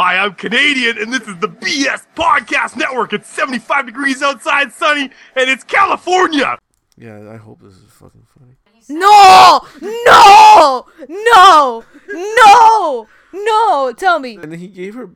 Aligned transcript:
Hi, 0.00 0.16
I'm 0.16 0.34
Canadian, 0.34 0.96
and 0.96 1.12
this 1.12 1.26
is 1.26 1.36
the 1.38 1.48
BS 1.48 2.06
Podcast 2.14 2.76
Network. 2.76 3.12
It's 3.12 3.28
75 3.30 3.86
degrees 3.86 4.22
outside, 4.22 4.70
sunny, 4.70 5.10
and 5.34 5.50
it's 5.50 5.64
California. 5.64 6.56
Yeah, 6.96 7.28
I 7.28 7.36
hope 7.36 7.60
this 7.60 7.72
is 7.72 7.90
fucking 7.90 8.24
funny. 8.38 8.52
No! 8.88 9.60
No! 9.82 10.86
No! 11.08 11.84
No! 12.12 13.08
No! 13.32 13.92
Tell 13.92 14.20
me. 14.20 14.36
And 14.36 14.52
then 14.52 14.60
he 14.60 14.68
gave 14.68 14.94
her 14.94 15.10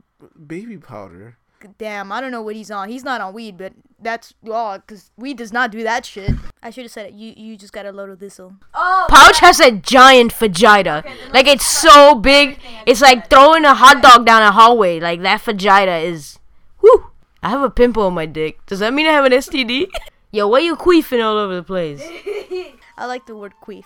baby 0.44 0.78
powder. 0.78 1.38
Damn, 1.78 2.12
I 2.12 2.20
don't 2.20 2.30
know 2.30 2.42
what 2.42 2.56
he's 2.56 2.70
on. 2.70 2.88
He's 2.88 3.04
not 3.04 3.20
on 3.20 3.32
weed, 3.32 3.56
but 3.56 3.72
that's 4.00 4.34
oh, 4.46 4.80
cause 4.86 5.10
weed 5.16 5.38
does 5.38 5.52
not 5.52 5.70
do 5.70 5.82
that 5.82 6.04
shit. 6.04 6.30
I 6.62 6.70
should 6.70 6.84
have 6.84 6.92
said 6.92 7.06
it. 7.06 7.12
You 7.14 7.34
you 7.36 7.56
just 7.56 7.72
got 7.72 7.86
a 7.86 7.92
load 7.92 8.10
of 8.10 8.20
thistle. 8.20 8.54
Oh, 8.74 9.06
Pouch 9.08 9.40
has 9.40 9.60
a 9.60 9.72
giant 9.72 10.32
vagina. 10.32 11.04
like 11.32 11.46
it's 11.46 11.66
so 11.66 12.14
big. 12.14 12.58
It's 12.86 13.00
like 13.00 13.30
throwing 13.30 13.64
a 13.64 13.74
hot 13.74 14.02
dog 14.02 14.26
down 14.26 14.42
a 14.42 14.52
hallway. 14.52 15.00
Like 15.00 15.22
that 15.22 15.40
vagina 15.42 15.96
is. 15.98 16.38
Whew. 16.80 17.10
I 17.42 17.50
have 17.50 17.62
a 17.62 17.70
pimple 17.70 18.04
on 18.04 18.14
my 18.14 18.26
dick. 18.26 18.64
Does 18.66 18.78
that 18.78 18.94
mean 18.94 19.06
I 19.06 19.12
have 19.12 19.24
an 19.24 19.32
STD? 19.32 19.88
Yo, 20.30 20.48
why 20.48 20.60
you 20.60 20.76
queefing 20.76 21.22
all 21.22 21.36
over 21.36 21.54
the 21.56 21.62
place? 21.62 22.00
I 22.96 23.06
like 23.06 23.26
the 23.26 23.36
word 23.36 23.52
queef. 23.62 23.84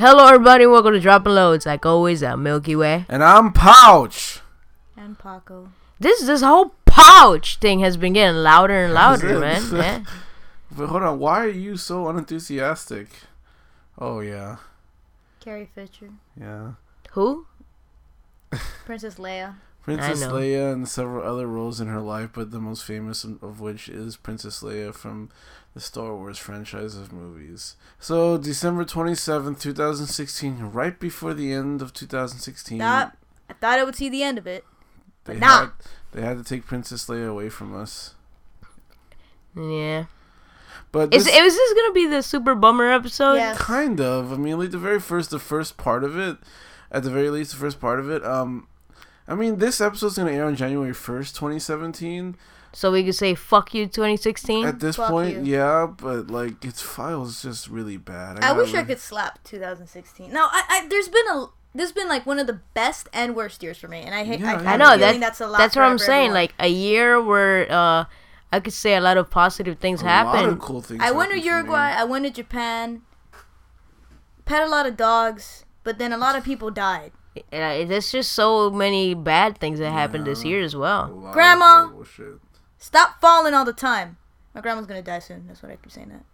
Hello, 0.00 0.24
everybody. 0.28 0.64
Welcome 0.64 0.94
to 0.94 1.00
Dropping 1.00 1.34
Loads. 1.34 1.66
Like 1.66 1.84
always, 1.84 2.22
at 2.22 2.38
Milky 2.38 2.74
Way. 2.74 3.04
And 3.06 3.22
I'm 3.22 3.52
Pouch. 3.52 4.40
And 4.96 5.18
Paco. 5.18 5.72
This 5.98 6.22
this 6.22 6.40
whole 6.40 6.74
pouch 6.86 7.58
thing 7.58 7.80
has 7.80 7.98
been 7.98 8.14
getting 8.14 8.36
louder 8.36 8.82
and 8.82 8.94
louder, 8.94 9.38
man. 9.38 9.62
Yeah. 9.70 10.04
But 10.74 10.86
hold 10.86 11.02
on, 11.02 11.18
why 11.18 11.44
are 11.44 11.48
you 11.48 11.76
so 11.76 12.08
unenthusiastic? 12.08 13.08
Oh 13.98 14.20
yeah, 14.20 14.56
Carrie 15.38 15.68
Fisher. 15.74 16.12
yeah. 16.40 16.72
Who? 17.10 17.44
Princess 18.86 19.16
Leia. 19.16 19.56
Princess. 19.82 20.22
Leia 20.22 20.72
and 20.72 20.88
several 20.88 21.30
other 21.30 21.46
roles 21.46 21.78
in 21.78 21.88
her 21.88 22.00
life, 22.00 22.30
but 22.32 22.52
the 22.52 22.60
most 22.60 22.84
famous 22.84 23.24
of 23.24 23.60
which 23.60 23.90
is 23.90 24.16
Princess 24.16 24.62
Leia 24.62 24.94
from 24.94 25.28
the 25.74 25.80
Star 25.80 26.14
Wars 26.14 26.38
franchise 26.38 26.96
of 26.96 27.12
movies. 27.12 27.76
So 27.98 28.36
December 28.38 28.84
twenty 28.84 29.14
seventh, 29.14 29.60
two 29.60 29.72
thousand 29.72 30.06
sixteen, 30.06 30.58
right 30.60 30.98
before 30.98 31.34
the 31.34 31.52
end 31.52 31.80
of 31.82 31.92
two 31.92 32.06
thousand 32.06 32.40
sixteen, 32.40 32.78
That 32.78 33.16
I 33.48 33.52
thought 33.54 33.78
I 33.78 33.84
would 33.84 33.96
see 33.96 34.08
the 34.08 34.22
end 34.22 34.38
of 34.38 34.46
it. 34.46 34.64
they 35.24 35.34
but 35.34 35.40
nah. 35.40 35.60
had 35.60 35.70
they 36.12 36.22
had 36.22 36.38
to 36.38 36.44
take 36.44 36.66
Princess 36.66 37.06
Leia 37.06 37.28
away 37.28 37.48
from 37.48 37.74
us. 37.76 38.14
Yeah. 39.56 40.06
But 40.92 41.14
Is 41.14 41.24
this, 41.24 41.34
is 41.34 41.54
this 41.54 41.74
gonna 41.74 41.92
be 41.92 42.06
the 42.06 42.22
super 42.22 42.54
bummer 42.56 42.90
episode? 42.90 43.34
Yes. 43.34 43.58
Kind 43.58 44.00
of. 44.00 44.32
I 44.32 44.36
mean, 44.36 44.58
like 44.58 44.72
the 44.72 44.78
very 44.78 44.98
first, 44.98 45.30
the 45.30 45.38
first 45.38 45.76
part 45.76 46.02
of 46.02 46.18
it, 46.18 46.38
at 46.90 47.04
the 47.04 47.10
very 47.10 47.30
least, 47.30 47.52
the 47.52 47.58
first 47.58 47.80
part 47.80 48.00
of 48.00 48.10
it. 48.10 48.24
Um, 48.24 48.66
I 49.28 49.36
mean, 49.36 49.58
this 49.58 49.80
episode's 49.80 50.18
gonna 50.18 50.32
air 50.32 50.46
on 50.46 50.56
January 50.56 50.92
first, 50.92 51.36
twenty 51.36 51.60
seventeen. 51.60 52.36
So 52.72 52.92
we 52.92 53.04
could 53.04 53.14
say 53.16 53.34
"fuck 53.34 53.74
you" 53.74 53.86
2016. 53.86 54.64
At 54.66 54.80
this 54.80 54.96
Fuck 54.96 55.10
point, 55.10 55.44
you. 55.44 55.54
yeah, 55.56 55.86
but 55.86 56.28
like 56.28 56.64
its 56.64 56.80
file's 56.80 57.42
just 57.42 57.68
really 57.68 57.96
bad. 57.96 58.36
I 58.38 58.40
gotta 58.40 58.58
wish 58.60 58.74
I 58.74 58.84
could 58.84 59.00
slap 59.00 59.42
2016. 59.44 60.32
No, 60.32 60.46
I, 60.50 60.62
I 60.68 60.86
there's 60.88 61.08
been 61.08 61.26
a 61.32 61.46
there's 61.74 61.92
been 61.92 62.08
like 62.08 62.26
one 62.26 62.38
of 62.38 62.46
the 62.46 62.60
best 62.74 63.08
and 63.12 63.34
worst 63.34 63.62
years 63.62 63.78
for 63.78 63.88
me, 63.88 64.00
and 64.00 64.14
I 64.14 64.24
hate. 64.24 64.40
Yeah, 64.40 64.56
I, 64.58 64.62
yeah. 64.62 64.70
I 64.70 64.74
I 64.74 64.76
know 64.76 64.90
know 64.90 64.98
that. 64.98 65.20
that's 65.20 65.40
a 65.40 65.48
lot. 65.48 65.58
That's 65.58 65.74
what 65.76 65.84
I'm 65.84 65.98
saying. 65.98 66.30
everyone. 66.30 66.34
Like 66.34 66.54
a 66.60 66.68
year 66.68 67.20
where 67.22 67.70
uh, 67.70 68.04
I 68.52 68.60
could 68.60 68.72
say 68.72 68.94
a 68.94 69.00
lot 69.00 69.16
of 69.16 69.30
positive 69.30 69.78
things 69.78 70.00
happened. 70.02 70.44
a 70.44 70.48
lot 70.48 70.52
of 70.52 70.58
cool 70.60 70.80
things. 70.80 71.00
I 71.02 71.10
went 71.10 71.30
to 71.30 71.36
happened 71.36 71.42
for 71.42 71.46
me. 71.46 71.50
Uruguay. 71.50 71.94
I 71.96 72.04
went 72.04 72.24
to 72.26 72.30
Japan. 72.30 73.02
Pet 74.44 74.62
a 74.62 74.66
lot 74.68 74.86
of 74.86 74.96
dogs, 74.96 75.64
but 75.84 75.98
then 75.98 76.12
a 76.12 76.16
lot 76.16 76.36
of 76.36 76.44
people 76.44 76.70
died. 76.70 77.12
Uh, 77.52 77.84
there's 77.84 78.10
just 78.10 78.32
so 78.32 78.70
many 78.70 79.14
bad 79.14 79.58
things 79.58 79.78
that 79.78 79.92
happened 79.92 80.26
this 80.26 80.44
year 80.44 80.60
as 80.62 80.74
well. 80.74 81.08
lot 81.08 81.28
of 81.28 81.32
Grandma! 81.34 81.88
Horrible 82.80 82.84
shit. 82.84 82.84
Stop 82.86 83.20
falling 83.20 83.54
all 83.54 83.64
the 83.64 83.72
time. 83.72 84.16
My 84.54 84.60
grandma's 84.60 84.86
gonna 84.86 85.02
die 85.02 85.18
soon. 85.20 85.46
That's 85.46 85.62
what 85.62 85.70
I 85.72 85.76
keep 85.76 85.92
saying. 85.92 86.08
That. 86.08 86.24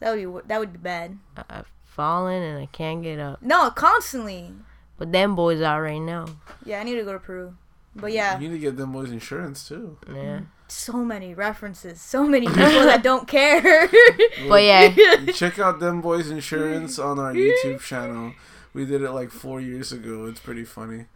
That 0.00 0.10
would 0.16 0.42
be 0.42 0.48
that 0.48 0.60
would 0.60 0.72
be 0.72 0.78
bad. 0.78 1.18
I- 1.36 1.44
I've 1.50 1.70
fallen 1.84 2.42
and 2.42 2.58
I 2.58 2.66
can't 2.66 3.02
get 3.02 3.18
up. 3.18 3.42
No, 3.42 3.70
constantly. 3.70 4.52
But 4.98 5.12
them 5.12 5.34
boys 5.34 5.60
out 5.62 5.80
right 5.80 5.98
now. 6.00 6.26
Yeah, 6.64 6.80
I 6.80 6.84
need 6.84 6.96
to 6.96 7.04
go 7.04 7.12
to 7.12 7.18
Peru. 7.18 7.56
But 7.96 8.12
yeah, 8.12 8.38
You 8.38 8.48
need 8.48 8.54
to 8.54 8.60
get 8.60 8.76
them 8.76 8.92
boys 8.92 9.10
insurance 9.10 9.66
too. 9.66 9.96
Yeah. 10.06 10.40
Mm, 10.40 10.46
so 10.68 11.04
many 11.04 11.34
references, 11.34 12.00
so 12.00 12.24
many 12.24 12.46
people 12.46 12.62
that 12.86 13.02
don't 13.02 13.26
care. 13.36 13.88
But 14.48 14.62
yeah, 14.62 14.94
Check 15.32 15.58
out 15.58 15.80
them 15.80 16.00
boys 16.00 16.30
insurance 16.30 16.98
on 16.98 17.18
our 17.18 17.32
YouTube 17.34 17.80
channel. 17.80 18.34
We 18.74 18.84
did 18.84 19.02
it 19.02 19.10
like 19.10 19.30
four 19.30 19.60
years 19.60 19.90
ago. 19.90 20.26
It's 20.26 20.38
pretty 20.38 20.64
funny. 20.64 21.06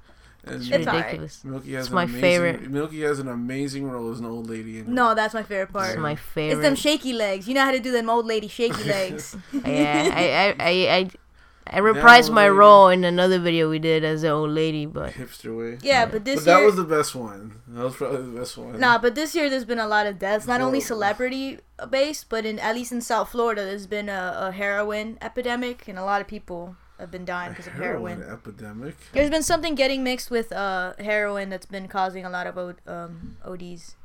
And 0.44 0.56
It's 0.56 0.68
Milky, 0.70 0.86
alright. 0.86 1.04
ridiculous. 1.04 1.44
Milky 1.44 1.72
has 1.74 1.80
It's 1.86 1.88
an 1.90 1.94
my 1.94 2.02
amazing, 2.04 2.20
favorite. 2.20 2.70
Milky 2.70 3.02
has 3.02 3.18
an 3.20 3.28
amazing 3.28 3.88
role 3.88 4.10
as 4.10 4.18
an 4.18 4.26
old 4.26 4.50
lady. 4.50 4.80
In 4.80 4.92
no, 4.92 5.14
that's 5.14 5.34
my 5.34 5.42
favorite 5.44 5.72
part. 5.72 5.90
It's 5.90 5.98
my 5.98 6.18
It's 6.36 6.60
them 6.60 6.74
shaky 6.74 7.12
legs. 7.12 7.46
You 7.46 7.54
know 7.54 7.64
how 7.64 7.70
to 7.70 7.78
do 7.80 7.92
them 7.92 8.10
old 8.10 8.26
lady 8.26 8.48
shaky 8.48 8.82
legs. 8.98 9.36
yeah, 9.52 10.10
I, 10.12 10.24
I, 10.58 10.70
I, 10.70 10.96
I, 10.96 11.10
I 11.64 11.78
reprised 11.80 12.32
my 12.32 12.48
lady. 12.48 12.58
role 12.58 12.88
in 12.88 13.04
another 13.04 13.38
video 13.38 13.70
we 13.70 13.78
did 13.78 14.02
as 14.04 14.24
an 14.24 14.30
old 14.30 14.50
lady, 14.50 14.84
but 14.84 15.12
hipster 15.12 15.56
way. 15.56 15.78
Yeah, 15.80 16.06
but 16.06 16.24
this 16.24 16.40
But 16.40 16.44
that 16.46 16.56
year, 16.58 16.66
was 16.66 16.74
the 16.74 16.82
best 16.84 17.14
one. 17.14 17.60
That 17.68 17.84
was 17.84 17.94
probably 17.94 18.22
the 18.22 18.38
best 18.40 18.58
one. 18.58 18.80
nah, 18.80 18.98
but 18.98 19.14
this 19.14 19.36
year 19.36 19.48
there's 19.48 19.64
been 19.64 19.78
a 19.78 19.86
lot 19.86 20.06
of 20.08 20.18
deaths. 20.18 20.48
Not 20.48 20.60
only 20.60 20.80
celebrity 20.80 21.60
based, 21.88 22.28
but 22.28 22.44
in 22.44 22.58
at 22.58 22.74
least 22.74 22.90
in 22.90 23.00
South 23.00 23.28
Florida, 23.30 23.64
there's 23.64 23.86
been 23.86 24.08
a, 24.08 24.34
a 24.48 24.50
heroin 24.50 25.18
epidemic, 25.22 25.86
and 25.86 26.00
a 26.00 26.04
lot 26.04 26.20
of 26.20 26.26
people 26.26 26.74
have 27.02 27.10
been 27.10 27.24
dying 27.26 27.50
because 27.50 27.66
of 27.66 27.74
heroin 27.74 28.18
heroin. 28.20 28.32
epidemic. 28.38 28.96
There's 29.12 29.28
been 29.30 29.42
something 29.42 29.74
getting 29.74 30.02
mixed 30.02 30.30
with 30.30 30.50
uh 30.52 30.94
heroin 30.98 31.50
that's 31.50 31.66
been 31.66 31.86
causing 31.88 32.24
a 32.24 32.30
lot 32.30 32.46
of 32.46 32.56
O- 32.56 32.74
um 32.86 33.36
ODs. 33.44 33.96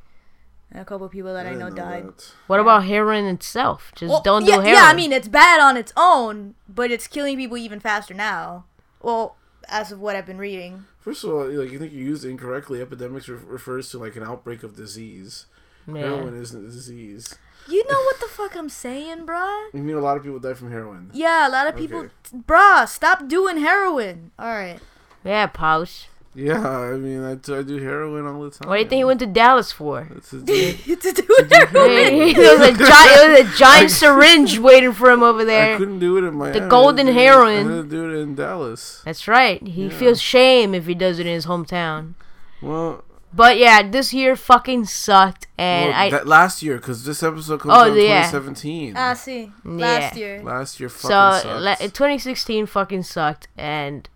And 0.69 0.81
a 0.81 0.85
couple 0.85 1.05
of 1.05 1.13
people 1.13 1.33
that 1.33 1.45
I, 1.47 1.53
know 1.53 1.69
didn't 1.69 1.75
died. 1.77 2.07
that. 2.07 2.31
what 2.47 2.59
about 2.59 2.83
heroin 2.83 3.23
itself? 3.25 3.93
Just 3.95 4.09
Well, 4.11 4.21
don't 4.21 4.43
yeah, 4.43 4.55
do 4.57 4.61
heroin. 4.63 4.73
Yeah, 4.75 4.83
I 4.91 4.93
mean 4.93 5.13
it's 5.13 5.29
bad 5.29 5.61
on 5.61 5.77
its 5.77 5.93
own, 5.95 6.55
but 6.67 6.91
it's 6.91 7.07
killing 7.07 7.37
people 7.37 7.55
even 7.57 7.79
faster 7.79 8.13
now. 8.13 8.65
Well, 9.01 9.37
as 9.69 9.91
of 9.93 9.99
what 10.01 10.15
I've 10.17 10.25
been 10.25 10.37
reading. 10.39 10.83
First 10.99 11.23
of 11.23 11.29
all, 11.31 11.45
like 11.49 11.71
you 11.71 11.79
think 11.79 11.93
you 11.93 12.03
used 12.03 12.25
incorrectly. 12.25 12.81
Epidemics 12.81 13.29
re- 13.29 13.37
refers 13.45 13.89
to 13.91 13.97
like 13.97 14.15
an 14.17 14.23
outbreak 14.23 14.61
of 14.63 14.75
disease. 14.75 15.45
yeah. 15.87 16.01
Heroin 16.01 16.35
isn't 16.41 16.59
a 16.65 16.69
disease. 16.69 17.35
You 17.69 17.83
know 17.89 18.00
what 18.01 18.19
the 18.19 18.28
fuck 18.28 18.55
I'm 18.55 18.69
saying, 18.69 19.25
bruh? 19.25 19.73
You 19.73 19.81
mean 19.81 19.95
a 19.95 20.01
lot 20.01 20.17
of 20.17 20.23
people 20.23 20.39
die 20.39 20.53
from 20.53 20.72
heroin? 20.72 21.09
Yeah, 21.13 21.47
a 21.47 21.51
lot 21.51 21.67
of 21.67 21.75
people. 21.75 22.00
Okay. 22.00 22.09
Bruh, 22.47 22.88
stop 22.88 23.28
doing 23.28 23.57
heroin. 23.57 24.31
All 24.39 24.47
right. 24.47 24.79
yeah, 25.23 25.47
pouch. 25.47 26.07
Yeah, 26.35 26.69
I 26.69 26.97
mean 26.97 27.23
I, 27.23 27.33
t- 27.35 27.51
I 27.51 27.63
do 27.63 27.77
heroin 27.81 28.27
all 28.27 28.39
the 28.44 28.51
time. 28.51 28.69
What 28.69 28.75
do 28.75 28.81
you 28.83 28.88
think 28.88 29.00
he 29.00 29.03
went 29.03 29.19
to 29.22 29.25
Dallas 29.25 29.72
for? 29.72 30.07
It's 30.16 30.31
a 30.33 30.38
disease. 30.41 31.00
to 31.01 31.11
do 31.11 31.47
heroin. 31.50 31.89
Hey, 31.89 32.33
there 32.33 32.59
was 32.59 32.67
a 32.69 32.77
giant, 32.77 33.16
there 33.16 33.44
was 33.44 33.56
a 33.56 33.57
giant 33.57 33.89
syringe 33.89 34.59
waiting 34.59 34.94
for 34.94 35.09
him 35.09 35.23
over 35.23 35.44
there. 35.44 35.73
I 35.73 35.77
couldn't 35.77 35.97
do 35.97 36.16
it 36.17 36.23
in 36.27 36.35
my. 36.35 36.51
The 36.51 36.67
golden 36.67 37.07
heroin. 37.07 37.67
I 37.72 37.75
had 37.77 37.89
to 37.89 37.89
do 37.89 38.09
it 38.13 38.22
in 38.22 38.35
Dallas. 38.35 39.01
That's 39.03 39.27
right. 39.27 39.66
He 39.66 39.85
Yeah. 39.88 39.89
feels 39.97 40.22
shame 40.22 40.75
if 40.75 40.85
he 40.85 40.94
does 40.94 41.17
it 41.17 41.25
in 41.25 41.33
his 41.33 41.47
hometown. 41.47 42.13
Well, 42.61 43.03
But 43.33 43.57
yeah, 43.57 43.88
this 43.88 44.13
year 44.13 44.35
fucking 44.35 44.85
sucked, 44.85 45.47
and 45.57 45.89
well, 45.91 45.99
I 45.99 46.09
that 46.11 46.27
last 46.27 46.63
year 46.63 46.77
because 46.77 47.03
this 47.03 47.21
episode 47.21 47.59
comes 47.59 47.73
Oh, 47.75 47.81
out 47.81 47.88
in 47.89 47.95
yeah. 48.05 48.23
2017. 48.31 48.94
Ah, 48.95 49.13
see. 49.13 49.51
Yeah. 49.65 49.71
Last 49.71 50.15
year. 50.15 50.41
Last 50.44 50.79
year 50.79 50.89
so 50.89 51.09
fucking 51.09 51.51
la- 51.62 51.75
2016 51.75 52.65
fucking 52.65 53.03
sucked, 53.03 53.47
and 53.57 54.07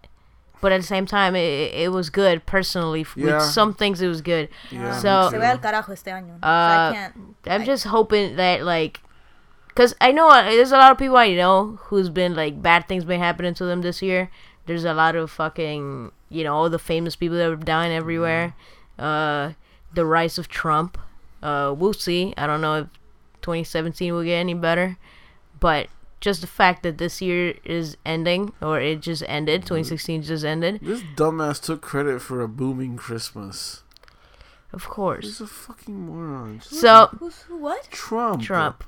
but 0.61 0.71
at 0.71 0.79
the 0.79 0.87
same 0.87 1.05
time, 1.05 1.35
it, 1.35 1.73
it 1.73 1.91
was 1.91 2.09
good 2.09 2.45
personally. 2.45 3.05
Yeah. 3.15 3.35
With 3.37 3.43
some 3.43 3.73
things, 3.73 4.01
it 4.01 4.07
was 4.07 4.21
good. 4.21 4.47
yeah, 4.71 4.97
so- 4.99 5.23
me 5.25 5.29
Se 5.29 5.35
too. 5.35 5.39
ve 5.41 5.45
al 5.47 5.57
carajo 5.59 5.91
este 5.91 6.05
año. 6.07 6.39
so 6.39 6.47
Uh, 6.47 6.89
I 6.89 6.91
can't. 6.93 7.13
I'm 7.47 7.61
I- 7.61 7.65
just 7.65 7.83
hoping 7.85 8.37
that 8.37 8.63
like, 8.63 9.01
cause 9.75 9.93
I 9.99 10.11
know 10.13 10.29
uh, 10.29 10.43
there's 10.43 10.71
a 10.71 10.77
lot 10.77 10.91
of 10.91 10.97
people 10.97 11.17
I 11.17 11.33
know 11.35 11.77
who's 11.89 12.09
been 12.09 12.33
like 12.35 12.61
bad 12.61 12.87
things 12.87 13.03
been 13.03 13.19
happening 13.19 13.53
to 13.55 13.65
them 13.65 13.81
this 13.81 14.01
year. 14.01 14.31
There's 14.67 14.85
a 14.85 14.93
lot 14.93 15.15
of 15.15 15.29
fucking 15.31 16.11
you 16.29 16.43
know 16.45 16.55
all 16.55 16.69
the 16.69 16.79
famous 16.79 17.15
people 17.17 17.37
that 17.37 17.49
are 17.51 17.55
dying 17.57 17.91
everywhere. 17.91 18.53
Uh, 19.01 19.53
the 19.93 20.05
rise 20.05 20.37
of 20.37 20.47
Trump. 20.47 20.97
Uh, 21.41 21.73
we'll 21.77 21.93
see. 21.93 22.33
I 22.37 22.45
don't 22.47 22.61
know 22.61 22.75
if 22.75 22.87
2017 23.41 24.13
will 24.13 24.23
get 24.23 24.35
any 24.35 24.53
better, 24.53 24.97
but 25.59 25.87
just 26.21 26.41
the 26.41 26.47
fact 26.47 26.83
that 26.83 26.97
this 26.99 27.21
year 27.21 27.55
is 27.65 27.97
ending 28.05 28.53
or 28.61 28.79
it 28.79 29.01
just 29.01 29.23
ended, 29.27 29.63
2016 29.63 30.21
just 30.21 30.45
ended. 30.45 30.79
This 30.81 31.01
dumbass 31.15 31.59
took 31.61 31.81
credit 31.81 32.21
for 32.21 32.41
a 32.41 32.47
booming 32.47 32.95
Christmas. 32.95 33.81
Of 34.71 34.87
course. 34.87 35.25
He's 35.25 35.41
a 35.41 35.47
fucking 35.47 35.99
moron. 36.05 36.61
So 36.61 37.07
What? 37.49 37.89
Trump. 37.91 38.43
Trump. 38.43 38.83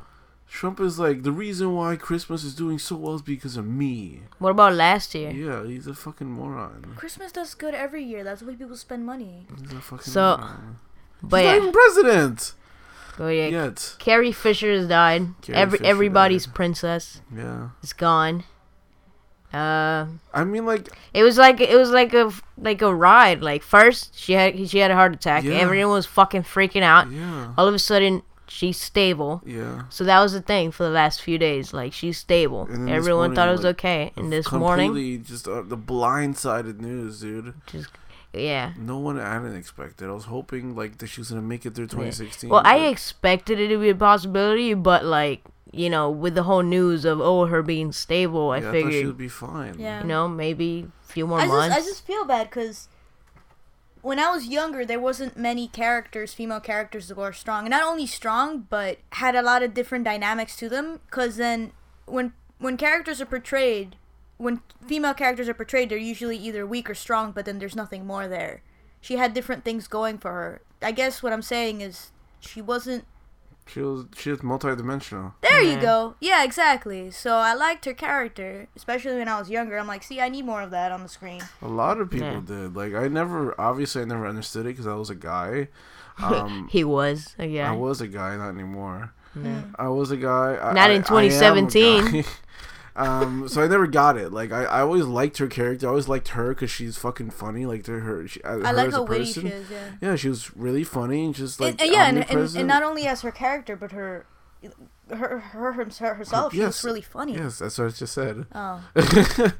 Trump 0.53 0.79
is 0.79 0.99
like 0.99 1.23
the 1.23 1.31
reason 1.31 1.73
why 1.73 1.95
Christmas 1.95 2.43
is 2.43 2.53
doing 2.53 2.77
so 2.77 2.95
well 2.95 3.15
is 3.15 3.23
because 3.23 3.57
of 3.57 3.65
me. 3.65 4.21
What 4.37 4.51
about 4.51 4.73
last 4.73 5.15
year? 5.15 5.31
Yeah, 5.31 5.65
he's 5.65 5.87
a 5.87 5.95
fucking 5.95 6.29
moron. 6.29 6.93
Christmas 6.95 7.31
does 7.31 7.55
good 7.55 7.73
every 7.73 8.03
year. 8.03 8.23
That's 8.23 8.43
why 8.43 8.53
people 8.53 8.77
spend 8.77 9.03
money. 9.03 9.47
He's 9.59 9.71
a 9.73 9.81
fucking 9.81 10.05
So, 10.05 10.37
moron. 10.37 10.77
But 11.23 11.41
he's 11.41 11.45
not 11.51 11.57
even 11.57 11.71
president 11.71 12.53
oh 13.17 13.29
yeah. 13.29 13.47
yet. 13.47 13.95
Carrie 13.97 14.31
Fisher 14.31 14.71
has 14.71 14.87
died. 14.87 15.23
Carrie 15.41 15.57
Every 15.57 15.77
Fisher 15.79 15.89
everybody's 15.89 16.45
died. 16.45 16.55
princess 16.55 17.21
Yeah, 17.35 17.69
is 17.81 17.93
gone. 17.93 18.43
Uh, 19.51 20.05
I 20.33 20.43
mean, 20.43 20.65
like, 20.67 20.89
it 21.15 21.23
was 21.23 21.37
like 21.37 21.61
it 21.61 21.75
was 21.75 21.89
like 21.89 22.13
a 22.13 22.31
like 22.57 22.83
a 22.83 22.93
ride. 22.93 23.41
Like 23.41 23.63
first 23.63 24.17
she 24.17 24.33
had 24.33 24.69
she 24.69 24.77
had 24.77 24.91
a 24.91 24.95
heart 24.95 25.15
attack. 25.15 25.43
Yeah. 25.45 25.55
Everyone 25.55 25.93
was 25.93 26.05
fucking 26.05 26.43
freaking 26.43 26.83
out. 26.83 27.11
yeah, 27.11 27.53
All 27.57 27.67
of 27.67 27.73
a 27.73 27.79
sudden 27.79 28.21
she's 28.47 28.79
stable. 28.79 29.41
yeah. 29.45 29.83
So 29.89 30.03
that 30.03 30.21
was 30.21 30.33
the 30.33 30.41
thing 30.41 30.71
for 30.71 30.83
the 30.83 30.89
last 30.89 31.21
few 31.21 31.37
days. 31.37 31.73
Like 31.73 31.93
she's 31.93 32.17
stable. 32.17 32.63
And 32.63 32.73
then 32.73 32.85
this 32.85 32.95
Everyone 32.95 33.19
morning, 33.19 33.35
thought 33.35 33.49
it 33.49 33.51
was 33.51 33.63
like, 33.63 33.75
okay. 33.75 34.11
And 34.15 34.31
this 34.31 34.51
morning, 34.51 34.89
Completely 34.89 35.17
just 35.19 35.47
uh, 35.47 35.61
the 35.61 35.77
blindsided 35.77 36.79
news, 36.79 37.21
dude. 37.21 37.53
just 37.67 37.89
yeah. 38.33 38.73
No 38.77 38.97
one 38.97 39.19
I 39.19 39.37
didn't 39.39 39.57
expect 39.57 40.01
it. 40.01 40.07
I 40.07 40.11
was 40.11 40.25
hoping 40.25 40.75
like 40.75 40.97
that 40.97 41.07
she 41.07 41.21
was 41.21 41.29
gonna 41.29 41.41
make 41.41 41.65
it 41.65 41.75
through 41.75 41.87
2016. 41.87 42.49
Well, 42.49 42.61
I 42.65 42.79
expected 42.87 43.59
it 43.59 43.67
to 43.69 43.77
be 43.79 43.89
a 43.89 43.95
possibility, 43.95 44.73
but 44.73 45.05
like 45.05 45.41
you 45.71 45.89
know, 45.89 46.09
with 46.09 46.35
the 46.35 46.43
whole 46.43 46.61
news 46.61 47.05
of 47.05 47.19
oh 47.21 47.45
her 47.45 47.63
being 47.63 47.91
stable, 47.91 48.51
I 48.51 48.59
yeah, 48.59 48.69
I 48.69 48.73
she 48.73 48.83
figured 48.83 49.05
would 49.07 49.17
be 49.17 49.27
fine. 49.27 49.75
Yeah. 49.79 50.01
you 50.01 50.07
know 50.07 50.27
maybe 50.27 50.87
a 51.03 51.07
few 51.11 51.27
more 51.27 51.39
I 51.39 51.43
just, 51.43 51.53
months. 51.53 51.75
I 51.75 51.79
just 51.79 52.05
feel 52.05 52.25
bad 52.25 52.49
because 52.49 52.89
when 54.03 54.19
I 54.19 54.29
was 54.29 54.47
younger, 54.47 54.85
there 54.85 54.99
wasn't 54.99 55.37
many 55.37 55.69
characters, 55.69 56.33
female 56.33 56.59
characters 56.59 57.07
that 57.07 57.17
were 57.17 57.31
strong. 57.31 57.63
And 57.63 57.71
not 57.71 57.87
only 57.87 58.05
strong, 58.05 58.67
but 58.69 58.99
had 59.13 59.33
a 59.33 59.41
lot 59.41 59.63
of 59.63 59.73
different 59.73 60.03
dynamics 60.03 60.57
to 60.57 60.67
them. 60.67 60.99
Because 61.05 61.37
then, 61.37 61.71
when 62.05 62.33
when 62.59 62.75
characters 62.75 63.21
are 63.21 63.25
portrayed, 63.25 63.95
when 64.37 64.61
female 64.85 65.13
characters 65.13 65.47
are 65.47 65.53
portrayed, 65.53 65.89
they're 65.89 65.97
usually 65.97 66.37
either 66.37 66.67
weak 66.67 66.89
or 66.89 66.95
strong. 66.95 67.31
But 67.31 67.45
then 67.45 67.59
there's 67.59 67.77
nothing 67.77 68.05
more 68.05 68.27
there. 68.27 68.61
She 68.99 69.15
had 69.15 69.33
different 69.33 69.63
things 69.63 69.87
going 69.87 70.17
for 70.17 70.31
her. 70.31 70.61
I 70.81 70.91
guess 70.91 71.23
what 71.23 71.31
I'm 71.31 71.41
saying 71.41 71.79
is 71.79 72.11
she 72.41 72.61
wasn't. 72.61 73.05
She 73.65 73.79
was 73.81 74.05
she 74.17 74.29
was 74.29 74.39
multidimensional. 74.41 75.33
There 75.41 75.61
Yeah. 75.61 75.75
you 75.75 75.81
go. 75.81 76.15
Yeah, 76.19 76.43
exactly. 76.43 77.09
So 77.11 77.35
I 77.37 77.53
liked 77.53 77.85
her 77.85 77.93
character, 77.93 78.67
especially 78.75 79.15
when 79.15 79.27
I 79.29 79.39
was 79.39 79.49
younger. 79.49 79.77
I'm 79.77 79.87
like, 79.87 80.03
see, 80.03 80.19
I 80.21 80.29
need 80.29 80.45
more 80.45 80.61
of 80.61 80.71
that 80.71 80.91
on 80.91 81.01
the 81.01 81.09
screen. 81.09 81.41
A 81.61 81.67
lot 81.67 81.99
of 81.99 82.09
people 82.11 82.27
Yeah. 82.27 82.41
did. 82.45 82.75
Like 82.75 82.93
I 82.93 83.07
never, 83.07 83.59
obviously, 83.59 84.01
I 84.01 84.05
never 84.05 84.27
understood 84.27 84.65
it 84.65 84.69
because 84.69 84.87
I 84.87 84.95
was 84.95 85.09
a 85.09 85.15
guy. 85.15 85.69
Um, 86.21 86.67
he 86.71 86.83
was 86.83 87.35
uh, 87.39 87.43
yeah. 87.43 87.71
I 87.71 87.75
was 87.75 87.99
a 87.99 88.07
guy, 88.07 88.35
not 88.37 88.49
anymore. 88.49 89.11
Yeah. 89.35 89.63
I 89.79 89.87
was 89.87 90.11
a 90.11 90.17
guy. 90.17 90.53
Not 90.73 90.77
I- 90.91 90.91
in 90.91 90.91
I 90.91 90.95
am 90.97 91.03
2017. 91.03 92.23
um, 92.95 93.47
so 93.47 93.63
I 93.63 93.67
never 93.67 93.87
got 93.87 94.17
it. 94.17 94.31
Like 94.31 94.51
I, 94.51 94.63
I 94.65 94.81
always 94.81 95.05
liked 95.05 95.37
her 95.39 95.47
character. 95.47 95.87
I 95.87 95.89
always 95.89 96.07
liked 96.07 96.29
her 96.29 96.49
because 96.49 96.69
she's 96.69 96.97
fucking 96.97 97.31
funny. 97.31 97.65
Like 97.65 97.83
to 97.85 97.99
her, 97.99 98.27
she, 98.27 98.41
uh, 98.43 98.59
I 98.59 98.69
her 98.69 98.73
like 98.73 98.87
as 98.87 98.93
a 98.93 98.97
how 98.97 99.03
witty 99.03 99.25
she 99.25 99.41
person. 99.41 99.47
is. 99.47 99.69
Yeah. 99.69 99.91
Yeah, 100.01 100.15
she 100.15 100.29
was 100.29 100.55
really 100.55 100.83
funny 100.83 101.25
and 101.25 101.33
just 101.33 101.59
like 101.59 101.81
and 101.81 101.91
yeah, 101.91 102.07
and, 102.07 102.29
and, 102.29 102.55
and 102.55 102.67
not 102.67 102.83
only 102.83 103.07
as 103.07 103.21
her 103.21 103.31
character, 103.31 103.75
but 103.75 103.91
her, 103.91 104.25
her, 105.09 105.39
her, 105.39 105.73
her 105.73 106.13
herself. 106.15 106.53
She 106.53 106.59
yes. 106.59 106.67
was 106.81 106.83
really 106.85 107.01
funny. 107.01 107.33
Yes, 107.33 107.59
that's 107.59 107.77
what 107.77 107.85
I 107.87 107.89
just 107.89 108.13
said. 108.13 108.45
Oh, 108.53 108.83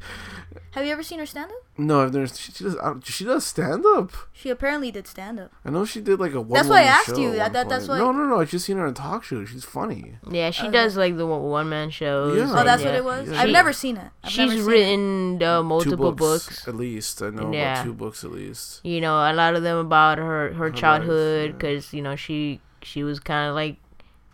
have 0.71 0.85
you 0.85 0.91
ever 0.91 1.03
seen 1.03 1.19
her 1.19 1.25
stand 1.25 1.51
up? 1.51 1.57
no, 1.77 2.01
I've 2.01 2.13
never. 2.13 2.27
She, 2.27 2.51
she 2.51 2.63
does. 2.63 2.77
She 3.03 3.25
does 3.25 3.45
stand 3.45 3.83
up. 3.95 4.11
She 4.31 4.49
apparently 4.49 4.91
did 4.91 5.07
stand 5.07 5.39
up. 5.39 5.51
I 5.65 5.69
know 5.69 5.85
she 5.85 6.01
did 6.01 6.19
like 6.19 6.33
a 6.33 6.41
one. 6.41 6.51
That's 6.53 6.69
why 6.69 6.81
I 6.81 6.83
asked 6.83 7.17
you. 7.17 7.33
That- 7.35 7.53
that- 7.53 7.69
that's 7.69 7.87
why- 7.87 7.97
No, 7.97 8.11
no, 8.11 8.25
no. 8.25 8.39
I 8.39 8.45
just 8.45 8.65
seen 8.65 8.77
her 8.77 8.85
on 8.87 8.93
talk 8.93 9.23
show. 9.23 9.43
She's 9.45 9.63
funny. 9.65 10.17
Yeah, 10.29 10.51
she 10.51 10.63
Okay. 10.63 10.71
does 10.71 10.95
like 10.97 11.17
the 11.17 11.25
one 11.25 11.69
man 11.69 11.89
shows. 11.89 12.37
Yeah. 12.37 12.47
Oh, 12.49 12.61
Oh, 12.61 12.63
that's 12.63 12.81
yeah. 12.83 12.89
what 12.89 12.95
it 12.97 13.03
was. 13.05 13.29
Yeah. 13.29 13.41
I've 13.41 13.47
She- 13.47 13.53
never 13.53 13.73
seen 13.73 13.97
it. 13.97 14.11
I've 14.23 14.31
She's 14.31 14.51
seen 14.51 14.65
written 14.65 15.43
uh, 15.43 15.61
multiple 15.63 16.11
books, 16.11 16.45
books. 16.47 16.67
at 16.67 16.75
least. 16.75 17.21
I 17.21 17.29
know 17.31 17.51
Yeah. 17.51 17.73
about 17.73 17.83
two 17.85 17.93
books 17.93 18.23
at 18.23 18.31
least. 18.31 18.81
You 18.83 19.01
know, 19.01 19.15
a 19.15 19.33
lot 19.33 19.55
of 19.55 19.63
them 19.63 19.77
about 19.77 20.17
her 20.19 20.53
her 20.53 20.69
life, 20.69 20.79
childhood 20.79 21.49
yeah. 21.49 21.51
because 21.57 21.93
you 21.93 22.01
know 22.01 22.15
she 22.15 22.61
she 22.81 23.03
was 23.03 23.19
kind 23.19 23.49
of 23.49 23.55
like 23.55 23.77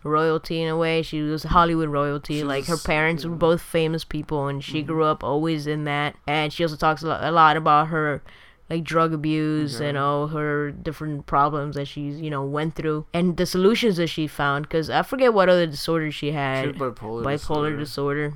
royalty 0.04 0.62
in 0.62 0.69
a 0.69 0.78
way. 0.78 1.01
She 1.01 1.22
was 1.22 1.44
Hollywood 1.44 1.90
royalty. 1.90 2.40
She 2.40 2.44
like 2.44 2.66
her 2.66 2.78
parents 2.78 3.24
yeah. 3.24 3.30
were 3.31 3.36
both 3.36 3.62
famous 3.62 4.04
people, 4.04 4.48
and 4.48 4.63
she 4.63 4.81
Mhm. 4.84 4.88
grew 4.88 5.04
up 5.04 5.24
always 5.24 5.68
in 5.68 5.84
that. 5.86 6.16
And 6.28 6.51
she 6.54 6.63
also 6.63 6.75
talks 6.78 7.04
a 7.04 7.07
lot, 7.07 7.24
a 7.24 7.31
lot 7.31 7.57
about 7.57 7.88
her 7.88 8.22
like 8.69 8.84
drug 8.84 9.13
abuse 9.13 9.80
Yeah. 9.81 9.88
and 9.88 9.98
all 9.98 10.28
her 10.28 10.69
different 10.69 11.25
problems 11.25 11.75
that 11.75 11.88
she's 11.88 12.22
you 12.22 12.30
know 12.30 12.44
went 12.46 12.75
through 12.75 13.07
and 13.16 13.36
the 13.36 13.46
solutions 13.48 13.98
that 13.98 14.07
she 14.07 14.28
found. 14.28 14.63
Because 14.68 14.90
I 14.90 15.01
forget 15.01 15.34
what 15.34 15.50
other 15.50 15.66
disorder 15.66 16.12
she 16.12 16.28
She 16.28 16.31
had. 16.34 16.66
had 16.68 16.75
bipolar. 16.78 17.24
bipolar 17.24 17.75
disorder. 17.78 18.30
disorder. 18.30 18.34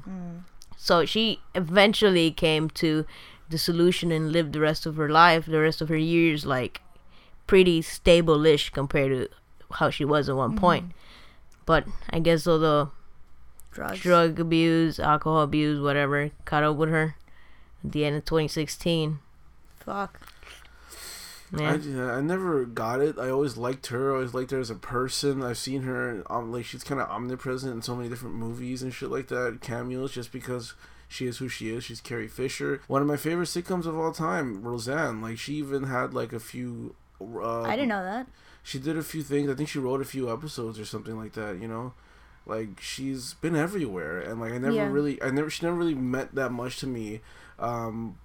So 0.75 1.05
she 1.05 1.39
eventually 1.55 2.31
came 2.31 2.69
to 2.71 3.05
the 3.49 3.57
solution 3.57 4.11
and 4.11 4.31
lived 4.31 4.53
the 4.53 4.59
rest 4.59 4.85
of 4.85 4.95
her 4.95 5.07
life, 5.09 5.45
the 5.45 5.59
rest 5.59 5.81
of 5.81 5.87
her 5.89 5.95
years, 5.95 6.45
like 6.45 6.81
pretty 7.47 7.81
stable-ish 7.81 8.69
compared 8.71 9.11
to 9.11 9.29
how 9.77 9.89
she 9.89 10.03
was 10.03 10.27
at 10.29 10.35
one 10.35 10.55
point. 10.57 10.91
But 11.65 11.85
I 12.09 12.19
guess 12.19 12.45
all 12.47 12.59
the 12.59 12.89
Drugs. 13.71 13.99
drug 13.99 14.39
abuse, 14.39 14.99
alcohol 14.99 15.41
abuse, 15.41 15.79
whatever, 15.79 16.31
caught 16.45 16.63
up 16.63 16.75
with 16.75 16.89
her 16.89 17.15
at 17.83 17.91
the 17.91 18.05
end 18.05 18.15
of 18.15 18.25
2016. 18.25 19.19
Fuck. 19.79 20.19
Yeah. 21.55 21.73
I, 21.73 21.75
yeah, 21.75 22.11
I 22.13 22.21
never 22.21 22.65
got 22.65 22.99
it. 22.99 23.19
I 23.19 23.29
always 23.29 23.57
liked 23.57 23.87
her. 23.87 24.11
I 24.11 24.15
always 24.15 24.33
liked 24.33 24.51
her 24.51 24.59
as 24.59 24.71
a 24.71 24.75
person. 24.75 25.43
I've 25.43 25.57
seen 25.57 25.83
her, 25.83 26.23
um, 26.29 26.51
like 26.51 26.65
she's 26.65 26.83
kind 26.83 26.99
of 26.99 27.09
omnipresent 27.09 27.73
in 27.73 27.81
so 27.83 27.95
many 27.95 28.09
different 28.09 28.35
movies 28.35 28.81
and 28.81 28.93
shit 28.93 29.11
like 29.11 29.27
that, 29.27 29.59
cameos, 29.61 30.13
just 30.13 30.31
because 30.31 30.73
she 31.07 31.27
is 31.27 31.37
who 31.37 31.47
she 31.47 31.69
is. 31.69 31.83
She's 31.83 32.01
Carrie 32.01 32.27
Fisher, 32.27 32.81
one 32.87 33.01
of 33.03 33.07
my 33.07 33.17
favorite 33.17 33.45
sitcoms 33.45 33.85
of 33.85 33.97
all 33.97 34.11
time. 34.11 34.63
Roseanne, 34.63 35.21
like 35.21 35.37
she 35.37 35.53
even 35.55 35.83
had 35.83 36.13
like 36.13 36.33
a 36.33 36.39
few. 36.39 36.95
Uh, 37.21 37.61
I 37.61 37.75
didn't 37.75 37.89
know 37.89 38.03
that. 38.03 38.25
She 38.63 38.79
did 38.79 38.97
a 38.97 39.03
few 39.03 39.21
things. 39.23 39.49
I 39.49 39.53
think 39.55 39.69
she 39.69 39.79
wrote 39.79 40.01
a 40.01 40.05
few 40.05 40.31
episodes 40.31 40.79
or 40.79 40.85
something 40.85 41.17
like 41.17 41.33
that. 41.33 41.61
You 41.61 41.67
know, 41.67 41.93
like 42.45 42.79
she's 42.81 43.33
been 43.35 43.55
everywhere, 43.55 44.19
and 44.19 44.39
like 44.39 44.53
I 44.53 44.57
never 44.57 44.73
Yeah. 44.75 44.89
really, 44.89 45.21
I 45.21 45.29
never, 45.31 45.49
she 45.49 45.65
never 45.65 45.75
really 45.77 45.95
meant 45.95 46.33
that 46.35 46.51
much 46.51 46.79
to 46.79 46.87
me. 46.87 47.21
Um, 47.59 48.17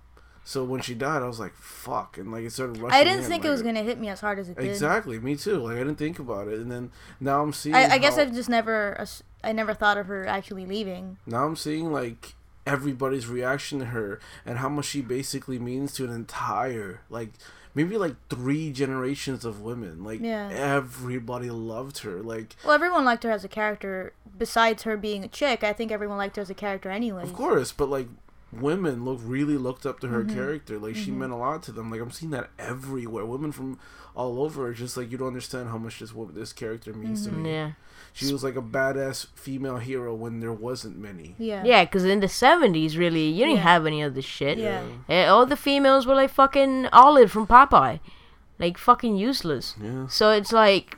so 0.45 0.65
when 0.65 0.81
she 0.81 0.95
died, 0.95 1.23
I 1.23 1.27
was 1.27 1.39
like, 1.41 1.55
"Fuck!" 1.57 2.17
and 2.17 2.33
like 2.33 2.45
it 2.45 2.53
started 2.53 2.79
rushing. 2.79 2.99
I 2.99 3.05
didn't 3.05 3.25
in, 3.25 3.29
think 3.29 3.43
like, 3.43 3.49
it 3.49 3.51
was 3.51 3.63
gonna 3.63 3.83
hit 3.83 3.99
me 3.99 4.09
as 4.09 4.21
hard 4.21 4.39
as 4.39 4.49
it 4.49 4.57
did. 4.57 4.65
Exactly, 4.67 5.19
me 5.19 5.37
too. 5.37 5.59
Like 5.59 5.75
I 5.77 5.79
didn't 5.81 5.97
think 5.97 6.19
about 6.19 6.49
it, 6.49 6.59
and 6.61 6.71
then 6.71 6.91
now 7.21 7.43
I'm 7.43 7.53
seeing. 7.53 7.75
I, 7.75 7.95
I 7.95 7.99
guess 7.99 8.17
I've 8.17 8.33
just 8.33 8.49
never. 8.49 9.05
I 9.45 9.53
never 9.53 9.75
thought 9.75 9.99
of 9.99 10.07
her 10.07 10.27
actually 10.27 10.67
leaving. 10.67 11.19
now 11.27 11.45
I'm 11.45 11.55
seeing 11.57 11.93
like 11.93 12.35
everybody's 12.67 13.27
reaction 13.27 13.79
to 13.79 13.87
her 13.87 14.21
and 14.45 14.59
how 14.59 14.69
much 14.69 14.85
she 14.85 15.01
basically 15.01 15.59
means 15.59 15.95
to 15.95 16.05
an 16.05 16.11
entire 16.11 17.01
like 17.09 17.31
maybe 17.79 17.97
like 17.97 18.17
three 18.29 18.73
generations 18.73 19.45
of 19.45 19.61
women. 19.61 20.03
Like 20.05 20.21
Yeah. 20.21 20.49
everybody 20.51 21.51
loved 21.51 21.99
her. 21.99 22.17
Like 22.23 22.57
Well, 22.65 22.75
everyone 22.75 23.05
liked 23.05 23.23
her 23.25 23.31
as 23.31 23.45
a 23.45 23.49
character. 23.49 24.13
Besides 24.37 24.83
her 24.85 24.97
being 24.97 25.25
a 25.25 25.29
chick, 25.29 25.63
I 25.65 25.73
think 25.73 25.91
everyone 25.93 26.19
liked 26.19 26.37
her 26.37 26.43
as 26.43 26.51
a 26.51 26.55
character 26.55 26.91
anyway. 26.91 27.23
of 27.23 27.33
course, 27.33 27.71
but 27.73 27.89
like 27.89 28.09
women 28.53 29.05
look 29.05 29.21
really 29.23 29.57
looked 29.57 29.85
up 29.85 30.01
to 30.01 30.09
her 30.09 30.23
Mm-hmm. 30.25 30.35
character. 30.35 30.79
Like 30.79 30.97
she 30.97 31.11
meant 31.11 31.33
a 31.33 31.37
lot 31.37 31.63
to 31.65 31.73
them. 31.73 31.91
Like 31.91 32.01
I'm 32.01 32.11
seeing 32.11 32.31
that 32.33 32.51
everywhere. 32.59 33.25
Women 33.27 33.53
from 33.53 33.79
all 34.17 34.43
over 34.43 34.67
are 34.69 34.73
just 34.75 34.97
like 34.97 35.11
you 35.13 35.19
don't 35.19 35.29
understand 35.29 35.69
how 35.69 35.79
much 35.79 36.01
this 36.01 36.13
wo- 36.15 36.31
this 36.33 36.53
character 36.53 36.93
means 36.93 37.27
Mm-hmm. 37.27 37.37
to 37.37 37.43
me. 37.43 37.51
yeah. 37.53 37.71
She 38.13 38.33
was 38.33 38.43
like 38.43 38.57
a 38.57 38.63
badass 38.63 39.27
female 39.35 39.79
hero 39.79 40.15
when 40.15 40.41
there 40.41 40.53
wasn't 40.53 40.99
many. 40.99 41.35
Yeah. 41.39 41.63
Yeah, 41.65 41.85
because 41.85 42.05
in 42.05 42.21
the 42.21 42.27
70s, 42.27 42.99
really, 42.99 43.29
you 43.29 43.45
didn't 43.45 43.57
Yeah. 43.57 43.63
have 43.63 43.87
any 43.87 44.03
of 44.03 44.15
this 44.15 44.25
shit. 44.25 44.59
Yeah. 44.59 44.83
Eh, 45.09 45.27
all 45.27 45.47
the 45.47 45.57
females 45.57 46.07
were 46.07 46.15
like 46.17 46.31
fucking 46.31 46.87
Olive 46.93 47.31
from 47.31 47.47
Popeye. 47.47 48.01
Like 48.59 48.77
fucking 48.77 49.17
useless. 49.17 49.77
Yeah. 49.81 50.09
So 50.09 50.31
it's 50.31 50.53
like, 50.53 50.97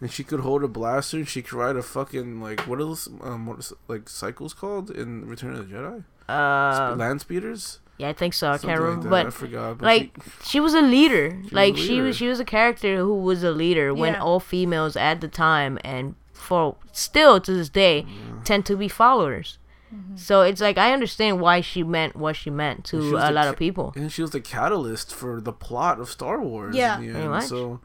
And 0.00 0.10
she 0.10 0.24
could 0.24 0.40
hold 0.40 0.64
a 0.64 0.68
blaster. 0.68 1.16
and 1.18 1.28
She 1.28 1.42
could 1.42 1.52
ride 1.58 1.76
a 1.76 1.82
fucking 1.82 2.40
like 2.40 2.60
what 2.62 2.80
else? 2.80 3.08
Um, 3.22 3.46
what 3.46 3.58
is 3.60 3.72
like 3.86 4.08
cycles 4.08 4.52
called 4.54 4.90
in 4.90 5.26
Return 5.28 5.54
of 5.54 5.68
the 5.68 5.74
Jedi? 5.74 6.04
uh, 6.28 6.94
Land 6.96 7.20
speeders. 7.20 7.78
yeah, 7.98 8.08
I 8.08 8.12
think 8.12 8.34
so. 8.34 8.48
I 8.50 8.56
Something 8.56 8.68
can't 8.70 8.80
like 8.80 8.88
remember. 8.88 9.08
that. 9.10 9.20
I 9.20 9.24
but 9.24 9.32
forgot. 9.34 9.78
But 9.78 9.86
like, 9.86 10.10
she- 10.42 10.50
she 10.50 10.60
was 10.60 10.74
a 10.74 10.82
leader. 10.82 11.38
was 11.44 11.52
like 11.52 11.74
a 11.74 11.78
she 11.78 12.00
was, 12.00 12.16
she 12.16 12.26
was 12.28 12.38
a 12.40 12.44
character 12.44 12.96
who 12.98 13.14
was 13.14 13.42
a 13.44 13.50
leader 13.52 13.94
when 13.94 14.14
all 14.16 14.40
females 14.40 14.96
at 14.96 15.20
the 15.20 15.28
time 15.28 15.78
and 15.84 16.14
for 16.48 16.76
still 16.92 17.40
to 17.46 17.52
this 17.52 17.68
day 17.68 18.06
tend 18.44 18.64
to 18.66 18.76
be 18.76 18.88
followers. 18.88 19.58
Mm-hmm. 19.94 20.16
So 20.16 20.42
it's 20.42 20.60
like 20.60 20.76
I 20.78 20.92
understand 20.92 21.40
why 21.40 21.60
she 21.62 21.82
meant 21.82 22.14
what 22.24 22.34
she 22.36 22.50
meant 22.50 22.84
to 22.90 22.96
She 23.00 23.08
a 23.08 23.30
lot 23.38 23.44
ca- 23.44 23.50
of 23.50 23.56
people. 23.56 23.92
and 23.96 24.10
she 24.12 24.22
was 24.22 24.32
the 24.32 24.40
catalyst 24.40 25.14
for 25.14 25.40
the 25.40 25.52
plot 25.52 25.98
of 26.00 26.08
Star 26.10 26.36
Wars. 26.42 26.74
Yeah. 26.76 26.98
in 26.98 27.06
the 27.06 27.12
Pretty 27.12 27.34
end. 27.34 27.42
So 27.44 27.80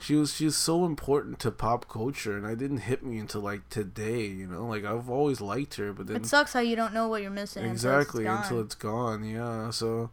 she 0.00 0.14
was 0.16 0.34
she's 0.34 0.56
so 0.56 0.84
important 0.84 1.38
to 1.44 1.50
pop 1.50 1.88
culture, 1.88 2.36
and 2.36 2.44
I 2.46 2.54
didn't 2.54 2.82
hit 2.90 3.00
me 3.04 3.18
until 3.18 3.40
like 3.40 3.62
today. 3.70 4.26
You 4.26 4.46
know, 4.48 4.66
like 4.66 4.84
I've 4.84 5.08
always 5.08 5.40
liked 5.40 5.74
her, 5.76 5.92
but 5.92 6.06
then 6.08 6.16
It 6.16 6.26
sucks 6.26 6.52
how 6.52 6.60
you 6.60 6.76
don't 6.76 6.92
know 6.92 7.06
what 7.08 7.22
you're 7.22 7.30
missing. 7.42 7.64
exactly 7.64 8.26
until 8.26 8.42
until 8.42 8.60
it's 8.60 8.74
it's 8.74 8.82
gone. 8.82 9.24
Yeah. 9.24 9.70
So 9.70 10.10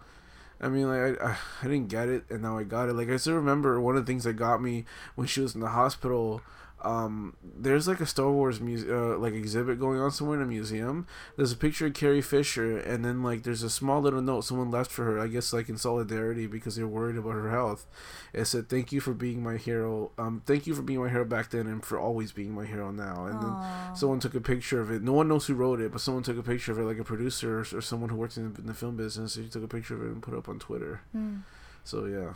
I 0.64 0.70
mean, 0.70 0.88
like 0.94 1.20
I, 1.20 1.30
I, 1.32 1.36
I 1.64 1.66
didn't 1.72 1.88
get 1.88 2.08
it, 2.08 2.24
and 2.30 2.44
now 2.44 2.56
I 2.60 2.64
got 2.64 2.88
it. 2.90 2.94
Like 2.94 3.10
I 3.10 3.18
still 3.18 3.34
remember 3.36 3.82
one 3.82 3.98
of 3.98 4.06
the 4.06 4.10
things 4.12 4.26
that 4.26 4.34
got 4.34 4.62
me 4.62 4.86
when 5.16 5.26
she 5.26 5.42
was 5.42 5.56
in 5.56 5.62
the 5.62 5.70
hospital. 5.82 6.42
Um, 6.84 7.36
there's 7.44 7.88
like 7.88 8.02
a 8.02 8.06
Star 8.06 8.32
Wars 8.32 8.60
muse- 8.60 8.90
uh, 8.90 9.18
like 9.18 9.34
exhibit 9.34 9.80
going 9.80 10.00
on 10.00 10.12
somewhere 10.12 10.38
in 10.38 10.44
a 10.44 10.48
museum. 10.48 11.06
There's 11.38 11.52
a 11.52 11.58
picture 11.58 11.86
of 11.86 11.94
Carrie 11.94 12.22
Fisher, 12.22 12.78
and 12.78 13.06
then 13.06 13.22
like 13.22 13.44
there's 13.44 13.64
a 13.64 13.70
small 13.70 14.02
little 14.02 14.22
note 14.22 14.42
someone 14.42 14.72
left 14.72 14.92
for 14.92 15.06
her. 15.06 15.20
I 15.20 15.28
guess 15.28 15.54
like 15.54 15.70
in 15.70 15.78
solidarity 15.78 16.48
because 16.48 16.76
they're 16.76 16.88
worried 16.88 17.18
about 17.18 17.34
her 17.34 17.52
health. 17.52 17.86
It 18.34 18.46
said, 18.46 18.70
"Thank 18.70 18.92
you 18.92 19.00
for 19.00 19.14
being 19.14 19.44
my 19.44 19.58
hero. 19.58 20.12
Um, 20.18 20.42
thank 20.46 20.66
you 20.66 20.74
for 20.74 20.82
being 20.82 21.00
my 21.00 21.10
hero 21.10 21.26
back 21.26 21.52
then, 21.52 21.68
and 21.68 21.86
for 21.86 22.00
always 22.00 22.32
being 22.32 22.54
my 22.54 22.66
hero 22.66 22.92
now." 22.92 23.26
And 23.26 23.42
then 23.42 23.96
someone 23.96 24.20
took 24.20 24.36
a 24.36 24.42
picture 24.42 24.82
of 24.82 24.92
it. 24.92 25.02
No 25.04 25.14
one 25.14 25.28
knows 25.28 25.46
who 25.48 25.54
wrote 25.54 25.82
it, 25.82 25.92
but 25.92 26.02
someone 26.02 26.24
took 26.24 26.38
a 26.38 26.44
picture 26.44 26.72
of 26.72 26.80
it, 26.80 26.84
like 26.84 27.00
a 27.00 27.04
producer 27.04 27.60
or, 27.60 27.78
or 27.78 27.82
someone 27.82 28.10
who 28.10 28.16
works 28.16 28.38
in, 28.38 28.56
in 28.58 28.66
the 28.66 28.74
film 28.74 28.98
business. 28.98 29.36
He 29.36 29.48
took 29.48 29.64
a 29.64 29.68
picture 29.68 29.96
of 29.96 30.02
it 30.02 30.08
and 30.08 30.22
put 30.22 30.34
it 30.34 30.38
up 30.38 30.50
on 30.50 30.60
Twitter. 30.60 31.02
Mm. 31.16 31.44
So 31.84 32.06
yeah. 32.06 32.34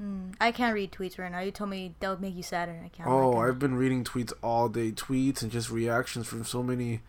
Mm. 0.00 0.34
I 0.40 0.50
can't 0.50 0.74
read 0.74 0.92
tweets 0.92 1.18
right 1.18 1.30
now. 1.30 1.40
You 1.40 1.50
told 1.50 1.70
me 1.70 1.94
that 2.00 2.08
would 2.08 2.20
make 2.20 2.34
you 2.34 2.42
sadder. 2.42 2.80
I 2.84 2.88
can't. 2.88 3.08
Oh. 3.08 3.38
I've 3.38 3.58
been 3.58 3.76
reading 3.76 4.04
tweets 4.04 4.32
all 4.42 4.68
day, 4.68 4.90
tweets 4.90 5.42
and 5.42 5.50
just 5.50 5.70
reactions 5.70 6.26
from 6.26 6.44
so 6.44 6.62
many. 6.62 7.00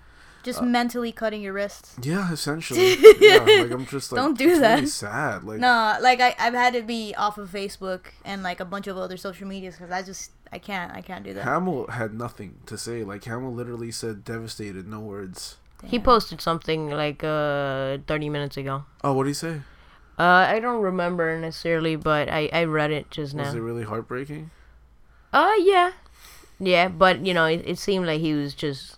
just 0.44 0.62
uh, 0.62 0.66
mentally 0.66 1.12
cutting 1.12 1.42
your 1.42 1.54
wrists. 1.54 1.96
Yeah, 2.02 2.32
essentially. 2.32 2.96
yeah, 3.20 3.40
like 3.40 3.72
I'm 3.72 3.86
just 3.88 4.12
like 4.12 4.22
Don't 4.22 4.38
do 4.38 4.50
it's 4.50 4.60
that. 4.60 4.76
Really 4.76 4.88
sad. 4.88 5.44
Like 5.44 5.60
No, 5.60 5.98
like 6.02 6.22
I, 6.22 6.36
I've 6.38 6.54
had 6.54 6.74
to 6.74 6.84
be 6.84 7.16
off 7.16 7.38
of 7.40 7.50
Facebook 7.50 8.08
and 8.24 8.44
like 8.44 8.60
a 8.60 8.66
bunch 8.66 8.86
of 8.88 8.98
other 8.98 9.18
social 9.18 9.48
medias 9.48 9.76
because 9.76 9.92
I 9.92 10.04
just 10.04 10.32
I 10.52 10.60
can't 10.60 10.94
I 10.94 11.02
can't 11.02 11.24
do 11.24 11.34
that. 11.34 11.44
Hamill 11.44 11.88
had 11.88 12.14
nothing 12.14 12.60
to 12.68 12.78
say. 12.78 13.04
Like 13.04 13.24
Hamill 13.24 13.54
literally 13.54 13.92
said, 13.92 14.24
"Devastated," 14.24 14.88
no 14.88 15.00
words. 15.00 15.58
He 15.84 16.00
posted 16.00 16.42
something 16.42 16.90
like 16.90 17.24
uh 17.24 17.98
30 18.08 18.30
minutes 18.30 18.58
ago. 18.58 18.86
Oh, 19.04 19.14
what 19.14 19.24
did 19.24 19.32
he 19.32 19.34
say? 19.34 19.62
Uh, 20.18 20.24
I 20.50 20.60
don't 20.60 20.82
remember 20.82 21.38
necessarily, 21.40 21.96
but 21.96 22.30
I 22.30 22.50
I 22.54 22.64
read 22.64 22.92
it 22.92 23.12
just 23.12 23.34
now. 23.36 23.44
Was 23.46 23.54
it 23.56 23.60
really 23.60 23.84
heartbreaking? 23.84 24.52
Uh, 25.34 25.54
yeah, 25.60 25.92
yeah, 26.60 26.88
but 26.88 27.26
you 27.26 27.34
know, 27.34 27.46
it, 27.46 27.62
it 27.66 27.78
seemed 27.78 28.06
like 28.08 28.22
he 28.22 28.34
was 28.34 28.54
just 28.54 28.98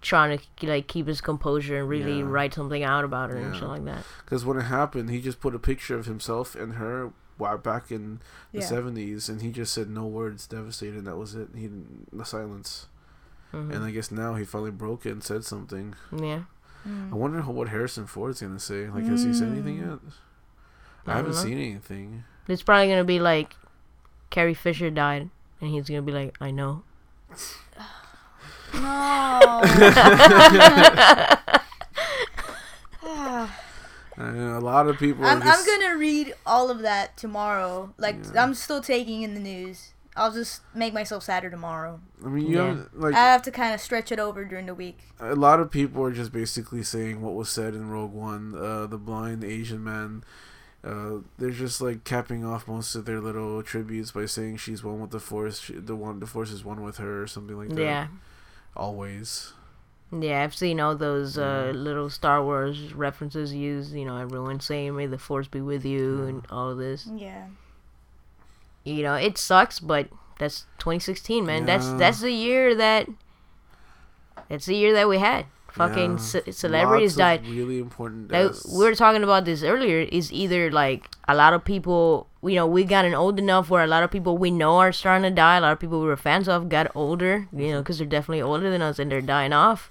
trying 0.00 0.38
to 0.38 0.66
like 0.66 0.86
keep 0.86 1.06
his 1.06 1.20
composure 1.20 1.78
and 1.80 1.88
really 1.88 2.18
Yeah. 2.20 2.24
write 2.26 2.54
something 2.54 2.82
out 2.84 3.04
about 3.04 3.30
her 3.30 3.36
and 3.36 3.52
Yeah. 3.52 3.60
shit 3.60 3.68
like 3.68 3.84
that. 3.84 4.04
Because 4.24 4.44
when 4.44 4.56
it 4.56 4.62
happened, 4.62 5.10
he 5.10 5.20
just 5.20 5.40
put 5.40 5.54
a 5.54 5.58
picture 5.58 5.98
of 5.98 6.06
himself 6.06 6.54
and 6.54 6.74
her 6.74 7.10
wa- 7.36 7.56
back 7.56 7.90
in 7.90 8.20
the 8.52 8.60
Yeah. 8.60 8.64
seventies, 8.66 9.28
and 9.28 9.42
he 9.42 9.50
just 9.50 9.74
said 9.74 9.90
no 9.90 10.06
words, 10.06 10.46
devastated. 10.46 11.04
That 11.04 11.16
was 11.16 11.34
it. 11.34 11.48
He 11.54 11.62
didn't, 11.62 12.16
the 12.16 12.24
silence. 12.24 12.86
Mhm. 13.52 13.74
And 13.74 13.84
I 13.84 13.90
guess 13.90 14.10
now 14.10 14.34
he 14.36 14.44
finally 14.44 14.70
broke 14.70 15.04
it 15.04 15.10
and 15.10 15.22
said 15.24 15.44
something. 15.44 15.94
yeah, 16.16 16.42
Mm. 16.86 17.12
I 17.12 17.14
wonder 17.14 17.40
what 17.42 17.68
Harrison 17.68 18.06
Ford's 18.06 18.40
gonna 18.40 18.58
say. 18.58 18.88
Like, 18.88 19.04
has 19.04 19.24
he 19.24 19.32
said 19.32 19.48
anything 19.48 19.78
Mm. 19.78 19.90
yet? 19.90 19.98
I 21.06 21.12
I, 21.12 21.16
haven't 21.16 21.32
know. 21.32 21.38
seen 21.38 21.58
anything. 21.58 22.24
it's 22.46 22.62
probably 22.62 22.88
gonna 22.88 23.04
be 23.04 23.18
like 23.20 23.54
Carrie 24.30 24.54
Fisher 24.54 24.90
died, 24.90 25.30
and 25.60 25.70
he's 25.70 25.88
gonna 25.88 26.02
be 26.02 26.12
like, 26.12 26.36
I 26.40 26.50
know. 26.50 26.82
No. 28.74 29.62
A 34.20 34.60
lot 34.60 34.88
of 34.88 34.98
people. 34.98 35.24
I'm 35.24 35.40
just, 35.40 35.66
I'm 35.68 35.80
gonna 35.80 35.96
read 35.96 36.34
all 36.44 36.70
of 36.70 36.80
that 36.80 37.16
tomorrow. 37.16 37.94
Like 37.98 38.16
Yeah. 38.34 38.42
I'm 38.42 38.52
still 38.54 38.80
taking 38.82 39.22
in 39.22 39.34
the 39.34 39.40
news. 39.40 39.92
I'll 40.18 40.32
just 40.32 40.62
make 40.74 40.92
myself 40.92 41.22
sadder 41.22 41.48
tomorrow. 41.50 42.00
I 42.24 42.28
mean, 42.28 42.46
you 42.46 42.56
Yeah. 42.56 42.72
know, 42.74 42.86
like 42.94 43.14
I 43.14 43.32
have 43.32 43.42
to 43.42 43.50
kind 43.50 43.72
of 43.74 43.80
stretch 43.80 44.10
it 44.12 44.18
over 44.18 44.44
during 44.44 44.66
the 44.66 44.74
week. 44.74 44.98
a 45.20 45.34
lot 45.34 45.60
of 45.60 45.70
people 45.70 46.02
are 46.04 46.12
just 46.12 46.32
basically 46.32 46.82
saying 46.82 47.22
what 47.22 47.34
was 47.34 47.48
said 47.48 47.74
in 47.74 47.88
Rogue 47.90 48.12
One. 48.12 48.54
Uh, 48.54 48.86
the 48.86 48.98
blind 48.98 49.44
Asian 49.44 49.82
man. 49.84 50.24
Uh, 50.84 51.18
they're 51.38 51.50
just 51.50 51.80
like 51.80 52.04
capping 52.04 52.44
off 52.44 52.68
most 52.68 52.94
of 52.94 53.04
their 53.04 53.20
little 53.20 53.62
tributes 53.62 54.12
by 54.12 54.26
saying 54.26 54.56
she's 54.56 54.84
one 54.84 55.00
with 55.00 55.10
the 55.10 55.18
Force. 55.20 55.60
She, 55.60 55.72
the 55.74 55.96
one, 55.96 56.20
the 56.20 56.26
Force 56.26 56.50
is 56.52 56.64
one 56.64 56.82
with 56.82 56.98
her, 56.98 57.22
or 57.22 57.26
something 57.26 57.56
like 57.56 57.70
that. 57.70 57.80
Yeah, 57.82 58.06
Always. 58.76 59.52
yeah, 60.16 60.42
I've 60.44 60.54
seen 60.54 60.78
all 60.80 60.94
those 60.94 61.36
uh, 61.36 61.72
little 61.74 62.08
Star 62.10 62.42
Wars 62.44 62.94
references 62.94 63.52
used. 63.52 63.92
You 63.92 64.04
know, 64.04 64.16
everyone 64.18 64.60
saying 64.60 64.94
"May 64.96 65.06
the 65.06 65.18
Force 65.18 65.48
be 65.48 65.60
with 65.60 65.84
you" 65.84 66.22
and 66.22 66.46
all 66.50 66.70
of 66.70 66.78
this. 66.78 67.08
Yeah. 67.12 67.46
You 68.84 69.02
know 69.02 69.14
it 69.14 69.36
sucks 69.38 69.80
but 69.80 70.08
that's 70.38 70.66
2016 70.78 71.44
man 71.44 71.64
that's 71.66 71.86
Yeah. 71.86 71.96
that's 71.96 72.20
the 72.20 72.32
year 72.32 72.74
that 72.74 73.08
that's 74.48 74.66
the 74.66 74.76
year 74.76 74.92
that 74.94 75.08
we 75.08 75.18
had 75.18 75.46
fucking 75.72 76.12
Yeah. 76.12 76.16
ce- 76.16 76.56
celebrities 76.56 77.16
Lots 77.16 77.42
died 77.42 77.46
Really 77.48 77.78
important. 77.78 78.32
like, 78.32 78.52
we 78.72 78.84
were 78.84 78.94
talking 78.94 79.22
about 79.22 79.44
this 79.44 79.62
earlier 79.62 80.00
is 80.00 80.32
either 80.32 80.70
like 80.70 81.08
a 81.28 81.34
lot 81.34 81.52
of 81.52 81.64
people 81.64 82.26
you 82.42 82.54
know 82.54 82.66
we 82.66 82.84
gotten 82.84 83.14
old 83.14 83.38
enough 83.38 83.68
where 83.68 83.84
a 83.84 83.86
lot 83.86 84.02
of 84.02 84.10
people 84.10 84.38
we 84.38 84.50
know 84.50 84.78
are 84.78 84.92
starting 84.92 85.22
to 85.24 85.34
die 85.34 85.56
a 85.56 85.60
lot 85.60 85.72
of 85.72 85.78
people 85.80 86.00
we 86.00 86.06
were 86.06 86.16
fans 86.16 86.48
of 86.48 86.68
got 86.68 86.90
older 86.94 87.48
you 87.52 87.58
know 87.58 87.64
mm-hmm. 87.66 87.78
because 87.80 87.98
they're 87.98 88.06
definitely 88.06 88.42
older 88.42 88.70
than 88.70 88.80
us 88.82 88.98
and 88.98 89.10
they're 89.12 89.20
dying 89.20 89.52
off 89.52 89.90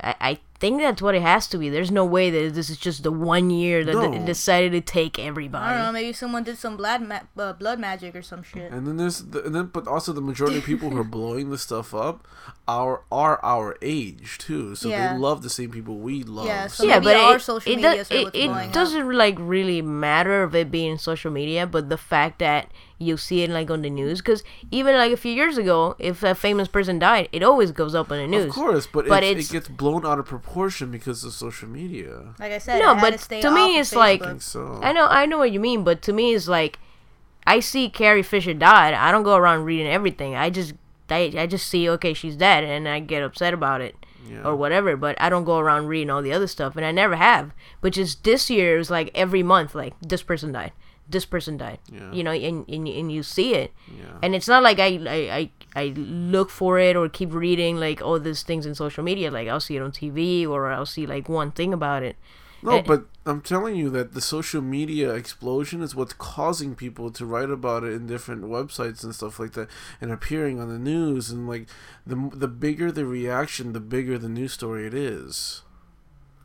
I, 0.00 0.14
I 0.20 0.38
think 0.60 0.80
that's 0.80 1.00
what 1.00 1.14
it 1.14 1.22
has 1.22 1.46
to 1.48 1.58
be. 1.58 1.68
There's 1.68 1.90
no 1.90 2.04
way 2.04 2.30
that 2.30 2.54
this 2.54 2.68
is 2.70 2.78
just 2.78 3.02
the 3.02 3.12
one 3.12 3.50
year 3.50 3.84
that 3.84 3.92
No. 3.94 4.10
they 4.10 4.18
decided 4.18 4.72
to 4.72 4.80
take 4.80 5.18
everybody. 5.18 5.64
I 5.64 5.68
don't 5.68 5.76
know. 5.78 5.82
everybody. 5.88 6.04
Maybe 6.04 6.12
someone 6.14 6.42
did 6.44 6.58
some 6.58 6.76
blood 6.76 7.02
ma- 7.02 7.20
uh, 7.36 7.52
blood 7.52 7.78
magic 7.78 8.14
or 8.16 8.22
some 8.22 8.42
shit. 8.42 8.72
And 8.72 8.86
then 8.86 8.96
there's, 8.96 9.18
the, 9.24 9.44
and 9.44 9.54
then 9.54 9.66
but 9.66 9.86
also 9.86 10.12
the 10.12 10.20
majority 10.20 10.58
of 10.58 10.64
people 10.64 10.90
who 10.90 10.98
are 10.98 11.04
blowing 11.18 11.50
this 11.50 11.62
stuff 11.62 11.94
up 11.94 12.26
are 12.66 13.02
are 13.12 13.38
our 13.44 13.76
age 13.82 14.38
too. 14.38 14.74
So 14.74 14.88
Yeah. 14.88 15.12
they 15.14 15.18
love 15.18 15.42
the 15.42 15.50
same 15.50 15.70
people 15.70 15.96
we 15.98 16.22
love. 16.24 16.46
Yeah, 16.46 16.66
so- 16.66 16.82
so 16.84 16.88
yeah, 16.88 17.00
but 17.00 17.16
our 17.16 17.36
it, 17.36 17.40
social 17.42 17.72
it, 17.72 17.76
medias 17.76 18.08
does, 18.08 18.26
it, 18.26 18.34
it 18.34 18.72
doesn't 18.72 19.10
like 19.12 19.36
really 19.38 19.80
matter 19.82 20.44
if 20.44 20.54
it 20.54 20.70
being 20.70 20.98
social 20.98 21.30
media, 21.30 21.66
but 21.66 21.88
the 21.88 21.96
fact 21.98 22.40
that 22.40 22.70
you 23.00 23.16
see 23.16 23.42
it 23.44 23.50
like 23.50 23.70
on 23.70 23.82
the 23.82 23.90
news, 23.90 24.18
because 24.20 24.42
even 24.72 24.96
like 24.96 25.12
a 25.12 25.16
few 25.16 25.30
years 25.32 25.56
ago, 25.56 25.94
if 26.00 26.24
a 26.24 26.34
famous 26.34 26.66
person 26.66 26.98
died, 26.98 27.28
it 27.30 27.44
always 27.44 27.70
goes 27.70 27.94
up 27.94 28.10
on 28.10 28.18
the 28.18 28.26
news. 28.26 28.46
Of 28.46 28.50
course, 28.54 28.88
but, 28.92 29.06
But 29.06 29.22
it, 29.22 29.30
it's- 29.38 29.50
it 29.50 29.52
gets 29.52 29.68
blown 29.68 30.04
out 30.04 30.18
of 30.18 30.26
proportion 30.26 30.47
because 30.90 31.24
of 31.24 31.32
social 31.32 31.68
media. 31.68 32.34
Like 32.38 32.52
I 32.52 32.58
said, 32.58 32.78
No, 32.80 32.90
I 32.90 32.94
had 32.94 33.00
but 33.00 33.10
to, 33.12 33.18
stay 33.18 33.40
to 33.40 33.50
me 33.50 33.60
off 33.62 33.70
of 33.70 33.76
it's 33.80 33.94
like- 33.94 34.22
I 34.22 34.24
Facebook. 34.24 34.28
think 34.28 34.42
so. 34.42 34.80
I 34.82 34.92
know, 34.92 35.06
I 35.06 35.26
know 35.26 35.38
what 35.38 35.52
you 35.52 35.60
mean, 35.60 35.84
but 35.84 36.02
to 36.02 36.12
me, 36.12 36.34
it's 36.34 36.48
like 36.48 36.78
I 37.46 37.60
see 37.60 37.88
Carrie 37.88 38.22
Fisher 38.22 38.54
died. 38.54 38.94
I 38.94 39.10
don't 39.12 39.22
go 39.22 39.36
around 39.36 39.64
reading 39.64 39.86
everything. 39.86 40.34
I 40.34 40.50
just, 40.50 40.74
I, 41.10 41.32
I 41.36 41.46
just 41.46 41.66
see 41.68 41.88
okay, 41.90 42.12
she's 42.14 42.36
dead, 42.36 42.64
and 42.64 42.86
I 42.88 43.00
get 43.00 43.22
upset 43.22 43.54
about 43.54 43.80
it. 43.80 43.94
yeah. 44.28 44.42
or 44.42 44.54
whatever, 44.54 44.94
but 44.96 45.16
I 45.20 45.30
don't 45.30 45.44
go 45.44 45.58
around 45.58 45.86
reading 45.86 46.10
all 46.10 46.20
the 46.20 46.32
other 46.34 46.46
stuff, 46.46 46.76
and 46.76 46.84
I 46.84 46.90
never 46.92 47.16
have. 47.16 47.52
But 47.80 47.94
just 47.94 48.24
this 48.24 48.50
year, 48.50 48.74
it 48.74 48.78
was 48.78 48.90
like 48.90 49.10
every 49.14 49.42
month, 49.42 49.74
like 49.74 49.94
this 50.02 50.22
person 50.22 50.52
died, 50.52 50.72
this 51.08 51.24
person 51.24 51.56
died, 51.56 51.78
Yeah. 51.90 52.12
you 52.12 52.22
know, 52.22 52.32
and, 52.32 52.68
and 52.68 52.86
and 52.86 53.10
you 53.12 53.22
see 53.22 53.54
it, 53.54 53.72
yeah. 53.88 54.18
and 54.22 54.34
it's 54.34 54.48
not 54.48 54.62
like 54.62 54.78
I, 54.78 55.00
I 55.08 55.20
I 55.40 55.50
I 55.74 55.84
look 55.96 56.50
for 56.50 56.78
it 56.78 56.96
or 56.96 57.08
keep 57.08 57.32
reading 57.32 57.78
like 57.80 58.02
all 58.02 58.18
these 58.20 58.42
things 58.42 58.66
in 58.66 58.74
social 58.74 59.02
media. 59.04 59.30
Like 59.30 59.48
I'll 59.48 59.60
see 59.60 59.76
it 59.76 59.82
on 59.82 59.92
TV 59.92 60.46
or 60.46 60.70
I'll 60.70 60.86
see 60.86 61.06
like 61.06 61.28
one 61.28 61.50
thing 61.50 61.72
about 61.72 62.02
it. 62.02 62.16
No, 62.60 62.72
Eh, 62.72 62.82
but 62.84 63.06
I'm 63.24 63.40
telling 63.40 63.76
you 63.76 63.88
that 63.90 64.14
the 64.14 64.20
social 64.20 64.60
media 64.60 65.14
explosion 65.14 65.80
is 65.80 65.94
what's 65.94 66.12
causing 66.14 66.74
people 66.74 67.10
to 67.12 67.24
write 67.24 67.50
about 67.50 67.84
it 67.84 67.92
in 67.92 68.08
different 68.08 68.42
websites 68.44 69.04
and 69.04 69.14
stuff 69.14 69.38
like 69.38 69.52
that, 69.52 69.68
and 70.00 70.10
appearing 70.10 70.58
on 70.60 70.68
the 70.68 70.78
news. 70.78 71.30
And 71.30 71.46
like 71.48 71.68
the 72.04 72.30
the 72.34 72.48
bigger 72.48 72.90
the 72.90 73.06
reaction, 73.06 73.72
the 73.74 73.80
bigger 73.80 74.18
the 74.18 74.28
news 74.28 74.52
story 74.54 74.86
it 74.88 74.94
is. 74.94 75.62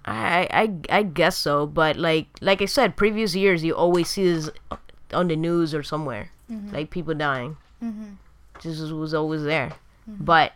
I 0.06 0.48
I 0.52 1.00
I 1.00 1.04
guess 1.04 1.38
so, 1.38 1.66
but 1.66 1.96
like 1.96 2.28
like 2.42 2.62
I 2.62 2.66
said, 2.66 2.96
previous 2.98 3.36
years 3.36 3.64
you 3.64 3.76
always 3.76 4.10
see 4.10 4.24
this 4.34 4.50
on 5.14 5.28
the 5.28 5.36
news 5.36 5.74
or 5.74 5.84
somewhere, 5.84 6.32
like 6.72 6.90
people 6.90 7.14
dying. 7.14 7.58
Mhm. 7.82 8.18
This 8.64 8.80
was, 8.80 8.94
was 8.94 9.14
always 9.14 9.44
there, 9.44 9.72
but 10.08 10.54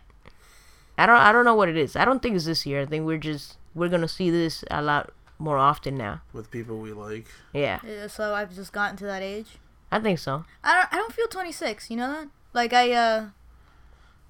I 0.96 1.06
don't 1.06 1.16
I 1.16 1.32
don't 1.32 1.44
know 1.44 1.54
what 1.54 1.68
it 1.68 1.76
is. 1.76 1.96
I 1.96 2.04
don't 2.04 2.20
think 2.20 2.36
it's 2.36 2.44
this 2.44 2.66
year. 2.66 2.82
I 2.82 2.86
think 2.86 3.06
we're 3.06 3.18
just 3.18 3.56
we're 3.74 3.88
gonna 3.88 4.08
see 4.08 4.30
this 4.30 4.64
a 4.70 4.82
lot 4.82 5.12
more 5.38 5.56
often 5.56 5.96
now. 5.96 6.20
With 6.32 6.50
people 6.50 6.78
we 6.78 6.92
like, 6.92 7.26
Yeah, 7.54 7.78
Yeah, 7.86 8.06
so 8.08 8.34
I've 8.34 8.54
just 8.54 8.72
gotten 8.72 8.96
to 8.98 9.04
that 9.06 9.22
age. 9.22 9.56
I 9.90 10.00
think 10.00 10.18
so. 10.18 10.44
I 10.62 10.74
don't. 10.74 10.92
I 10.92 10.96
don't 10.96 11.14
feel 11.14 11.26
26. 11.28 11.90
You 11.90 11.96
know 11.96 12.08
that? 12.12 12.28
Like 12.52 12.72
I. 12.74 12.92
uh 12.92 13.20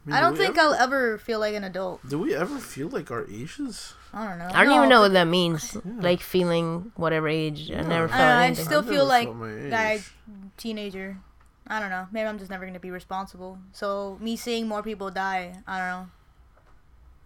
mean, 0.05 0.15
I 0.15 0.21
do 0.21 0.25
don't 0.27 0.33
we 0.35 0.39
think 0.39 0.57
ever, 0.57 0.69
I'll 0.69 0.75
ever 0.75 1.19
feel 1.19 1.41
like 1.41 1.55
an 1.55 1.65
adult. 1.65 2.07
Do 2.09 2.19
we 2.19 2.35
ever 2.35 2.59
feel 2.59 2.89
like 2.89 3.11
our 3.11 3.27
ages? 3.29 3.95
I 4.13 4.27
don't 4.29 4.39
know. 4.39 4.49
I 4.53 4.65
don't 4.65 4.69
No, 4.71 4.77
even 4.77 4.89
know 4.89 5.01
what 5.01 5.13
that 5.13 5.27
means. 5.27 5.77
Like 5.85 6.21
feeling 6.21 6.93
whatever 6.97 7.29
age. 7.29 7.71
I 7.71 7.83
never 7.83 8.07
I 8.07 8.09
felt 8.09 8.21
I, 8.21 8.49
don't 8.49 8.59
I 8.59 8.63
still 8.63 8.79
I've 8.81 8.89
feel 8.89 9.05
like 9.07 9.29
felt 9.29 9.37
my 9.37 9.49
I 9.77 9.93
age. 9.95 10.11
teenager. 10.57 11.19
I 11.67 11.81
don't 11.81 11.91
know. 11.91 12.07
Maybe 12.11 12.27
I'm 12.27 12.39
just 12.39 12.51
never 12.51 12.65
gonna 12.65 12.81
be 12.81 12.91
responsible. 12.91 13.59
So 13.73 14.17
me 14.21 14.37
seeing 14.37 14.67
more 14.67 14.83
people 14.83 15.11
die, 15.11 15.55
I 15.67 15.79
don't 15.79 15.89
know. 15.89 16.09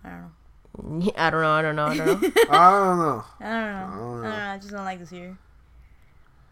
I 0.05 0.11
don't 0.11 0.21
know. 0.23 1.13
I 1.17 1.31
don't 1.31 1.43
know. 1.43 1.53
I 1.53 1.61
don't 1.63 1.77
know. 1.77 1.85
I 1.87 1.97
don't 1.97 2.07
know. 2.07 2.13
I 2.13 2.13
don't 2.17 2.19
know. 2.19 2.45
I 2.51 2.71
don't 2.91 2.99
know. 2.99 3.25
I 3.41 3.47
I 3.47 3.51
don't 3.51 3.99
don't 3.99 4.23
know. 4.23 4.29
know. 4.29 4.37
I 4.53 4.59
just 4.59 4.71
don't 4.71 4.85
like 4.85 4.99
this 4.99 5.13
year. 5.13 5.39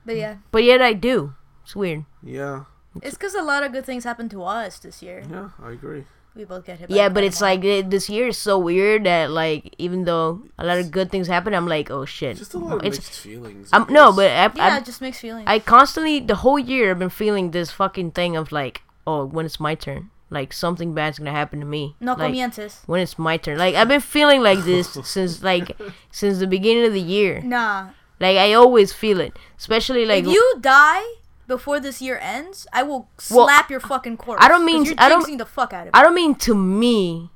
But 0.04 0.16
yeah, 0.16 0.36
but 0.50 0.62
yet 0.64 0.80
I 0.80 0.92
do. 0.92 1.34
It's 1.64 1.74
weird. 1.74 2.04
Yeah, 2.22 2.64
it's 3.02 3.16
because 3.16 3.34
a 3.34 3.42
lot 3.42 3.62
of 3.64 3.72
good 3.72 3.84
things 3.84 4.04
happened 4.04 4.30
to 4.32 4.42
us 4.44 4.78
this 4.78 5.02
year. 5.02 5.22
yeah, 5.28 5.50
I 5.62 5.72
agree. 5.72 6.04
We 6.34 6.44
both 6.44 6.64
get 6.64 6.78
hit. 6.78 6.90
Yeah, 6.90 7.08
the 7.08 7.14
but 7.14 7.24
it's 7.24 7.38
tomorrow. 7.38 7.54
like 7.54 7.64
eh, 7.64 7.82
this 7.86 8.08
year 8.08 8.28
is 8.28 8.38
so 8.38 8.58
weird 8.58 9.04
that 9.04 9.30
like 9.30 9.74
even 9.78 10.04
though 10.04 10.42
a 10.58 10.64
lot 10.64 10.78
of 10.78 10.90
good 10.90 11.10
things 11.10 11.26
happen, 11.26 11.54
I'm 11.54 11.66
like, 11.66 11.90
oh 11.90 12.04
shit. 12.04 12.36
Just 12.36 12.54
a 12.54 12.58
lot 12.58 12.78
of 12.78 12.84
It's 12.84 12.98
mixed 12.98 13.20
feelings. 13.20 13.70
I 13.72 13.78
I'm 13.78 13.92
no, 13.92 14.12
but 14.12 14.30
I, 14.30 14.50
yeah, 14.54 14.74
I, 14.74 14.78
it 14.78 14.84
just 14.84 15.00
mixed 15.00 15.20
feelings. 15.20 15.44
I 15.46 15.58
constantly 15.58 16.20
the 16.20 16.36
whole 16.36 16.58
year 16.58 16.90
I've 16.90 16.98
been 16.98 17.10
feeling 17.10 17.50
this 17.50 17.70
fucking 17.70 18.12
thing 18.12 18.36
of 18.36 18.52
like, 18.52 18.82
oh, 19.06 19.24
when 19.24 19.44
it's 19.44 19.58
my 19.58 19.74
turn, 19.74 20.10
like 20.30 20.52
something 20.52 20.94
bad's 20.94 21.18
gonna 21.18 21.32
happen 21.32 21.58
to 21.60 21.66
me. 21.66 21.96
no 21.98 22.12
like, 22.12 22.28
comiences. 22.28 22.82
when 22.86 23.00
it's 23.00 23.18
my 23.18 23.36
turn. 23.36 23.58
Like 23.58 23.74
I've 23.74 23.88
been 23.88 24.00
feeling 24.00 24.40
like 24.40 24.60
this 24.60 24.96
since 25.04 25.42
like 25.42 25.76
since 26.12 26.38
the 26.38 26.46
beginning 26.46 26.86
of 26.86 26.92
the 26.92 27.00
year. 27.00 27.40
Nah. 27.42 27.90
Like 28.20 28.36
I 28.36 28.52
always 28.52 28.92
feel 28.92 29.20
it, 29.20 29.36
especially 29.58 30.06
like 30.06 30.24
if 30.24 30.30
you 30.30 30.54
die 30.60 31.04
before 31.50 31.80
this 31.80 32.00
year 32.00 32.16
ends, 32.22 32.66
I 32.72 32.82
will 32.84 33.08
Well, 33.30 33.46
slap 33.46 33.70
your 33.70 33.80
fucking 33.80 34.16
corpse. 34.18 34.42
I 34.44 34.48
don't 34.48 34.64
mean- 34.64 34.84
you're 34.84 34.94
I 34.98 35.08
don't- 35.08 35.36
the 35.36 35.44
fuck 35.58 35.72
out 35.72 35.82
of 35.82 35.86
it. 35.88 35.96
I 35.98 36.02
don't 36.04 36.14
mean 36.14 36.34
to 36.46 36.54
me, 36.54 37.30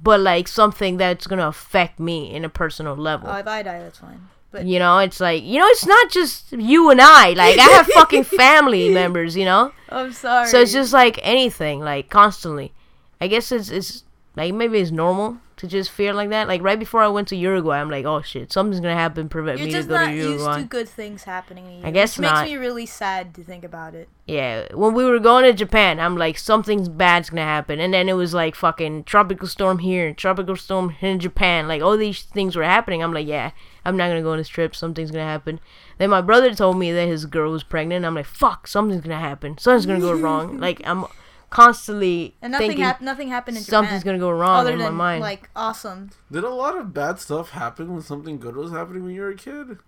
but 0.00 0.20
like 0.20 0.46
something 0.46 0.96
that's 0.96 1.26
gonna 1.26 1.48
affect 1.48 1.98
me 1.98 2.32
in 2.34 2.44
a 2.44 2.48
personal 2.48 2.94
level. 2.96 3.28
Oh, 3.28 3.36
if 3.36 3.46
I 3.48 3.62
die, 3.62 3.80
that's 3.80 3.98
fine. 3.98 4.28
But 4.52 4.64
You 4.66 4.78
know, 4.78 4.98
it's 5.06 5.20
like 5.20 5.42
you 5.42 5.58
know, 5.60 5.66
it's 5.74 5.84
not 5.84 6.10
just 6.10 6.52
you 6.52 6.90
and 6.90 7.00
I. 7.02 7.32
Like 7.42 7.58
I 7.58 7.68
have 7.76 7.86
fucking 7.88 8.24
family 8.42 8.88
members. 9.00 9.36
You 9.36 9.44
know, 9.44 9.72
I'm 9.90 10.12
sorry. 10.12 10.46
so 10.48 10.60
it's 10.60 10.72
just 10.72 10.92
like 10.92 11.18
anything, 11.22 11.80
like 11.80 12.08
constantly. 12.08 12.72
I 13.20 13.26
guess 13.26 13.50
it's 13.50 13.68
it's 13.68 14.04
like 14.36 14.54
maybe 14.54 14.78
it's 14.78 14.92
normal 14.92 15.38
to 15.56 15.66
just 15.66 15.90
feel 15.90 16.14
like 16.14 16.30
that. 16.30 16.48
Like 16.48 16.62
right 16.62 16.78
before 16.78 17.00
I 17.02 17.08
went 17.08 17.28
to 17.28 17.36
Uruguay, 17.36 17.78
I'm 17.78 17.90
like, 17.90 18.04
oh 18.04 18.20
shit, 18.22 18.52
something's 18.52 18.80
gonna 18.80 18.94
happen, 18.94 19.28
prevent 19.28 19.58
you're 19.58 19.66
me 19.66 19.72
to 19.72 19.78
just 19.78 19.88
go 19.88 19.94
not 19.94 20.06
to 20.06 20.14
used 20.14 20.44
to 20.44 20.64
good 20.64 20.88
things 20.88 21.24
happening 21.24 21.64
to 21.66 21.72
you. 21.72 21.80
I 21.82 21.90
guess 21.90 22.18
which 22.18 22.30
makes 22.30 22.42
me 22.42 22.56
really 22.56 22.86
sad 22.86 23.34
to 23.34 23.44
think 23.44 23.64
about 23.64 23.94
it. 23.94 24.08
Yeah, 24.26 24.66
when 24.74 24.92
we 24.92 25.04
were 25.04 25.18
going 25.18 25.44
to 25.44 25.52
Japan, 25.52 25.98
I'm 25.98 26.16
like, 26.16 26.36
something's 26.36 26.88
bad's 26.88 27.30
gonna 27.30 27.42
happen, 27.42 27.80
and 27.80 27.94
then 27.94 28.08
it 28.08 28.14
was 28.14 28.34
like 28.34 28.54
fucking 28.54 29.04
tropical 29.04 29.48
storm 29.48 29.78
here, 29.78 30.12
tropical 30.12 30.56
storm 30.56 30.94
in 31.00 31.20
Japan. 31.20 31.66
Like 31.68 31.80
all 31.80 31.96
these 31.96 32.22
things 32.22 32.54
were 32.54 32.64
happening. 32.64 33.02
I'm 33.02 33.14
like, 33.14 33.26
yeah, 33.26 33.52
I'm 33.84 33.96
not 33.96 34.08
gonna 34.08 34.22
go 34.22 34.32
on 34.32 34.38
this 34.38 34.48
trip. 34.48 34.76
Something's 34.76 35.10
gonna 35.10 35.24
happen. 35.24 35.60
Then 35.98 36.10
my 36.10 36.20
brother 36.20 36.54
told 36.54 36.78
me 36.78 36.92
that 36.92 37.08
his 37.08 37.24
girl 37.24 37.50
was 37.50 37.62
pregnant. 37.62 38.04
I'm 38.04 38.14
like, 38.14 38.26
fuck, 38.26 38.66
something's 38.66 39.02
gonna 39.02 39.18
happen. 39.18 39.56
Something's 39.56 39.86
gonna 39.86 40.00
go 40.00 40.12
wrong. 40.12 40.60
Like 40.66 40.80
I'm 40.84 41.06
constantly 41.50 42.34
And 42.42 42.52
nothing 42.52 42.68
thinking 42.70 42.84
hap- 42.84 43.00
nothing 43.00 43.28
happened 43.28 43.56
in 43.56 43.62
something's 43.62 44.02
Japan. 44.02 44.18
gonna 44.18 44.30
go 44.30 44.30
wrong 44.30 44.56
other 44.60 44.72
in 44.72 44.78
my 44.78 44.90
mind. 44.90 45.20
like 45.22 45.48
awesome. 45.56 46.10
Did 46.30 46.44
a 46.44 46.50
lot 46.50 46.76
of 46.76 46.92
bad 46.92 47.18
stuff 47.20 47.50
happen 47.50 47.92
when 47.92 48.02
something 48.02 48.38
good 48.38 48.56
was 48.56 48.72
happening 48.72 49.04
when 49.04 49.14
you 49.14 49.20
were 49.22 49.30
a 49.30 49.36
kid? 49.36 49.78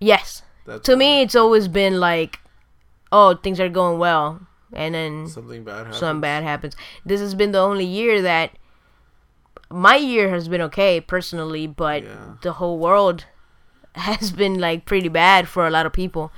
yes, 0.00 0.42
That's 0.64 0.82
to 0.82 0.96
me, 0.96 1.22
it's 1.22 1.34
always 1.34 1.66
been 1.68 1.98
like, 1.98 2.38
oh, 3.10 3.34
things 3.34 3.58
are 3.58 3.68
going 3.68 3.98
well, 3.98 4.46
and 4.72 4.94
then 4.94 5.26
something 5.28 5.64
bad 5.64 5.78
happened. 5.78 5.94
something 5.96 6.20
bad 6.20 6.42
happens. 6.44 6.76
This 7.04 7.20
has 7.20 7.34
been 7.34 7.50
the 7.52 7.58
only 7.58 7.84
year 7.84 8.22
that 8.22 8.52
my 9.70 9.96
year 9.96 10.30
has 10.30 10.48
been 10.48 10.60
okay 10.62 11.00
personally, 11.00 11.66
but 11.66 12.04
Yeah. 12.04 12.34
the 12.42 12.52
whole 12.52 12.78
world 12.78 13.24
has 13.94 14.30
been 14.30 14.58
like 14.60 14.84
pretty 14.86 15.08
bad 15.08 15.48
for 15.48 15.66
a 15.66 15.70
lot 15.70 15.84
of 15.86 15.92
people. 15.92 16.30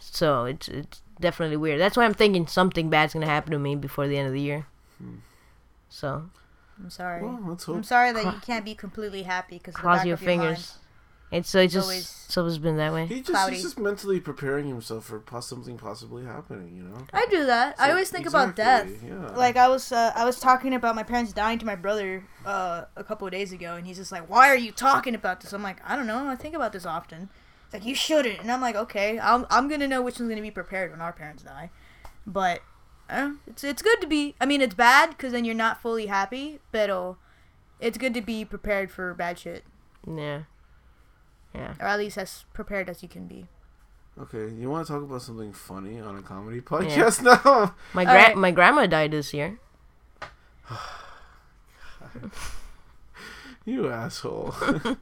So 0.00 0.44
it's 0.44 0.68
it's 0.68 1.00
definitely 1.20 1.56
weird. 1.56 1.80
That's 1.80 1.96
why 1.96 2.04
I'm 2.04 2.14
thinking 2.14 2.46
something 2.46 2.90
bad's 2.90 3.14
gonna 3.14 3.26
happen 3.26 3.52
to 3.52 3.58
me 3.58 3.76
before 3.76 4.08
the 4.08 4.16
end 4.16 4.26
of 4.26 4.32
the 4.32 4.40
year. 4.40 4.66
So 5.88 6.30
I'm 6.78 6.90
sorry. 6.90 7.22
Well, 7.22 7.38
let's 7.46 7.66
I'm 7.68 7.82
sorry 7.82 8.12
that 8.12 8.24
you 8.24 8.40
can't 8.40 8.64
be 8.64 8.74
completely 8.74 9.22
happy 9.22 9.58
because 9.58 9.74
cross 9.74 10.04
your 10.04 10.14
of 10.14 10.22
your 10.22 10.30
mind. 10.30 10.40
fingers. 10.40 10.78
It's 11.32 11.50
so 11.50 11.58
it's 11.58 11.72
just 11.74 11.84
always 11.84 12.06
so 12.06 12.46
it's 12.46 12.58
been 12.58 12.76
that 12.76 12.92
way. 12.92 13.06
He 13.06 13.16
just, 13.16 13.30
cloudy. 13.30 13.54
he's 13.54 13.64
just 13.64 13.78
mentally 13.80 14.20
preparing 14.20 14.68
himself 14.68 15.06
for 15.06 15.18
pos- 15.18 15.48
something 15.48 15.76
possibly 15.76 16.24
happening, 16.24 16.76
you 16.76 16.84
know? 16.84 16.98
I 17.12 17.26
do 17.28 17.46
that. 17.46 17.74
I 17.80 17.90
always 17.90 18.10
think 18.10 18.26
about 18.26 18.54
death. 18.54 18.88
Yeah. 19.04 19.32
Like 19.34 19.56
I 19.56 19.68
was, 19.68 19.90
uh, 19.90 20.12
I 20.14 20.24
was 20.24 20.38
talking 20.38 20.72
about 20.72 20.94
my 20.94 21.02
parents 21.02 21.32
dying 21.32 21.58
to 21.58 21.66
my 21.66 21.74
brother 21.74 22.24
uh, 22.44 22.84
a 22.94 23.02
couple 23.02 23.26
of 23.26 23.32
days 23.32 23.52
ago, 23.52 23.74
and 23.74 23.84
he's 23.86 23.96
just 23.96 24.12
like, 24.12 24.30
"Why 24.30 24.48
are 24.48 24.56
you 24.56 24.70
talking 24.70 25.16
about 25.16 25.40
this?" 25.40 25.52
I'm 25.52 25.64
like, 25.64 25.78
"I 25.84 25.96
don't 25.96 26.06
know. 26.06 26.28
I 26.28 26.36
think 26.36 26.54
about 26.54 26.72
this 26.72 26.86
often." 26.86 27.28
It's 27.66 27.74
like 27.74 27.84
you 27.84 27.94
shouldn't, 27.94 28.40
and 28.40 28.50
I'm 28.50 28.60
like, 28.60 28.76
"Okay, 28.76 29.18
I'm, 29.18 29.46
I'm 29.50 29.68
gonna 29.68 29.88
know 29.88 30.00
which 30.02 30.18
one's 30.18 30.28
gonna 30.30 30.40
be 30.42 30.50
prepared 30.50 30.90
when 30.92 31.00
our 31.00 31.12
parents 31.12 31.42
die." 31.42 31.70
But 32.26 32.60
uh, 33.10 33.32
it's 33.46 33.62
it's 33.64 33.82
good 33.82 34.00
to 34.00 34.06
be. 34.06 34.34
I 34.40 34.46
mean, 34.46 34.60
it's 34.62 34.74
bad 34.74 35.10
because 35.10 35.32
then 35.32 35.44
you're 35.44 35.54
not 35.54 35.80
fully 35.82 36.06
happy, 36.06 36.60
but 36.72 36.90
uh, 36.90 37.14
it's 37.80 37.98
good 37.98 38.14
to 38.14 38.20
be 38.22 38.44
prepared 38.44 38.90
for 38.90 39.12
bad 39.14 39.38
shit, 39.38 39.64
Yeah. 40.06 40.42
Yeah. 41.54 41.74
or 41.80 41.86
at 41.86 41.98
least 41.98 42.18
as 42.18 42.44
prepared 42.52 42.88
as 42.90 43.02
you 43.02 43.08
can 43.08 43.26
be. 43.26 43.46
Okay, 44.18 44.48
you 44.54 44.70
want 44.70 44.86
to 44.86 44.92
talk 44.92 45.02
about 45.02 45.22
something 45.22 45.52
funny 45.52 46.00
on 46.00 46.16
a 46.16 46.22
comedy 46.22 46.60
podcast 46.60 47.22
now? 47.44 47.74
My 47.94 48.04
All 48.04 48.12
gra- 48.12 48.22
right. 48.28 48.36
my 48.36 48.50
grandma 48.50 48.86
died 48.86 49.10
this 49.10 49.34
year. 49.34 49.58
you 53.64 53.88
asshole. 53.88 54.54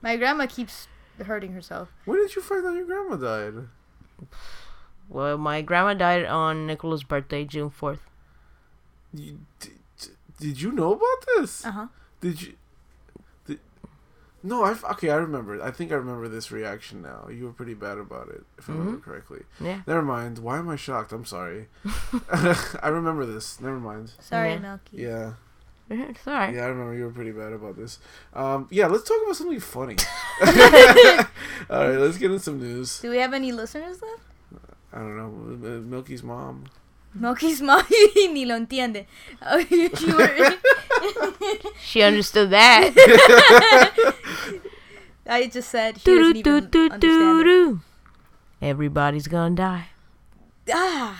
My 0.00 0.16
grandma 0.16 0.46
keeps 0.46 0.86
hurting 1.26 1.52
herself. 1.52 1.88
when 2.04 2.18
did 2.20 2.34
you 2.36 2.42
find 2.42 2.64
out 2.66 2.74
your 2.74 2.84
grandma 2.86 3.16
died? 3.16 3.68
Well, 5.08 5.38
my 5.38 5.62
grandma 5.62 5.94
died 5.94 6.24
on 6.26 6.66
Nicola's 6.66 7.04
birthday, 7.04 7.44
June 7.44 7.70
fourth. 7.70 8.00
You, 9.14 9.38
did, 9.60 9.72
did 10.38 10.60
you 10.60 10.70
know 10.72 10.92
about 10.92 11.24
this? 11.36 11.64
Uh 11.64 11.70
huh. 11.70 11.86
Did 12.20 12.42
you? 12.42 12.52
Did, 13.46 13.60
no, 14.42 14.64
I 14.64 14.74
okay. 14.92 15.08
I 15.10 15.16
remember. 15.16 15.62
I 15.62 15.70
think 15.70 15.92
I 15.92 15.94
remember 15.94 16.28
this 16.28 16.50
reaction 16.52 17.00
now. 17.00 17.28
You 17.30 17.44
were 17.46 17.52
pretty 17.52 17.74
bad 17.74 17.96
about 17.96 18.28
it, 18.28 18.44
if 18.58 18.68
I 18.68 18.72
remember 18.74 18.98
correctly. 19.00 19.42
Yeah. 19.60 19.80
Never 19.86 20.02
mind. 20.02 20.38
Why 20.40 20.58
am 20.58 20.68
I 20.68 20.76
shocked? 20.76 21.12
I'm 21.12 21.24
sorry. 21.24 21.68
I 22.30 22.88
remember 22.88 23.24
this. 23.24 23.60
Never 23.60 23.78
mind. 23.80 24.12
Sorry, 24.20 24.52
Yeah. 24.52 24.58
Milky. 24.58 24.96
Yeah, 24.98 25.32
It's 26.10 26.26
alright. 26.26 26.54
yeah. 26.54 26.64
I 26.64 26.66
remember 26.66 26.94
you 26.94 27.04
were 27.04 27.10
pretty 27.12 27.32
bad 27.32 27.52
about 27.52 27.76
this. 27.76 27.98
Um, 28.34 28.68
yeah. 28.70 28.86
Let's 28.88 29.04
talk 29.08 29.16
about 29.22 29.36
something 29.36 29.60
funny. 29.60 29.96
All 31.70 31.88
right, 31.88 31.98
let's 31.98 32.18
get 32.18 32.30
in 32.30 32.38
some 32.38 32.60
news. 32.60 33.00
Do 33.00 33.10
we 33.10 33.18
have 33.18 33.32
any 33.32 33.52
listeners 33.52 34.00
left? 34.02 34.22
I 34.92 34.98
don't 34.98 35.16
know. 35.16 35.30
Milky's 35.80 36.22
mom. 36.22 36.64
Milky's 37.14 37.60
mom 37.62 37.84
ni 38.32 38.44
lo 38.44 38.54
entiende. 38.54 39.06
Oh, 39.42 39.58
you, 39.58 39.90
you 40.00 40.16
were, 40.16 40.54
She 41.80 42.02
understood 42.02 42.50
that. 42.50 42.92
I 45.26 45.46
just 45.46 45.70
said 45.70 46.00
she 46.00 46.04
doesn't 46.04 46.36
even 46.36 46.52
understand 46.54 46.64
it. 46.64 47.00
Do-do-do-do-do-do. 47.00 47.80
Everybody's 48.62 49.26
gonna 49.28 49.54
die. 49.54 49.88
Ah. 50.72 51.18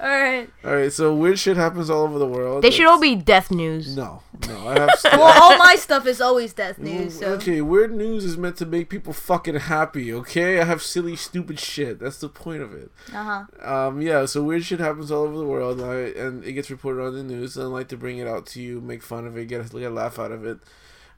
All 0.00 0.08
right. 0.08 0.48
All 0.64 0.74
right. 0.74 0.92
So 0.92 1.14
weird 1.14 1.38
shit 1.38 1.56
happens 1.56 1.90
all 1.90 2.02
over 2.02 2.18
the 2.18 2.26
world. 2.26 2.62
They 2.62 2.70
should 2.70 2.86
all 2.86 3.00
be 3.00 3.16
death 3.16 3.50
news. 3.50 3.96
No, 3.96 4.22
no. 4.46 4.68
I 4.68 4.78
have. 4.78 4.90
Well, 5.18 5.42
all 5.42 5.58
my 5.58 5.74
stuff 5.76 6.06
is 6.06 6.20
always 6.20 6.52
death 6.52 6.78
news. 6.78 7.18
So 7.18 7.32
Okay, 7.32 7.60
weird 7.60 7.92
news 7.92 8.24
is 8.24 8.36
meant 8.36 8.56
to 8.58 8.66
make 8.66 8.88
people 8.88 9.12
fucking 9.12 9.56
happy, 9.56 10.12
okay? 10.14 10.60
I 10.60 10.64
have 10.64 10.82
silly, 10.82 11.16
stupid 11.16 11.58
shit. 11.58 11.98
That's 11.98 12.18
the 12.18 12.28
point 12.28 12.62
of 12.62 12.72
it. 12.72 12.90
uh 13.12 13.44
huh. 13.60 13.86
Um, 13.88 14.00
yeah, 14.00 14.26
so 14.26 14.42
weird 14.44 14.64
shit 14.64 14.78
happens 14.80 15.10
all 15.10 15.22
over 15.24 15.36
the 15.36 15.46
world, 15.46 15.80
and, 15.80 15.90
I, 15.90 15.96
and 16.20 16.44
it 16.44 16.52
gets 16.52 16.70
reported 16.70 17.02
on 17.02 17.14
the 17.14 17.22
news, 17.24 17.56
and 17.56 17.64
I 17.64 17.68
like 17.68 17.88
to 17.88 17.96
bring 17.96 18.18
it 18.18 18.28
out 18.28 18.46
to 18.48 18.60
you, 18.62 18.80
make 18.80 19.02
fun 19.02 19.26
of 19.26 19.36
it, 19.36 19.46
get 19.48 19.60
a, 19.60 19.68
get 19.68 19.90
a 19.90 19.94
laugh 19.94 20.18
out 20.18 20.30
of 20.30 20.44
it. 20.44 20.58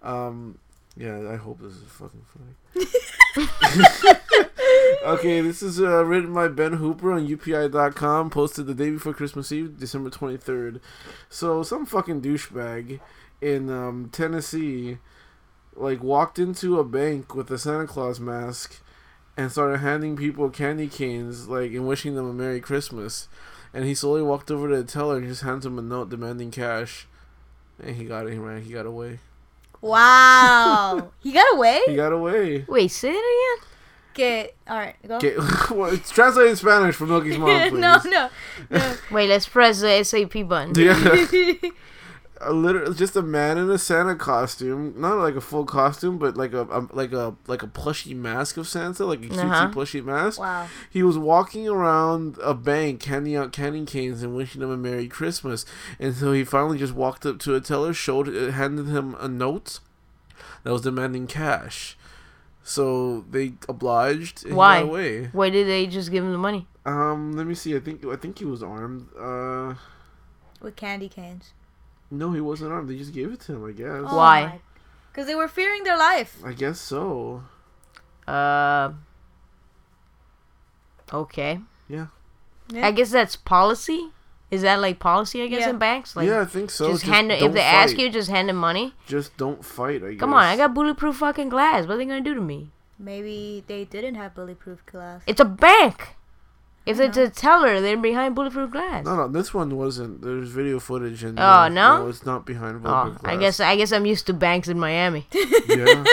Um, 0.02 0.58
yeah, 0.96 1.28
I 1.30 1.36
hope 1.36 1.60
this 1.60 1.74
is 1.74 1.82
fucking 1.88 2.24
funny. 2.32 2.54
okay, 5.04 5.40
this 5.40 5.62
is 5.62 5.80
uh, 5.80 6.04
written 6.04 6.32
by 6.32 6.48
Ben 6.48 6.74
Hooper 6.74 7.12
on 7.12 7.26
UPI.com, 7.26 8.30
posted 8.30 8.66
the 8.66 8.74
day 8.74 8.90
before 8.90 9.14
Christmas 9.14 9.52
Eve, 9.52 9.78
December 9.78 10.10
23rd. 10.10 10.80
So, 11.28 11.62
some 11.62 11.86
fucking 11.86 12.22
douchebag 12.22 13.00
in 13.40 13.70
um, 13.70 14.10
Tennessee, 14.12 14.98
like, 15.74 16.02
walked 16.02 16.38
into 16.38 16.78
a 16.78 16.84
bank 16.84 17.34
with 17.34 17.50
a 17.50 17.58
Santa 17.58 17.86
Claus 17.86 18.20
mask 18.20 18.82
and 19.36 19.50
started 19.50 19.78
handing 19.78 20.16
people 20.16 20.50
candy 20.50 20.88
canes, 20.88 21.48
like, 21.48 21.72
and 21.72 21.88
wishing 21.88 22.14
them 22.14 22.28
a 22.28 22.32
Merry 22.32 22.60
Christmas. 22.60 23.28
And 23.72 23.84
he 23.84 23.94
slowly 23.94 24.22
walked 24.22 24.50
over 24.50 24.68
to 24.68 24.76
the 24.76 24.84
teller 24.84 25.18
and 25.18 25.28
just 25.28 25.42
hands 25.42 25.64
him 25.64 25.78
a 25.78 25.82
note 25.82 26.10
demanding 26.10 26.50
cash. 26.50 27.06
And 27.82 27.96
he 27.96 28.04
got 28.04 28.26
it. 28.26 28.32
He 28.32 28.38
ran. 28.38 28.62
He 28.62 28.72
got 28.72 28.84
away. 28.84 29.20
Wow. 29.80 31.10
he 31.20 31.32
got 31.32 31.54
away. 31.54 31.80
He 31.86 31.96
got 31.96 32.12
away. 32.12 32.64
Wait, 32.68 32.88
say 32.88 33.10
it 33.10 33.12
again. 33.60 33.66
Okay. 34.12 34.50
All 34.68 34.76
right. 34.78 34.96
Go. 35.06 35.18
Get, 35.20 35.36
well, 35.70 35.92
it's 35.92 36.10
translated 36.10 36.50
in 36.50 36.56
Spanish 36.56 36.94
for 36.96 37.06
Milky's 37.06 37.38
mom, 37.38 37.48
please. 37.70 37.78
no, 37.80 37.98
no, 38.04 38.28
no. 38.70 38.96
Wait, 39.10 39.28
let's 39.28 39.48
press 39.48 39.80
the 39.80 40.02
SAP 40.02 40.46
button. 40.48 40.74
Yeah. 40.76 41.54
A 42.42 42.52
literal, 42.52 42.92
just 42.94 43.14
a 43.16 43.22
man 43.22 43.58
in 43.58 43.70
a 43.70 43.76
Santa 43.78 44.14
costume, 44.16 44.94
not 44.96 45.18
like 45.18 45.34
a 45.34 45.40
full 45.40 45.64
costume, 45.66 46.18
but 46.18 46.36
like 46.36 46.52
a, 46.52 46.62
a 46.62 46.88
like 46.92 47.12
a 47.12 47.34
like 47.46 47.62
a 47.62 47.66
plushy 47.66 48.14
mask 48.14 48.56
of 48.56 48.66
Santa, 48.66 49.04
like 49.04 49.20
a 49.20 49.28
cutesy 49.28 49.44
Uh-huh. 49.44 49.68
plushy 49.70 50.00
mask. 50.00 50.40
wow. 50.40 50.66
He 50.88 51.02
was 51.02 51.18
walking 51.18 51.68
around 51.68 52.38
a 52.42 52.54
bank, 52.54 53.02
handing 53.04 53.36
out 53.36 53.52
candy 53.52 53.84
canes 53.84 54.22
and 54.22 54.34
wishing 54.34 54.60
them 54.62 54.70
a 54.70 54.76
Merry 54.76 55.06
Christmas. 55.08 55.64
And 55.98 56.14
so 56.14 56.32
he 56.32 56.44
finally 56.44 56.78
just 56.78 56.94
walked 56.94 57.26
up 57.26 57.38
to 57.40 57.54
a 57.54 57.60
teller, 57.60 57.92
showed, 57.92 58.28
uh, 58.28 58.52
handed 58.52 58.86
him 58.86 59.16
a 59.20 59.28
note 59.28 59.80
that 60.64 60.72
was 60.72 60.82
demanding 60.82 61.26
cash. 61.26 61.96
So 62.62 63.24
they 63.30 63.54
obliged 63.68 64.44
and 64.46 64.54
Why? 64.56 64.82
he 64.84 65.22
got. 65.24 65.34
Why 65.34 65.50
did 65.50 65.66
they 65.66 65.86
just 65.86 66.10
give 66.10 66.22
him 66.24 66.32
the 66.32 66.38
money? 66.38 66.66
Um, 66.86 67.32
let 67.32 67.46
me 67.46 67.54
see. 67.54 67.74
I 67.76 67.80
think 67.80 68.04
I 68.06 68.16
think 68.16 68.38
he 68.38 68.44
was 68.44 68.62
armed. 68.62 69.08
Uh, 69.18 69.74
with 70.62 70.76
candy 70.76 71.08
canes. 71.08 71.52
No, 72.10 72.32
he 72.32 72.40
wasn't 72.40 72.72
armed. 72.72 72.88
They 72.88 72.96
just 72.96 73.12
gave 73.14 73.32
it 73.32 73.40
to 73.42 73.54
him. 73.54 73.64
I 73.64 73.72
guess. 73.72 74.12
Why? 74.12 74.60
Because 75.10 75.26
they 75.26 75.34
were 75.34 75.48
fearing 75.48 75.84
their 75.84 75.98
life. 75.98 76.38
I 76.44 76.52
guess 76.52 76.80
so. 76.80 77.42
Uh. 78.26 78.92
Okay. 81.12 81.60
Yeah. 81.88 82.06
Yeah. 82.72 82.86
I 82.86 82.92
guess 82.92 83.10
that's 83.10 83.36
policy. 83.36 84.10
Is 84.50 84.62
that 84.62 84.80
like 84.80 84.98
policy? 84.98 85.42
I 85.42 85.46
guess 85.46 85.60
Yeah. 85.60 85.70
in 85.70 85.78
banks, 85.78 86.16
like 86.16 86.26
yeah, 86.26 86.40
I 86.40 86.44
think 86.44 86.70
so. 86.70 86.90
just 86.90 87.04
hand 87.04 87.30
if 87.30 87.38
don't 87.40 87.52
they 87.52 87.60
ask 87.62 87.96
you, 87.96 88.10
just 88.10 88.30
hand 88.30 88.48
them 88.48 88.56
money. 88.56 88.94
just 89.06 89.36
don't 89.36 89.64
fight. 89.64 90.02
I 90.02 90.10
guess. 90.12 90.20
Come 90.20 90.34
on, 90.34 90.42
I 90.42 90.56
got 90.56 90.74
bulletproof 90.74 91.16
fucking 91.16 91.48
glass. 91.50 91.86
What 91.86 91.94
are 91.94 91.96
they 91.98 92.04
gonna 92.04 92.20
do 92.20 92.34
to 92.34 92.40
me? 92.40 92.70
Maybe 92.98 93.62
they 93.66 93.84
didn't 93.84 94.16
have 94.16 94.34
bulletproof 94.34 94.84
glass. 94.86 95.22
It's 95.26 95.40
a 95.40 95.44
bank. 95.44 96.16
If 96.86 96.98
I 96.98 97.04
it's 97.04 97.16
a 97.16 97.28
teller, 97.28 97.80
they're 97.80 97.96
behind 97.96 98.34
bulletproof 98.34 98.70
glass. 98.70 99.04
No, 99.04 99.16
no, 99.16 99.28
this 99.28 99.52
one 99.52 99.76
wasn't. 99.76 100.22
There's 100.22 100.48
video 100.48 100.80
footage 100.80 101.22
and. 101.22 101.38
Oh, 101.38 101.42
uh, 101.42 101.68
no? 101.68 102.08
it's 102.08 102.24
not 102.24 102.46
behind. 102.46 102.76
Oh, 102.84 103.04
Bulletproof 103.04 103.24
I 103.24 103.36
guess 103.36 103.60
I 103.60 103.76
guess 103.76 103.92
I'm 103.92 104.06
used 104.06 104.26
to 104.26 104.34
banks 104.34 104.68
in 104.68 104.78
Miami. 104.78 105.26
Yeah. 105.68 106.04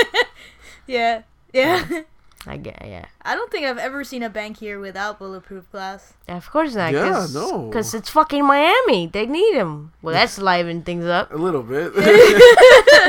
Yeah. 0.86 1.22
Yeah. 1.54 2.02
I 2.48 2.56
get 2.56 2.82
yeah. 2.86 3.06
I 3.24 3.36
don't 3.36 3.52
think 3.52 3.66
I've 3.66 3.78
ever 3.78 4.06
seen 4.06 4.24
a 4.24 4.30
bank 4.30 4.60
here 4.60 4.80
without 4.80 5.20
bulletproof 5.20 5.70
glass. 5.70 6.14
Of 6.30 6.50
course 6.50 6.76
not. 6.76 6.94
Yeah, 6.94 7.10
cause, 7.10 7.34
no. 7.34 7.68
Because 7.68 7.94
it's 7.94 8.10
fucking 8.10 8.46
Miami. 8.46 9.08
They 9.08 9.26
need 9.26 9.56
them. 9.56 9.92
Well, 10.02 10.14
that's 10.14 10.38
livening 10.38 10.84
things 10.84 11.06
up. 11.06 11.34
A 11.34 11.36
little 11.36 11.64
bit. 11.64 11.94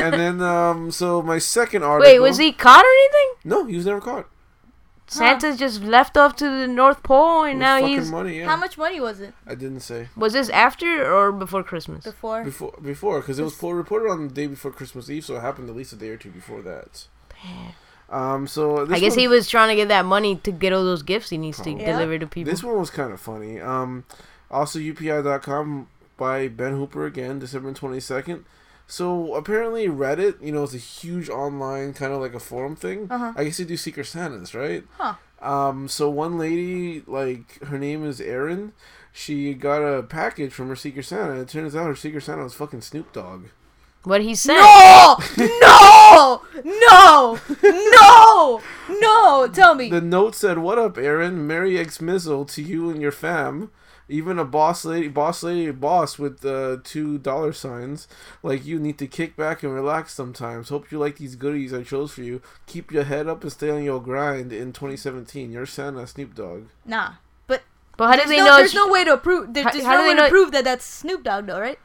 and 0.03 0.13
then, 0.13 0.41
um, 0.41 0.91
so 0.91 1.21
my 1.21 1.37
second 1.37 1.83
article. 1.83 2.11
Wait, 2.11 2.19
was 2.19 2.37
he 2.37 2.51
caught 2.51 2.83
or 2.83 2.89
anything? 2.89 3.35
No, 3.45 3.65
he 3.65 3.77
was 3.77 3.85
never 3.85 4.01
caught. 4.01 4.27
Santa's 5.09 5.57
just 5.57 5.81
left 5.83 6.15
off 6.17 6.35
to 6.37 6.45
the 6.45 6.67
North 6.67 7.01
Pole 7.03 7.43
and 7.43 7.59
now 7.59 7.83
he's. 7.85 8.09
money. 8.11 8.39
Yeah. 8.39 8.45
How 8.47 8.55
much 8.55 8.77
money 8.77 8.99
was 8.99 9.19
it 9.19 9.33
I 9.47 9.55
didn't 9.55 9.79
say 9.81 10.07
Was 10.15 10.33
this 10.33 10.49
after 10.49 11.11
or 11.11 11.31
before 11.31 11.63
Christmas? 11.63 12.03
before? 12.03 12.43
before 12.43 12.73
before 12.81 13.19
because 13.19 13.39
it 13.39 13.43
was 13.43 13.61
reported 13.61 14.09
on 14.09 14.27
the 14.27 14.33
day 14.33 14.47
before 14.47 14.71
Christmas 14.71 15.09
Eve, 15.09 15.25
so 15.25 15.35
it 15.35 15.41
happened 15.41 15.69
at 15.69 15.75
least 15.75 15.93
a 15.93 15.95
day 15.95 16.09
or 16.09 16.17
two 16.17 16.29
before 16.31 16.61
that. 16.61 17.07
Um, 18.09 18.47
so 18.47 18.85
this 18.85 18.97
I 18.97 18.99
guess 18.99 19.11
one, 19.11 19.19
he 19.19 19.27
was 19.27 19.47
trying 19.47 19.69
to 19.69 19.75
get 19.75 19.87
that 19.89 20.03
money 20.05 20.35
to 20.37 20.51
get 20.51 20.73
all 20.73 20.83
those 20.83 21.03
gifts 21.03 21.29
he 21.29 21.37
needs 21.37 21.57
to 21.57 21.63
Probably. 21.63 21.81
Yeah. 21.83 21.91
deliver 21.91 22.19
to 22.19 22.27
people. 22.27 22.51
This 22.51 22.63
one 22.63 22.77
was 22.79 22.89
kind 22.89 23.11
of 23.13 23.19
funny. 23.21 23.59
Um, 23.59 24.03
also 24.49 24.79
UPI.com 24.79 25.87
by 26.17 26.47
Ben 26.47 26.73
Hooper 26.73 27.05
again, 27.05 27.39
December 27.39 27.71
twenty 27.73 27.99
second. 27.99 28.45
So 28.91 29.35
apparently 29.35 29.87
Reddit, 29.87 30.43
you 30.43 30.51
know, 30.51 30.63
is 30.63 30.73
a 30.73 30.79
huge 30.79 31.29
online 31.29 31.93
kind 31.93 32.11
of 32.11 32.19
like 32.21 32.33
a 32.33 32.39
forum 32.39 32.75
thing. 32.75 33.07
Uh-huh. 33.11 33.33
I 33.35 33.43
guess 33.43 33.57
they 33.57 33.63
do 33.63 33.77
Secret 33.77 34.05
Santas, 34.07 34.55
right? 34.55 34.83
Huh. 34.97 35.13
Um, 35.41 35.87
so 35.87 36.09
one 36.09 36.39
lady, 36.39 37.03
like 37.05 37.63
her 37.65 37.77
name 37.77 38.03
is 38.03 38.19
Erin, 38.19 38.73
she 39.13 39.53
got 39.53 39.83
a 39.83 40.01
package 40.01 40.51
from 40.51 40.69
her 40.69 40.75
Secret 40.75 41.05
Santa. 41.05 41.33
and 41.33 41.41
It 41.41 41.49
turns 41.49 41.75
out 41.75 41.85
her 41.85 41.95
Secret 41.95 42.21
Santa 42.23 42.43
was 42.43 42.55
fucking 42.55 42.81
Snoop 42.81 43.13
Dogg. 43.13 43.45
what 44.03 44.21
he 44.21 44.33
said. 44.33 44.55
No! 44.59 45.17
no! 45.37 46.41
No! 46.65 47.39
No! 47.63 48.61
No! 48.89 49.47
Tell 49.53 49.75
me. 49.75 49.89
The 49.91 50.01
note 50.01 50.33
said, 50.33 50.57
"What 50.57 50.79
up, 50.79 50.97
Aaron? 50.97 51.45
Merry 51.45 51.73
Xmizzle 51.75 52.47
to 52.55 52.63
you 52.63 52.89
and 52.89 53.01
your 53.01 53.11
fam. 53.11 53.69
Even 54.11 54.39
a 54.39 54.43
boss 54.45 54.83
lady, 54.85 55.07
boss 55.07 55.43
lady, 55.43 55.69
boss 55.71 56.17
with 56.17 56.43
uh, 56.43 56.77
two 56.83 57.19
dollar 57.19 57.53
signs 57.53 58.07
like 58.41 58.65
you 58.65 58.79
need 58.79 58.97
to 58.97 59.05
kick 59.07 59.35
back 59.35 59.61
and 59.61 59.71
relax 59.73 60.13
sometimes. 60.15 60.69
Hope 60.69 60.91
you 60.91 60.97
like 60.97 61.17
these 61.17 61.35
goodies 61.35 61.73
I 61.73 61.83
chose 61.83 62.11
for 62.11 62.23
you. 62.23 62.41
Keep 62.65 62.91
your 62.91 63.03
head 63.03 63.27
up 63.27 63.43
and 63.43 63.51
stay 63.51 63.69
on 63.69 63.83
your 63.83 64.01
grind 64.01 64.51
in 64.51 64.73
2017. 64.73 65.51
Your 65.51 65.65
Santa, 65.67 66.07
Snoop 66.07 66.33
Dogg. 66.33 66.63
Nah. 66.85 67.13
But 67.45 67.61
But 67.97 68.07
how 68.07 68.11
do 68.13 68.17
there's, 68.17 68.29
they 68.31 68.37
no, 68.37 68.45
know? 68.45 68.57
there's 68.57 68.73
no 68.73 68.87
way 68.89 69.03
to 69.05 69.15
prove. 69.17 69.53
There's, 69.53 69.65
How- 69.65 69.71
there's 69.73 69.85
how 69.85 69.91
no 69.93 69.97
do 69.99 70.03
they 70.15 70.15
way 70.21 70.27
to 70.27 70.29
prove 70.29 70.51
that 70.53 70.63
that's 70.63 70.85
Snoop 70.85 71.23
Dogg, 71.23 71.45
though, 71.45 71.59
right? 71.59 71.77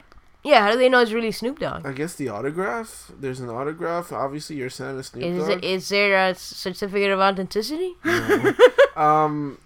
yeah, 0.47 0.61
how 0.61 0.71
do 0.73 0.77
they 0.79 0.89
know 0.91 1.01
it's 1.01 1.13
really 1.13 1.31
Snoop 1.33 1.59
Dogg? 1.59 1.87
I 1.87 1.93
guess 1.93 2.15
the 2.15 2.29
autograph. 2.29 3.11
There's 3.19 3.41
an 3.41 3.49
autograph. 3.51 4.13
Obviously, 4.13 4.57
your 4.57 4.69
Santa, 4.71 5.03
Snoop 5.03 5.25
Is, 5.25 5.39
Dogg. 5.47 5.51
it, 5.59 5.65
is 5.65 5.89
there 5.91 6.29
a 6.31 6.35
certificate 6.35 7.11
of 7.11 7.21
authenticity? 7.21 7.95
Um, 8.97 9.59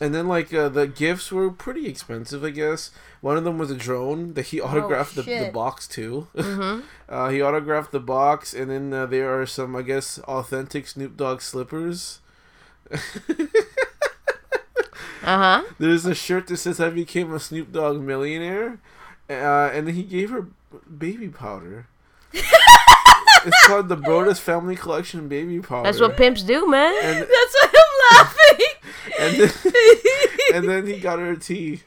and 0.00 0.14
then 0.14 0.26
like 0.26 0.52
uh, 0.54 0.68
the 0.68 0.86
gifts 0.86 1.30
were 1.30 1.50
pretty 1.50 1.86
expensive, 1.86 2.44
I 2.44 2.50
guess. 2.50 2.90
One 3.20 3.36
of 3.36 3.44
them 3.44 3.58
was 3.58 3.70
a 3.70 3.76
drone 3.76 4.32
that 4.34 4.46
he 4.46 4.60
autographed 4.60 5.14
the, 5.14 5.22
the 5.22 5.50
box 5.52 5.86
to. 5.88 6.28
Mm-hmm. 6.34 6.80
uh, 7.08 7.28
he 7.28 7.42
autographed 7.42 7.92
the 7.92 8.00
box, 8.00 8.54
and 8.54 8.70
then 8.70 8.92
uh, 8.92 9.06
there 9.06 9.38
are 9.38 9.46
some, 9.46 9.76
I 9.76 9.82
guess, 9.82 10.18
authentic 10.20 10.88
Snoop 10.88 11.16
Dogg 11.16 11.40
slippers. 11.42 12.20
Uh 15.22 15.36
huh. 15.36 15.62
There's 15.78 16.06
a 16.06 16.14
shirt 16.14 16.46
that 16.46 16.56
says 16.56 16.80
"I 16.80 16.88
became 16.88 17.32
a 17.32 17.38
Snoop 17.38 17.72
Dogg 17.72 18.00
millionaire," 18.00 18.78
uh, 19.28 19.70
and 19.72 19.86
then 19.86 19.94
he 19.94 20.02
gave 20.02 20.30
her 20.30 20.48
baby 20.98 21.28
powder. 21.28 21.86
it's 22.32 23.66
called 23.66 23.88
the 23.88 23.96
Broadus 23.96 24.38
Family 24.38 24.76
Collection 24.76 25.28
Baby 25.28 25.60
Powder. 25.60 25.84
That's 25.84 26.00
what 26.00 26.16
pimps 26.16 26.42
do, 26.42 26.66
man. 26.68 26.94
And, 27.02 27.18
That's 27.18 27.56
laughing. 27.62 27.69
And, 29.20 29.36
then, 29.36 29.52
and 30.54 30.68
then 30.68 30.86
he 30.86 30.98
got 30.98 31.18
her 31.18 31.32
a 31.32 31.38
tea. 31.38 31.82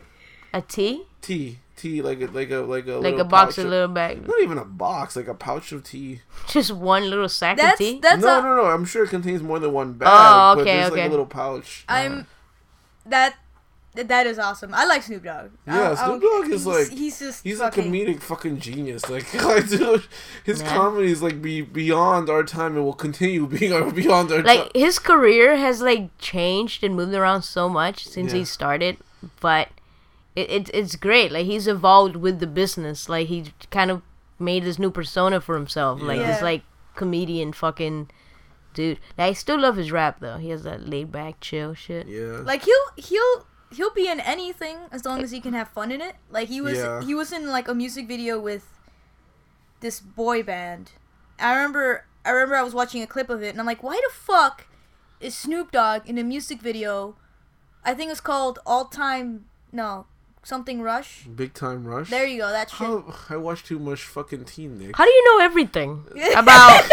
A 0.53 0.61
tea, 0.61 1.03
tea, 1.21 1.59
tea, 1.75 2.01
like 2.01 2.21
a 2.21 2.27
like 2.27 2.51
a 2.51 2.57
like 2.57 2.87
a 2.87 2.93
like 2.93 3.17
a 3.17 3.23
box 3.23 3.55
pouch 3.55 3.65
of 3.65 3.71
little 3.71 3.87
bag, 3.87 4.27
Not 4.27 4.41
even 4.41 4.57
a 4.57 4.65
box, 4.65 5.15
like 5.15 5.27
a 5.27 5.33
pouch 5.33 5.71
of 5.71 5.83
tea. 5.83 6.21
just 6.47 6.71
one 6.71 7.09
little 7.09 7.29
sack 7.29 7.57
That's 7.57 7.73
of 7.73 7.77
tea. 7.79 7.99
that's 7.99 8.21
no, 8.21 8.39
a, 8.39 8.41
no, 8.41 8.55
no. 8.57 8.65
I'm 8.65 8.85
sure 8.85 9.03
it 9.03 9.09
contains 9.09 9.41
more 9.41 9.59
than 9.59 9.73
one 9.73 9.89
oh, 9.89 9.93
bag. 9.93 10.09
Oh, 10.09 10.55
but 10.55 10.61
okay, 10.61 10.83
like 10.83 10.93
okay. 10.93 11.05
a 11.07 11.09
little 11.09 11.25
pouch. 11.25 11.85
I'm 11.89 12.27
that 13.05 13.35
that 13.95 14.25
is 14.27 14.39
awesome. 14.39 14.73
I 14.73 14.85
like 14.85 15.03
Snoop 15.03 15.23
Dogg. 15.23 15.51
Yeah, 15.67 15.91
I 15.91 15.95
Snoop 16.07 16.21
Dogg 16.21 16.51
is 16.51 16.65
like- 16.65 16.89
he's 16.89 17.19
just 17.19 17.43
He's 17.43 17.59
fucking, 17.59 17.83
a 17.83 17.87
comedic 17.87 18.21
fucking 18.21 18.59
genius. 18.59 19.09
Like, 19.09 19.31
like 19.43 19.69
dude, 19.69 20.03
his 20.43 20.61
Man. 20.63 20.75
comedy 20.75 21.11
is 21.11 21.21
like 21.21 21.41
be 21.41 21.61
beyond 21.61 22.29
our 22.29 22.43
time 22.43 22.75
and 22.75 22.83
will 22.85 22.93
continue 22.93 23.45
being 23.59 23.71
our, 23.73 23.91
beyond 23.91 24.31
our 24.31 24.37
time. 24.41 24.45
like 24.45 24.71
his 24.75 24.97
career 24.99 25.57
has 25.57 25.81
like 25.81 26.15
changed 26.17 26.83
and 26.83 26.95
moved 26.95 27.13
around 27.13 27.43
so 27.43 27.69
much 27.69 28.05
since 28.07 28.31
Yeah. 28.33 28.39
he 28.39 28.45
started, 28.45 28.97
but 29.39 29.69
it, 30.35 30.49
it 30.49 30.69
it's 30.73 30.95
great. 30.95 31.31
Like 31.31 31.45
he's 31.45 31.67
evolved 31.67 32.15
with 32.15 32.39
the 32.39 32.47
business. 32.47 33.07
Like 33.07 33.27
he 33.27 33.53
kind 33.69 33.91
of 33.91 34.01
made 34.39 34.63
this 34.63 34.79
new 34.79 34.89
persona 34.89 35.39
for 35.39 35.55
himself. 35.55 36.01
Like 36.01 36.19
Yeah. 36.19 36.27
this 36.27 36.37
Yeah. 36.39 36.43
like 36.45 36.63
comedian 36.95 37.53
fucking 37.53 38.09
dude. 38.73 38.99
I 39.19 39.33
still 39.33 39.59
love 39.59 39.75
his 39.75 39.91
rap 39.91 40.19
though. 40.19 40.37
He 40.37 40.49
has 40.49 40.63
that 40.63 40.89
laid 40.89 41.11
back 41.11 41.39
chill 41.39 41.75
shit. 41.75 42.07
Yeah. 42.07 42.41
Like 42.43 42.63
he'll 42.63 42.87
he'll 42.97 43.45
he'll 43.75 43.93
be 43.93 44.07
in 44.07 44.19
anything 44.19 44.77
as 44.91 45.05
long 45.05 45.21
as 45.23 45.31
he 45.31 45.39
can 45.39 45.53
have 45.53 45.67
fun 45.69 45.91
in 45.91 46.01
it. 46.01 46.15
Like 46.29 46.47
he 46.49 46.61
was 46.61 46.77
Yeah. 46.77 47.01
he 47.01 47.13
was 47.15 47.31
in 47.31 47.47
like 47.49 47.67
a 47.67 47.73
music 47.73 48.07
video 48.07 48.39
with 48.39 48.65
this 49.79 49.99
boy 49.99 50.43
band. 50.43 50.91
I 51.39 51.53
remember 51.55 52.05
I 52.25 52.29
remember 52.31 52.55
I 52.55 52.63
was 52.63 52.73
watching 52.73 53.01
a 53.01 53.07
clip 53.07 53.29
of 53.29 53.43
it 53.43 53.49
and 53.49 53.59
I'm 53.59 53.65
like, 53.65 53.83
why 53.83 53.99
the 54.07 54.13
fuck 54.13 54.67
is 55.19 55.35
Snoop 55.35 55.71
Dogg 55.71 56.07
in 56.07 56.17
a 56.17 56.23
music 56.23 56.61
video? 56.61 57.15
I 57.83 57.93
think 57.93 58.11
it's 58.11 58.21
called 58.21 58.59
All 58.65 58.85
Time 58.85 59.45
No 59.71 60.05
something 60.43 60.81
Rush. 60.81 61.23
Big 61.35 61.53
time 61.53 61.85
rush. 61.85 62.09
There 62.09 62.25
you 62.27 62.39
go. 62.39 62.49
That's 62.49 62.71
shit. 62.75 62.85
How, 62.87 63.15
I 63.29 63.37
watch 63.37 63.63
too 63.63 63.79
much 63.79 64.03
fucking 64.03 64.45
teen 64.45 64.77
Nick. 64.77 64.95
How 64.97 65.05
do 65.05 65.11
you 65.11 65.25
know 65.39 65.43
everything 65.45 66.03
about 66.35 66.83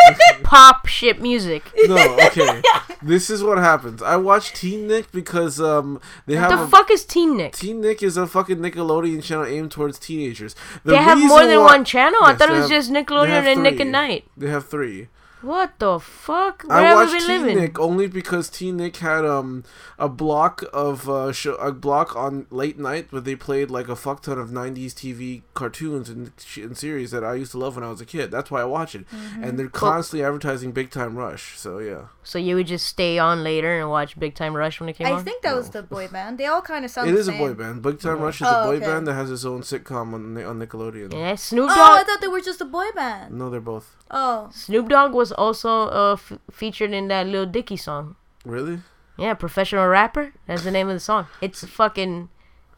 pop 0.42 0.86
shit 0.86 1.20
music? 1.20 1.64
No, 1.88 1.96
okay. 2.26 2.62
this 3.02 3.30
is 3.30 3.42
what 3.42 3.58
happens. 3.58 4.00
I 4.02 4.16
watch 4.16 4.52
Teen 4.52 4.86
Nick 4.86 5.10
because 5.10 5.60
um 5.60 6.00
they 6.26 6.36
have 6.36 6.50
The 6.50 6.62
a, 6.64 6.68
fuck 6.68 6.90
is 6.90 7.04
Teen 7.04 7.36
Nick? 7.36 7.54
Teen 7.54 7.80
Nick 7.80 8.02
is 8.02 8.16
a 8.16 8.26
fucking 8.26 8.58
Nickelodeon 8.58 9.22
channel 9.22 9.44
aimed 9.46 9.72
towards 9.72 9.98
teenagers. 9.98 10.54
The 10.84 10.92
They 10.92 10.96
have 10.98 11.18
more 11.18 11.44
than 11.46 11.58
why- 11.60 11.72
one 11.76 11.84
channel. 11.84 12.20
I 12.22 12.34
thought 12.34 12.50
it 12.50 12.52
was 12.52 12.60
have- 12.62 12.70
just 12.70 12.90
Nickelodeon 12.92 13.28
have 13.28 13.46
and 13.46 13.62
Nick 13.62 13.74
three. 13.74 13.82
and 13.82 13.92
Night. 13.92 14.24
They 14.36 14.48
have 14.50 14.66
three. 14.68 15.08
What 15.42 15.78
the 15.78 15.98
fuck? 15.98 16.62
Where 16.64 16.78
I 16.78 16.82
have 16.82 16.96
watched 16.96 17.12
we 17.12 17.26
been 17.26 17.46
Teen 17.46 17.56
Nick 17.58 17.78
only 17.78 18.06
because 18.06 18.50
Teen 18.50 18.76
Nick 18.76 18.96
had 18.98 19.24
um 19.24 19.64
a 19.98 20.08
block 20.08 20.62
of 20.72 21.08
uh 21.08 21.32
show, 21.32 21.54
a 21.54 21.72
block 21.72 22.14
on 22.14 22.46
late 22.50 22.78
night 22.78 23.10
where 23.10 23.22
they 23.22 23.36
played 23.36 23.70
like 23.70 23.88
a 23.88 23.96
fuck 23.96 24.22
ton 24.22 24.38
of 24.38 24.50
'90s 24.50 24.92
TV 24.92 25.42
cartoons 25.54 26.08
and, 26.10 26.32
sh- 26.38 26.58
and 26.58 26.76
series 26.76 27.10
that 27.10 27.24
I 27.24 27.34
used 27.34 27.52
to 27.52 27.58
love 27.58 27.76
when 27.76 27.84
I 27.84 27.88
was 27.90 28.00
a 28.00 28.06
kid. 28.06 28.30
That's 28.30 28.50
why 28.50 28.60
I 28.60 28.64
watch 28.64 28.94
it, 28.94 29.06
Mm-hmm. 29.10 29.44
and 29.44 29.58
they're 29.58 29.68
constantly 29.68 30.24
advertising 30.24 30.72
Big 30.72 30.90
Time 30.90 31.16
Rush. 31.16 31.58
So 31.58 31.78
yeah, 31.78 32.06
So 32.22 32.38
you 32.38 32.56
would 32.56 32.66
just 32.66 32.86
stay 32.86 33.18
on 33.18 33.42
later 33.42 33.78
and 33.80 33.88
watch 33.88 34.18
Big 34.18 34.34
Time 34.34 34.54
Rush 34.54 34.78
when 34.80 34.88
it 34.88 34.96
came 34.96 35.06
I 35.06 35.12
on? 35.12 35.24
think 35.24 35.42
that 35.42 35.56
was 35.56 35.70
the 35.70 35.82
boy 35.82 36.08
band. 36.08 36.36
They 36.38 36.46
all 36.46 36.62
kind 36.62 36.84
of 36.84 36.90
sound 36.90 37.08
it 37.08 37.12
the 37.12 37.18
is 37.18 37.28
a 37.28 37.32
boy 37.32 37.54
band. 37.54 37.82
Big 37.82 37.98
Time 38.00 38.20
Rush 38.20 38.40
is 38.42 38.46
Oh, 38.50 38.62
a 38.62 38.64
boy 38.66 38.76
okay. 38.76 38.86
band 38.86 39.06
that 39.06 39.14
has 39.14 39.30
its 39.30 39.44
own 39.44 39.62
sitcom 39.62 40.12
on 40.14 40.36
on 40.44 40.58
Nickelodeon. 40.58 41.12
Yeah, 41.14 41.34
Snoop 41.34 41.68
Dogg. 41.68 41.78
Oh, 41.78 41.96
I 41.98 42.04
thought 42.04 42.20
they 42.20 42.28
were 42.28 42.40
just 42.42 42.60
a 42.60 42.64
boy 42.66 42.86
band. 42.94 43.34
No, 43.38 43.48
they're 43.48 43.60
both. 43.60 43.96
Oh, 44.10 44.50
Snoop 44.52 44.88
Dogg 44.88 45.12
was 45.12 45.29
also 45.32 45.88
uh, 45.88 46.12
f- 46.14 46.38
featured 46.50 46.92
in 46.92 47.08
that 47.08 47.26
Lil 47.26 47.46
Dicky 47.46 47.76
song. 47.76 48.16
Really? 48.44 48.80
Yeah, 49.18 49.34
professional 49.34 49.86
rapper. 49.86 50.32
That's 50.46 50.62
the 50.64 50.70
name 50.70 50.88
of 50.88 50.94
the 50.94 51.00
song. 51.00 51.26
It's 51.40 51.62
fucking. 51.66 52.28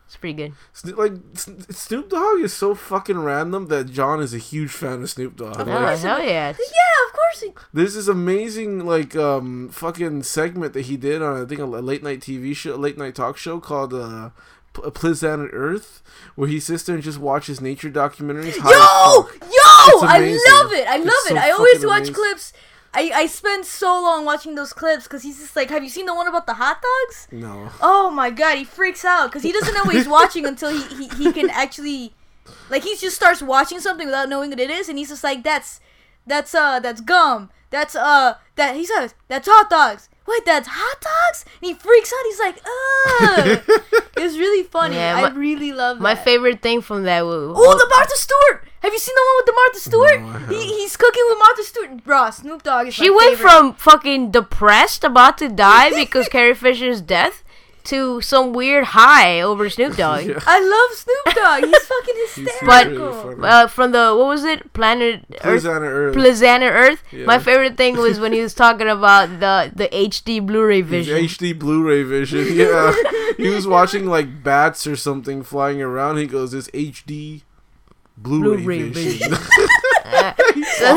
It's 0.07 0.17
pretty 0.19 0.35
good. 0.35 0.97
Like 0.97 1.12
Snoop 1.71 2.11
Dogg 2.11 2.41
is 2.41 2.53
so 2.53 2.75
fucking 2.75 3.19
random 3.21 3.69
that 3.69 3.91
John 3.91 4.21
is 4.21 4.35
a 4.35 4.38
huge 4.38 4.71
fan 4.71 5.03
of 5.03 5.09
Snoop 5.09 5.37
Dogg. 5.37 5.59
Of 5.61 5.67
Like, 5.69 5.79
Oh, 5.79 5.97
hell 5.97 6.19
yeah. 6.23 6.49
yeah, 6.51 7.07
of 7.07 7.12
course. 7.15 7.41
He, 7.41 7.53
There's 7.73 7.95
this 7.95 8.09
amazing 8.09 8.85
like 8.85 9.17
um 9.17 9.71
fucking 9.71 10.25
segment 10.25 10.75
that 10.75 10.83
he 10.87 10.99
did 10.99 11.23
on 11.23 11.41
I 11.41 11.47
think 11.47 11.61
a 11.61 11.65
late 11.65 12.03
night 12.03 12.21
TV 12.21 12.55
show, 12.55 12.77
late 12.77 12.99
night 12.99 13.15
talk 13.15 13.38
show 13.38 13.59
called 13.59 13.95
uh, 13.95 14.31
P- 14.75 14.83
Planet 14.91 15.49
Earth, 15.55 16.03
where 16.35 16.49
he 16.49 16.61
sits 16.61 16.83
there 16.83 16.95
and 16.97 17.05
just 17.05 17.19
watches 17.19 17.62
nature 17.62 17.91
documentaries. 17.91 18.57
Yo, 18.57 18.69
yo, 18.69 19.29
It's 19.41 19.62
I 20.03 20.18
love 20.62 20.73
it. 20.73 20.87
I 20.88 20.97
It's 20.97 21.05
love 21.07 21.14
so 21.27 21.35
it. 21.35 21.38
I 21.38 21.51
always 21.51 21.85
watch 21.85 22.09
amazing. 22.09 22.14
clips. 22.14 22.53
I, 22.95 23.11
I 23.14 23.27
spend 23.27 23.64
so 23.64 23.87
long 24.03 24.25
watching 24.27 24.55
those 24.55 24.73
clips 24.75 25.05
because 25.05 25.23
he's 25.23 25.38
just 25.38 25.57
like, 25.57 25.71
have 25.71 25.83
you 25.83 25.88
seen 25.88 26.05
the 26.07 26.14
one 26.14 26.29
about 26.29 26.47
the 26.47 26.55
hot 26.55 26.83
dogs? 26.83 27.27
No. 27.33 27.71
Oh 27.81 28.11
my 28.11 28.29
god, 28.31 28.59
he 28.59 28.64
freaks 28.64 29.05
out 29.05 29.29
because 29.29 29.42
he 29.42 29.51
doesn't 29.53 29.73
know 29.73 29.85
what 29.85 29.95
he's 29.95 30.09
watching 30.09 30.45
until 30.45 30.71
he, 30.71 30.83
he, 30.97 31.09
he 31.25 31.33
can 31.33 31.49
actually, 31.49 32.12
like, 32.68 32.83
he 32.83 32.95
just 32.97 33.16
starts 33.16 33.42
watching 33.42 33.81
something 33.81 34.07
without 34.07 34.29
knowing 34.29 34.51
what 34.51 34.61
it 34.61 34.68
is, 34.71 34.90
and 34.90 34.99
he's 34.99 35.09
just 35.09 35.25
like, 35.25 35.42
that's, 35.42 35.81
that's 36.27 36.55
uh, 36.55 36.81
that's 36.81 37.01
gum. 37.01 37.51
That's 37.71 37.97
uh, 37.97 38.35
that 38.57 38.77
he 38.77 38.85
says 38.85 39.14
that's 39.29 39.49
hot 39.51 39.71
dogs. 39.71 40.11
Wait, 40.26 40.44
that's 40.44 40.68
hot 40.70 41.00
dogs? 41.00 41.44
And 41.61 41.68
he 41.68 41.74
freaks 41.74 42.12
out. 42.12 42.24
He's 42.24 42.38
like, 42.38 42.56
ugh. 42.64 43.62
it 44.16 44.22
was 44.22 44.38
really 44.38 44.62
funny. 44.62 44.94
Yeah, 44.96 45.16
I 45.16 45.30
really 45.30 45.72
love 45.72 45.98
that. 45.98 46.02
My 46.02 46.14
favorite 46.14 46.62
thing 46.62 46.80
from 46.80 47.02
that 47.04 47.22
was 47.26 47.54
Oh, 47.56 47.76
the 47.78 47.87
Martha 47.94 48.16
Stewart! 48.16 48.68
Have 48.80 48.92
you 48.92 48.98
seen 48.98 49.14
the 49.14 49.22
one 49.26 49.37
with 49.38 49.46
the 49.46 49.52
Martha 49.52 49.80
Stewart? 49.80 50.48
No, 50.50 50.56
he, 50.56 50.66
he's 50.80 50.96
cooking 50.96 51.22
with 51.28 51.38
Martha 51.38 51.62
Stewart. 51.62 52.04
Bro, 52.04 52.30
Snoop 52.30 52.62
Dogg 52.64 52.88
is 52.88 52.94
She 52.94 53.11
my 53.11 53.16
went 53.16 53.37
favorite. 53.37 53.50
from 53.50 53.74
fucking 53.74 54.30
depressed 54.32 55.04
about 55.04 55.38
to 55.38 55.48
die 55.48 55.90
because 55.94 56.28
Carrie 56.28 56.54
Fisher's 56.54 57.00
death 57.00 57.41
to 57.85 58.21
some 58.21 58.53
weird 58.53 58.85
high 58.85 59.40
over 59.40 59.68
Snoop 59.71 59.97
Dogg. 60.03 60.27
Yeah. 60.27 60.38
I 60.47 60.61
love 60.61 60.99
Snoop 60.99 61.35
Dogg. 61.37 61.64
He's 61.64 61.85
fucking 61.92 62.14
But- 62.66 62.87
hysterical. 62.87 63.07
really 63.07 63.37
funny. 63.37 63.49
Uh, 63.49 63.66
from 63.68 63.92
the 63.92 64.14
what 64.16 64.27
was 64.29 64.45
it? 64.45 64.73
Planet 64.73 65.25
Earth. 65.45 65.62
Planet 65.62 65.83
Earth. 65.90 66.14
Planet 66.14 66.73
Earth. 66.73 67.03
Yeah. 67.12 67.25
My 67.27 67.38
favorite 67.38 67.77
thing 67.77 67.97
was 67.97 68.18
when 68.21 68.33
he 68.33 68.40
was 68.40 68.55
talking 68.55 68.88
about 68.88 69.29
the 69.40 69.71
the 69.75 69.88
HD 69.88 70.45
Blu-ray 70.45 70.83
His 70.83 71.07
vision. 71.07 71.18
HD 71.18 71.59
Blu-ray 71.59 72.03
vision. 72.03 72.47
Yeah, 72.57 72.95
he 73.37 73.49
was 73.49 73.66
watching 73.66 74.07
like 74.07 74.42
bats 74.42 74.87
or 74.87 74.97
something 74.97 75.42
flying 75.42 75.81
around. 75.83 76.18
He 76.18 76.27
goes, 76.27 76.53
"This 76.53 76.68
HD 76.71 77.42
Blu-ray, 78.16 78.57
Blu-ray 78.62 78.83
vision." 78.90 79.35
So 80.79 80.97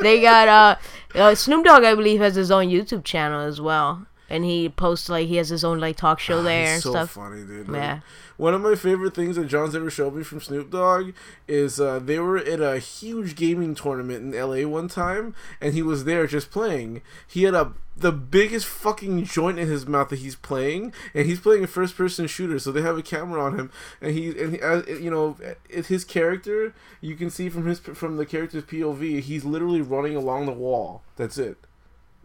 they 0.00 0.20
got 0.20 0.48
uh, 0.48 0.76
uh 1.18 1.34
Snoop 1.34 1.64
Dogg 1.64 1.84
I 1.84 1.94
believe 1.94 2.20
has 2.20 2.34
his 2.34 2.50
own 2.50 2.66
YouTube 2.68 3.04
channel 3.04 3.40
as 3.40 3.60
well. 3.60 4.06
And 4.34 4.44
he 4.44 4.68
posts 4.68 5.08
like 5.08 5.28
he 5.28 5.36
has 5.36 5.48
his 5.48 5.62
own 5.62 5.78
like 5.78 5.96
talk 5.96 6.18
show 6.18 6.42
there 6.42 6.64
He's 6.64 6.74
and 6.74 6.82
so 6.82 6.90
stuff. 6.90 7.10
funny, 7.10 7.44
dude. 7.44 7.68
Like, 7.68 7.80
Yeah. 7.80 8.00
One 8.36 8.52
of 8.52 8.62
my 8.62 8.74
favorite 8.74 9.14
things 9.14 9.36
that 9.36 9.46
John's 9.46 9.76
ever 9.76 9.88
showed 9.90 10.12
me 10.16 10.24
from 10.24 10.40
Snoop 10.40 10.68
Dogg 10.72 11.12
is 11.46 11.78
uh, 11.78 12.00
they 12.00 12.18
were 12.18 12.36
at 12.38 12.60
a 12.60 12.78
huge 12.80 13.36
gaming 13.36 13.76
tournament 13.76 14.34
in 14.34 14.40
LA 14.40 14.66
one 14.68 14.88
time, 14.88 15.36
and 15.60 15.72
he 15.72 15.82
was 15.82 16.02
there 16.02 16.26
just 16.26 16.50
playing. 16.50 17.00
He 17.28 17.44
had 17.44 17.54
a 17.54 17.74
the 17.96 18.10
biggest 18.10 18.66
fucking 18.66 19.22
joint 19.24 19.60
in 19.60 19.68
his 19.68 19.86
mouth 19.86 20.08
that 20.08 20.18
he's 20.18 20.34
playing, 20.34 20.92
and 21.14 21.26
he's 21.26 21.38
playing 21.38 21.62
a 21.62 21.68
first 21.68 21.96
person 21.96 22.26
shooter, 22.26 22.58
so 22.58 22.72
they 22.72 22.82
have 22.82 22.98
a 22.98 23.02
camera 23.02 23.40
on 23.40 23.56
him, 23.56 23.70
and 24.00 24.14
he 24.14 24.30
and 24.30 24.54
he, 24.54 24.60
uh, 24.60 24.82
you 24.86 25.12
know, 25.12 25.36
it, 25.70 25.86
his 25.86 26.04
character 26.04 26.74
you 27.00 27.14
can 27.14 27.30
see 27.30 27.48
from 27.48 27.66
his 27.66 27.78
from 27.78 28.16
the 28.16 28.26
character's 28.26 28.64
POV, 28.64 29.20
he's 29.20 29.44
literally 29.44 29.80
running 29.80 30.16
along 30.16 30.46
the 30.46 30.52
wall. 30.52 31.02
That's 31.16 31.38
it. 31.38 31.56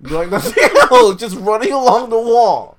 Like 0.01 0.29
nothing 0.31 0.63
else, 0.91 1.19
just 1.19 1.35
running 1.38 1.71
along 1.71 2.09
the 2.09 2.19
wall. 2.19 2.77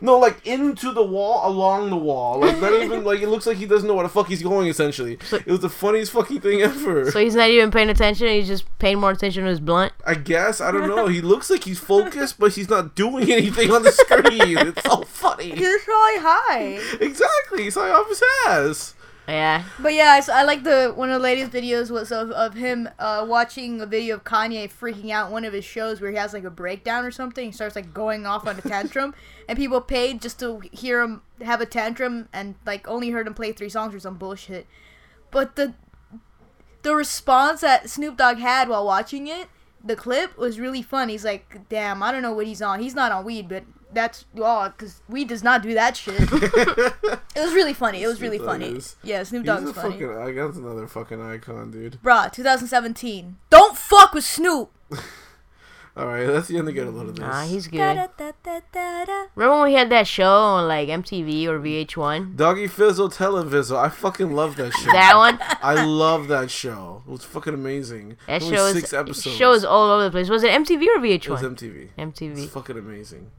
No, 0.00 0.18
like 0.18 0.46
into 0.46 0.92
the 0.92 1.02
wall, 1.02 1.48
along 1.48 1.90
the 1.90 1.96
wall. 1.96 2.40
Like 2.40 2.60
not 2.60 2.72
even 2.82 3.04
like 3.04 3.20
it 3.20 3.28
looks 3.28 3.46
like 3.46 3.56
he 3.56 3.66
doesn't 3.66 3.86
know 3.86 3.94
where 3.94 4.02
the 4.02 4.08
fuck 4.08 4.28
he's 4.28 4.42
going. 4.42 4.68
Essentially, 4.68 5.18
it 5.32 5.46
was 5.46 5.60
the 5.60 5.68
funniest 5.68 6.12
fucking 6.12 6.40
thing 6.40 6.60
ever. 6.62 7.10
So 7.10 7.20
he's 7.20 7.34
not 7.34 7.48
even 7.48 7.70
paying 7.70 7.88
attention. 7.88 8.26
He's 8.28 8.48
just 8.48 8.64
paying 8.78 8.98
more 8.98 9.12
attention 9.12 9.44
to 9.44 9.50
his 9.50 9.60
blunt. 9.60 9.92
I 10.04 10.14
guess 10.14 10.60
I 10.60 10.70
don't 10.70 10.88
know. 10.88 11.06
He 11.06 11.20
looks 11.20 11.50
like 11.50 11.64
he's 11.64 11.78
focused, 11.78 12.38
but 12.38 12.52
he's 12.52 12.68
not 12.68 12.94
doing 12.94 13.30
anything 13.32 13.70
on 13.70 13.82
the 13.82 13.92
screen. 13.92 14.58
It's 14.58 14.82
so 14.82 15.02
funny. 15.02 15.50
He's 15.50 15.84
probably 15.84 16.20
high. 16.20 16.80
Exactly, 17.00 17.62
he's 17.64 17.74
high 17.74 17.90
off 17.90 18.08
his 18.08 18.22
ass. 18.48 18.94
Yeah. 19.28 19.64
But 19.80 19.94
yeah, 19.94 20.20
I 20.32 20.44
like 20.44 20.62
the 20.62 20.92
one 20.94 21.10
of 21.10 21.14
the 21.14 21.22
latest 21.22 21.50
videos 21.50 21.90
was 21.90 22.12
of, 22.12 22.30
of 22.30 22.54
him 22.54 22.88
uh, 22.98 23.26
watching 23.28 23.80
a 23.80 23.86
video 23.86 24.16
of 24.16 24.24
Kanye 24.24 24.70
freaking 24.70 25.10
out 25.10 25.32
one 25.32 25.44
of 25.44 25.52
his 25.52 25.64
shows 25.64 26.00
where 26.00 26.10
he 26.10 26.16
has 26.16 26.32
like 26.32 26.44
a 26.44 26.50
breakdown 26.50 27.04
or 27.04 27.10
something. 27.10 27.46
He 27.46 27.52
starts 27.52 27.74
like 27.74 27.92
going 27.92 28.24
off 28.24 28.46
on 28.46 28.56
a 28.56 28.62
tantrum, 28.62 29.14
and 29.48 29.58
people 29.58 29.80
paid 29.80 30.22
just 30.22 30.38
to 30.40 30.60
hear 30.70 31.02
him 31.02 31.22
have 31.42 31.60
a 31.60 31.66
tantrum 31.66 32.28
and 32.32 32.54
like 32.64 32.86
only 32.86 33.10
heard 33.10 33.26
him 33.26 33.34
play 33.34 33.52
three 33.52 33.68
songs 33.68 33.94
or 33.94 34.00
some 34.00 34.16
bullshit. 34.16 34.66
But 35.32 35.56
the 35.56 35.74
the 36.82 36.94
response 36.94 37.62
that 37.62 37.90
Snoop 37.90 38.16
Dogg 38.16 38.38
had 38.38 38.68
while 38.68 38.86
watching 38.86 39.26
it, 39.26 39.48
the 39.84 39.96
clip 39.96 40.38
was 40.38 40.60
really 40.60 40.82
fun. 40.82 41.08
He's 41.08 41.24
like, 41.24 41.68
"Damn, 41.68 42.00
I 42.00 42.12
don't 42.12 42.22
know 42.22 42.32
what 42.32 42.46
he's 42.46 42.62
on. 42.62 42.78
He's 42.80 42.94
not 42.94 43.10
on 43.12 43.24
weed, 43.24 43.48
but." 43.48 43.64
That's 43.92 44.24
oh, 44.36 44.42
all 44.42 44.68
because 44.70 45.00
we 45.08 45.24
does 45.24 45.42
not 45.42 45.62
do 45.62 45.72
that 45.74 45.96
shit. 45.96 46.14
it 46.20 47.16
was 47.36 47.54
really 47.54 47.72
funny. 47.72 48.02
It 48.02 48.06
was 48.08 48.20
really 48.20 48.38
Snoop 48.38 48.48
funny. 48.48 48.66
is- 48.66 48.96
Yeah, 49.02 49.22
Snoop 49.22 49.42
He's 49.42 49.46
Dogg 49.46 49.64
a 49.64 49.68
is 49.68 49.72
funny. 49.74 49.92
fucking. 49.92 50.18
I 50.18 50.32
got 50.32 50.54
another 50.54 50.86
fucking 50.86 51.22
icon, 51.22 51.70
dude. 51.70 51.98
Bruh, 52.02 52.30
2017. 52.32 53.36
Don't 53.50 53.76
fuck 53.76 54.12
with 54.12 54.24
Snoop. 54.24 54.70
All 55.96 56.06
right, 56.08 56.26
that's 56.26 56.48
the 56.48 56.58
end 56.58 56.66
to 56.66 56.74
get 56.74 56.86
a 56.86 56.90
load 56.90 57.08
of 57.08 57.16
this. 57.16 57.22
Nah, 57.24 57.46
he's 57.46 57.68
good. 57.68 57.78
Remember 57.78 59.54
when 59.54 59.62
we 59.62 59.72
had 59.72 59.88
that 59.88 60.06
show 60.06 60.28
on 60.30 60.68
like 60.68 60.90
MTV 60.90 61.46
or 61.46 61.58
VH1? 61.58 62.36
Doggy 62.36 62.66
Fizzle 62.66 63.08
Televizzle. 63.08 63.78
I 63.78 63.88
fucking 63.88 64.30
love 64.32 64.56
that 64.56 64.72
show. 64.84 64.92
That 64.92 65.16
one. 65.16 65.38
I 65.62 65.82
love 65.86 66.28
that 66.28 66.50
show. 66.50 67.02
It 67.06 67.10
was 67.10 67.24
fucking 67.24 67.54
amazing. 67.54 68.18
That 68.26 68.42
Only 68.42 68.56
show 68.56 68.66
is 68.66 68.74
six 68.74 68.92
episodes. 68.92 69.36
show 69.36 69.52
is 69.52 69.64
all 69.64 69.90
over 69.90 70.04
the 70.04 70.10
place. 70.10 70.28
Was 70.28 70.42
it 70.42 70.50
MTV 70.50 70.82
or 70.94 71.00
VH1? 71.00 71.14
It 71.24 71.28
was 71.30 71.40
VH1? 71.40 71.56
MTV. 71.56 71.88
MTV. 71.96 72.38
It's 72.44 72.52
fucking 72.52 72.76
amazing. 72.76 73.30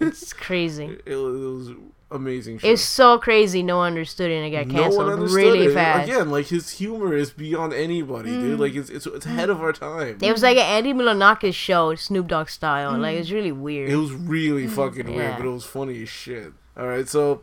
It's 0.00 0.32
crazy. 0.46 0.98
It, 1.06 1.14
was, 1.16 1.68
it 1.68 1.72
was 1.76 1.76
amazing. 2.10 2.58
Show. 2.58 2.68
It's 2.68 2.82
so 2.82 3.18
crazy. 3.18 3.62
No 3.62 3.78
one 3.78 3.88
understood 3.88 4.30
it 4.30 4.34
and 4.36 4.46
it 4.46 4.50
got 4.50 4.66
no 4.68 4.82
canceled 4.82 5.10
understood 5.10 5.36
really 5.36 5.66
it. 5.66 5.74
fast. 5.74 6.08
Again, 6.08 6.30
like 6.30 6.46
his 6.46 6.70
humor 6.70 7.14
is 7.14 7.30
beyond 7.30 7.72
anybody, 7.72 8.30
Mm. 8.30 8.40
dude. 8.40 8.60
Like 8.60 8.74
it's 8.74 8.90
it's, 8.90 9.06
it's 9.06 9.26
ahead 9.26 9.50
of 9.50 9.60
our 9.62 9.72
time. 9.72 10.18
It 10.22 10.30
was 10.32 10.42
like 10.42 10.56
an 10.56 10.64
Andy 10.66 10.92
Milonakis 10.92 11.54
show, 11.54 11.94
Snoop 11.94 12.28
Dogg 12.28 12.48
style. 12.48 12.96
Like 12.98 13.16
it's 13.16 13.30
really 13.30 13.52
weird. 13.52 13.90
It 13.90 13.96
was 13.96 14.12
really 14.12 14.66
fucking 14.66 15.12
weird, 15.14 15.36
but 15.38 15.46
it 15.46 15.50
was 15.50 15.64
funny 15.64 16.02
as 16.02 16.08
shit. 16.08 16.52
All 16.76 16.86
right, 16.88 17.08
so, 17.08 17.42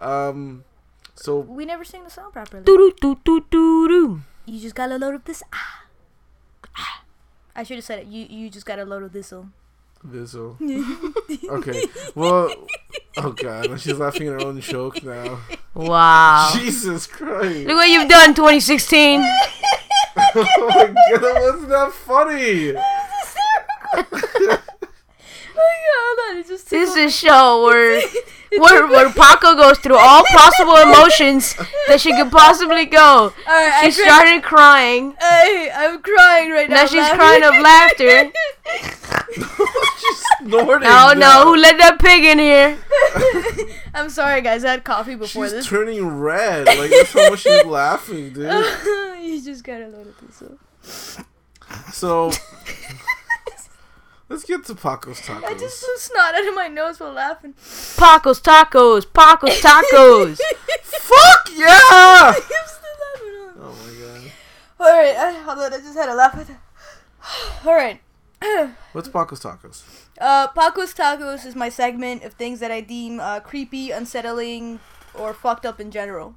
um, 0.00 0.64
so 1.14 1.38
We 1.40 1.66
never 1.66 1.84
sing 1.84 2.02
the 2.04 2.10
song 2.10 2.30
properly. 2.32 2.62
Doo 2.64 2.92
doo 3.00 3.18
doo 3.24 3.44
doo 3.50 3.88
doo. 3.88 4.20
You 4.46 4.58
just 4.58 4.74
got 4.74 4.90
a 4.90 4.96
load 4.98 5.14
of 5.14 5.24
this. 5.24 5.42
Ah. 5.52 5.84
Ah. 6.76 7.04
I 7.54 7.62
should 7.62 7.76
have 7.76 7.84
said 7.84 7.98
it. 8.00 8.06
You 8.06 8.26
you 8.28 8.48
just 8.50 8.64
got 8.66 8.78
a 8.78 8.84
load 8.84 9.02
of 9.02 9.12
this 9.12 9.32
Visual. 10.02 10.56
okay. 11.50 11.84
Well, 12.14 12.54
oh 13.18 13.32
god, 13.32 13.78
she's 13.80 13.98
laughing 13.98 14.28
at 14.28 14.40
her 14.40 14.46
own 14.46 14.60
joke 14.60 15.02
now. 15.02 15.40
Wow. 15.74 16.52
Jesus 16.54 17.06
Christ! 17.06 17.66
Look 17.66 17.76
what 17.76 17.88
you've 17.88 18.08
done, 18.08 18.34
2016. 18.34 19.20
oh 20.16 20.46
my 20.68 20.86
god, 20.86 21.20
that 21.20 21.40
wasn't 21.40 21.68
that 21.68 21.92
funny. 21.92 22.74
My 25.90 26.14
god, 26.16 26.34
that 26.34 26.40
is 26.40 26.48
just 26.48 26.70
This 26.70 26.90
is 26.90 26.96
a 26.96 27.10
show 27.10 27.64
where 27.64 28.00
where 28.58 28.86
where 28.86 29.10
Paco 29.12 29.54
goes 29.54 29.78
through 29.78 29.96
all 29.98 30.22
possible 30.30 30.76
emotions 30.76 31.54
that 31.88 32.00
she 32.00 32.12
could 32.14 32.30
possibly 32.30 32.86
go. 32.86 33.32
Alright, 33.46 33.92
She 33.92 34.02
I 34.02 34.04
tried- 34.04 34.04
started 34.06 34.42
crying. 34.42 35.14
Hey, 35.20 35.70
I'm 35.74 36.00
crying 36.02 36.50
right 36.50 36.68
now. 36.68 36.76
Now 36.76 36.86
she's 36.86 36.94
laughing. 37.00 37.18
crying 37.18 37.42
of 37.44 37.54
laughter. 37.62 38.30
She's 39.32 40.22
snorting. 40.40 40.88
Oh 40.88 41.12
now. 41.16 41.44
no, 41.44 41.44
who 41.44 41.56
let 41.56 41.76
that 41.78 41.98
pig 42.00 42.24
in 42.24 42.38
here? 42.38 42.78
I'm 43.94 44.10
sorry, 44.10 44.40
guys. 44.42 44.64
I 44.64 44.70
had 44.72 44.84
coffee 44.84 45.14
before 45.14 45.44
She's 45.46 45.52
this. 45.52 45.66
turning 45.66 46.04
red. 46.06 46.66
Like 46.66 46.90
that's 46.90 47.12
how 47.12 47.30
much 47.30 47.40
she's 47.40 47.64
laughing, 47.64 48.32
dude. 48.32 48.64
you 49.22 49.40
just 49.44 49.62
gotta 49.64 49.86
load 49.88 50.08
up 50.08 50.20
this 50.26 50.40
one. 50.42 50.58
So 51.92 52.30
let's 54.30 54.44
get 54.44 54.64
to 54.64 54.74
Paco's 54.74 55.20
tacos. 55.20 55.44
I 55.44 55.52
just 55.58 55.82
blew 55.82 55.96
snot 55.98 56.34
out 56.34 56.48
of 56.48 56.54
my 56.54 56.68
nose 56.68 56.98
while 56.98 57.12
laughing. 57.12 57.52
Paco's 57.96 58.40
tacos, 58.40 59.04
Paco's 59.12 59.60
tacos. 59.60 60.38
Fuck 60.82 61.50
yeah! 61.54 61.66
I'm 62.34 62.42
still 62.42 62.96
laughing. 63.04 63.60
Oh 63.60 63.76
my 63.84 64.20
god. 64.20 64.32
Alright, 64.80 65.16
I, 65.16 65.32
hold 65.42 65.58
on, 65.58 65.74
I 65.74 65.78
just 65.78 65.94
had 65.94 66.06
to 66.06 66.14
laugh 66.14 66.34
at 66.38 66.46
that. 66.46 66.60
Alright. 67.66 68.00
What's 68.92 69.08
Paco's 69.08 69.40
tacos? 69.40 69.82
Uh, 70.20 70.48
Paco's 70.48 70.92
Tacos 70.92 71.46
is 71.46 71.56
my 71.56 71.70
segment 71.70 72.24
of 72.24 72.34
things 72.34 72.60
that 72.60 72.70
I 72.70 72.82
deem 72.82 73.20
uh, 73.20 73.40
creepy, 73.40 73.90
unsettling, 73.90 74.78
or 75.14 75.32
fucked 75.32 75.64
up 75.64 75.80
in 75.80 75.90
general. 75.90 76.34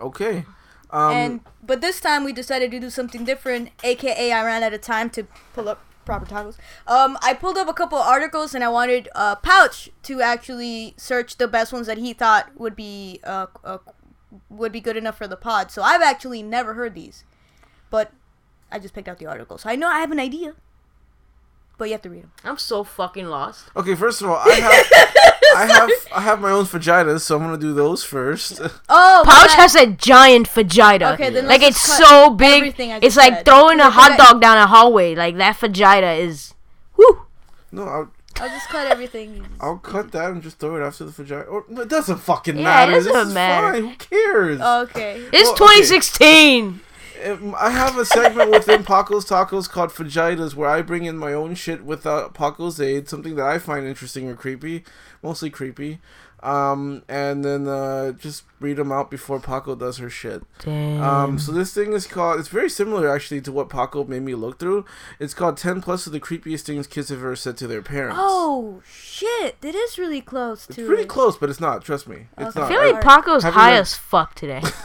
Okay. 0.00 0.44
Um, 0.90 1.12
and 1.12 1.40
but 1.62 1.80
this 1.80 2.00
time 2.00 2.24
we 2.24 2.32
decided 2.32 2.70
to 2.72 2.80
do 2.80 2.90
something 2.90 3.24
different, 3.24 3.70
aka 3.84 4.32
I 4.32 4.44
ran 4.44 4.62
out 4.62 4.72
of 4.72 4.80
time 4.80 5.10
to 5.10 5.24
pull 5.54 5.68
up 5.68 5.80
proper 6.06 6.24
tacos. 6.24 6.56
Um, 6.86 7.18
I 7.20 7.34
pulled 7.34 7.58
up 7.58 7.68
a 7.68 7.74
couple 7.74 7.98
of 7.98 8.06
articles 8.06 8.54
and 8.54 8.64
I 8.64 8.68
wanted 8.68 9.08
uh, 9.14 9.36
Pouch 9.36 9.90
to 10.04 10.22
actually 10.22 10.94
search 10.96 11.36
the 11.36 11.48
best 11.48 11.72
ones 11.72 11.86
that 11.86 11.98
he 11.98 12.14
thought 12.14 12.50
would 12.56 12.74
be 12.74 13.20
uh, 13.24 13.46
uh 13.62 13.78
would 14.48 14.72
be 14.72 14.80
good 14.80 14.96
enough 14.96 15.18
for 15.18 15.28
the 15.28 15.36
pod. 15.36 15.70
So 15.70 15.82
I've 15.82 16.02
actually 16.02 16.42
never 16.42 16.74
heard 16.74 16.94
these, 16.94 17.24
but 17.90 18.12
I 18.70 18.78
just 18.78 18.94
picked 18.94 19.08
out 19.08 19.18
the 19.18 19.26
articles. 19.26 19.62
So 19.62 19.70
I 19.70 19.76
know 19.76 19.88
I 19.88 20.00
have 20.00 20.12
an 20.12 20.20
idea, 20.20 20.54
but 21.78 21.86
you 21.86 21.92
have 21.92 22.02
to 22.02 22.10
read 22.10 22.22
them. 22.22 22.32
I'm 22.44 22.58
so 22.58 22.84
fucking 22.84 23.26
lost. 23.26 23.66
okay, 23.76 23.94
first 23.94 24.22
of 24.22 24.30
all, 24.30 24.36
I 24.36 24.54
have 24.54 25.14
I 25.56 25.66
have 25.72 25.90
I 26.14 26.20
have 26.20 26.40
my 26.40 26.50
own 26.50 26.64
vaginas, 26.64 27.20
so 27.22 27.36
I'm 27.36 27.42
gonna 27.42 27.58
do 27.58 27.72
those 27.74 28.04
first. 28.04 28.60
Oh, 28.88 29.22
Pouch 29.26 29.48
but- 29.48 29.50
has 29.52 29.74
a 29.74 29.86
giant 29.86 30.48
vagina. 30.48 31.12
Okay, 31.12 31.30
then 31.30 31.46
like 31.46 31.60
let's 31.62 31.76
it's 31.76 31.86
just 31.86 32.00
cut 32.00 32.08
so 32.08 32.30
big. 32.30 32.74
It's 32.78 33.00
just 33.02 33.16
like 33.16 33.34
said. 33.34 33.44
throwing 33.44 33.80
a 33.80 33.90
hot 33.90 34.16
dog 34.18 34.40
down 34.40 34.58
a 34.58 34.66
hallway. 34.66 35.14
Like 35.14 35.36
that 35.38 35.56
vagina 35.58 36.12
is. 36.12 36.54
Whoo. 36.96 37.22
no, 37.72 37.82
I'll, 37.84 38.10
I'll 38.40 38.48
just 38.48 38.68
cut 38.68 38.86
everything. 38.86 39.46
I'll 39.60 39.78
cut 39.78 40.12
that 40.12 40.30
and 40.30 40.42
just 40.42 40.58
throw 40.58 40.76
it 40.76 40.82
after 40.86 41.04
the 41.04 41.10
vagina. 41.10 41.42
Or, 41.42 41.64
it 41.68 41.88
doesn't 41.88 42.18
fucking 42.18 42.58
Yeah, 42.58 42.86
it 42.86 42.90
doesn't 42.92 43.12
this 43.12 43.28
is 43.28 43.34
matter. 43.34 43.72
fine. 43.72 43.82
Who 43.90 43.96
cares? 43.96 44.60
Okay. 44.60 45.22
It's 45.32 45.48
Well, 45.48 45.56
2016. 45.56 46.64
Um, 46.64 46.80
I 47.58 47.70
have 47.70 47.96
a 47.98 48.04
segment 48.04 48.50
within 48.50 48.84
Paco's 48.84 49.24
Tacos 49.24 49.68
called 49.70 49.90
Fajitas 49.90 50.54
where 50.54 50.68
I 50.68 50.82
bring 50.82 51.04
in 51.04 51.16
my 51.18 51.32
own 51.32 51.54
shit 51.54 51.84
without 51.84 52.34
Paco's 52.34 52.80
aid, 52.80 53.08
something 53.08 53.36
that 53.36 53.46
I 53.46 53.58
find 53.58 53.86
interesting 53.86 54.28
or 54.28 54.34
creepy, 54.34 54.84
mostly 55.22 55.50
creepy. 55.50 56.00
Um, 56.46 57.02
and 57.08 57.44
then 57.44 57.66
uh, 57.66 58.12
just 58.12 58.44
read 58.60 58.76
them 58.76 58.92
out 58.92 59.10
before 59.10 59.40
Paco 59.40 59.74
does 59.74 59.98
her 59.98 60.08
shit. 60.08 60.42
Damn. 60.60 61.02
Um, 61.02 61.38
so 61.40 61.50
this 61.50 61.74
thing 61.74 61.92
is 61.92 62.06
called. 62.06 62.38
It's 62.38 62.48
very 62.48 62.70
similar 62.70 63.08
actually 63.12 63.40
to 63.42 63.52
what 63.52 63.68
Paco 63.68 64.04
made 64.04 64.22
me 64.22 64.34
look 64.36 64.58
through. 64.60 64.84
It's 65.18 65.34
called 65.34 65.56
Ten 65.56 65.80
Plus 65.82 66.06
of 66.06 66.12
the 66.12 66.20
creepiest 66.20 66.60
things 66.60 66.86
kids 66.86 67.08
have 67.08 67.18
ever 67.18 67.34
said 67.34 67.56
to 67.56 67.66
their 67.66 67.82
parents. 67.82 68.16
Oh 68.20 68.80
shit! 68.88 69.56
It 69.62 69.74
is 69.74 69.98
really 69.98 70.20
close 70.20 70.66
it's 70.68 70.76
to. 70.76 70.86
pretty 70.86 71.02
it. 71.02 71.08
close, 71.08 71.36
but 71.36 71.50
it's 71.50 71.58
not. 71.60 71.84
Trust 71.84 72.06
me, 72.06 72.26
it's 72.38 72.56
Okay. 72.56 72.64
I 72.64 72.68
feel 72.68 72.92
like 72.92 73.02
Paco's 73.02 73.42
high 73.42 73.72
read- 73.72 73.80
as 73.80 73.94
fuck 73.94 74.34
today. 74.36 74.60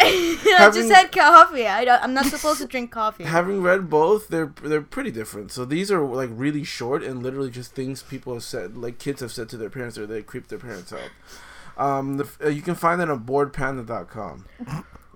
I 0.00 0.54
Having- 0.58 0.82
just 0.82 0.94
had 0.94 1.10
coffee. 1.12 1.66
I 1.66 1.84
don't, 1.84 2.02
I'm 2.02 2.14
not 2.14 2.26
supposed 2.26 2.60
to 2.60 2.66
drink 2.66 2.92
coffee. 2.92 3.24
having 3.36 3.60
read 3.62 3.90
both, 3.90 4.28
they're 4.28 4.52
they're 4.62 4.80
pretty 4.82 5.10
different. 5.10 5.50
So 5.50 5.64
these 5.64 5.90
are 5.90 6.00
like 6.00 6.30
really 6.32 6.62
short 6.64 7.02
and 7.02 7.22
literally 7.22 7.50
just 7.50 7.74
things 7.74 8.02
people 8.02 8.34
have 8.34 8.44
said, 8.44 8.76
like 8.76 8.98
kids 8.98 9.20
have 9.20 9.32
said 9.32 9.48
to 9.50 9.56
their 9.56 9.70
parents, 9.70 9.98
or 9.98 10.06
they 10.06 10.22
creep 10.22 10.46
their 10.48 10.58
parents 10.58 10.75
out. 10.92 11.10
Um, 11.76 12.16
the, 12.16 12.28
uh, 12.42 12.48
you 12.48 12.62
can 12.62 12.74
find 12.74 13.00
that 13.00 13.10
on 13.10 13.24
boredpanda.com. 13.24 14.46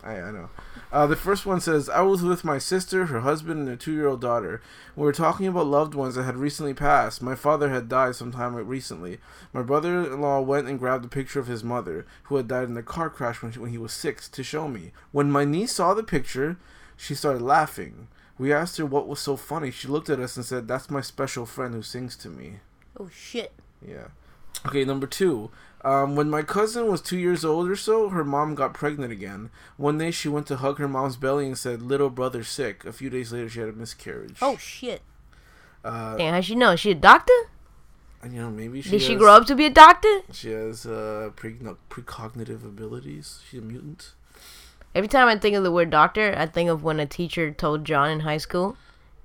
I, 0.03 0.11
I 0.20 0.31
know. 0.31 0.51
Uh, 0.92 1.07
the 1.07 1.16
first 1.16 1.46
one 1.46 1.61
says, 1.61 1.88
I 1.88 2.01
was 2.01 2.23
with 2.23 2.44
my 2.44 2.59
sister, 2.59 3.07
her 3.07 3.20
husband, 3.20 3.61
and 3.61 3.68
their 3.68 3.77
two 3.77 3.92
year 3.92 4.09
old 4.09 4.20
daughter. 4.20 4.61
We 4.96 5.05
were 5.05 5.12
talking 5.12 5.46
about 5.46 5.66
loved 5.66 5.94
ones 5.94 6.16
that 6.16 6.25
had 6.25 6.37
recently 6.37 6.75
passed. 6.75 7.23
My 7.23 7.37
father 7.37 7.70
had 7.70 7.88
died 7.88 8.16
sometime 8.16 8.57
recently. 8.57 9.18
My 9.53 9.62
brother 9.62 10.05
in 10.12 10.20
law 10.20 10.40
went 10.40 10.66
and 10.66 10.79
grabbed 10.81 11.05
a 11.05 11.09
picture 11.09 11.38
of 11.38 11.46
his 11.46 11.62
mother, 11.62 12.07
who 12.25 12.37
had 12.37 12.49
died 12.49 12.68
in 12.68 12.77
a 12.77 12.83
car 12.83 13.09
crash 13.09 13.40
when, 13.40 13.53
she, 13.53 13.61
when 13.61 13.70
he 13.70 13.79
was 13.79 13.92
six, 13.92 14.29
to 14.31 14.42
show 14.42 14.66
me. 14.66 14.90
When 15.12 15.31
my 15.31 15.44
niece 15.44 15.73
saw 15.73 15.94
the 15.94 16.03
picture, 16.03 16.59
she 16.96 17.14
started 17.14 17.42
laughing. 17.42 18.09
We 18.37 18.53
asked 18.53 18.79
her 18.79 18.87
what 18.87 19.07
was 19.07 19.20
so 19.20 19.37
funny. 19.37 19.70
She 19.70 19.87
looked 19.87 20.11
at 20.11 20.18
us 20.18 20.37
and 20.37 20.44
said, 20.44 20.66
That's 20.66 20.90
my 20.90 21.03
special 21.03 21.46
friend 21.46 21.73
who 21.73 21.83
sings 21.83 22.16
to 22.16 22.29
me. 22.29 22.61
Oh 22.99 23.09
shit! 23.12 23.53
Yeah. 23.87 24.09
Okay, 24.66 24.84
number 24.84 25.06
two. 25.06 25.50
Um, 25.82 26.14
when 26.14 26.28
my 26.28 26.42
cousin 26.42 26.88
was 26.88 27.00
two 27.00 27.16
years 27.16 27.44
old 27.44 27.68
or 27.68 27.76
so, 27.76 28.10
her 28.10 28.24
mom 28.24 28.54
got 28.54 28.74
pregnant 28.74 29.12
again. 29.12 29.50
One 29.78 29.96
day 29.96 30.10
she 30.10 30.28
went 30.28 30.46
to 30.48 30.56
hug 30.56 30.78
her 30.78 30.88
mom's 30.88 31.16
belly 31.16 31.46
and 31.46 31.56
said, 31.56 31.80
Little 31.80 32.10
brother 32.10 32.44
sick. 32.44 32.84
A 32.84 32.92
few 32.92 33.08
days 33.08 33.32
later, 33.32 33.48
she 33.48 33.60
had 33.60 33.70
a 33.70 33.72
miscarriage. 33.72 34.36
Oh 34.42 34.58
shit! 34.58 35.00
Uh, 35.82 36.16
Damn, 36.16 36.34
how'd 36.34 36.44
she 36.44 36.54
know? 36.54 36.76
She 36.76 36.90
a 36.90 36.94
doctor? 36.94 37.32
you 38.24 38.40
know, 38.40 38.50
maybe 38.50 38.82
she 38.82 38.90
Did 38.90 39.02
she 39.02 39.16
grow 39.16 39.32
up 39.32 39.46
to 39.46 39.54
be 39.54 39.64
a 39.64 39.70
doctor? 39.70 40.20
She 40.32 40.50
has 40.50 40.84
uh, 40.84 41.30
pre- 41.36 41.58
precognitive 41.88 42.64
abilities. 42.64 43.40
She's 43.48 43.60
a 43.60 43.62
mutant. 43.62 44.12
Every 44.94 45.08
time 45.08 45.28
I 45.28 45.38
think 45.38 45.56
of 45.56 45.62
the 45.62 45.72
word 45.72 45.88
doctor, 45.90 46.34
I 46.36 46.46
think 46.46 46.68
of 46.68 46.82
when 46.82 47.00
a 47.00 47.06
teacher 47.06 47.50
told 47.50 47.84
John 47.84 48.10
in 48.10 48.20
high 48.20 48.38
school 48.38 48.76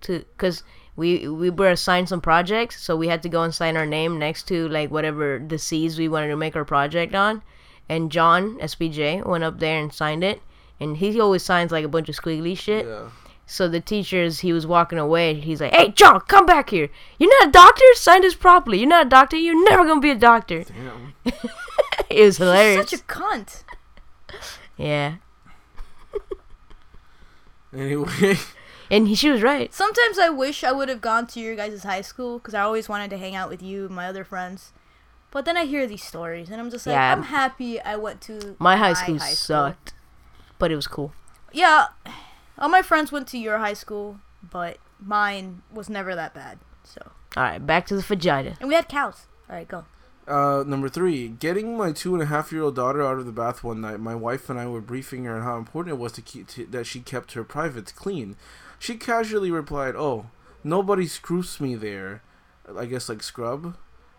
to, 0.01 0.23
cause 0.37 0.63
we 0.95 1.27
we 1.27 1.49
were 1.49 1.71
assigned 1.71 2.09
some 2.09 2.21
projects, 2.21 2.81
so 2.81 2.95
we 2.95 3.07
had 3.07 3.21
to 3.23 3.29
go 3.29 3.43
and 3.43 3.53
sign 3.53 3.75
our 3.77 3.85
name 3.85 4.17
next 4.17 4.47
to 4.47 4.67
like 4.69 4.91
whatever 4.91 5.39
the 5.39 5.45
disease 5.45 5.97
we 5.97 6.07
wanted 6.07 6.27
to 6.29 6.37
make 6.37 6.55
our 6.55 6.65
project 6.65 7.13
on, 7.15 7.41
and 7.89 8.11
John 8.11 8.57
SPJ 8.59 9.25
went 9.25 9.43
up 9.43 9.59
there 9.59 9.79
and 9.79 9.93
signed 9.93 10.23
it, 10.23 10.41
and 10.79 10.97
he 10.97 11.19
always 11.19 11.43
signs 11.43 11.71
like 11.71 11.85
a 11.85 11.89
bunch 11.89 12.09
of 12.09 12.15
squiggly 12.15 12.57
shit. 12.57 12.85
Yeah. 12.85 13.09
So 13.47 13.67
the 13.67 13.79
teachers, 13.79 14.39
he 14.39 14.53
was 14.53 14.65
walking 14.65 14.97
away. 14.97 15.35
He's 15.35 15.61
like, 15.61 15.73
"Hey, 15.73 15.89
John, 15.91 16.21
come 16.21 16.45
back 16.45 16.71
here. 16.71 16.89
You're 17.19 17.29
not 17.39 17.49
a 17.49 17.51
doctor. 17.51 17.85
Sign 17.93 18.21
this 18.21 18.33
properly. 18.33 18.79
You're 18.79 18.89
not 18.89 19.05
a 19.05 19.09
doctor. 19.09 19.37
You're 19.37 19.69
never 19.69 19.85
gonna 19.85 19.99
be 19.99 20.09
a 20.09 20.15
doctor." 20.15 20.63
Damn. 20.63 21.13
it 22.09 22.23
was 22.23 22.37
hilarious. 22.37 22.89
Such 22.89 22.99
a 23.01 23.03
cunt. 23.03 23.63
yeah, 24.77 25.15
Anyway, 27.75 28.07
and 28.89 29.07
he, 29.07 29.15
she 29.15 29.29
was 29.29 29.41
right. 29.41 29.73
Sometimes 29.73 30.19
I 30.19 30.29
wish 30.29 30.63
I 30.63 30.71
would 30.71 30.89
have 30.89 31.01
gone 31.01 31.27
to 31.27 31.39
your 31.39 31.55
guys' 31.55 31.83
high 31.83 32.01
school 32.01 32.39
because 32.39 32.53
I 32.53 32.61
always 32.61 32.87
wanted 32.89 33.09
to 33.11 33.17
hang 33.17 33.35
out 33.35 33.49
with 33.49 33.61
you 33.61 33.85
and 33.85 33.95
my 33.95 34.07
other 34.07 34.23
friends. 34.23 34.73
But 35.31 35.45
then 35.45 35.57
I 35.57 35.65
hear 35.65 35.85
these 35.85 36.03
stories 36.03 36.49
and 36.49 36.61
I'm 36.61 36.69
just 36.71 36.87
like, 36.87 36.93
Yeah. 36.93 37.11
I'm 37.11 37.23
happy 37.23 37.81
I 37.81 37.95
went 37.97 38.21
to 38.21 38.55
My 38.59 38.77
high 38.77 38.93
school 38.93 39.19
sucked, 39.19 39.93
but 40.59 40.71
it 40.71 40.75
was 40.75 40.87
cool. 40.87 41.13
Yeah, 41.51 41.87
all 42.57 42.69
my 42.69 42.81
friends 42.81 43.11
went 43.11 43.27
to 43.29 43.37
your 43.37 43.57
high 43.57 43.73
school, 43.73 44.19
but 44.41 44.77
mine 44.99 45.61
was 45.73 45.89
never 45.89 46.15
that 46.15 46.33
bad. 46.33 46.59
So, 46.83 47.01
All 47.35 47.43
right, 47.43 47.65
back 47.65 47.85
to 47.87 47.95
the 47.95 48.01
vagina. 48.01 48.55
and 48.59 48.69
we 48.69 48.75
had 48.75 48.87
cows. 48.87 49.27
All 49.49 49.55
right, 49.55 49.67
go. 49.67 49.85
Uh, 50.27 50.63
number 50.65 50.89
three, 50.89 51.27
getting 51.27 51.77
my 51.77 51.91
two 51.91 52.13
and 52.13 52.23
a 52.23 52.25
half 52.25 52.51
year 52.51 52.63
old 52.63 52.75
daughter 52.75 53.03
out 53.03 53.19
of 53.19 53.25
the 53.25 53.31
bath 53.31 53.63
one 53.63 53.81
night, 53.81 53.99
my 53.99 54.15
wife 54.15 54.49
and 54.49 54.59
I 54.59 54.65
were 54.67 54.81
briefing 54.81 55.25
her 55.25 55.35
on 55.35 55.43
how 55.43 55.57
important 55.57 55.93
it 55.95 55.99
was 55.99 56.13
to 56.13 56.21
keep 56.21 56.47
to, 56.49 56.65
that 56.65 56.85
she 56.85 56.99
kept 56.99 57.33
her 57.33 57.43
privates 57.43 57.91
clean. 57.91 58.35
She 58.79 58.95
casually 58.95 59.51
replied, 59.51 59.95
"Oh, 59.95 60.29
nobody 60.63 61.07
scrubs 61.07 61.59
me 61.59 61.75
there. 61.75 62.21
I 62.77 62.85
guess 62.85 63.09
like 63.09 63.23
scrub. 63.23 63.77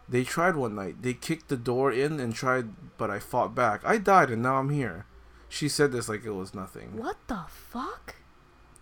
They 0.09 0.23
tried 0.23 0.55
one 0.57 0.75
night. 0.77 1.03
They 1.03 1.14
kicked 1.14 1.49
the 1.49 1.57
door 1.57 1.90
in 1.90 2.21
and 2.21 2.35
tried, 2.35 2.97
but 2.97 3.11
I 3.11 3.19
fought 3.19 3.55
back. 3.55 3.81
I 3.85 3.99
died, 3.99 4.31
and 4.31 4.42
now 4.42 4.57
I'm 4.57 4.71
here." 4.71 5.07
She 5.49 5.69
said 5.69 5.92
this 5.92 6.09
like 6.09 6.25
it 6.25 6.31
was 6.31 6.55
nothing. 6.55 6.97
What 6.97 7.16
the 7.29 7.45
fuck? 7.49 8.16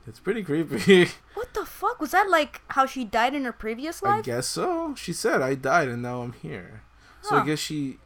It's 0.07 0.21
pretty 0.21 0.43
creepy. 0.43 1.09
What 1.35 1.53
the 1.55 1.65
fuck? 1.67 2.01
Was 2.01 2.13
that 2.13 2.31
like 2.31 2.63
how 2.69 2.87
she 2.87 3.05
died 3.05 3.35
in 3.35 3.45
her 3.45 3.53
previous 3.53 4.03
life? 4.03 4.21
I 4.21 4.23
guess 4.23 4.47
so. 4.47 4.95
She 4.95 5.13
said, 5.13 5.43
"I 5.43 5.55
died, 5.55 5.89
and 5.89 6.03
now 6.03 6.23
I'm 6.23 6.33
here." 6.33 6.83
So 7.23 7.37
I 7.37 7.45
guess 7.45 7.59
she, 7.59 7.99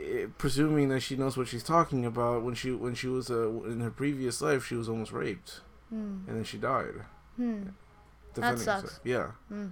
eh, 0.00 0.26
presuming 0.38 0.88
that 0.90 1.00
she 1.00 1.16
knows 1.16 1.36
what 1.36 1.48
she's 1.48 1.62
talking 1.62 2.04
about, 2.04 2.42
when 2.42 2.54
she 2.54 2.70
when 2.72 2.94
she 2.94 3.06
was 3.08 3.30
uh, 3.30 3.48
in 3.64 3.80
her 3.80 3.90
previous 3.90 4.40
life, 4.42 4.64
she 4.66 4.74
was 4.74 4.88
almost 4.88 5.12
raped, 5.12 5.60
Hmm. 5.90 6.18
and 6.26 6.36
then 6.36 6.44
she 6.44 6.58
died. 6.58 6.94
Hmm. 7.36 7.62
defending 8.34 8.64
sucks. 8.64 8.82
herself. 8.82 9.00
Yeah. 9.04 9.30
Hmm. 9.48 9.68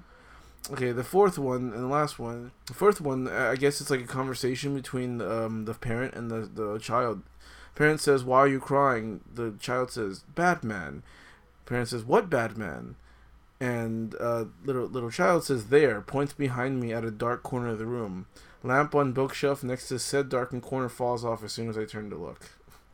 Okay, 0.71 0.91
the 0.91 1.05
fourth 1.05 1.39
one 1.39 1.73
and 1.73 1.83
the 1.83 1.87
last 1.87 2.19
one. 2.19 2.51
The 2.67 2.75
fourth 2.75 3.01
one, 3.01 3.29
uh, 3.29 3.51
I 3.53 3.57
guess 3.57 3.81
it's 3.81 3.91
like 3.91 4.01
a 4.01 4.07
conversation 4.07 4.75
between 4.75 5.21
um, 5.21 5.65
the 5.65 5.75
parent 5.75 6.15
and 6.15 6.31
the, 6.31 6.41
the 6.41 6.79
child. 6.79 7.23
Parent 7.77 8.01
says, 8.01 8.25
"Why 8.25 8.39
are 8.39 8.49
you 8.49 8.59
crying?" 8.59 9.21
The 9.33 9.55
child 9.61 9.93
says, 9.93 10.25
"Batman." 10.35 11.03
Parent 11.67 11.89
says, 11.89 12.05
"What 12.05 12.29
Batman?" 12.29 12.97
And 13.61 14.15
uh, 14.19 14.47
little 14.65 14.87
little 14.87 15.11
child 15.11 15.45
says, 15.45 15.67
"There." 15.67 16.01
Points 16.01 16.33
behind 16.33 16.81
me 16.81 16.93
at 16.93 17.05
a 17.05 17.11
dark 17.11 17.43
corner 17.43 17.69
of 17.69 17.79
the 17.79 17.87
room. 17.87 18.27
Lamp 18.65 18.95
on 18.95 19.13
bookshelf 19.13 19.63
next 19.63 19.89
to 19.89 19.99
said 19.99 20.29
darkened 20.29 20.63
corner 20.63 20.89
falls 20.89 21.25
off 21.25 21.45
as 21.45 21.53
soon 21.53 21.69
as 21.69 21.79
I 21.79 21.85
turn 21.85 22.11
to 22.11 22.17
look. 22.17 22.41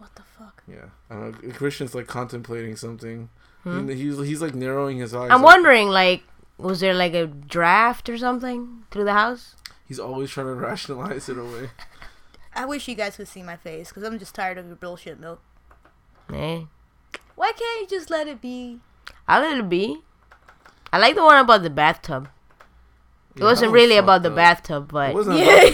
What 0.03 0.15
the 0.17 0.23
fuck? 0.37 0.63
Yeah, 0.67 0.87
I 1.09 1.15
don't 1.15 1.45
know. 1.45 1.53
Christian's 1.53 1.95
like 1.95 2.09
contemplating 2.09 2.75
something. 2.75 3.29
Hmm? 3.63 3.89
He, 3.89 3.95
he's 3.95 4.19
he's 4.19 4.43
like 4.43 4.53
narrowing 4.55 4.99
his 4.99 5.15
eyes. 5.15 5.31
I'm 5.31 5.41
like- 5.43 5.53
wondering, 5.55 5.89
like, 5.89 6.25
was 6.59 6.81
there 6.81 6.93
like 6.93 7.15
a 7.15 7.27
draft 7.29 8.09
or 8.09 8.19
something 8.19 8.83
through 8.91 9.05
the 9.05 9.13
house? 9.13 9.55
He's 9.87 10.01
always 10.01 10.31
trying 10.31 10.47
to 10.49 10.55
rationalize 10.69 11.29
it 11.29 11.39
away. 11.39 11.71
I 12.55 12.65
wish 12.67 12.89
you 12.89 12.97
guys 12.97 13.15
could 13.17 13.29
see 13.29 13.43
my 13.45 13.57
face 13.57 13.89
because 13.91 14.03
I'm 14.03 14.19
just 14.19 14.35
tired 14.35 14.59
of 14.59 14.67
your 14.67 14.75
bullshit 14.77 15.21
milk. 15.21 15.41
Eh, 16.33 16.63
Why 17.37 17.53
can't 17.53 17.81
you 17.83 17.87
just 17.97 18.11
let 18.11 18.27
it 18.27 18.41
be? 18.41 18.81
I 19.29 19.39
let 19.41 19.57
it 19.57 19.69
be. 19.69 20.03
I 20.93 20.99
like 20.99 21.15
the 21.15 21.23
one 21.23 21.39
about 21.39 21.63
the 21.63 21.71
bathtub. 21.71 22.29
It 23.37 23.41
Yeah, 23.41 23.45
wasn't 23.47 23.71
was 23.73 23.81
really 23.81 23.97
about 23.97 24.23
fucked 24.23 24.23
the 24.25 24.31
up. 24.31 24.37
bathtub, 24.37 24.85
It 24.89 24.93
but 24.93 25.15
wasn't 25.15 25.39
Yeah. 25.47 25.71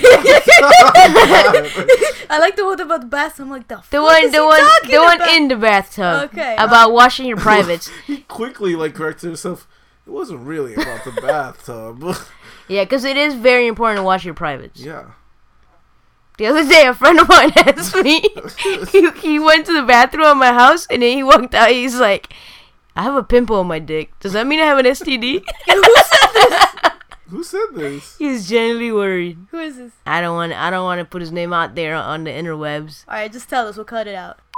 About 2.28 2.36
I 2.36 2.38
like 2.38 2.56
the 2.56 2.64
one 2.64 2.80
about 2.80 3.00
the 3.00 3.06
bath. 3.06 3.40
I'm 3.40 3.50
like 3.50 3.68
the 3.68 3.76
the 3.76 3.82
fuck 3.82 4.02
one, 4.02 4.24
is 4.24 4.32
the 4.32 4.38
he 4.38 4.44
one, 4.46 4.60
talking 4.60 4.90
the 4.90 4.98
one 5.00 5.16
about? 5.16 5.28
in 5.36 5.48
the 5.48 5.56
bathtub. 5.56 6.30
Okay. 6.32 6.54
About 6.58 6.92
washing 6.92 7.26
your 7.26 7.36
privates. 7.48 7.90
he 8.06 8.18
quickly 8.28 8.74
like 8.76 8.94
corrected 8.94 9.26
himself. 9.28 9.66
It 10.06 10.10
wasn't 10.10 10.40
really 10.40 10.74
about 10.74 11.04
the 11.04 11.12
bathtub. 11.12 12.02
yeah, 12.68 12.84
because 12.84 13.04
it 13.04 13.16
is 13.16 13.34
very 13.34 13.66
important 13.66 13.98
to 13.98 14.02
wash 14.04 14.24
your 14.24 14.34
privates. 14.34 14.80
yeah. 14.80 15.10
The 16.38 16.46
other 16.46 16.66
day, 16.66 16.86
a 16.86 16.94
friend 16.94 17.18
of 17.18 17.28
mine 17.28 17.50
asked 17.56 17.96
me. 17.96 18.22
he, 18.92 19.10
he 19.10 19.38
went 19.40 19.66
to 19.66 19.72
the 19.72 19.82
bathroom 19.82 20.24
at 20.24 20.36
my 20.36 20.52
house, 20.52 20.86
and 20.88 21.02
then 21.02 21.16
he 21.16 21.22
walked 21.24 21.52
out. 21.52 21.70
He's 21.70 21.98
like, 21.98 22.32
"I 22.94 23.02
have 23.02 23.16
a 23.16 23.24
pimple 23.24 23.56
on 23.56 23.66
my 23.66 23.80
dick. 23.80 24.16
Does 24.20 24.34
that 24.34 24.46
mean 24.46 24.60
I 24.60 24.64
have 24.66 24.78
an 24.78 24.86
STD?" 24.86 25.42
Who 27.28 27.42
said 27.44 27.66
this? 27.74 28.16
He's 28.18 28.48
genuinely 28.48 28.92
worried. 28.92 29.38
Who 29.50 29.58
is 29.58 29.76
this? 29.76 29.92
I 30.06 30.20
don't 30.20 30.34
want. 30.34 30.52
I 30.52 30.70
don't 30.70 30.84
want 30.84 30.98
to 31.00 31.04
put 31.04 31.20
his 31.20 31.32
name 31.32 31.52
out 31.52 31.74
there 31.74 31.94
on 31.94 32.24
the 32.24 32.30
interwebs. 32.30 33.04
All 33.08 33.14
right, 33.14 33.32
just 33.32 33.48
tell 33.48 33.66
us. 33.66 33.76
We'll 33.76 33.84
cut 33.84 34.06
it 34.06 34.14
out. 34.14 34.40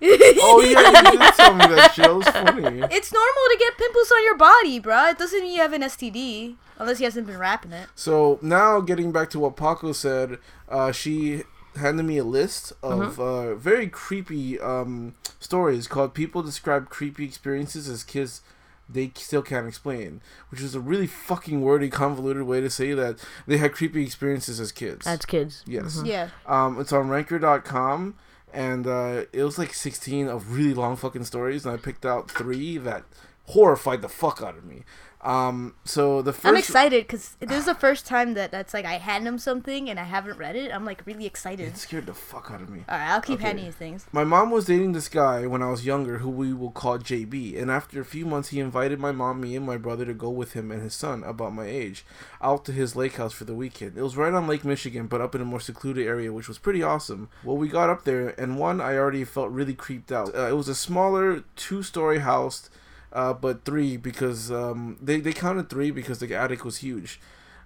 Oh 0.00 0.60
yeah, 0.64 1.10
you 1.12 1.18
did 1.18 1.34
tell 1.34 1.54
me 1.54 1.66
that 1.74 1.92
shit. 1.94 2.06
It 2.06 2.14
was 2.14 2.28
funny. 2.28 2.80
It's 2.90 3.12
normal 3.12 3.42
to 3.50 3.56
get 3.58 3.76
pimples 3.76 4.12
on 4.12 4.24
your 4.24 4.36
body, 4.36 4.80
bruh. 4.80 5.10
It 5.10 5.18
doesn't 5.18 5.40
mean 5.40 5.54
you 5.54 5.60
have 5.60 5.72
an 5.72 5.82
STD 5.82 6.54
unless 6.78 6.98
he 6.98 7.04
hasn't 7.04 7.26
been 7.26 7.38
wrapping 7.38 7.72
it. 7.72 7.88
So 7.96 8.38
now, 8.40 8.80
getting 8.80 9.10
back 9.10 9.28
to 9.30 9.40
what 9.40 9.56
Paco 9.56 9.92
said, 9.92 10.38
uh, 10.68 10.92
she 10.92 11.42
handed 11.74 12.04
me 12.04 12.18
a 12.18 12.24
list 12.24 12.72
of 12.80 13.18
uh, 13.18 13.56
very 13.56 13.88
creepy 13.88 14.60
um, 14.60 15.14
stories 15.40 15.88
called 15.88 16.14
"People 16.14 16.42
Describe 16.42 16.88
Creepy 16.90 17.24
Experiences 17.24 17.88
as 17.88 18.04
Kids." 18.04 18.40
They 18.88 19.12
still 19.14 19.42
can't 19.42 19.66
explain, 19.68 20.22
which 20.50 20.60
is 20.62 20.74
a 20.74 20.80
really 20.80 21.06
fucking 21.06 21.60
wordy, 21.60 21.90
convoluted 21.90 22.44
way 22.44 22.60
to 22.60 22.70
say 22.70 22.94
that 22.94 23.22
they 23.46 23.58
had 23.58 23.72
creepy 23.72 24.02
experiences 24.02 24.60
as 24.60 24.72
kids. 24.72 25.04
That's 25.04 25.26
kids. 25.26 25.62
yes. 25.66 26.00
Yeah. 26.04 26.30
Um, 26.46 26.80
it's 26.80 26.92
on 26.92 27.08
Ranker.com, 27.08 28.14
and 28.52 28.86
uh, 28.86 29.24
it 29.32 29.44
was 29.44 29.58
like 29.58 29.74
16 29.74 30.28
of 30.28 30.56
really 30.56 30.74
long 30.74 30.96
fucking 30.96 31.24
stories, 31.24 31.66
and 31.66 31.74
I 31.74 31.76
picked 31.76 32.06
out 32.06 32.30
three 32.30 32.78
that 32.78 33.04
horrified 33.46 34.02
the 34.02 34.08
fuck 34.08 34.40
out 34.42 34.56
of 34.56 34.64
me. 34.64 34.84
Um, 35.20 35.74
so 35.84 36.22
the 36.22 36.32
1st 36.32 36.44
I'm 36.48 36.56
excited 36.56 37.04
because 37.04 37.36
this 37.40 37.58
is 37.58 37.64
the 37.64 37.74
first 37.74 38.06
time 38.06 38.34
that 38.34 38.52
that's 38.52 38.72
like 38.72 38.84
I 38.84 38.98
hand 38.98 39.26
him 39.26 39.36
something 39.36 39.90
and 39.90 39.98
I 39.98 40.04
haven't 40.04 40.38
read 40.38 40.54
it. 40.54 40.70
I'm 40.72 40.84
like 40.84 41.04
really 41.06 41.26
excited. 41.26 41.66
It 41.66 41.76
scared 41.76 42.06
the 42.06 42.14
fuck 42.14 42.50
out 42.52 42.62
of 42.62 42.68
me. 42.70 42.84
All 42.88 42.96
right, 42.96 43.08
I'll 43.10 43.20
keep 43.20 43.34
Okay. 43.40 43.48
handing 43.48 43.66
you 43.66 43.72
things. 43.72 44.06
My 44.12 44.22
mom 44.22 44.52
was 44.52 44.66
dating 44.66 44.92
this 44.92 45.08
guy 45.08 45.44
when 45.46 45.60
I 45.60 45.70
was 45.70 45.84
younger, 45.84 46.18
who 46.18 46.30
we 46.30 46.52
will 46.54 46.70
call 46.70 46.98
JB. 46.98 47.60
And 47.60 47.68
after 47.68 48.00
a 48.00 48.04
few 48.04 48.26
months, 48.26 48.50
he 48.50 48.60
invited 48.60 49.00
my 49.00 49.10
mom, 49.10 49.40
me, 49.40 49.56
and 49.56 49.66
my 49.66 49.76
brother 49.76 50.04
to 50.04 50.14
go 50.14 50.30
with 50.30 50.52
him 50.52 50.70
and 50.70 50.82
his 50.82 50.94
son, 50.94 51.24
about 51.24 51.52
my 51.52 51.66
age, 51.66 52.06
out 52.40 52.64
to 52.66 52.72
his 52.72 52.94
lake 52.94 53.16
house 53.16 53.32
for 53.32 53.44
the 53.44 53.54
weekend. 53.54 53.98
It 53.98 54.02
was 54.02 54.16
right 54.16 54.32
on 54.32 54.46
Lake 54.46 54.64
Michigan, 54.64 55.08
but 55.08 55.20
up 55.20 55.34
in 55.34 55.40
a 55.40 55.44
more 55.44 55.58
secluded 55.60 56.06
area, 56.06 56.32
which 56.32 56.46
was 56.48 56.58
pretty 56.58 56.82
awesome. 56.82 57.28
Well, 57.42 57.56
we 57.56 57.68
got 57.68 57.90
up 57.90 58.04
there, 58.04 58.28
and 58.40 58.56
one, 58.56 58.80
I 58.80 58.96
already 58.96 59.24
felt 59.24 59.50
really 59.50 59.74
creeped 59.74 60.12
out. 60.12 60.32
Uh, 60.32 60.42
it 60.48 60.56
was 60.56 60.68
a 60.68 60.76
smaller 60.76 61.42
two-story 61.56 62.20
house, 62.20 62.70
uh, 63.12 63.32
but 63.32 63.64
three 63.64 63.96
because 63.96 64.50
um, 64.50 64.96
they 65.00 65.20
they 65.20 65.32
counted 65.32 65.68
three 65.68 65.90
because 65.90 66.18
the 66.18 66.34
attic 66.34 66.64
was 66.64 66.78
huge. 66.78 67.20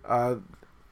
Uh, 0.05 0.37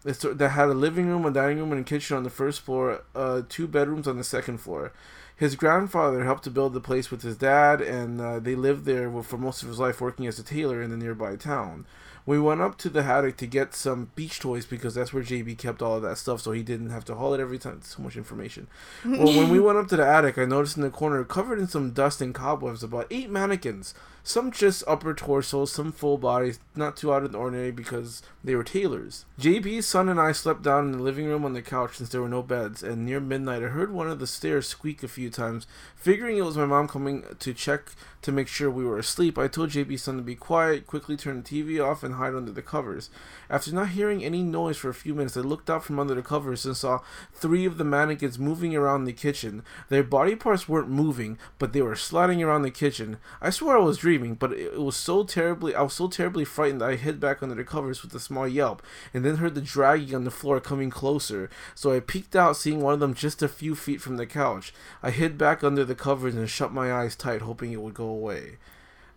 it's, 0.05 0.23
that 0.23 0.49
had 0.51 0.69
a 0.69 0.75
living 0.75 1.09
room, 1.09 1.27
a 1.27 1.31
dining 1.31 1.59
room, 1.59 1.73
and 1.73 1.81
a 1.83 1.85
kitchen 1.85 2.17
on 2.17 2.23
the 2.23 2.31
first 2.31 2.63
floor, 2.63 3.03
uh, 3.15 3.43
two 3.49 3.69
bedrooms 3.69 4.09
on 4.09 4.17
the 4.17 4.25
second 4.25 4.59
floor. 4.59 4.93
His 5.37 5.57
grandfather 5.57 6.25
helped 6.25 6.45
to 6.45 6.51
build 6.51 6.75
the 6.75 6.81
place 6.81 7.11
with 7.11 7.23
his 7.23 7.37
dad, 7.37 7.81
and 7.81 8.21
uh, 8.21 8.39
they 8.41 8.55
lived 8.55 8.85
there 8.85 9.11
for 9.23 9.39
most 9.39 9.63
of 9.63 9.69
his 9.69 9.79
life 9.79 10.01
working 10.01 10.27
as 10.27 10.39
a 10.39 10.43
tailor 10.43 10.83
in 10.83 10.91
the 10.91 10.97
nearby 10.97 11.37
town. 11.37 11.87
We 12.27 12.39
went 12.39 12.61
up 12.61 12.77
to 12.79 12.91
the 12.91 13.03
attic 13.03 13.39
to 13.39 13.47
get 13.47 13.75
some 13.75 14.11
beach 14.15 14.39
toys 14.39 14.67
because 14.67 14.95
that's 14.95 15.13
where 15.13 15.23
JB 15.23 15.57
kept 15.57 15.81
all 15.81 15.97
of 15.97 16.03
that 16.03 16.19
stuff, 16.19 16.43
so 16.43 16.53
he 16.53 16.63
didn't 16.63 16.91
have 16.91 17.05
to 17.07 17.15
haul 17.15 17.33
it 17.35 17.41
every 17.41 17.59
time. 17.59 17.81
So 17.83 18.03
much 18.03 18.17
information. 18.17 18.67
well, 19.05 19.35
when 19.35 19.49
we 19.49 19.59
went 19.61 19.79
up 19.79 19.89
to 19.89 19.97
the 19.97 20.07
attic, 20.07 20.37
I 20.37 20.45
noticed 20.45 20.77
in 20.77 20.83
the 20.83 20.91
corner, 20.91 21.25
covered 21.25 21.59
in 21.59 21.69
some 21.69 21.93
dust 21.93 22.21
and 22.21 22.35
cobwebs, 22.35 22.83
about 22.83 23.07
eight 23.11 23.31
mannequins. 23.31 23.95
Some 24.23 24.51
just 24.51 24.85
upper 24.87 25.15
torsos, 25.15 25.73
some 25.73 25.93
full 25.93 26.19
bodies, 26.19 26.61
not 26.75 26.97
too 26.97 27.13
out 27.13 27.25
of 27.25 27.33
the 27.33 27.39
ordinary 27.39 27.71
because 27.71 28.23
they 28.45 28.55
were 28.55 28.65
tailors. 28.65 29.25
JB's 29.39 29.87
son 29.87 30.09
and 30.09 30.21
I 30.21 30.33
slept 30.33 30.63
down 30.63 30.87
in 30.87 30.93
the 30.93 31.03
living 31.03 31.27
room 31.27 31.45
on 31.45 31.53
the 31.53 31.63
couch 31.63 31.97
since 31.97 32.11
there 32.11 32.21
were 32.21 32.29
no 32.29 32.43
beds, 32.43 32.83
and 32.83 33.05
near 33.05 33.21
midnight 33.21 33.63
I 33.63 33.69
heard 33.69 33.93
one 33.93 34.11
of 34.11 34.19
the 34.19 34.27
stairs 34.27 34.69
squeak 34.69 35.03
a 35.03 35.09
few 35.09 35.31
times. 35.31 35.67
Figuring 35.97 36.37
it 36.37 36.45
was 36.45 36.57
my 36.57 36.67
mom 36.67 36.89
coming 36.89 37.25
to 37.39 37.55
check 37.55 37.93
to 38.23 38.33
make 38.33 38.49
sure 38.49 38.71
we 38.71 38.85
were 38.85 38.99
asleep, 38.99 39.39
I 39.39 39.49
told 39.49 39.71
JB's 39.71 40.03
son 40.03 40.17
to 40.17 40.23
be 40.23 40.35
quiet, 40.35 40.87
quickly 40.87 41.17
turn 41.17 41.43
the 41.43 41.49
TV 41.49 41.83
off, 41.83 42.03
and 42.03 42.15
hide 42.15 42.35
under 42.35 42.53
the 42.53 42.61
covers. 42.63 43.09
After 43.49 43.73
not 43.73 43.91
hearing 43.91 44.23
any 44.23 44.43
noise 44.43 44.77
for 44.77 44.91
a 44.91 44.95
few 44.95 45.15
minutes, 45.15 45.37
I 45.37 45.41
looked 45.41 45.71
out 45.71 45.85
from 45.85 45.99
under 45.99 46.15
the 46.15 46.23
covers 46.23 46.67
and 46.67 46.77
saw 46.77 47.01
three 47.33 47.65
of 47.65 47.79
the 47.79 47.85
mannequins 47.85 48.39
moving 48.39 48.77
around 48.77 49.05
the 49.05 49.13
kitchen. 49.15 49.63
Their 49.89 50.03
body 50.03 50.37
parts 50.37 50.69
weren't 50.69 50.91
moving, 50.91 51.39
but 51.59 51.73
they 51.73 51.81
were 51.81 51.97
sliding 51.97 52.43
around 52.43 52.63
the 52.63 52.71
kitchen. 52.71 53.17
I 53.41 53.49
swore 53.49 53.79
I 53.79 53.81
was 53.81 53.99
dreaming, 53.99 54.10
but 54.19 54.53
it 54.53 54.71
it 54.81 54.85
was 54.85 54.97
so 54.97 55.25
terribly 55.25 55.75
I 55.75 55.83
was 55.83 55.93
so 55.93 56.09
terribly 56.09 56.45
frightened 56.45 56.81
that 56.81 56.91
I 56.91 56.97
hid 56.97 57.21
back 57.21 57.43
under 57.43 57.55
the 57.55 57.65
covers 57.65 58.03
with 58.03 58.15
a 58.15 58.21
small 58.21 58.49
yelp, 58.49 58.83
and 59.13 59.25
then 59.25 59.37
heard 59.37 59.55
the 59.55 59.61
dragging 59.61 60.15
on 60.15 60.25
the 60.25 60.31
floor 60.31 60.61
coming 60.61 60.91
closer. 60.91 61.51
So 61.75 61.93
I 61.93 62.01
peeked 62.01 62.35
out, 62.35 62.57
seeing 62.57 62.81
one 62.81 62.95
of 62.95 63.01
them 63.01 63.15
just 63.15 63.43
a 63.43 63.49
few 63.49 63.75
feet 63.75 64.01
from 64.01 64.17
the 64.17 64.27
couch. 64.27 64.73
I 65.03 65.11
hid 65.11 65.37
back 65.37 65.63
under 65.63 65.85
the 65.85 65.95
covers 65.95 66.35
and 66.35 66.49
shut 66.49 66.73
my 66.73 66.93
eyes 66.93 67.17
tight, 67.17 67.43
hoping 67.43 67.73
it 67.73 67.83
would 67.83 67.95
go 67.95 68.07
away. 68.07 68.59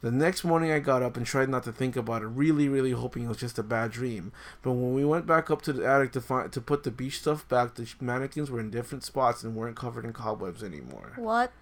The 0.02 0.12
next 0.12 0.44
morning, 0.44 0.70
I 0.70 0.80
got 0.80 1.02
up 1.02 1.16
and 1.16 1.26
tried 1.26 1.48
not 1.48 1.64
to 1.64 1.72
think 1.72 1.96
about 1.96 2.24
it, 2.24 2.28
really, 2.28 2.68
really 2.68 2.92
hoping 2.92 3.24
it 3.24 3.30
was 3.30 3.38
just 3.38 3.58
a 3.58 3.64
bad 3.64 3.92
dream. 3.92 4.34
But 4.62 4.74
when 4.74 4.94
we 4.94 5.06
went 5.06 5.26
back 5.26 5.50
up 5.50 5.62
to 5.62 5.72
the 5.72 5.88
attic 5.88 6.12
to 6.12 6.22
find 6.22 6.52
to 6.52 6.60
put 6.60 6.84
the 6.84 6.92
beach 6.92 7.20
stuff 7.20 7.48
back, 7.48 7.76
the 7.76 7.90
mannequins 8.02 8.52
were 8.52 8.60
in 8.60 8.70
different 8.70 9.06
spots 9.06 9.44
and 9.44 9.56
weren't 9.56 9.78
covered 9.78 10.04
in 10.04 10.12
cobwebs 10.12 10.62
anymore. 10.62 11.14
What 11.16 11.54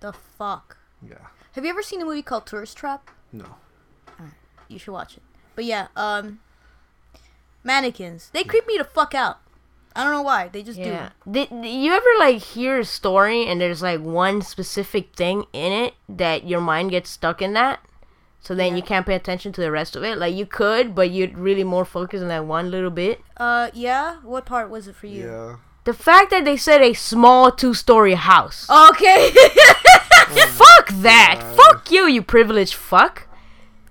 the 0.00 0.12
fuck? 0.12 0.76
Yeah, 1.02 1.28
Have 1.52 1.64
you 1.64 1.70
ever 1.70 1.82
seen 1.82 2.00
a 2.00 2.04
movie 2.04 2.22
called 2.22 2.46
Tourist 2.46 2.76
Trap? 2.76 3.10
no. 3.32 3.56
You 4.68 4.78
should 4.78 4.92
watch 4.92 5.16
it. 5.16 5.22
But 5.56 5.64
yeah, 5.64 5.88
um, 5.96 6.38
mannequins. 7.64 8.30
They 8.32 8.44
creep 8.44 8.68
me 8.68 8.78
the 8.78 8.84
fuck 8.84 9.14
out. 9.16 9.38
I 9.96 10.04
don't 10.04 10.12
know 10.12 10.22
why. 10.22 10.46
They 10.46 10.62
just 10.62 10.78
Yeah. 10.78 11.10
do. 11.26 11.32
Did, 11.32 11.48
did 11.50 11.66
you 11.74 11.92
ever 11.92 12.06
like 12.20 12.36
hear 12.40 12.78
a 12.78 12.84
story 12.84 13.46
and 13.48 13.60
there's 13.60 13.82
like 13.82 14.00
one 14.00 14.42
specific 14.42 15.12
thing 15.16 15.46
in 15.52 15.72
it 15.72 15.94
that 16.08 16.46
your 16.46 16.60
mind 16.60 16.92
gets 16.92 17.10
stuck 17.10 17.42
in 17.42 17.52
that? 17.54 17.80
So 18.40 18.54
then 18.54 18.76
you 18.76 18.82
can't 18.82 19.04
pay 19.04 19.16
attention 19.16 19.52
to 19.54 19.60
the 19.60 19.72
rest 19.72 19.96
of 19.96 20.04
it. 20.04 20.18
Like 20.18 20.34
you 20.36 20.46
could, 20.46 20.94
but 20.94 21.10
you'd 21.10 21.36
really 21.36 21.64
more 21.64 21.84
focus 21.84 22.22
on 22.22 22.28
that 22.28 22.46
one 22.46 22.70
little 22.70 22.90
bit. 22.90 23.20
Uh, 23.36 23.70
yeah. 23.74 24.18
What 24.22 24.46
part 24.46 24.70
was 24.70 24.86
it 24.86 24.94
for 24.94 25.08
you? 25.08 25.26
Yeah. 25.26 25.56
The 25.82 25.94
fact 25.94 26.30
that 26.30 26.44
they 26.44 26.56
said 26.56 26.80
a 26.80 26.92
small 26.94 27.50
two-story 27.50 28.14
house. 28.14 28.70
Okay. 28.70 29.32
fuck 30.90 31.02
that. 31.02 31.38
God. 31.40 31.56
Fuck 31.56 31.90
you, 31.90 32.06
you 32.06 32.22
privileged 32.22 32.74
fuck. 32.74 33.26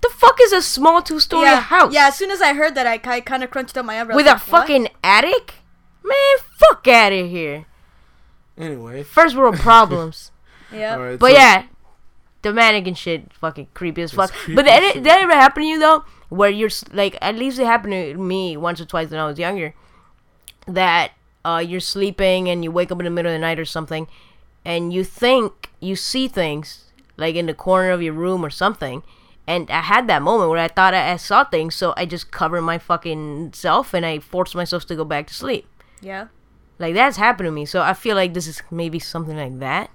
The 0.01 0.09
fuck 0.09 0.37
is 0.41 0.53
a 0.53 0.61
small 0.61 1.01
two-story 1.01 1.43
yeah. 1.43 1.59
house? 1.61 1.93
Yeah. 1.93 2.07
As 2.07 2.17
soon 2.17 2.31
as 2.31 2.41
I 2.41 2.53
heard 2.53 2.75
that, 2.75 2.87
I, 2.87 2.97
kind 2.97 3.43
of 3.43 3.51
crunched 3.51 3.77
up 3.77 3.85
my 3.85 3.99
eyebrows. 3.99 4.15
With 4.15 4.27
a 4.27 4.31
like, 4.31 4.47
what? 4.47 4.61
fucking 4.61 4.87
attic? 5.03 5.55
Man, 6.03 6.37
fuck 6.57 6.87
out 6.87 7.11
of 7.11 7.29
here. 7.29 7.65
Anyway, 8.57 9.03
First 9.03 9.35
world 9.35 9.55
problems. 9.59 10.31
Yeah. 10.71 10.95
all 10.95 11.01
right. 11.01 11.19
But 11.19 11.31
so- 11.31 11.37
yeah, 11.37 11.65
the 12.41 12.53
mannequin 12.53 12.93
shit 12.93 13.33
fucking 13.33 13.67
creepy 13.73 14.01
as 14.01 14.11
fuck. 14.11 14.31
creepy 14.31 14.55
But 14.55 14.65
did 14.65 14.83
it, 14.83 14.93
did 14.95 15.03
that 15.05 15.21
ever 15.21 15.33
happen 15.33 15.63
to 15.63 15.67
you 15.67 15.79
though? 15.79 16.03
Where 16.29 16.49
you're 16.49 16.69
like, 16.93 17.17
at 17.21 17.35
least 17.35 17.59
it 17.59 17.65
happened 17.65 17.93
to 17.93 18.13
me 18.15 18.55
once 18.55 18.79
or 18.79 18.85
twice 18.85 19.09
when 19.09 19.19
I 19.19 19.25
was 19.25 19.39
younger. 19.39 19.73
That 20.67 21.11
uh, 21.43 21.63
you're 21.65 21.79
sleeping 21.79 22.47
and 22.47 22.63
you 22.63 22.71
wake 22.71 22.91
up 22.91 22.99
in 22.99 23.05
the 23.05 23.11
middle 23.11 23.31
of 23.31 23.35
the 23.35 23.39
night 23.39 23.59
or 23.59 23.65
something, 23.65 24.07
and 24.63 24.93
you 24.93 25.03
think 25.03 25.69
you 25.79 25.95
see 25.95 26.27
things 26.27 26.88
like 27.19 27.35
in 27.35 27.45
the 27.45 27.53
corner 27.53 27.91
of 27.91 28.01
your 28.01 28.13
room 28.13 28.45
or 28.45 28.49
something. 28.49 29.03
And 29.47 29.69
I 29.71 29.81
had 29.81 30.07
that 30.07 30.21
moment 30.21 30.51
where 30.51 30.59
I 30.59 30.67
thought 30.67 30.93
I, 30.93 31.13
I 31.13 31.17
saw 31.17 31.43
things, 31.43 31.75
so 31.75 31.93
I 31.97 32.05
just 32.05 32.31
covered 32.31 32.61
my 32.61 32.77
fucking 32.77 33.53
self 33.53 33.93
and 33.93 34.05
I 34.05 34.19
forced 34.19 34.55
myself 34.55 34.85
to 34.87 34.95
go 34.95 35.03
back 35.03 35.27
to 35.27 35.33
sleep. 35.33 35.67
Yeah. 36.01 36.27
Like 36.77 36.93
that's 36.93 37.17
happened 37.17 37.47
to 37.47 37.51
me, 37.51 37.65
so 37.65 37.81
I 37.81 37.93
feel 37.93 38.15
like 38.15 38.33
this 38.33 38.47
is 38.47 38.61
maybe 38.71 38.99
something 38.99 39.35
like 39.35 39.59
that 39.59 39.89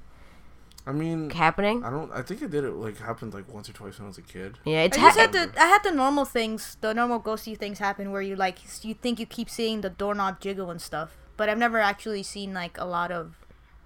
I 0.87 0.93
mean, 0.93 1.31
happening. 1.31 1.83
I 1.83 1.91
don't. 1.91 2.13
I 2.13 2.21
think 2.21 2.43
I 2.43 2.47
did 2.47 2.65
it 2.65 2.73
like 2.73 2.99
happened 2.99 3.33
like 3.33 3.53
once 3.53 3.71
or 3.71 3.73
twice 3.73 3.99
when 3.99 4.05
I 4.05 4.09
was 4.09 4.19
a 4.19 4.23
kid. 4.23 4.59
Yeah, 4.65 4.83
it's 4.83 4.99
I 4.99 5.01
just 5.01 5.17
ha- 5.17 5.21
had 5.23 5.33
the 5.33 5.61
I 5.61 5.67
had 5.67 5.83
the 5.83 5.93
normal 5.93 6.27
things, 6.27 6.77
the 6.83 6.93
normal 6.93 7.21
ghosty 7.21 7.57
things 7.57 7.79
happen 7.79 8.13
where 8.13 8.21
you 8.21 8.37
like 8.37 8.59
you 8.85 8.93
think 8.93 9.19
you 9.19 9.25
keep 9.25 9.49
seeing 9.49 9.81
the 9.81 9.89
doorknob 9.89 10.41
jiggle 10.41 10.71
and 10.71 10.81
stuff, 10.81 11.17
but 11.39 11.49
I've 11.49 11.59
never 11.59 11.79
actually 11.79 12.23
seen 12.23 12.53
like 12.53 12.77
a 12.77 12.85
lot 12.85 13.11
of 13.11 13.44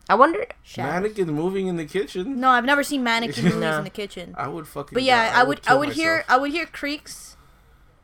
I 0.08 0.14
wonder. 0.14 0.46
shadows. 0.62 1.02
Mannequin 1.02 1.34
moving 1.34 1.66
in 1.66 1.76
the 1.76 1.84
kitchen. 1.84 2.40
No, 2.40 2.48
I've 2.50 2.64
never 2.64 2.82
seen 2.82 3.02
mannequin 3.02 3.44
movies 3.44 3.60
No. 3.60 3.78
in 3.78 3.84
the 3.84 3.90
kitchen. 3.90 4.34
I 4.38 4.48
would 4.48 4.66
fucking. 4.66 4.94
But 4.94 5.02
yeah, 5.02 5.32
I 5.34 5.42
would 5.44 5.60
I 5.66 5.70
kill 5.70 5.78
would 5.80 5.92
hear. 5.92 6.24
I 6.28 6.36
would 6.38 6.50
hear 6.50 6.66
creaks. 6.66 7.36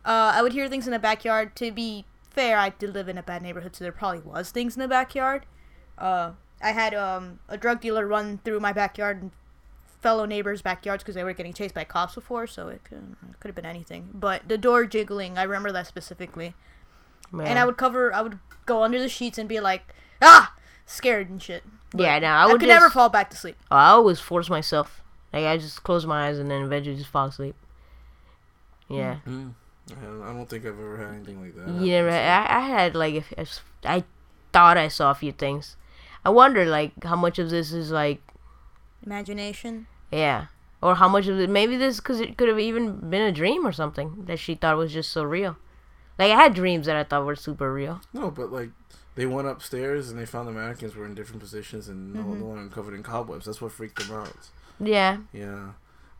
Uh, 0.04 0.32
I 0.34 0.42
would 0.42 0.52
hear 0.52 0.68
things 0.68 0.86
in 0.86 0.92
the 0.92 0.98
backyard. 0.98 1.56
To 1.56 1.72
be 1.72 2.04
fair, 2.30 2.58
I 2.58 2.70
did 2.70 2.92
live 2.92 3.08
in 3.08 3.16
a 3.16 3.22
bad 3.22 3.42
neighborhood, 3.42 3.74
so 3.74 3.84
there 3.84 3.92
probably 3.92 4.20
was 4.20 4.50
things 4.50 4.76
in 4.76 4.80
the 4.80 4.88
backyard. 4.88 5.46
Uh, 5.96 6.32
I 6.62 6.72
had 6.72 6.92
um 6.94 7.38
a 7.48 7.56
drug 7.56 7.80
dealer 7.80 8.06
run 8.06 8.38
through 8.44 8.60
my 8.60 8.72
backyard 8.72 9.22
and 9.22 9.30
fellow 10.02 10.26
neighbors' 10.26 10.60
backyards 10.60 11.02
because 11.02 11.14
they 11.14 11.24
were 11.24 11.32
getting 11.32 11.54
chased 11.54 11.74
by 11.74 11.84
cops 11.84 12.14
before, 12.14 12.46
so 12.46 12.68
it 12.68 12.84
could, 12.84 13.16
it 13.30 13.40
could 13.40 13.48
have 13.48 13.54
been 13.54 13.64
anything. 13.64 14.10
But 14.12 14.46
the 14.46 14.58
door 14.58 14.84
jiggling, 14.84 15.38
I 15.38 15.44
remember 15.44 15.72
that 15.72 15.86
specifically. 15.86 16.54
Man. 17.32 17.46
And 17.46 17.58
I 17.58 17.64
would 17.64 17.78
cover, 17.78 18.12
I 18.14 18.20
would 18.20 18.38
go 18.66 18.82
under 18.82 18.98
the 19.00 19.08
sheets 19.08 19.38
and 19.38 19.48
be 19.48 19.60
like, 19.60 19.94
ah, 20.20 20.52
scared 20.84 21.30
and 21.30 21.42
shit. 21.42 21.64
Yeah, 21.94 22.18
no, 22.18 22.26
I 22.26 22.42
I, 22.42 22.46
would 22.46 22.60
could 22.60 22.68
just, 22.68 22.80
never 22.80 22.90
fall 22.90 23.08
back 23.08 23.30
to 23.30 23.36
sleep. 23.36 23.56
I 23.70 23.90
always 23.90 24.20
force 24.20 24.50
myself. 24.50 25.00
Like 25.32 25.44
I 25.44 25.56
just 25.56 25.82
close 25.82 26.06
my 26.06 26.28
eyes 26.28 26.38
and 26.38 26.50
then 26.50 26.62
eventually 26.62 26.96
just 26.96 27.10
fall 27.10 27.26
asleep. 27.26 27.54
Yeah. 28.88 29.18
Mm. 29.26 29.54
I 29.90 30.32
don't 30.32 30.46
think 30.46 30.64
I've 30.64 30.78
ever 30.78 30.96
had 30.96 31.14
anything 31.14 31.42
like 31.42 31.54
that. 31.56 31.82
You 31.82 31.90
never. 31.92 32.10
I, 32.10 32.46
I 32.48 32.60
had 32.60 32.94
like 32.94 33.14
if, 33.14 33.32
if 33.36 33.60
I 33.84 34.04
thought 34.52 34.76
I 34.78 34.88
saw 34.88 35.10
a 35.10 35.14
few 35.14 35.32
things. 35.32 35.76
I 36.24 36.30
wonder 36.30 36.64
like 36.64 37.04
how 37.04 37.16
much 37.16 37.38
of 37.38 37.50
this 37.50 37.72
is 37.72 37.90
like 37.90 38.20
Imagination. 39.04 39.86
yeah, 40.10 40.46
or 40.80 40.94
how 40.94 41.08
much 41.08 41.26
of 41.26 41.38
it 41.38 41.50
maybe 41.50 41.76
this 41.76 41.98
because 41.98 42.20
it 42.20 42.38
could 42.38 42.48
have 42.48 42.58
even 42.58 43.10
been 43.10 43.22
a 43.22 43.32
dream 43.32 43.66
or 43.66 43.72
something 43.72 44.24
that 44.24 44.38
she 44.38 44.54
thought 44.54 44.76
was 44.78 44.92
just 44.92 45.10
so 45.10 45.22
real. 45.22 45.56
Like 46.18 46.30
I 46.30 46.36
had 46.36 46.54
dreams 46.54 46.86
that 46.86 46.96
I 46.96 47.04
thought 47.04 47.26
were 47.26 47.36
super 47.36 47.72
real. 47.72 48.00
No, 48.14 48.30
but 48.30 48.50
like 48.50 48.70
They 49.16 49.26
went 49.26 49.46
upstairs 49.48 50.10
and 50.10 50.18
they 50.18 50.26
found 50.26 50.48
the 50.48 50.52
mannequins 50.52 50.96
were 50.96 51.06
in 51.06 51.14
different 51.14 51.40
positions 51.40 51.88
and 51.88 52.14
Mm-hmm. 52.16 52.30
no, 52.30 52.34
no 52.36 52.44
one 52.46 52.70
covered 52.70 52.94
in 52.94 53.02
cobwebs. 53.02 53.46
That's 53.46 53.60
what 53.60 53.72
freaked 53.72 54.06
them 54.06 54.16
out. 54.16 54.36
Yeah. 54.80 55.18
Yeah. 55.32 55.70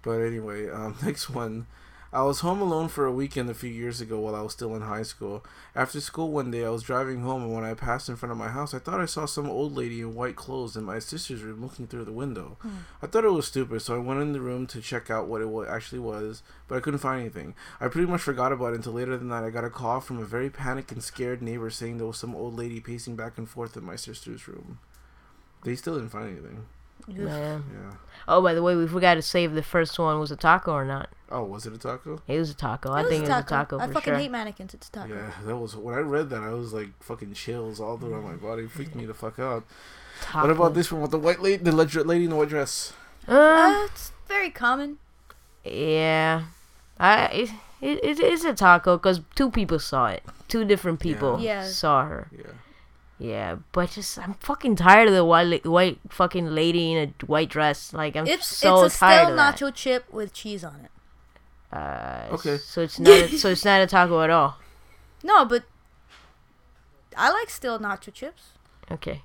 But 0.03 0.21
anyway, 0.21 0.69
um, 0.71 0.97
next 1.05 1.29
one. 1.31 1.67
I 2.15 2.23
was 2.23 2.41
home 2.41 2.61
alone 2.63 2.87
for 2.87 3.07
a 3.07 3.13
weekend 3.13 3.51
a 3.51 3.55
few 3.55 3.69
years 3.69 4.01
ago 4.01 4.21
while 4.21 4.37
I 4.37 4.41
was 4.41 4.53
still 4.53 4.77
in 4.77 4.83
high 4.83 5.03
school. 5.03 5.45
After 5.75 6.01
school 6.01 6.31
one 6.31 6.53
day, 6.53 6.65
I 6.65 6.69
was 6.69 6.85
driving 6.85 7.23
home, 7.23 7.43
and 7.43 7.53
when 7.53 7.65
I 7.65 7.75
passed 7.75 8.09
in 8.09 8.15
front 8.15 8.31
of 8.31 8.39
my 8.39 8.51
house, 8.51 8.73
I 8.73 8.79
thought 8.79 9.01
I 9.01 9.07
saw 9.07 9.27
some 9.27 9.51
old 9.51 9.75
lady 9.75 10.01
in 10.01 10.15
white 10.15 10.37
clothes 10.37 10.77
in 10.77 10.85
my 10.85 11.01
sister's 11.01 11.43
room 11.43 11.61
looking 11.61 11.89
through 11.89 12.05
the 12.05 12.13
window. 12.13 12.57
Hmm. 12.61 12.69
I 13.03 13.09
thought 13.09 13.25
it 13.25 13.33
was 13.33 13.49
stupid, 13.49 13.83
so 13.83 13.97
I 13.97 13.99
went 13.99 14.21
in 14.21 14.33
the 14.33 14.41
room 14.41 14.69
to 14.69 14.81
check 14.81 15.11
out 15.11 15.27
what 15.27 15.43
it 15.43 15.69
actually 15.69 15.99
was, 15.99 16.45
but 16.69 16.77
I 16.77 16.81
couldn't 16.81 17.01
find 17.01 17.21
anything. 17.21 17.57
I 17.81 17.89
pretty 17.89 18.07
much 18.07 18.21
forgot 18.21 18.53
about 18.53 18.75
it 18.75 18.77
until 18.77 18.93
later 18.93 19.17
that 19.17 19.25
night. 19.25 19.45
I 19.45 19.51
got 19.51 19.65
a 19.65 19.71
call 19.71 20.01
from 20.01 20.21
a 20.21 20.25
very 20.25 20.51
panicked 20.51 20.93
and 20.93 21.03
scared 21.03 21.43
neighbor 21.43 21.69
saying 21.69 21.99
there 21.99 22.07
was 22.07 22.19
some 22.19 22.37
old 22.37 22.57
lady 22.57 22.79
pacing 22.79 23.17
back 23.17 23.39
and 23.39 23.49
forth 23.49 23.77
in 23.77 23.83
my 23.83 23.97
sister's 23.97 24.47
room. 24.47 24.79
They 25.65 25.75
still 25.75 25.97
didn't 25.97 26.11
find 26.11 26.29
anything. 26.29 26.67
Yeah. 27.09 27.27
Yeah. 27.27 27.61
Oh, 28.27 28.41
by 28.41 28.55
the 28.55 28.63
way, 28.63 28.75
we 28.75 28.87
forgot 28.87 29.15
to 29.15 29.23
say 29.23 29.45
if 29.45 29.53
the 29.53 29.63
first 29.63 29.99
one 29.99 30.19
was 30.19 30.31
a 30.31 30.37
taco 30.37 30.73
or 30.73 30.85
not. 30.87 31.11
Oh, 31.31 31.43
was 31.45 31.67
it 31.67 31.75
a 31.75 31.79
taco? 31.79 32.23
It 32.27 32.39
was 32.39 32.51
a 32.51 32.55
taco. 32.55 32.93
It 32.95 33.01
I 33.01 33.03
think 33.03 33.25
a 33.25 33.27
it 33.27 33.29
was 33.35 33.45
a 33.45 33.49
taco 33.49 33.79
I 33.79 33.87
for 33.87 33.93
fucking 33.95 34.13
sure. 34.13 34.19
hate 34.19 34.31
mannequins. 34.31 34.73
It's 34.73 34.89
a 34.89 34.93
taco. 34.93 35.15
Yeah, 35.15 35.31
that 35.45 35.57
was 35.57 35.77
when 35.77 35.95
I 35.95 35.99
read 35.99 36.31
that. 36.31 36.43
I 36.43 36.51
was 36.55 36.73
like 36.73 36.91
fucking 37.03 37.35
chills 37.35 37.81
all 37.81 37.99
throughout 37.99 38.23
my 38.25 38.35
body. 38.37 38.63
It 38.65 38.71
freaked 38.71 38.95
me 38.95 39.05
the 39.05 39.13
fuck 39.15 39.39
out. 39.39 39.65
taco. 40.23 40.47
What 40.49 40.57
about 40.57 40.75
this 40.75 40.91
one 40.91 41.03
with 41.03 41.11
the 41.11 41.19
white 41.19 41.41
lady, 41.43 41.63
the 41.63 41.73
leg- 41.73 41.95
lady 41.95 42.25
in 42.25 42.31
the 42.31 42.37
white 42.37 42.49
dress? 42.49 42.93
Uh, 43.29 43.33
Uh, 43.33 43.85
it's 43.91 44.13
very 44.29 44.51
common. 44.51 44.99
yeah. 45.65 46.45
I 46.99 47.27
it, 47.27 47.51
it, 47.81 48.05
it- 48.05 48.21
it's 48.21 48.45
a 48.45 48.55
taco 48.55 48.97
because 48.97 49.21
two 49.35 49.51
people 49.51 49.79
saw 49.79 50.07
it. 50.07 50.23
Two 50.49 50.65
different 50.65 51.01
people 51.01 51.41
Yeah. 51.41 51.65
saw 51.67 52.07
her. 52.07 52.29
Yeah. 52.33 52.45
Yeah, 53.19 53.57
but 53.73 53.91
just 53.93 54.19
I'm 54.19 54.35
fucking 54.35 54.77
tired 54.77 55.09
of 55.09 55.15
the 55.15 55.25
white 55.25 55.65
white 55.67 55.99
fucking 56.11 56.47
lady 56.47 56.93
in 56.93 57.15
a 57.21 57.27
white 57.27 57.49
dress. 57.49 57.93
Like 57.93 58.17
I'm 58.17 58.27
It's 58.27 58.47
so 58.47 58.85
it's 58.85 58.97
a 58.97 58.99
tired 58.99 59.19
stale 59.21 59.31
of 59.31 59.37
that. 59.37 59.57
nacho 59.57 59.73
chip 59.75 60.13
with 60.13 60.33
cheese 60.33 60.65
on 60.65 60.81
it. 60.85 60.91
Uh, 61.77 62.29
Okay. 62.35 62.59
So 62.59 62.83
it's 62.83 62.99
not 62.99 63.13
a, 63.13 63.39
so 63.39 63.51
it's 63.51 63.65
not 63.65 63.81
a 63.81 63.87
taco 63.87 64.21
at 64.23 64.31
all. 64.31 64.59
No, 65.23 65.45
but 65.47 65.65
I 67.17 67.31
like 67.31 67.49
stale 67.49 67.79
nacho 67.79 68.13
chips. 68.13 68.43
Okay. 68.91 69.23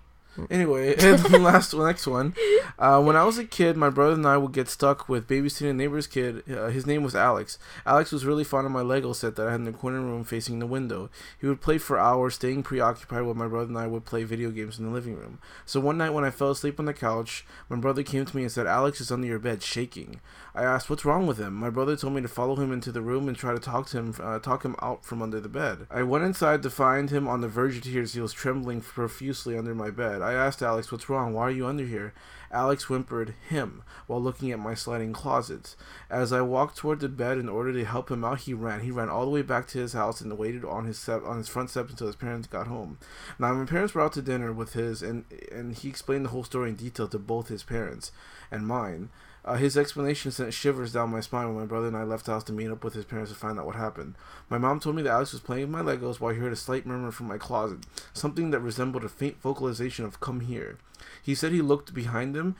Anyway, 0.49 0.95
and 0.99 1.19
the 1.19 1.39
last 1.39 1.73
one, 1.73 1.87
next 1.87 2.07
one. 2.07 2.33
Uh, 2.77 3.01
when 3.01 3.15
I 3.15 3.23
was 3.23 3.37
a 3.37 3.45
kid, 3.45 3.75
my 3.75 3.89
brother 3.89 4.13
and 4.13 4.25
I 4.25 4.37
would 4.37 4.51
get 4.51 4.69
stuck 4.69 5.09
with 5.09 5.27
babysitting 5.27 5.71
a 5.71 5.73
neighbor's 5.73 6.07
kid. 6.07 6.43
Uh, 6.49 6.67
his 6.67 6.85
name 6.85 7.03
was 7.03 7.15
Alex. 7.15 7.57
Alex 7.85 8.11
was 8.11 8.25
really 8.25 8.43
fond 8.43 8.65
of 8.65 8.71
my 8.71 8.81
Lego 8.81 9.13
set 9.13 9.35
that 9.35 9.47
I 9.47 9.51
had 9.51 9.59
in 9.59 9.65
the 9.65 9.71
corner 9.71 10.01
room 10.01 10.23
facing 10.23 10.59
the 10.59 10.67
window. 10.67 11.09
He 11.39 11.47
would 11.47 11.61
play 11.61 11.77
for 11.77 11.99
hours, 11.99 12.35
staying 12.35 12.63
preoccupied 12.63 13.23
while 13.23 13.33
my 13.33 13.47
brother 13.47 13.69
and 13.69 13.77
I 13.77 13.87
would 13.87 14.05
play 14.05 14.23
video 14.23 14.51
games 14.51 14.79
in 14.79 14.85
the 14.85 14.91
living 14.91 15.15
room. 15.15 15.39
So 15.65 15.79
one 15.79 15.97
night 15.97 16.11
when 16.11 16.25
I 16.25 16.31
fell 16.31 16.51
asleep 16.51 16.79
on 16.79 16.85
the 16.85 16.93
couch, 16.93 17.45
my 17.67 17.77
brother 17.77 18.03
came 18.03 18.25
to 18.25 18.35
me 18.35 18.43
and 18.43 18.51
said, 18.51 18.67
Alex 18.67 19.01
is 19.01 19.11
under 19.11 19.27
your 19.27 19.39
bed, 19.39 19.63
shaking. 19.63 20.21
I 20.55 20.63
asked, 20.63 20.89
"What's 20.89 21.05
wrong 21.05 21.27
with 21.27 21.37
him?" 21.37 21.53
My 21.53 21.69
brother 21.69 21.95
told 21.95 22.13
me 22.13 22.21
to 22.21 22.27
follow 22.27 22.55
him 22.55 22.73
into 22.73 22.91
the 22.91 23.01
room 23.01 23.27
and 23.27 23.37
try 23.37 23.53
to 23.53 23.59
talk 23.59 23.87
to 23.87 23.97
him, 23.97 24.15
uh, 24.21 24.39
talk 24.39 24.65
him 24.65 24.75
out 24.81 25.05
from 25.05 25.21
under 25.21 25.39
the 25.39 25.47
bed. 25.47 25.87
I 25.89 26.03
went 26.03 26.25
inside 26.25 26.63
to 26.63 26.69
find 26.69 27.09
him 27.09 27.27
on 27.27 27.41
the 27.41 27.47
verge 27.47 27.77
of 27.77 27.83
tears. 27.83 28.13
He 28.13 28.19
was 28.19 28.33
trembling 28.33 28.81
profusely 28.81 29.57
under 29.57 29.75
my 29.75 29.89
bed. 29.89 30.18
I 30.21 30.33
asked 30.33 30.61
Alex, 30.61 30.91
"What's 30.91 31.09
wrong? 31.09 31.33
Why 31.33 31.43
are 31.43 31.51
you 31.51 31.67
under 31.67 31.85
here?" 31.85 32.13
Alex 32.51 32.85
whimpered 32.85 33.35
"him" 33.47 33.83
while 34.07 34.21
looking 34.21 34.51
at 34.51 34.59
my 34.59 34.73
sliding 34.73 35.13
closets. 35.13 35.75
As 36.09 36.33
I 36.33 36.41
walked 36.41 36.77
toward 36.77 36.99
the 36.99 37.09
bed 37.09 37.37
in 37.37 37.47
order 37.47 37.71
to 37.71 37.85
help 37.85 38.09
him 38.09 38.25
out, 38.25 38.39
he 38.39 38.53
ran. 38.53 38.81
He 38.81 38.91
ran 38.91 39.09
all 39.09 39.25
the 39.25 39.31
way 39.31 39.43
back 39.43 39.67
to 39.67 39.79
his 39.79 39.93
house 39.93 40.19
and 40.19 40.37
waited 40.37 40.65
on 40.65 40.85
his 40.85 40.97
step 40.97 41.23
on 41.25 41.37
his 41.37 41.47
front 41.47 41.69
steps 41.69 41.91
until 41.91 42.07
his 42.07 42.15
parents 42.15 42.47
got 42.47 42.67
home. 42.67 42.97
Now 43.37 43.53
my 43.53 43.65
parents 43.65 43.93
were 43.93 44.01
out 44.01 44.13
to 44.13 44.21
dinner 44.21 44.51
with 44.51 44.73
his, 44.73 45.03
and 45.03 45.25
and 45.51 45.75
he 45.75 45.89
explained 45.89 46.25
the 46.25 46.29
whole 46.29 46.43
story 46.43 46.69
in 46.69 46.75
detail 46.75 47.07
to 47.07 47.19
both 47.19 47.49
his 47.49 47.63
parents 47.63 48.11
and 48.51 48.67
mine. 48.67 49.09
Uh, 49.49 49.55
his 49.55 49.75
explanation 49.75 50.29
sent 50.29 50.53
shivers 50.53 50.93
down 50.93 51.09
my 51.09 51.19
spine 51.19 51.47
when 51.47 51.55
my 51.55 51.65
brother 51.65 51.87
and 51.87 51.97
I 51.97 52.03
left 52.03 52.27
the 52.27 52.33
house 52.33 52.43
to 52.43 52.53
meet 52.53 52.69
up 52.69 52.83
with 52.83 52.93
his 52.93 53.03
parents 53.03 53.31
to 53.31 53.35
find 53.35 53.57
out 53.57 53.65
what 53.65 53.75
happened. 53.75 54.13
My 54.47 54.59
mom 54.59 54.79
told 54.79 54.95
me 54.95 55.01
that 55.01 55.09
Alex 55.09 55.31
was 55.31 55.41
playing 55.41 55.71
with 55.71 55.71
my 55.71 55.81
Legos 55.81 56.19
while 56.19 56.31
he 56.31 56.39
heard 56.39 56.53
a 56.53 56.55
slight 56.55 56.85
murmur 56.85 57.09
from 57.09 57.27
my 57.27 57.39
closet, 57.39 57.79
something 58.13 58.51
that 58.51 58.59
resembled 58.59 59.03
a 59.03 59.09
faint 59.09 59.41
vocalization 59.41 60.05
of 60.05 60.19
"Come 60.19 60.41
here." 60.41 60.77
He 61.23 61.33
said 61.33 61.51
he 61.51 61.63
looked 61.63 61.95
behind 61.95 62.37
him 62.37 62.57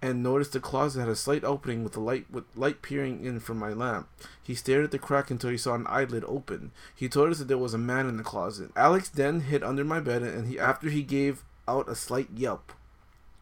and 0.00 0.22
noticed 0.22 0.54
the 0.54 0.60
closet 0.60 1.00
had 1.00 1.10
a 1.10 1.14
slight 1.14 1.44
opening 1.44 1.84
with 1.84 1.92
the 1.92 2.00
light 2.00 2.24
with 2.30 2.44
light 2.56 2.80
peering 2.80 3.22
in 3.22 3.38
from 3.38 3.58
my 3.58 3.74
lamp. 3.74 4.08
He 4.42 4.54
stared 4.54 4.84
at 4.84 4.92
the 4.92 4.98
crack 4.98 5.30
until 5.30 5.50
he 5.50 5.58
saw 5.58 5.74
an 5.74 5.86
eyelid 5.88 6.24
open. 6.26 6.70
He 6.96 7.10
told 7.10 7.32
us 7.32 7.38
that 7.40 7.48
there 7.48 7.58
was 7.58 7.74
a 7.74 7.78
man 7.78 8.08
in 8.08 8.16
the 8.16 8.22
closet. 8.22 8.70
Alex 8.74 9.10
then 9.10 9.40
hid 9.40 9.62
under 9.62 9.84
my 9.84 10.00
bed 10.00 10.22
and 10.22 10.48
he 10.48 10.58
after 10.58 10.88
he 10.88 11.02
gave 11.02 11.44
out 11.68 11.86
a 11.86 11.94
slight 11.94 12.28
yelp 12.34 12.72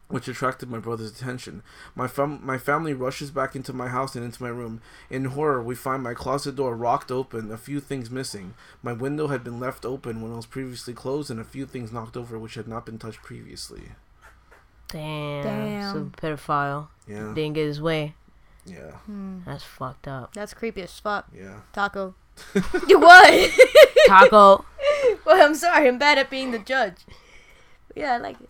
which 0.09 0.27
attracted 0.29 0.71
my 0.71 0.79
brother's 0.79 1.11
attention. 1.11 1.63
My 1.95 2.07
fam- 2.09 2.41
my 2.45 2.57
family 2.59 2.95
rushes 2.95 3.31
back 3.31 3.55
into 3.55 3.73
my 3.73 3.89
house 3.89 4.17
and 4.17 4.25
into 4.25 4.43
my 4.43 4.49
room. 4.49 4.81
In 5.11 5.27
horror, 5.27 5.63
we 5.63 5.75
find 5.75 6.03
my 6.03 6.15
closet 6.15 6.57
door 6.57 6.75
rocked 6.75 7.11
open, 7.11 7.51
a 7.53 7.59
few 7.59 7.79
things 7.81 8.11
missing. 8.11 8.55
My 8.83 8.93
window 8.95 9.27
had 9.29 9.45
been 9.45 9.61
left 9.61 9.85
open 9.85 10.23
when 10.23 10.33
it 10.33 10.37
was 10.37 10.47
previously 10.47 10.95
closed, 10.95 11.31
and 11.31 11.39
a 11.39 11.45
few 11.45 11.67
things 11.67 11.93
knocked 11.93 12.17
over 12.17 12.39
which 12.39 12.55
had 12.55 12.67
not 12.69 12.87
been 12.87 12.99
touched 12.99 13.23
previously. 13.23 13.83
Damn. 14.89 15.43
Damn. 15.45 15.93
So 15.93 16.05
pedophile 16.17 16.89
Yeah, 17.07 17.33
didn't 17.35 17.53
get 17.55 17.67
his 17.67 17.81
way. 17.81 18.15
yeah, 18.65 18.93
Hmm. 19.05 19.41
That's 19.45 19.63
fucked 19.65 20.09
up. 20.09 20.33
That's 20.33 20.55
creepy 20.55 20.81
as 20.83 20.99
fuck. 20.99 21.27
yeah. 21.35 21.61
Taco. 21.75 22.15
you 22.89 22.99
what? 23.01 23.51
Taco. 24.07 24.65
well, 25.27 25.43
I'm 25.47 25.55
sorry. 25.55 25.87
I'm 25.89 25.99
bad 25.99 26.17
at 26.17 26.31
being 26.31 26.51
the 26.53 26.59
judge. 26.59 27.05
Yeah, 27.95 28.15
I 28.15 28.17
like 28.19 28.41
it. 28.41 28.49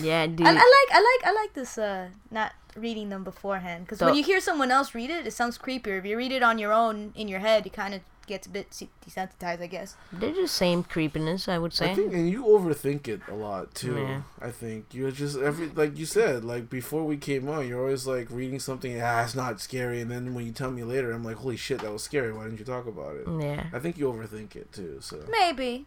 Yeah, 0.00 0.26
dude. 0.26 0.46
I, 0.46 0.50
I 0.50 0.54
like 0.54 0.62
I 0.92 1.00
like 1.00 1.26
I 1.26 1.32
like 1.32 1.54
this 1.54 1.78
uh 1.78 2.08
not 2.30 2.52
reading 2.76 3.08
them 3.08 3.22
beforehand 3.24 3.84
because 3.84 4.00
when 4.00 4.14
you 4.14 4.24
hear 4.24 4.40
someone 4.40 4.70
else 4.70 4.94
read 4.94 5.10
it, 5.10 5.26
it 5.26 5.32
sounds 5.32 5.58
creepier. 5.58 5.98
If 5.98 6.04
you 6.04 6.16
read 6.16 6.32
it 6.32 6.42
on 6.42 6.58
your 6.58 6.72
own 6.72 7.12
in 7.14 7.28
your 7.28 7.40
head, 7.40 7.66
it 7.66 7.72
kind 7.72 7.94
of 7.94 8.00
gets 8.26 8.46
a 8.46 8.50
bit 8.50 8.70
desensitized, 8.70 9.60
I 9.60 9.66
guess. 9.66 9.96
They're 10.12 10.32
the 10.32 10.48
same 10.48 10.82
creepiness, 10.82 11.48
I 11.48 11.58
would 11.58 11.72
say. 11.72 11.90
I 11.90 11.94
think, 11.94 12.14
and 12.14 12.28
you 12.30 12.44
overthink 12.44 13.06
it 13.08 13.20
a 13.28 13.34
lot 13.34 13.74
too. 13.74 13.96
Yeah. 13.98 14.22
I 14.40 14.50
think 14.50 14.86
you're 14.92 15.10
just 15.10 15.36
every 15.38 15.68
like 15.68 15.98
you 15.98 16.06
said, 16.06 16.44
like 16.44 16.70
before 16.70 17.04
we 17.04 17.16
came 17.16 17.48
on, 17.48 17.68
you're 17.68 17.80
always 17.80 18.06
like 18.06 18.30
reading 18.30 18.58
something. 18.58 19.00
Ah, 19.00 19.22
it's 19.24 19.34
not 19.34 19.60
scary, 19.60 20.00
and 20.00 20.10
then 20.10 20.34
when 20.34 20.46
you 20.46 20.52
tell 20.52 20.70
me 20.70 20.82
later, 20.82 21.12
I'm 21.12 21.24
like, 21.24 21.36
holy 21.36 21.56
shit, 21.56 21.80
that 21.80 21.92
was 21.92 22.02
scary. 22.02 22.32
Why 22.32 22.44
didn't 22.44 22.58
you 22.58 22.64
talk 22.64 22.86
about 22.86 23.16
it? 23.16 23.26
yeah. 23.40 23.66
I 23.72 23.78
think 23.78 23.98
you 23.98 24.06
overthink 24.06 24.56
it 24.56 24.72
too. 24.72 24.98
So 25.00 25.24
Maybe. 25.30 25.86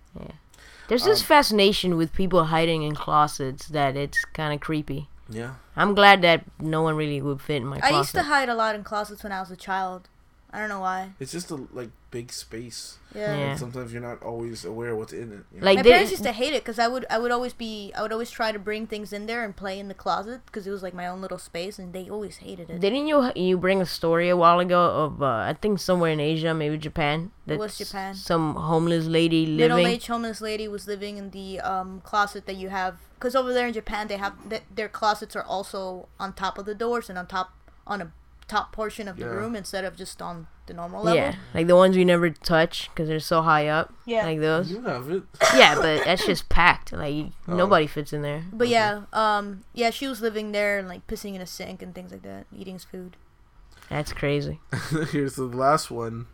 There's 0.87 1.03
this 1.03 1.19
Um, 1.21 1.25
fascination 1.25 1.97
with 1.97 2.13
people 2.13 2.45
hiding 2.45 2.83
in 2.83 2.95
closets 2.95 3.67
that 3.67 3.95
it's 3.97 4.23
kind 4.33 4.53
of 4.53 4.59
creepy. 4.61 5.09
yeah, 5.29 5.55
I'm 5.75 5.93
glad 5.93 6.21
that 6.21 6.45
no 6.59 6.81
one 6.81 6.95
really 6.95 7.21
would 7.21 7.41
fit 7.41 7.57
in 7.57 7.65
my 7.67 7.79
closet. 7.79 7.93
I 7.93 7.97
used 7.97 8.11
to 8.15 8.23
hide 8.23 8.47
a 8.49 8.55
lot 8.55 8.75
in 8.75 8.83
closets 8.83 9.23
when 9.23 9.31
I 9.33 9.41
was 9.41 9.51
a 9.51 9.57
child. 9.57 10.07
I 10.51 10.59
don't 10.59 10.69
know 10.69 10.79
why. 10.79 11.11
it's 11.19 11.31
just 11.33 11.51
a 11.51 11.55
like 11.73 11.89
big 12.09 12.31
space. 12.31 12.97
Yeah. 13.13 13.35
Yeah. 13.35 13.49
And 13.49 13.59
sometimes 13.59 13.91
you're 13.91 14.01
not 14.01 14.23
always 14.23 14.63
aware 14.63 14.95
what's 14.95 15.11
in 15.11 15.31
it. 15.33 15.43
you 15.53 15.59
know? 15.59 15.65
Like 15.65 15.77
My 15.77 15.83
parents 15.83 16.11
used 16.11 16.23
to 16.23 16.31
hate 16.31 16.53
it 16.53 16.63
because 16.63 16.79
I 16.79 16.87
would 16.87 17.05
I 17.09 17.17
would 17.19 17.31
always 17.31 17.51
be 17.53 17.91
I 17.97 18.01
would 18.01 18.13
always 18.13 18.31
try 18.31 18.53
to 18.53 18.59
bring 18.59 18.87
things 18.87 19.11
in 19.11 19.25
there 19.25 19.43
and 19.43 19.55
play 19.55 19.77
in 19.77 19.89
the 19.89 19.93
closet 19.93 20.41
because 20.45 20.65
it 20.65 20.71
was 20.71 20.81
like 20.81 20.93
my 20.93 21.05
own 21.05 21.19
little 21.21 21.37
space 21.37 21.77
and 21.79 21.91
they 21.91 22.09
always 22.09 22.37
hated 22.37 22.69
it. 22.69 22.79
Didn't 22.79 23.07
you 23.07 23.29
you 23.35 23.57
bring 23.57 23.81
a 23.81 23.85
story 23.85 24.29
a 24.29 24.37
while 24.37 24.59
ago 24.59 24.81
of 25.05 25.21
uh, 25.21 25.25
I 25.25 25.53
think 25.61 25.79
somewhere 25.79 26.11
in 26.11 26.21
Asia, 26.21 26.53
maybe 26.53 26.77
Japan, 26.77 27.31
that 27.45 27.59
was 27.59 27.77
Japan. 27.77 28.15
some 28.15 28.55
homeless 28.55 29.05
lady 29.05 29.45
living 29.45 29.75
Middle 29.75 29.87
aged 29.93 30.07
homeless 30.07 30.39
lady 30.39 30.67
was 30.69 30.87
living 30.87 31.17
in 31.17 31.31
the 31.31 31.59
um, 31.59 32.01
closet 32.05 32.45
that 32.45 32.55
you 32.55 32.69
have 32.69 32.99
because 33.15 33.35
over 33.35 33.51
there 33.53 33.67
in 33.67 33.73
Japan 33.73 34.07
they 34.07 34.17
have 34.17 34.33
th- 34.49 34.63
their 34.73 34.87
closets 34.87 35.35
are 35.35 35.43
also 35.43 36.07
on 36.19 36.31
top 36.33 36.57
of 36.57 36.65
the 36.65 36.75
doors 36.75 37.09
and 37.09 37.19
on 37.19 37.27
top 37.27 37.53
on 37.85 38.01
a 38.01 38.11
top 38.47 38.71
portion 38.71 39.07
of 39.07 39.17
the 39.17 39.25
Yeah. 39.25 39.31
room 39.31 39.55
instead 39.55 39.83
of 39.85 39.95
just 39.97 40.21
on 40.21 40.47
the 40.67 40.73
normal 40.73 41.03
level. 41.03 41.17
Yeah, 41.21 41.35
like 41.53 41.67
the 41.67 41.75
ones 41.75 41.95
you 41.97 42.03
never 42.05 42.29
touch 42.29 42.89
because 42.89 43.07
they're 43.07 43.19
so 43.19 43.41
high 43.41 43.67
up. 43.67 43.93
Yeah. 44.05 44.25
like 44.25 44.39
those. 44.39 44.71
you 44.71 44.81
have 44.81 45.09
it. 45.09 45.23
yeah, 45.55 45.75
but 45.75 46.03
that's 46.05 46.25
just 46.25 46.49
packed. 46.49 46.91
Like 46.93 47.13
you- 47.13 47.31
Oh. 47.47 47.55
nobody 47.55 47.87
fits 47.87 48.11
in 48.13 48.21
there. 48.21 48.43
But 48.51 48.67
yeah, 48.67 49.01
um, 49.13 49.63
yeah, 49.73 49.89
she 49.91 50.07
was 50.07 50.21
living 50.21 50.51
there 50.51 50.77
and 50.79 50.87
like 50.87 51.05
pissing 51.07 51.35
in 51.35 51.41
a 51.41 51.45
sink 51.45 51.81
and 51.81 51.93
things 51.95 52.11
like 52.11 52.23
that, 52.23 52.45
eating 52.55 52.73
his 52.75 52.83
food. 52.83 53.15
That's 53.89 54.11
crazy. 54.11 54.59
Here's 55.11 55.35
the 55.35 55.43
last 55.45 55.89
one. 55.89 56.27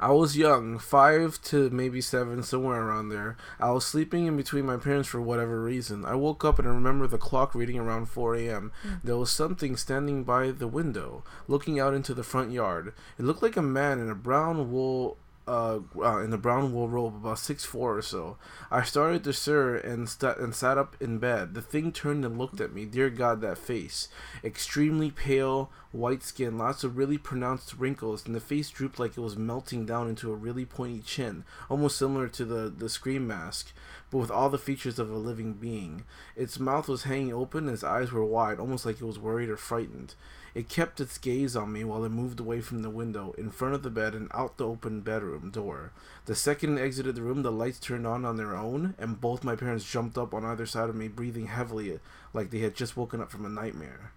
I 0.00 0.12
was 0.12 0.36
young, 0.36 0.78
five 0.78 1.42
to 1.42 1.70
maybe 1.70 2.00
seven, 2.00 2.42
somewhere 2.44 2.80
around 2.82 3.08
there. 3.08 3.36
I 3.58 3.70
was 3.70 3.84
sleeping 3.84 4.26
in 4.26 4.36
between 4.36 4.64
my 4.64 4.76
parents 4.76 5.08
for 5.08 5.20
whatever 5.20 5.60
reason. 5.60 6.04
I 6.04 6.14
woke 6.14 6.44
up 6.44 6.58
and 6.58 6.68
I 6.68 6.70
remember 6.70 7.08
the 7.08 7.18
clock 7.18 7.54
reading 7.54 7.78
around 7.78 8.06
4 8.06 8.36
a.m. 8.36 8.72
Hmm. 8.82 8.94
There 9.02 9.16
was 9.16 9.30
something 9.30 9.76
standing 9.76 10.22
by 10.22 10.52
the 10.52 10.68
window, 10.68 11.24
looking 11.48 11.80
out 11.80 11.94
into 11.94 12.14
the 12.14 12.22
front 12.22 12.52
yard. 12.52 12.92
It 13.18 13.24
looked 13.24 13.42
like 13.42 13.56
a 13.56 13.62
man 13.62 13.98
in 13.98 14.08
a 14.08 14.14
brown 14.14 14.70
wool 14.70 15.16
uh, 15.48 15.80
uh, 15.96 16.18
in 16.18 16.30
the 16.30 16.36
brown 16.36 16.72
wool 16.72 16.88
robe, 16.88 17.16
about 17.16 17.38
six 17.38 17.64
four 17.64 17.96
or 17.96 18.02
so. 18.02 18.36
I 18.70 18.82
started 18.82 19.24
to 19.24 19.32
stir 19.32 19.76
and 19.76 20.08
st- 20.08 20.36
and 20.36 20.54
sat 20.54 20.76
up 20.76 20.94
in 21.00 21.18
bed. 21.18 21.54
The 21.54 21.62
thing 21.62 21.90
turned 21.90 22.24
and 22.24 22.36
looked 22.36 22.60
at 22.60 22.74
me. 22.74 22.84
Dear 22.84 23.08
God, 23.08 23.40
that 23.40 23.56
face! 23.56 24.08
Extremely 24.44 25.10
pale, 25.10 25.70
white 25.90 26.22
skin, 26.22 26.58
lots 26.58 26.84
of 26.84 26.98
really 26.98 27.16
pronounced 27.16 27.74
wrinkles, 27.78 28.26
and 28.26 28.34
the 28.34 28.40
face 28.40 28.68
drooped 28.68 28.98
like 28.98 29.16
it 29.16 29.22
was 29.22 29.36
melting 29.36 29.86
down 29.86 30.08
into 30.08 30.30
a 30.30 30.36
really 30.36 30.66
pointy 30.66 31.00
chin, 31.00 31.44
almost 31.70 31.96
similar 31.96 32.28
to 32.28 32.44
the 32.44 32.68
the 32.68 32.90
scream 32.90 33.26
mask, 33.26 33.72
but 34.10 34.18
with 34.18 34.30
all 34.30 34.50
the 34.50 34.58
features 34.58 34.98
of 34.98 35.10
a 35.10 35.16
living 35.16 35.54
being. 35.54 36.04
Its 36.36 36.60
mouth 36.60 36.88
was 36.88 37.04
hanging 37.04 37.32
open, 37.32 37.64
and 37.64 37.74
its 37.74 37.84
eyes 37.84 38.12
were 38.12 38.24
wide, 38.24 38.60
almost 38.60 38.84
like 38.84 39.00
it 39.00 39.06
was 39.06 39.18
worried 39.18 39.48
or 39.48 39.56
frightened. 39.56 40.14
It 40.58 40.68
kept 40.68 41.00
its 41.00 41.18
gaze 41.18 41.54
on 41.54 41.72
me 41.72 41.84
while 41.84 42.04
it 42.04 42.08
moved 42.08 42.40
away 42.40 42.60
from 42.60 42.82
the 42.82 42.90
window, 42.90 43.32
in 43.38 43.52
front 43.52 43.74
of 43.74 43.84
the 43.84 43.90
bed, 43.90 44.12
and 44.16 44.28
out 44.34 44.56
the 44.56 44.66
open 44.66 45.02
bedroom 45.02 45.52
door. 45.52 45.92
The 46.24 46.34
second 46.34 46.78
it 46.78 46.80
exited 46.82 47.14
the 47.14 47.22
room, 47.22 47.42
the 47.42 47.52
lights 47.52 47.78
turned 47.78 48.08
on 48.08 48.24
on 48.24 48.36
their 48.36 48.56
own, 48.56 48.94
and 48.98 49.20
both 49.20 49.44
my 49.44 49.54
parents 49.54 49.88
jumped 49.88 50.18
up 50.18 50.34
on 50.34 50.44
either 50.44 50.66
side 50.66 50.88
of 50.88 50.96
me, 50.96 51.06
breathing 51.06 51.46
heavily, 51.46 52.00
like 52.34 52.50
they 52.50 52.58
had 52.58 52.74
just 52.74 52.96
woken 52.96 53.20
up 53.20 53.30
from 53.30 53.46
a 53.46 53.48
nightmare. 53.48 54.10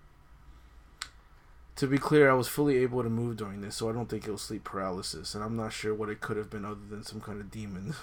To 1.76 1.86
be 1.86 2.00
clear, 2.00 2.32
I 2.32 2.34
was 2.34 2.48
fully 2.48 2.78
able 2.78 3.04
to 3.04 3.10
move 3.10 3.38
during 3.38 3.62
this, 3.62 3.76
so 3.76 3.88
I 3.88 3.94
don't 3.94 4.10
think 4.10 4.28
it 4.28 4.32
was 4.32 4.42
sleep 4.42 4.64
paralysis, 4.64 5.36
and 5.36 5.44
I'm 5.44 5.56
not 5.56 5.74
sure 5.74 5.94
what 5.94 6.10
it 6.10 6.22
could 6.22 6.38
have 6.38 6.50
been 6.50 6.66
other 6.66 6.82
than 6.90 7.04
some 7.04 7.22
kind 7.22 7.40
of 7.40 7.52
demon. 7.52 7.94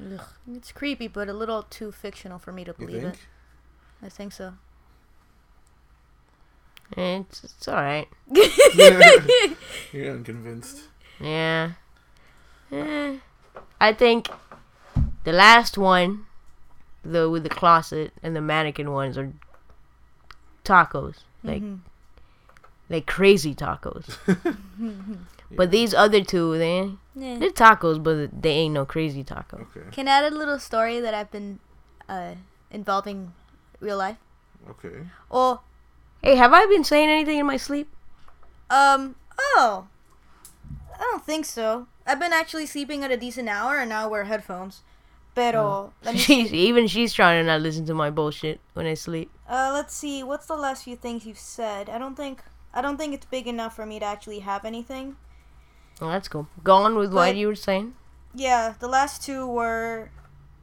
Ugh, 0.00 0.20
it's 0.54 0.70
creepy, 0.70 1.08
but 1.08 1.28
a 1.28 1.32
little 1.32 1.64
too 1.64 1.90
fictional 1.90 2.38
for 2.38 2.52
me 2.52 2.62
to 2.62 2.76
You 2.78 2.86
believe 2.86 3.02
think? 3.02 3.14
it. 3.14 3.20
I 4.06 4.08
think 4.08 4.32
so. 4.32 4.54
It's 6.96 7.44
it's 7.44 7.68
all 7.68 7.74
right. 7.74 8.08
You're 9.92 10.12
unconvinced. 10.14 10.80
Yeah. 11.20 11.72
Eh. 12.72 13.18
I 13.80 13.92
think 13.92 14.28
the 15.24 15.32
last 15.32 15.76
one, 15.78 16.26
the 17.04 17.28
with 17.28 17.42
the 17.42 17.48
closet 17.48 18.12
and 18.22 18.34
the 18.34 18.40
mannequin 18.40 18.90
ones 18.92 19.16
are 19.18 19.32
tacos, 20.64 21.16
like 21.42 21.62
Mhm. 21.62 21.80
like 22.88 23.06
crazy 23.06 23.54
tacos. 23.54 24.16
But 25.50 25.70
these 25.70 25.94
other 25.94 26.22
two, 26.22 26.58
they 26.58 26.92
Yeah. 27.14 27.38
they're 27.38 27.50
tacos, 27.50 28.02
but 28.02 28.42
they 28.42 28.50
ain't 28.50 28.74
no 28.74 28.84
crazy 28.84 29.24
taco. 29.24 29.66
Okay. 29.74 29.88
Can 29.92 30.06
I 30.08 30.18
add 30.22 30.32
a 30.32 30.36
little 30.36 30.58
story 30.58 31.00
that 31.00 31.14
I've 31.14 31.30
been 31.30 31.58
uh, 32.08 32.34
involving 32.70 33.32
real 33.80 33.96
life? 33.96 34.18
Okay. 34.68 35.06
Or 35.30 35.60
Hey, 36.22 36.36
have 36.36 36.52
I 36.52 36.66
been 36.66 36.84
saying 36.84 37.08
anything 37.08 37.38
in 37.38 37.46
my 37.46 37.56
sleep? 37.56 37.88
Um, 38.70 39.14
oh. 39.38 39.86
I 40.94 40.98
don't 41.00 41.24
think 41.24 41.44
so. 41.44 41.86
I've 42.06 42.18
been 42.18 42.32
actually 42.32 42.66
sleeping 42.66 43.04
at 43.04 43.10
a 43.10 43.16
decent 43.16 43.48
hour 43.48 43.78
and 43.78 43.90
now 43.90 44.04
I 44.04 44.06
wear 44.06 44.24
headphones. 44.24 44.82
Pero, 45.34 45.92
She's 46.16 46.52
even 46.52 46.88
she's 46.88 47.12
trying 47.12 47.40
to 47.40 47.46
not 47.46 47.60
listen 47.60 47.86
to 47.86 47.94
my 47.94 48.10
bullshit 48.10 48.58
when 48.74 48.86
I 48.86 48.94
sleep. 48.94 49.30
uh 49.48 49.70
let's 49.72 49.94
see. 49.94 50.24
What's 50.24 50.46
the 50.46 50.56
last 50.56 50.82
few 50.82 50.96
things 50.96 51.24
you've 51.24 51.38
said? 51.38 51.88
I 51.88 51.96
don't 51.98 52.16
think 52.16 52.42
I 52.74 52.80
don't 52.80 52.96
think 52.96 53.14
it's 53.14 53.26
big 53.26 53.46
enough 53.46 53.76
for 53.76 53.86
me 53.86 54.00
to 54.00 54.04
actually 54.04 54.40
have 54.40 54.64
anything. 54.64 55.16
Well, 56.00 56.10
that's 56.10 56.26
cool. 56.26 56.48
Go 56.64 56.74
on 56.74 56.96
with 56.96 57.14
what 57.14 57.36
you 57.36 57.46
were 57.46 57.54
saying. 57.54 57.94
Yeah, 58.34 58.74
the 58.80 58.88
last 58.88 59.22
two 59.22 59.46
were 59.46 60.10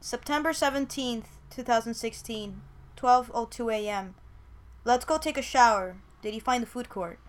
September 0.02 0.52
17th, 0.52 1.26
2016, 1.50 2.62
12:02 2.98 3.74
a.m. 3.74 4.16
Let's 4.86 5.04
go 5.04 5.18
take 5.18 5.38
a 5.38 5.42
shower. 5.42 5.98
Did 6.22 6.34
you 6.34 6.42
find 6.42 6.62
the 6.64 6.68
food 6.68 6.88
court? 6.90 7.20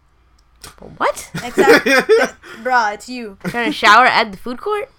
What? 0.99 1.31
Exactly. 1.43 1.93
Bruh, 2.63 2.95
it's 2.95 3.09
you. 3.09 3.39
trying 3.45 3.67
to 3.67 3.73
shower 3.73 4.07
at 4.07 4.31
the 4.31 4.39
food 4.39 4.59
court? 4.61 4.91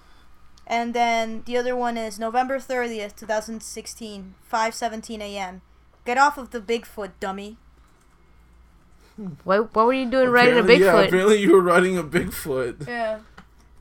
And 0.66 0.93
then 0.93 1.43
the 1.45 1.55
other 1.58 1.76
one 1.76 1.97
is 1.97 2.20
November 2.20 2.58
30th, 2.60 3.16
2016, 3.16 4.36
5:17 4.51 5.20
a.m. 5.22 5.62
Get 6.05 6.18
off 6.18 6.38
of 6.38 6.51
the 6.51 6.60
Bigfoot, 6.60 7.12
dummy. 7.20 7.58
What 9.43 9.74
what 9.74 9.86
were 9.88 9.93
you 9.93 10.10
doing 10.10 10.30
riding 10.30 10.55
a 10.58 10.60
Apparently- 10.60 10.86
Yeah, 10.86 10.93
Bigfoot? 10.93 11.08
apparently 11.08 11.38
you 11.41 11.51
were 11.53 11.62
riding 11.62 11.97
a 11.97 12.03
Bigfoot. 12.03 12.88
Yeah. 12.88 13.20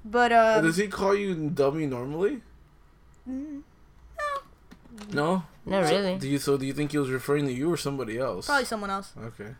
But 0.04 0.32
uh 0.32 0.60
Does 0.60 0.76
he 0.76 0.88
call 0.88 1.14
you 1.14 1.34
dummy 1.50 1.86
normally? 1.86 2.40
mm, 3.28 3.62
No. 5.12 5.44
Not 5.66 5.90
really. 5.90 6.16
Do 6.16 6.28
you 6.28 6.38
so? 6.38 6.56
Do 6.56 6.64
you 6.64 6.72
think 6.72 6.92
he 6.92 6.98
was 6.98 7.10
referring 7.10 7.46
to 7.46 7.52
you 7.52 7.70
or 7.70 7.76
somebody 7.76 8.18
else? 8.18 8.46
probably 8.46 8.64
someone 8.64 8.90
else. 8.90 9.12
Okay. 9.18 9.54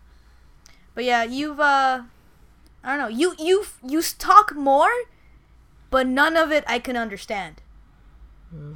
But 0.95 1.05
yeah, 1.05 1.25
you've 1.25 1.61
uh 1.61 2.03
I 2.85 2.97
don't 2.97 2.99
know. 2.99 3.09
You 3.09 3.35
you 3.39 3.65
you 3.85 4.01
talk 4.03 4.55
more, 4.55 4.91
but 5.91 6.07
none 6.07 6.37
of 6.37 6.53
it 6.53 6.65
I 6.69 6.79
can 6.79 6.97
understand. 6.97 7.61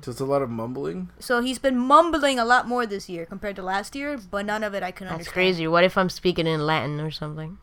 So 0.02 0.10
it's 0.10 0.20
a 0.20 0.24
lot 0.24 0.42
of 0.42 0.50
mumbling. 0.50 1.10
So 1.20 1.40
he's 1.40 1.60
been 1.60 1.78
mumbling 1.78 2.38
a 2.38 2.44
lot 2.44 2.66
more 2.66 2.84
this 2.86 3.08
year 3.08 3.24
compared 3.24 3.54
to 3.56 3.62
last 3.62 3.94
year, 3.94 4.18
but 4.18 4.44
none 4.44 4.64
of 4.64 4.74
it 4.74 4.82
I 4.82 4.90
can 4.90 5.06
That's 5.06 5.12
understand. 5.12 5.32
crazy. 5.32 5.66
What 5.68 5.84
if 5.84 5.96
I'm 5.96 6.10
speaking 6.10 6.46
in 6.48 6.66
Latin 6.66 7.00
or 7.00 7.12
something? 7.12 7.58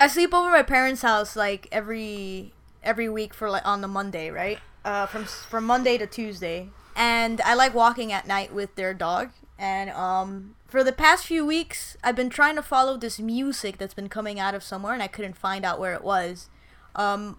I 0.00 0.06
sleep 0.06 0.32
over 0.32 0.50
my 0.50 0.62
parents' 0.62 1.02
house 1.02 1.36
like 1.36 1.68
every 1.72 2.52
every 2.82 3.08
week 3.08 3.34
for 3.34 3.50
like 3.50 3.66
on 3.66 3.80
the 3.80 3.88
Monday, 3.88 4.30
right? 4.30 4.58
Uh 4.84 5.06
from 5.06 5.24
from 5.24 5.64
Monday 5.64 5.98
to 5.98 6.06
Tuesday. 6.06 6.68
And 6.96 7.40
I 7.42 7.54
like 7.54 7.74
walking 7.74 8.12
at 8.12 8.26
night 8.26 8.52
with 8.52 8.74
their 8.74 8.92
dog 8.94 9.30
and 9.58 9.90
um 9.90 10.54
for 10.68 10.84
the 10.84 10.92
past 10.92 11.26
few 11.26 11.44
weeks 11.46 11.96
I've 12.04 12.14
been 12.16 12.30
trying 12.30 12.56
to 12.56 12.62
follow 12.62 12.96
this 12.96 13.18
music 13.18 13.78
that's 13.78 13.94
been 13.94 14.08
coming 14.08 14.38
out 14.38 14.54
of 14.54 14.62
somewhere 14.62 14.92
and 14.94 15.02
I 15.02 15.08
couldn't 15.08 15.36
find 15.36 15.64
out 15.64 15.78
where 15.80 15.94
it 15.94 16.02
was. 16.04 16.48
Um 16.94 17.38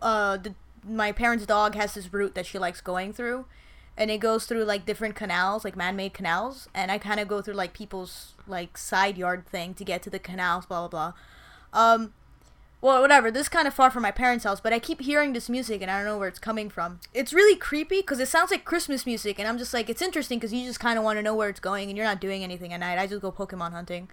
uh 0.00 0.36
the 0.36 0.54
my 0.84 1.12
parents' 1.12 1.46
dog 1.46 1.74
has 1.74 1.94
this 1.94 2.12
route 2.12 2.34
that 2.34 2.46
she 2.46 2.58
likes 2.58 2.80
going 2.80 3.12
through 3.12 3.46
and 3.96 4.10
it 4.10 4.18
goes 4.18 4.46
through 4.46 4.64
like 4.64 4.86
different 4.86 5.14
canals, 5.14 5.64
like 5.64 5.76
man-made 5.76 6.14
canals, 6.14 6.68
and 6.74 6.90
I 6.90 6.98
kind 6.98 7.20
of 7.20 7.28
go 7.28 7.42
through 7.42 7.54
like 7.54 7.72
people's 7.72 8.34
like 8.46 8.78
side 8.78 9.18
yard 9.18 9.46
thing 9.46 9.74
to 9.74 9.84
get 9.84 10.02
to 10.02 10.10
the 10.10 10.18
canals, 10.18 10.66
blah 10.66 10.88
blah 10.88 11.12
blah. 11.72 11.78
Um, 11.78 12.14
well, 12.80 13.00
whatever. 13.00 13.30
This 13.30 13.42
is 13.42 13.48
kind 13.48 13.68
of 13.68 13.74
far 13.74 13.90
from 13.90 14.02
my 14.02 14.10
parents' 14.10 14.44
house, 14.44 14.60
but 14.60 14.72
I 14.72 14.78
keep 14.78 15.02
hearing 15.02 15.34
this 15.34 15.48
music 15.48 15.82
and 15.82 15.90
I 15.90 15.98
don't 15.98 16.06
know 16.06 16.18
where 16.18 16.26
it's 16.26 16.40
coming 16.40 16.68
from. 16.68 16.98
It's 17.14 17.32
really 17.32 17.56
creepy 17.56 18.00
because 18.00 18.18
it 18.18 18.28
sounds 18.28 18.50
like 18.50 18.64
Christmas 18.64 19.06
music, 19.06 19.38
and 19.38 19.46
I'm 19.46 19.58
just 19.58 19.74
like, 19.74 19.88
it's 19.88 20.02
interesting 20.02 20.38
because 20.38 20.52
you 20.52 20.66
just 20.66 20.80
kind 20.80 20.98
of 20.98 21.04
want 21.04 21.18
to 21.18 21.22
know 21.22 21.34
where 21.34 21.48
it's 21.48 21.60
going, 21.60 21.88
and 21.88 21.96
you're 21.96 22.06
not 22.06 22.20
doing 22.20 22.42
anything 22.42 22.72
at 22.72 22.80
night. 22.80 22.98
I 22.98 23.06
just 23.06 23.22
go 23.22 23.30
Pokemon 23.30 23.72
hunting. 23.72 24.08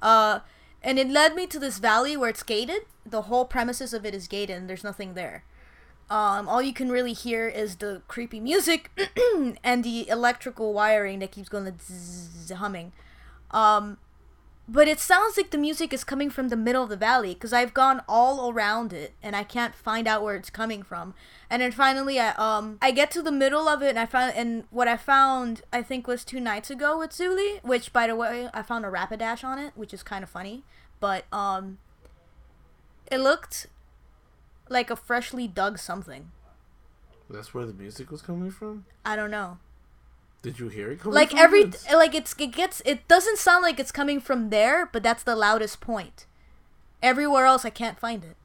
Uh, 0.00 0.40
and 0.82 0.98
it 0.98 1.10
led 1.10 1.34
me 1.34 1.46
to 1.48 1.58
this 1.58 1.78
valley 1.78 2.16
where 2.16 2.30
it's 2.30 2.42
gated. 2.42 2.82
The 3.04 3.22
whole 3.22 3.44
premises 3.44 3.92
of 3.92 4.06
it 4.06 4.14
is 4.14 4.28
gated, 4.28 4.56
and 4.56 4.70
there's 4.70 4.84
nothing 4.84 5.14
there. 5.14 5.44
Um, 6.08 6.48
all 6.48 6.62
you 6.62 6.72
can 6.72 6.90
really 6.90 7.12
hear 7.12 7.48
is 7.48 7.76
the 7.76 8.02
creepy 8.06 8.38
music 8.38 8.90
and 9.64 9.82
the 9.82 10.08
electrical 10.08 10.72
wiring 10.72 11.18
that 11.18 11.32
keeps 11.32 11.48
going 11.48 11.72
zzz, 11.80 12.50
humming. 12.50 12.92
Um, 13.50 13.98
but 14.68 14.88
it 14.88 14.98
sounds 14.98 15.36
like 15.36 15.50
the 15.50 15.58
music 15.58 15.92
is 15.92 16.02
coming 16.02 16.28
from 16.28 16.48
the 16.48 16.56
middle 16.56 16.82
of 16.82 16.88
the 16.88 16.96
valley 16.96 17.34
because 17.34 17.52
I've 17.52 17.72
gone 17.72 18.02
all 18.08 18.50
around 18.50 18.92
it 18.92 19.12
and 19.22 19.36
I 19.36 19.44
can't 19.44 19.74
find 19.74 20.08
out 20.08 20.22
where 20.22 20.34
it's 20.34 20.50
coming 20.50 20.82
from. 20.82 21.14
And 21.48 21.62
then 21.62 21.70
finally, 21.70 22.18
I 22.18 22.30
um 22.30 22.78
I 22.82 22.90
get 22.90 23.12
to 23.12 23.22
the 23.22 23.30
middle 23.30 23.68
of 23.68 23.80
it 23.82 23.90
and 23.90 23.98
I 23.98 24.06
found 24.06 24.34
and 24.34 24.64
what 24.70 24.88
I 24.88 24.96
found 24.96 25.62
I 25.72 25.82
think 25.82 26.08
was 26.08 26.24
two 26.24 26.40
nights 26.40 26.68
ago 26.68 26.98
with 26.98 27.12
Zuli, 27.12 27.62
which 27.62 27.92
by 27.92 28.08
the 28.08 28.16
way 28.16 28.48
I 28.52 28.62
found 28.62 28.84
a 28.84 28.88
Rapidash 28.88 29.44
on 29.44 29.60
it, 29.60 29.72
which 29.76 29.94
is 29.94 30.02
kind 30.02 30.24
of 30.24 30.30
funny. 30.30 30.64
But 30.98 31.26
um, 31.32 31.78
it 33.10 33.18
looked 33.18 33.68
like 34.68 34.90
a 34.90 34.96
freshly 34.96 35.46
dug 35.48 35.78
something. 35.78 36.30
That's 37.28 37.52
where 37.52 37.66
the 37.66 37.72
music 37.72 38.10
was 38.10 38.22
coming 38.22 38.50
from. 38.50 38.86
I 39.04 39.16
don't 39.16 39.30
know. 39.30 39.58
Did 40.42 40.60
you 40.60 40.68
hear 40.68 40.92
it 40.92 41.00
coming? 41.00 41.14
like 41.14 41.30
from? 41.30 41.38
every 41.40 41.62
It's- 41.62 41.92
like 41.92 42.14
it's 42.14 42.34
it 42.38 42.52
gets 42.52 42.80
it 42.84 43.08
doesn't 43.08 43.38
sound 43.38 43.62
like 43.62 43.80
it's 43.80 43.90
coming 43.92 44.20
from 44.20 44.50
there, 44.50 44.86
but 44.86 45.02
that's 45.02 45.22
the 45.24 45.34
loudest 45.34 45.80
point. 45.80 46.26
Everywhere 47.02 47.46
else 47.46 47.64
I 47.64 47.70
can't 47.70 47.98
find 47.98 48.24
it. 48.24 48.36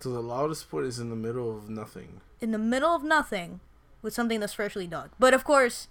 So 0.00 0.10
the 0.10 0.22
loudest 0.22 0.70
point 0.70 0.86
is 0.86 0.98
in 0.98 1.10
the 1.10 1.16
middle 1.16 1.54
of 1.56 1.68
nothing. 1.68 2.20
In 2.40 2.52
the 2.52 2.58
middle 2.58 2.94
of 2.94 3.02
nothing 3.02 3.60
with 4.00 4.14
something 4.14 4.40
that's 4.40 4.54
freshly 4.54 4.86
dug. 4.86 5.10
But 5.18 5.34
of 5.34 5.44
course, 5.44 5.88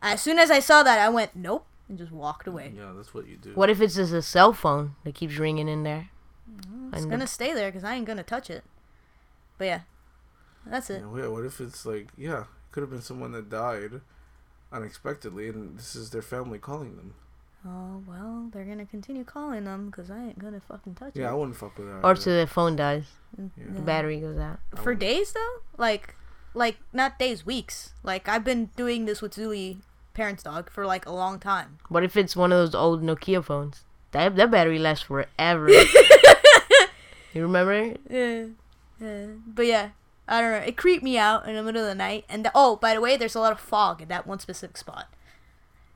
as 0.00 0.22
soon 0.22 0.38
as 0.38 0.50
I 0.50 0.60
saw 0.60 0.82
that, 0.84 0.98
I 0.98 1.08
went 1.08 1.34
nope 1.34 1.66
and 1.88 1.98
just 1.98 2.12
walked 2.12 2.46
away. 2.46 2.72
Yeah, 2.74 2.92
that's 2.96 3.12
what 3.12 3.26
you 3.26 3.36
do. 3.36 3.50
What 3.54 3.68
if 3.68 3.80
it's 3.80 3.96
just 3.96 4.12
a 4.12 4.22
cell 4.22 4.52
phone 4.52 4.94
that 5.04 5.14
keeps 5.14 5.36
ringing 5.36 5.68
in 5.68 5.82
there? 5.82 6.08
It's 6.92 7.02
And 7.02 7.10
gonna 7.10 7.26
stay 7.26 7.52
there 7.54 7.70
because 7.70 7.84
I 7.84 7.94
ain't 7.94 8.06
gonna 8.06 8.22
touch 8.22 8.50
it. 8.50 8.64
But 9.58 9.64
yeah, 9.66 9.80
that's 10.66 10.90
it. 10.90 11.00
Yeah, 11.16 11.28
what 11.28 11.44
if 11.44 11.60
it's 11.60 11.84
like, 11.86 12.08
yeah, 12.16 12.40
it 12.42 12.46
could 12.72 12.82
have 12.82 12.90
been 12.90 13.02
someone 13.02 13.32
that 13.32 13.48
died 13.50 14.00
unexpectedly, 14.72 15.48
and 15.48 15.78
this 15.78 15.94
is 15.96 16.10
their 16.10 16.22
family 16.22 16.58
calling 16.58 16.96
them. 16.96 17.14
Oh 17.66 18.02
well, 18.06 18.50
they're 18.52 18.64
gonna 18.64 18.84
continue 18.84 19.24
calling 19.24 19.64
them 19.64 19.86
because 19.86 20.10
I 20.10 20.18
ain't 20.18 20.38
gonna 20.38 20.60
fucking 20.60 20.96
touch 20.96 21.16
it. 21.16 21.20
Yeah, 21.20 21.30
I 21.30 21.32
it. 21.34 21.38
wouldn't 21.38 21.56
fuck 21.56 21.78
with 21.78 21.86
that. 21.86 22.04
Or 22.04 22.10
either. 22.10 22.20
till 22.20 22.40
the 22.40 22.46
phone 22.46 22.76
dies, 22.76 23.04
Mm, 23.40 23.50
Yeah. 23.56 23.64
the 23.74 23.80
battery 23.80 24.20
goes 24.20 24.38
out. 24.38 24.58
I 24.72 24.76
For 24.76 24.82
wouldn't- 24.92 25.00
days 25.00 25.32
though, 25.32 25.56
like 25.78 26.14
like 26.52 26.76
not 26.92 27.18
days, 27.18 27.44
weeks. 27.46 27.94
Like 28.02 28.28
I've 28.28 28.44
been 28.44 28.66
doing 28.76 29.06
this 29.06 29.22
with 29.22 29.34
Zuli, 29.34 29.78
parents' 30.12 30.42
dog, 30.42 30.70
for 30.70 30.84
like 30.86 31.06
a 31.06 31.10
long 31.12 31.40
time. 31.40 31.78
What 31.88 32.04
if 32.04 32.16
it's 32.16 32.36
one 32.36 32.52
of 32.52 32.58
those 32.58 32.74
old 32.74 33.02
Nokia 33.02 33.42
phones? 33.42 33.84
That 34.12 34.36
that 34.36 34.50
battery 34.50 34.78
lasts 34.78 35.04
forever. 35.06 35.68
you 37.34 37.42
remember? 37.42 37.94
Yeah. 38.08 38.46
yeah. 39.00 39.26
But 39.46 39.66
yeah, 39.66 39.88
I 40.28 40.40
don't 40.40 40.50
know. 40.52 40.66
It 40.66 40.76
creeped 40.76 41.02
me 41.02 41.18
out 41.18 41.46
in 41.48 41.54
the 41.54 41.62
middle 41.62 41.82
of 41.82 41.88
the 41.88 41.94
night. 41.94 42.24
And 42.28 42.44
the, 42.44 42.52
oh, 42.54 42.76
by 42.76 42.94
the 42.94 43.00
way, 43.00 43.16
there's 43.16 43.34
a 43.34 43.40
lot 43.40 43.52
of 43.52 43.60
fog 43.60 44.02
at 44.02 44.08
that 44.08 44.26
one 44.26 44.38
specific 44.38 44.76
spot. 44.76 45.08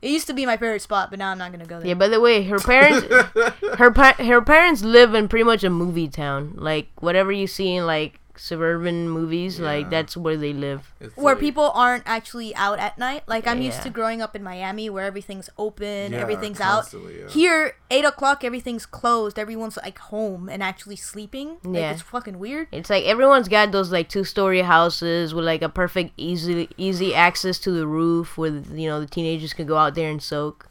It 0.00 0.10
used 0.10 0.28
to 0.28 0.32
be 0.34 0.46
my 0.46 0.56
favorite 0.56 0.82
spot, 0.82 1.10
but 1.10 1.18
now 1.18 1.30
I'm 1.30 1.38
not 1.38 1.50
gonna 1.50 1.66
go 1.66 1.78
there. 1.78 1.88
Yeah. 1.88 1.94
By 1.94 2.06
the 2.08 2.20
way, 2.20 2.44
her 2.44 2.60
parents, 2.60 3.06
her 3.78 3.90
pa- 3.90 4.14
her 4.18 4.40
parents 4.40 4.82
live 4.82 5.12
in 5.12 5.26
pretty 5.26 5.42
much 5.42 5.64
a 5.64 5.70
movie 5.70 6.06
town. 6.06 6.52
Like 6.54 6.88
whatever 7.00 7.32
you 7.32 7.48
see 7.48 7.74
in 7.74 7.84
like 7.86 8.20
suburban 8.38 9.08
movies, 9.10 9.58
like 9.60 9.90
that's 9.90 10.16
where 10.16 10.36
they 10.36 10.52
live. 10.52 10.92
It's 11.00 11.16
where 11.16 11.34
like- 11.34 11.40
people 11.40 11.70
aren't 11.74 12.04
actually 12.06 12.54
out 12.54 12.78
at 12.78 12.96
night. 12.98 13.24
Like 13.26 13.46
I'm 13.46 13.60
used 13.60 13.82
to 13.82 13.90
growing 13.90 14.22
up 14.22 14.36
in 14.36 14.42
Miami, 14.42 14.88
where 14.90 15.04
everything's 15.04 15.50
open, 15.58 16.12
Yeah, 16.12 16.18
everything's 16.18 16.60
out. 16.60 16.92
yeah. 16.92 17.28
Here, 17.28 17.76
eight 17.90 18.04
o'clock, 18.04 18.44
everything's 18.44 18.86
closed. 18.86 19.38
Everyone's 19.38 19.76
like 19.76 19.98
home 19.98 20.48
and 20.48 20.62
actually 20.62 20.96
sleeping. 20.96 21.58
Like, 21.64 21.74
Yeah. 21.80 21.92
it's 21.92 22.02
fucking 22.02 22.38
weird. 22.38 22.68
It's 22.72 22.90
like 22.90 23.04
everyone's 23.04 23.48
got 23.48 23.72
those 23.72 23.90
like 23.92 24.08
two 24.08 24.24
story 24.24 24.62
houses 24.62 25.34
with 25.34 25.44
like 25.44 25.62
a 25.62 25.68
perfect 25.68 26.12
easy 26.16 26.68
easy 26.76 27.14
access 27.14 27.58
to 27.60 27.70
the 27.72 27.86
roof 27.86 28.38
where 28.38 28.50
you 28.72 28.88
know 28.88 29.00
the 29.00 29.06
teenagers 29.06 29.52
can 29.52 29.66
go 29.66 29.76
out 29.76 29.94
there 29.94 30.10
and 30.10 30.22
soak. 30.22 30.68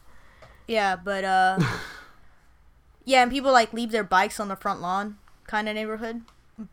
Yeah, 0.67 0.95
but 0.95 1.23
uh, 1.23 1.59
yeah, 3.05 3.21
and 3.23 3.31
people 3.31 3.51
like 3.51 3.73
leave 3.73 3.91
their 3.91 4.03
bikes 4.03 4.39
on 4.39 4.47
the 4.47 4.55
front 4.55 4.81
lawn, 4.81 5.17
kind 5.47 5.69
of 5.69 5.75
neighborhood. 5.75 6.21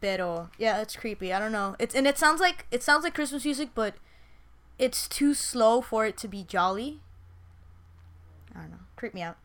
Pero 0.01 0.49
yeah, 0.59 0.81
it's 0.81 0.97
creepy. 0.97 1.33
I 1.33 1.39
don't 1.39 1.53
know. 1.53 1.77
It's 1.79 1.95
and 1.95 2.07
it 2.07 2.17
sounds 2.19 2.41
like 2.41 2.67
it 2.71 2.83
sounds 2.83 3.05
like 3.05 3.15
Christmas 3.15 3.45
music, 3.45 3.71
but 3.75 3.95
it's 4.79 5.07
too 5.09 5.35
slow 5.35 5.81
for 5.81 6.07
it 6.07 6.17
to 6.19 6.29
be 6.29 6.43
jolly. 6.43 7.01
I 8.55 8.61
don't 8.61 8.71
know. 8.71 8.79
Creep 8.97 9.15
me 9.15 9.23
out. 9.23 9.37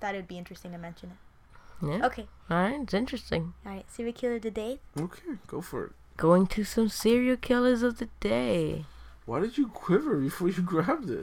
Thought 0.00 0.14
it'd 0.14 0.28
be 0.28 0.38
interesting 0.38 0.72
to 0.72 0.78
mention 0.78 1.10
it. 1.12 1.86
Yeah. 1.86 2.06
Okay. 2.06 2.26
All 2.50 2.56
right, 2.62 2.80
it's 2.82 2.94
interesting. 2.94 3.52
All 3.64 3.72
right. 3.72 3.84
Serial 3.90 4.12
killer 4.14 4.36
of 4.36 4.42
the 4.42 4.50
day. 4.50 4.78
Okay, 4.98 5.38
go 5.46 5.60
for 5.60 5.84
it. 5.86 5.92
Going 6.16 6.46
to 6.48 6.64
some 6.64 6.88
serial 6.88 7.36
killers 7.36 7.82
of 7.82 7.98
the 7.98 8.08
day. 8.20 8.86
Why 9.26 9.40
did 9.40 9.56
you 9.58 9.68
quiver 9.68 10.16
before 10.16 10.48
you 10.48 10.62
grabbed 10.66 11.10
it? 11.10 11.22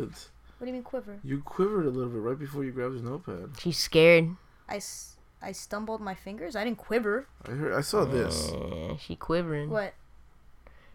What 0.58 0.62
do 0.62 0.68
you 0.68 0.74
mean 0.74 0.84
quiver? 0.84 1.18
You 1.24 1.42
quivered 1.42 1.86
a 1.86 1.90
little 1.90 2.12
bit 2.12 2.20
right 2.22 2.38
before 2.38 2.64
you 2.64 2.72
grabbed 2.72 2.94
his 2.94 3.04
notepad. 3.04 3.52
She's 3.60 3.78
scared. 3.78 4.36
I, 4.70 4.76
s- 4.78 5.18
I 5.42 5.52
stumbled 5.52 6.02
my 6.02 6.14
fingers. 6.14 6.56
I 6.56 6.64
didn't 6.64 6.78
quiver. 6.78 7.28
I 7.48 7.52
heard. 7.52 7.74
I 7.74 7.82
saw 7.82 8.06
this. 8.06 8.52
Yeah, 8.54 8.96
she 8.98 9.16
quivering. 9.16 9.70
What? 9.70 9.94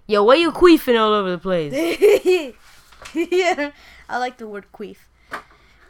Yo, 0.06 0.22
why 0.22 0.36
you 0.36 0.52
queefing 0.52 0.98
all 0.98 1.12
over 1.12 1.30
the 1.32 1.38
place? 1.38 1.72
yeah, 3.14 3.72
I 4.08 4.18
like 4.18 4.38
the 4.38 4.46
word 4.46 4.66
queef. 4.72 4.98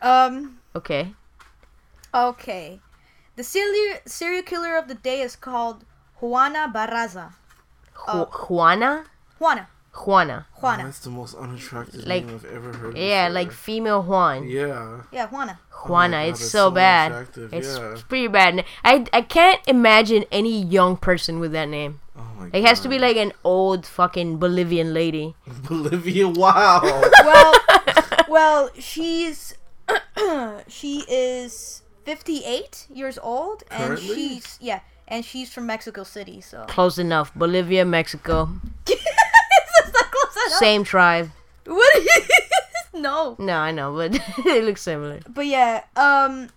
Um. 0.01 0.59
Okay. 0.75 1.15
Okay. 2.15 2.81
The 3.37 3.45
serial 3.45 3.99
serial 4.07 4.43
killer 4.43 4.77
of 4.77 4.89
the 4.89 4.95
day 4.95 5.21
is 5.21 5.37
called 5.37 5.85
Juana 6.21 6.71
Barraza. 6.75 7.35
Ju- 8.07 8.25
Juana? 8.49 9.05
Juana. 9.39 9.69
Juana. 10.05 10.47
Juana. 10.61 10.85
That's 10.85 11.01
the 11.01 11.11
most 11.11 11.35
unattractive 11.35 12.07
Like- 12.07 12.27
name 12.27 12.35
I've 12.37 12.45
ever 12.45 12.73
heard. 12.73 12.97
Yeah, 12.97 13.29
before. 13.29 13.35
like 13.43 13.53
female 13.53 14.03
Juan. 14.03 14.49
Yeah. 14.49 15.03
Yeah, 15.11 15.27
Juana. 15.29 15.59
Oh 15.73 15.89
Juana, 15.89 16.17
God, 16.19 16.29
it's 16.31 16.41
that's 16.41 16.51
so, 16.53 16.69
so 16.69 16.71
bad. 16.71 17.13
unattractive, 17.13 17.55
It's, 17.55 17.77
yeah. 17.79 17.97
pretty 18.09 18.29
bad. 18.29 18.65
I 18.85 19.07
I 19.13 19.23
can't 19.23 19.61
imagine 19.67 20.25
any 20.31 20.63
young 20.63 20.97
person 20.97 21.39
with 21.41 21.53
that 21.53 21.69
name. 21.69 22.01
Oh 22.17 22.23
my. 22.39 22.51
It 22.53 22.65
has 22.65 22.81
to 22.81 22.89
be 22.89 22.99
like 22.99 23.17
an 23.17 23.33
old 23.45 23.85
fucking 23.87 24.39
Bolivian 24.39 24.93
lady. 24.95 25.35
Bolivia. 25.69 26.29
Wow. 26.29 26.81
Well, 27.25 27.55
well, 28.29 28.71
she's 28.79 29.55
she 30.69 31.05
is 31.09 31.83
58 32.05 32.87
years 32.93 33.19
old 33.23 33.63
and 33.71 33.99
she's 33.99 34.59
yeah, 34.61 34.81
and 35.09 35.25
she's 35.25 35.53
from 35.53 35.67
Mexico 35.67 36.03
City, 36.05 36.41
so 36.41 36.65
Close 36.69 36.99
enough. 36.99 37.35
Bolivia, 37.35 37.85
Mexico. 37.85 38.49
It's 40.47 40.53
not 40.55 40.59
close 40.59 40.61
enough. 40.63 40.69
Same 40.69 40.85
tribe. 40.85 41.31
What? 41.67 42.03
no. 42.95 43.37
No, 43.39 43.59
I 43.59 43.71
know, 43.73 43.95
but 43.95 44.15
it 44.47 44.65
looks 44.65 44.83
similar. 44.83 45.21
But 45.29 45.47
yeah, 45.47 45.83
um, 45.97 46.49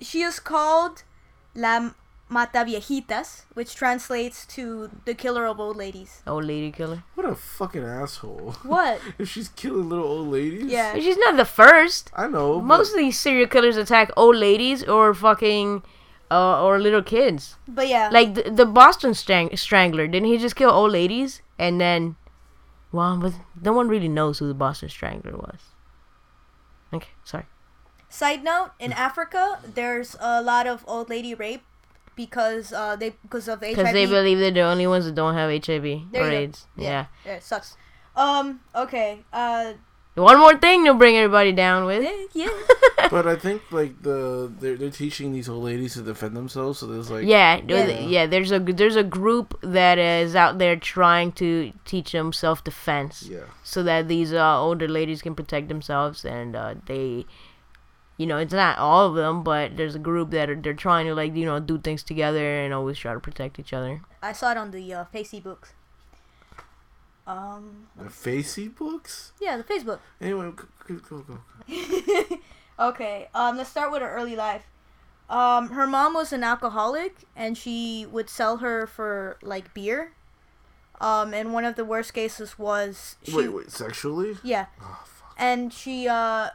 she 0.00 0.22
is 0.22 0.40
called 0.40 1.02
La 1.54 1.90
Mata 2.28 2.64
Viejitas, 2.64 3.42
which 3.54 3.74
translates 3.76 4.46
to 4.46 4.90
the 5.04 5.14
killer 5.14 5.46
of 5.46 5.60
old 5.60 5.76
ladies. 5.76 6.22
Old 6.26 6.44
lady 6.46 6.72
killer. 6.72 7.02
what 7.14 7.26
a 7.28 7.34
fucking 7.34 7.84
asshole. 7.84 8.56
What? 8.62 9.00
If 9.18 9.28
she's 9.28 9.50
killing 9.50 9.88
little 9.88 10.06
old 10.06 10.28
ladies. 10.28 10.64
Yeah. 10.64 10.94
She's 10.94 11.18
not 11.18 11.36
the 11.36 11.44
first. 11.44 12.10
I 12.16 12.26
know. 12.26 12.58
but- 12.60 12.64
Most 12.66 12.92
of 12.92 12.98
these 12.98 13.20
serial 13.20 13.46
killers 13.46 13.76
attack 13.76 14.10
old 14.16 14.36
ladies 14.36 14.82
or 14.82 15.12
fucking 15.14 15.82
uh, 16.30 16.64
or 16.64 16.80
little 16.80 17.02
kids. 17.02 17.56
But 17.68 17.86
yeah, 17.88 18.08
Like 18.10 18.34
the, 18.34 18.50
the 18.50 18.66
Boston 18.66 19.12
strang- 19.14 19.54
Strangler, 19.56 20.06
didn't 20.08 20.26
he 20.28 20.38
just 20.38 20.56
kill 20.56 20.70
old 20.70 20.90
ladies 20.92 21.42
and 21.58 21.78
then? 21.80 22.16
Well, 22.94 23.16
but 23.16 23.32
no 23.60 23.72
one 23.72 23.88
really 23.88 24.06
knows 24.06 24.38
who 24.38 24.46
the 24.46 24.54
Boston 24.54 24.88
Strangler 24.88 25.32
was. 25.32 25.58
Okay, 26.92 27.10
sorry. 27.24 27.46
Side 28.08 28.44
note: 28.44 28.70
In 28.78 28.92
Africa, 28.92 29.58
there's 29.66 30.14
a 30.20 30.40
lot 30.40 30.68
of 30.68 30.84
old 30.86 31.10
lady 31.10 31.34
rape 31.34 31.62
because 32.14 32.72
uh 32.72 32.94
they 32.94 33.10
because 33.22 33.48
of 33.48 33.58
HIV. 33.58 33.74
Because 33.74 33.92
they 33.92 34.06
believe 34.06 34.38
they're 34.38 34.52
the 34.52 34.60
only 34.60 34.86
ones 34.86 35.06
that 35.06 35.16
don't 35.16 35.34
have 35.34 35.50
HIV 35.50 36.12
There 36.12 36.22
or 36.22 36.46
go. 36.46 36.52
Yeah. 36.76 37.06
yeah, 37.26 37.34
it 37.34 37.42
sucks. 37.42 37.76
Um. 38.14 38.60
Okay. 38.76 39.24
Uh. 39.32 39.72
One 40.14 40.38
more 40.38 40.56
thing 40.56 40.84
to 40.84 40.94
bring 40.94 41.16
everybody 41.16 41.52
down 41.52 41.86
with. 41.86 42.08
Yeah. 42.32 42.48
But 43.10 43.26
I 43.26 43.36
think 43.36 43.62
like 43.70 44.02
the 44.02 44.50
they're, 44.58 44.76
they're 44.76 44.90
teaching 44.90 45.32
these 45.32 45.48
old 45.48 45.62
ladies 45.64 45.94
to 45.94 46.02
defend 46.02 46.34
themselves. 46.34 46.78
So 46.78 46.86
there's 46.86 47.10
like 47.10 47.26
Yeah, 47.26 47.60
Yeah. 47.66 47.86
yeah, 47.86 47.98
yeah. 48.00 48.26
There's 48.26 48.50
a 48.50 48.58
there's 48.58 48.96
a 48.96 49.02
group 49.04 49.58
that 49.62 49.98
is 49.98 50.34
out 50.34 50.58
there 50.58 50.74
trying 50.74 51.32
to 51.32 51.72
teach 51.84 52.12
them 52.12 52.32
self 52.32 52.64
defense, 52.64 53.28
yeah. 53.30 53.44
so 53.62 53.82
that 53.82 54.08
these 54.08 54.32
uh, 54.32 54.58
older 54.60 54.88
ladies 54.88 55.20
can 55.20 55.34
protect 55.34 55.68
themselves, 55.68 56.24
and 56.24 56.56
uh, 56.56 56.74
they, 56.86 57.26
you 58.16 58.26
know, 58.26 58.38
it's 58.38 58.54
not 58.54 58.78
all 58.78 59.06
of 59.06 59.14
them, 59.14 59.44
but 59.44 59.76
there's 59.76 59.94
a 59.94 60.00
group 60.00 60.30
that 60.30 60.48
are 60.48 60.56
they're 60.56 60.74
trying 60.74 61.06
to 61.06 61.14
like 61.14 61.36
you 61.36 61.44
know 61.44 61.60
do 61.60 61.78
things 61.78 62.02
together 62.02 62.64
and 62.64 62.72
always 62.72 62.98
try 62.98 63.12
to 63.12 63.20
protect 63.20 63.58
each 63.58 63.72
other. 63.74 64.00
I 64.22 64.32
saw 64.32 64.50
it 64.52 64.56
on 64.56 64.70
the 64.70 64.92
uh, 64.94 65.04
Facey 65.04 65.40
books. 65.40 65.74
Um. 67.26 67.88
The 67.96 68.10
Facey 68.10 68.68
books. 68.68 69.32
Yeah, 69.40 69.56
the 69.56 69.64
Facebook. 69.64 69.98
Anyway, 70.20 70.50
go 70.86 70.94
go 71.08 71.18
go. 71.20 71.38
Okay, 72.78 73.28
um, 73.34 73.56
let's 73.56 73.70
start 73.70 73.92
with 73.92 74.02
her 74.02 74.10
early 74.10 74.34
life. 74.34 74.64
Um, 75.30 75.68
her 75.70 75.86
mom 75.86 76.12
was 76.12 76.32
an 76.32 76.42
alcoholic, 76.42 77.18
and 77.36 77.56
she 77.56 78.04
would 78.10 78.28
sell 78.28 78.56
her 78.58 78.86
for 78.86 79.38
like 79.42 79.72
beer. 79.72 80.12
Um, 81.00 81.32
and 81.32 81.52
one 81.52 81.64
of 81.64 81.76
the 81.76 81.84
worst 81.84 82.12
cases 82.14 82.58
was 82.58 83.14
she, 83.22 83.34
Wait, 83.36 83.48
wait, 83.48 83.70
sexually? 83.70 84.36
yeah, 84.42 84.66
Oh 84.82 85.00
fuck. 85.04 85.34
and 85.38 85.72
she 85.72 86.08
uh, 86.08 86.50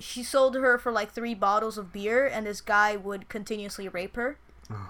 she 0.00 0.22
sold 0.24 0.54
her 0.56 0.76
for 0.78 0.90
like 0.92 1.12
three 1.12 1.34
bottles 1.34 1.78
of 1.78 1.92
beer, 1.92 2.26
and 2.26 2.46
this 2.46 2.60
guy 2.60 2.96
would 2.96 3.28
continuously 3.28 3.88
rape 3.88 4.16
her, 4.16 4.38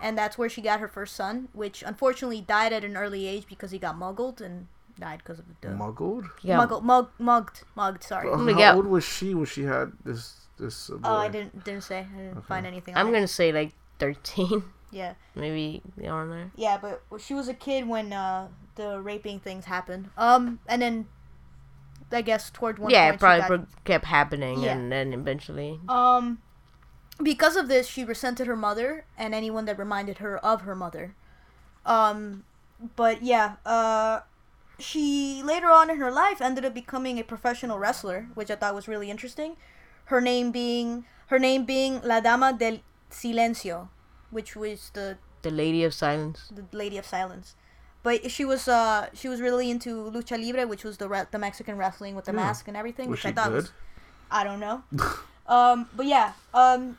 and 0.03 0.17
that's 0.17 0.39
where 0.39 0.49
she 0.49 0.63
got 0.63 0.81
her 0.81 0.89
first 0.89 1.15
son, 1.15 1.49
which 1.53 1.83
unfortunately 1.87 2.41
died 2.41 2.73
at 2.73 2.85
an 2.85 2.97
early 2.97 3.27
age 3.27 3.47
because 3.47 3.71
he 3.71 3.79
got 3.79 3.97
muggled 3.99 4.41
and 4.41 4.67
died 5.01 5.19
because 5.19 5.39
of 5.39 5.47
the 5.61 5.71
Muggled. 5.71 6.25
Yeah, 6.43 6.57
muggled, 6.59 6.85
mug, 6.85 7.11
mugged, 7.19 7.63
mugged. 7.75 8.03
Sorry. 8.05 8.29
Gonna 8.29 8.53
how 8.53 8.59
get- 8.59 8.75
old 8.77 8.87
was 8.87 9.05
she 9.05 9.35
when 9.35 9.47
she 9.47 9.63
had 9.65 9.93
this 10.05 10.37
this? 10.59 10.91
Uh, 10.91 10.95
boy? 10.97 11.09
Oh, 11.09 11.17
I 11.17 11.29
didn't 11.29 11.65
didn't 11.65 11.83
say. 11.85 12.07
I 12.15 12.19
didn't 12.19 12.43
find 12.47 12.67
anything. 12.67 12.95
On 12.95 13.01
I'm 13.01 13.09
it. 13.09 13.13
gonna 13.13 13.27
say 13.27 13.51
like 13.53 13.73
thirteen, 13.99 14.63
Yeah. 14.93 15.15
maybe 15.35 15.83
on 16.07 16.31
there. 16.31 16.51
Yeah, 16.57 16.79
but 16.81 17.03
she 17.19 17.35
was 17.35 17.49
a 17.49 17.55
kid 17.55 17.89
when 17.89 18.13
uh, 18.13 18.49
the 18.77 19.01
raping 19.01 19.41
things 19.41 19.65
happened. 19.65 20.11
Um, 20.17 20.61
and 20.69 20.81
then 20.83 21.07
I 22.13 22.23
guess 22.23 22.51
toward 22.51 22.79
one 22.79 22.91
yeah, 22.91 23.07
it 23.07 23.11
point 23.11 23.15
she 23.15 23.19
probably 23.21 23.41
got- 23.41 23.49
pro- 23.49 23.83
kept 23.85 24.05
happening, 24.07 24.61
Yeah. 24.61 24.73
and 24.73 24.91
then 24.93 25.13
eventually, 25.13 25.81
um, 25.89 26.39
because 27.23 27.57
of 27.57 27.69
this, 27.69 27.87
she 27.89 28.05
resented 28.05 28.47
her 28.47 28.57
mother 28.57 29.05
and 29.17 29.35
anyone 29.35 29.65
that 29.67 29.79
reminded 29.79 30.19
her 30.19 30.39
of 30.45 30.63
her 30.63 30.75
mother. 30.75 31.15
Um, 31.87 32.45
but 32.97 33.23
yeah, 33.23 33.57
uh, 33.65 34.21
she 34.83 35.43
later 35.45 35.71
on 35.71 35.91
in 35.91 35.97
her 35.99 36.11
life 36.11 36.41
ended 36.41 36.65
up 36.65 36.75
becoming 36.75 37.19
a 37.19 37.25
professional 37.25 37.79
wrestler, 37.79 38.29
which 38.35 38.51
I 38.51 38.57
thought 38.57 38.75
was 38.75 38.89
really 38.89 39.11
interesting. 39.11 39.57
Her 40.07 40.21
name 40.21 40.51
being 40.51 41.05
her 41.29 41.39
name 41.39 41.65
being 41.65 42.01
La 42.03 42.21
Dama 42.21 42.53
del 42.53 42.79
Silencio, 43.11 43.89
which 44.31 44.57
was 44.57 44.91
the 44.95 45.19
the 45.43 45.51
Lady 45.51 45.85
of 45.85 45.95
Silence. 45.95 46.51
the 46.53 46.65
Lady 46.77 46.99
of 46.99 47.07
Silence. 47.07 47.55
But 48.03 48.31
she 48.31 48.45
was 48.45 48.67
uh 48.69 49.09
she 49.15 49.29
was 49.29 49.41
really 49.41 49.71
into 49.71 50.11
lucha 50.11 50.37
libre, 50.43 50.67
which 50.67 50.85
was 50.85 50.97
the 50.99 51.09
re- 51.09 51.27
the 51.31 51.39
Mexican 51.39 51.77
wrestling 51.77 52.15
with 52.15 52.25
the 52.25 52.33
Yeah. 52.33 52.37
mask 52.47 52.69
and 52.69 52.77
everything, 52.77 53.09
was 53.11 53.17
which 53.19 53.23
she 53.23 53.29
I 53.29 53.33
thought 53.33 53.49
good? 53.51 53.57
was 53.63 53.73
I 54.31 54.45
don't 54.45 54.61
know. 54.61 54.83
um, 55.47 55.89
but 55.97 56.07
yeah, 56.07 56.33
um, 56.55 56.97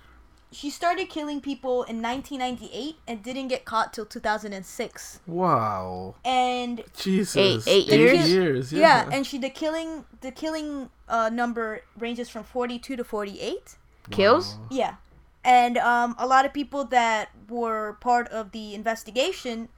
she 0.51 0.69
started 0.69 1.09
killing 1.09 1.39
people 1.39 1.83
in 1.83 2.01
1998 2.01 2.97
and 3.07 3.23
didn't 3.23 3.47
get 3.47 3.63
caught 3.63 3.93
till 3.93 4.05
2006. 4.05 5.19
Wow. 5.25 6.15
And 6.25 6.83
Jesus. 6.97 7.65
eight 7.67 7.87
years? 7.87 8.29
years. 8.29 8.73
yeah, 8.73 8.79
Yeah. 9.07 9.09
and 9.15 9.25
she 9.25 9.37
the 9.37 9.49
killing 9.49 10.05
the 10.19 10.31
killing 10.31 10.89
uh, 11.07 11.29
number 11.29 11.81
ranges 11.97 12.29
from 12.29 12.43
42 12.43 12.97
to 12.97 13.03
48. 13.03 13.77
Kills? 14.09 14.55
Wow. 14.55 14.67
Yeah. 14.71 14.95
And 15.43 15.77
um, 15.77 16.15
a 16.19 16.27
lot 16.27 16.45
of 16.45 16.53
people 16.53 16.83
that 16.85 17.29
were 17.49 17.93
part 18.01 18.27
of 18.27 18.51
the 18.51 18.75
investigation 18.75 19.69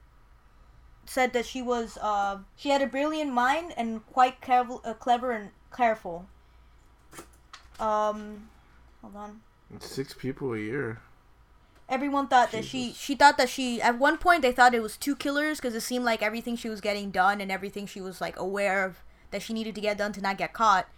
said 1.06 1.32
that 1.34 1.46
she 1.46 1.62
was 1.62 1.98
uh, 2.02 2.38
she 2.56 2.70
had 2.70 2.82
a 2.82 2.86
brilliant 2.86 3.32
mind 3.32 3.72
and 3.76 4.04
quite 4.06 4.40
clever, 4.40 4.78
uh, 4.84 4.94
clever 4.94 5.30
and 5.32 5.50
careful. 5.74 6.26
Um, 7.78 8.48
hold 9.02 9.16
on. 9.16 9.40
Six 9.80 10.14
people 10.14 10.52
a 10.54 10.58
year. 10.58 11.00
Everyone 11.88 12.28
thought 12.28 12.50
that 12.52 12.64
she 12.64 12.92
she 12.92 13.14
thought 13.14 13.36
that 13.36 13.48
she 13.48 13.80
at 13.82 13.98
one 13.98 14.16
point 14.16 14.42
they 14.42 14.52
thought 14.52 14.74
it 14.74 14.82
was 14.82 14.96
two 14.96 15.14
killers 15.14 15.58
because 15.58 15.74
it 15.74 15.82
seemed 15.82 16.04
like 16.04 16.22
everything 16.22 16.56
she 16.56 16.70
was 16.70 16.80
getting 16.80 17.10
done 17.10 17.40
and 17.40 17.52
everything 17.52 17.86
she 17.86 18.00
was 18.00 18.20
like 18.20 18.38
aware 18.38 18.84
of 18.84 19.02
that 19.30 19.42
she 19.42 19.52
needed 19.52 19.74
to 19.74 19.80
get 19.80 19.98
done 19.98 20.12
to 20.12 20.20
not 20.20 20.38
get 20.38 20.52
caught. 20.52 20.88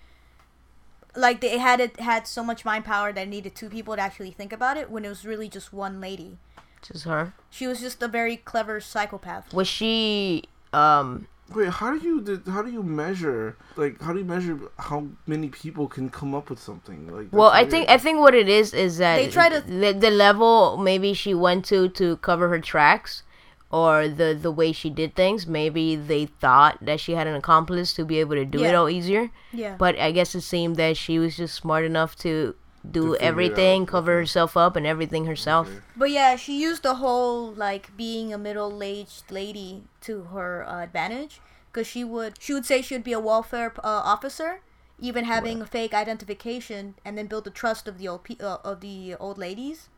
Like 1.17 1.41
they 1.41 1.59
had 1.59 1.81
it 1.81 1.99
had 1.99 2.27
so 2.29 2.45
much 2.45 2.65
mind 2.65 2.85
power 2.85 3.13
that 3.13 3.27
it 3.27 3.31
needed 3.31 3.55
two 3.55 3.69
people 3.69 3.97
to 3.97 4.03
actually 4.03 4.31
think 4.31 4.53
about 4.53 4.77
it 4.77 4.91
when 4.91 5.05
it 5.05 5.09
was 5.09 5.25
really 5.25 5.49
just 5.49 5.73
one 5.73 6.01
lady. 6.01 6.39
Just 6.83 7.05
her. 7.05 7.33
She 7.51 7.67
was 7.67 7.81
just 7.81 8.03
a 8.03 8.09
very 8.09 8.37
clever 8.37 8.81
psychopath. 8.81 9.53
Was 9.53 9.67
she 9.67 10.45
um 10.73 11.27
Wait, 11.55 11.69
how 11.69 11.97
do 11.97 12.05
you 12.05 12.21
did- 12.21 12.47
how 12.49 12.61
do 12.63 12.71
you 12.71 12.83
measure 12.83 13.57
like 13.77 14.01
how 14.03 14.13
do 14.13 14.19
you 14.19 14.25
measure 14.25 14.59
how 14.79 15.07
many 15.27 15.49
people 15.49 15.87
can 15.87 16.11
come 16.11 16.35
up 16.35 16.51
with 16.51 16.59
something 16.59 17.07
like? 17.15 17.29
well 17.31 17.51
I 17.51 17.65
think. 17.65 17.89
I 17.89 17.99
think 17.99 18.19
what 18.19 18.35
it 18.35 18.49
is 18.49 18.75
is 18.75 18.99
that 18.99 19.17
They 19.17 19.29
try 19.29 19.49
to- 19.49 19.61
the, 19.61 19.93
the 19.93 20.11
level 20.11 20.77
maybe 20.77 21.15
she 21.15 21.35
went 21.35 21.65
to 21.67 21.89
to 21.91 22.17
cover 22.19 22.49
her 22.49 22.59
tracks 22.59 23.23
or 23.71 24.09
the 24.09 24.37
the 24.41 24.51
way 24.51 24.71
she 24.73 24.91
did 24.91 25.15
things 25.15 25.47
maybe 25.47 25.97
they 25.97 26.27
thought 26.27 26.79
that 26.81 26.99
she 27.01 27.13
had 27.13 27.27
an 27.27 27.35
accomplice 27.35 27.93
to 27.95 28.05
be 28.05 28.19
able 28.21 28.35
to 28.37 28.45
do 28.45 28.63
it 28.63 28.75
all 28.75 28.89
easier 28.89 29.31
Yeah. 29.53 29.75
but 29.79 29.99
I 29.99 30.11
guess 30.13 30.35
it 30.35 30.43
seemed 30.43 30.77
that 30.77 30.97
she 30.97 31.19
was 31.19 31.37
just 31.37 31.55
smart 31.55 31.85
enough 31.85 32.15
to 32.27 32.55
do 32.91 33.17
everything, 33.17 33.87
cover 33.87 34.19
herself 34.19 34.57
up 34.57 34.77
and 34.77 34.87
everything 34.87 35.27
herself. 35.27 35.69
Okay. 35.69 35.81
But 35.97 36.11
yeah, 36.11 36.37
she 36.37 36.61
used 36.61 36.83
the 36.83 36.97
whole 36.97 37.53
like 37.53 37.97
being 37.97 38.33
a 38.33 38.39
middle-aged 38.39 39.31
lady 39.31 39.85
to 40.03 40.25
her 40.25 40.65
uh, 40.67 40.83
advantage 40.83 41.41
because 41.71 41.87
she 41.87 42.05
would 42.05 42.35
she 42.41 42.55
would 42.55 42.65
say 42.65 42.83
she 42.83 42.95
would 42.95 43.05
be 43.05 43.13
a 43.13 43.21
welfare 43.21 43.73
uh, 43.79 44.03
officer, 44.05 44.61
even 45.01 45.25
having 45.25 45.61
a 45.61 45.67
fake 45.67 45.93
identification, 45.95 46.95
and 47.05 47.19
then 47.19 47.27
build 47.27 47.45
the 47.45 47.51
trust 47.51 47.87
of 47.87 47.99
the 47.99 48.09
old 48.09 48.25
pe- 48.25 48.39
uh, 48.41 48.59
of 48.65 48.81
the 48.81 49.15
old 49.17 49.39
ladies. 49.39 49.89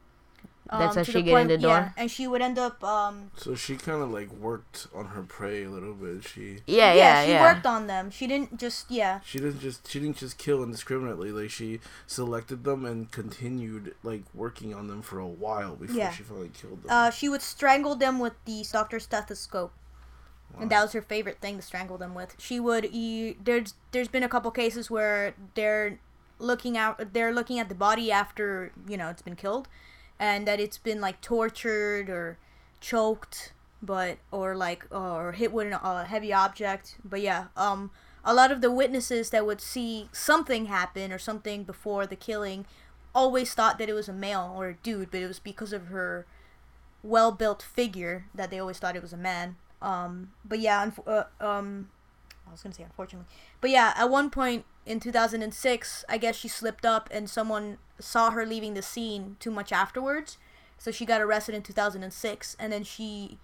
That's 0.70 0.96
how 0.96 1.02
she 1.02 1.12
the 1.12 1.22
get 1.22 1.40
in 1.40 1.48
the 1.48 1.58
door? 1.58 1.70
Yeah, 1.70 1.90
and 1.96 2.10
she 2.10 2.26
would 2.26 2.42
end 2.42 2.58
up. 2.58 2.82
Um, 2.84 3.30
So 3.36 3.54
she 3.54 3.76
kind 3.76 4.02
of 4.02 4.10
like 4.10 4.30
worked 4.32 4.86
on 4.94 5.06
her 5.06 5.22
prey 5.22 5.64
a 5.64 5.70
little 5.70 5.94
bit. 5.94 6.24
She 6.24 6.58
Yeah, 6.66 6.92
yeah, 6.92 6.94
yeah, 6.94 7.24
she 7.24 7.30
yeah. 7.32 7.42
worked 7.42 7.66
on 7.66 7.86
them. 7.86 8.10
She 8.10 8.26
didn't 8.26 8.58
just 8.58 8.90
yeah. 8.90 9.20
she 9.24 9.38
didn't 9.38 9.60
just 9.60 9.88
she 9.90 9.98
didn't 10.00 10.16
just 10.18 10.36
kill 10.38 10.62
indiscriminately. 10.62 11.32
Like 11.32 11.50
she 11.50 11.80
selected 12.06 12.64
them 12.64 12.84
and 12.84 13.10
continued 13.10 13.94
like 14.02 14.22
working 14.34 14.74
on 14.74 14.88
them 14.88 15.00
for 15.02 15.18
a 15.18 15.26
while 15.26 15.74
before 15.76 15.96
Yeah. 15.96 16.12
she 16.12 16.22
finally 16.22 16.50
killed 16.52 16.82
them. 16.82 16.90
Uh, 16.90 17.10
she 17.10 17.28
would 17.28 17.42
strangle 17.42 17.94
them 17.96 18.18
with 18.18 18.34
the 18.44 18.64
doctor 18.70 19.00
stethoscope. 19.00 19.72
and 20.60 20.70
that 20.70 20.82
was 20.82 20.92
her 20.92 21.02
favorite 21.02 21.38
thing 21.40 21.56
to 21.56 21.62
strangle 21.62 21.98
them 21.98 22.14
with. 22.14 22.34
She 22.38 22.58
would 22.58 22.84
e- 22.90 23.36
there's 23.42 23.74
there's 23.92 24.08
been 24.08 24.22
a 24.22 24.28
couple 24.28 24.50
cases 24.50 24.90
where 24.90 25.34
they're 25.54 25.98
looking 26.40 26.76
out 26.76 27.12
they're 27.12 27.32
looking 27.34 27.58
at 27.58 27.68
the 27.68 27.74
body 27.74 28.10
after 28.12 28.72
you 28.88 28.96
know 28.96 29.08
it's 29.08 29.22
been 29.22 29.36
killed, 29.36 29.68
and 30.18 30.46
that 30.46 30.60
it's 30.60 30.78
been 30.78 31.00
like 31.00 31.20
tortured 31.20 32.08
or 32.08 32.38
choked, 32.80 33.52
but 33.82 34.18
or 34.30 34.56
like 34.56 34.86
or 34.90 35.32
hit 35.32 35.52
with 35.52 35.72
a 35.72 35.84
uh, 35.84 36.04
heavy 36.04 36.32
object. 36.32 36.96
But 37.04 37.20
yeah, 37.20 37.46
um, 37.56 37.90
a 38.24 38.34
lot 38.34 38.50
of 38.50 38.60
the 38.60 38.70
witnesses 38.70 39.30
that 39.30 39.46
would 39.46 39.60
see 39.60 40.08
something 40.12 40.66
happen 40.66 41.12
or 41.12 41.18
something 41.18 41.64
before 41.64 42.06
the 42.06 42.16
killing 42.16 42.66
always 43.14 43.54
thought 43.54 43.78
that 43.78 43.88
it 43.88 43.94
was 43.94 44.08
a 44.08 44.12
male 44.12 44.54
or 44.56 44.68
a 44.68 44.74
dude, 44.74 45.10
but 45.10 45.20
it 45.20 45.26
was 45.26 45.38
because 45.38 45.72
of 45.72 45.86
her 45.86 46.26
well 47.02 47.32
built 47.32 47.62
figure 47.62 48.26
that 48.34 48.50
they 48.50 48.58
always 48.58 48.78
thought 48.78 48.96
it 48.96 49.02
was 49.02 49.12
a 49.12 49.16
man. 49.16 49.56
Um, 49.80 50.32
but 50.44 50.58
yeah, 50.58 50.90
uh, 51.06 51.24
um, 51.40 51.90
I 52.48 52.52
was 52.52 52.62
gonna 52.62 52.74
say 52.74 52.82
unfortunately, 52.82 53.28
but 53.60 53.70
yeah, 53.70 53.92
at 53.96 54.10
one 54.10 54.30
point 54.30 54.64
in 54.86 55.00
2006, 55.00 56.04
I 56.08 56.18
guess 56.18 56.36
she 56.36 56.48
slipped 56.48 56.86
up 56.86 57.08
and 57.12 57.28
someone 57.28 57.78
saw 57.98 58.30
her 58.30 58.46
leaving 58.46 58.74
the 58.74 58.82
scene 58.82 59.36
too 59.40 59.50
much 59.50 59.72
afterwards, 59.72 60.38
so 60.78 60.90
she 60.90 61.04
got 61.04 61.20
arrested 61.20 61.54
in 61.54 61.62
2006, 61.62 62.56
and 62.58 62.72
then 62.72 62.84
she 62.84 63.38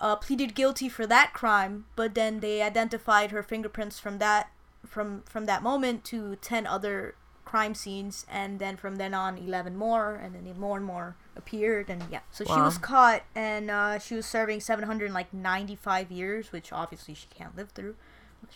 uh, 0.00 0.16
pleaded 0.16 0.54
guilty 0.54 0.88
for 0.88 1.06
that 1.06 1.32
crime, 1.32 1.86
but 1.96 2.14
then 2.14 2.40
they 2.40 2.62
identified 2.62 3.30
her 3.30 3.42
fingerprints 3.42 3.98
from 3.98 4.18
that 4.18 4.50
from 4.86 5.22
from 5.22 5.46
that 5.46 5.62
moment 5.62 6.04
to 6.04 6.36
10 6.36 6.66
other 6.66 7.14
crime 7.44 7.74
scenes 7.74 8.26
and 8.30 8.58
then 8.58 8.76
from 8.76 8.96
then 8.96 9.14
on 9.14 9.38
11 9.38 9.74
more 9.74 10.14
and 10.14 10.34
then 10.34 10.60
more 10.60 10.76
and 10.76 10.84
more 10.84 11.16
appeared 11.34 11.88
and 11.88 12.04
yeah. 12.12 12.20
So 12.30 12.44
she 12.44 12.52
was 12.52 12.76
caught 12.76 13.22
and 13.34 13.70
uh, 13.70 13.98
she 13.98 14.14
was 14.14 14.26
serving 14.26 14.60
795 14.60 16.10
years 16.12 16.52
which 16.52 16.72
obviously 16.72 17.14
she 17.14 17.26
can't 17.34 17.56
live 17.56 17.70
through 17.70 17.96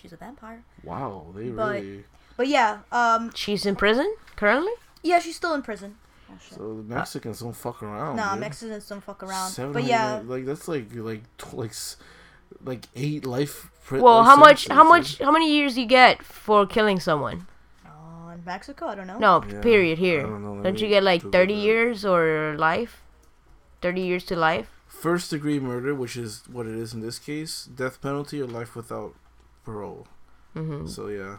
she's 0.01 0.13
a 0.13 0.17
vampire 0.17 0.63
wow, 0.85 1.27
they 1.35 1.49
but- 1.51 1.73
really. 1.83 2.05
but 2.37 2.49
yeah 2.49 2.79
um 2.93 3.31
She's 3.35 3.67
in 3.67 3.77
prison 3.77 4.15
currently. 4.37 4.73
yeah 5.03 5.19
she's 5.19 5.37
still 5.37 5.55
in 5.55 5.63
prison 5.63 5.97
oh. 6.31 6.35
So 6.51 6.75
the 6.77 6.83
Mexicans 6.95 7.41
don't 7.41 7.55
fuck 7.57 7.83
around. 7.83 8.17
nah 8.17 8.33
dude. 8.33 8.41
mexicans 8.41 8.89
don't 8.89 9.03
fuck 9.03 9.23
around 9.23 9.51
Seven 9.51 9.73
but 9.73 9.85
yeah 9.85 10.21
like 10.25 10.45
that's 10.47 10.67
like 10.69 10.87
like 10.95 11.23
like 11.53 11.73
like 12.65 12.85
eight 12.95 13.25
life. 13.27 13.71
pri- 13.85 14.01
Well, 14.01 14.19
life 14.19 14.27
how 14.27 14.37
much? 14.37 14.69
How 14.69 14.83
sentences, 14.85 15.19
much? 15.21 15.27
How 15.27 15.33
many 15.33 15.49
years 15.57 15.77
you 15.79 15.87
get 15.87 16.23
for 16.23 16.67
killing 16.67 17.01
someone? 17.01 17.47
uh, 17.87 18.33
in 18.35 18.45
mexico 18.45 18.87
i 18.87 18.95
don't 18.95 19.07
know 19.07 19.19
No, 19.19 19.43
Yeah, 19.49 19.61
period. 19.61 19.99
I 19.99 20.01
Here, 20.01 20.23
don't 20.23 20.43
know, 20.45 20.63
don't 20.63 20.81
you 20.81 20.89
get 20.89 21.03
like 21.03 21.23
thirty 21.37 21.55
that. 21.55 21.61
years 21.69 22.05
or 22.05 22.55
life? 22.59 23.03
Thirty 23.81 24.03
years 24.03 24.25
to 24.27 24.37
life. 24.37 24.69
First 24.87 25.31
degree 25.31 25.59
murder, 25.59 25.93
which 25.95 26.17
is 26.17 26.43
what 26.47 26.67
it 26.67 26.77
is 26.77 26.95
in 26.95 27.01
this 27.01 27.19
case, 27.19 27.65
death 27.67 28.01
penalty 28.01 28.41
or 28.41 28.47
life 28.47 28.77
without 28.77 29.15
parole. 29.65 30.07
hmm 30.55 30.87
So 30.87 31.09
yeah, 31.09 31.39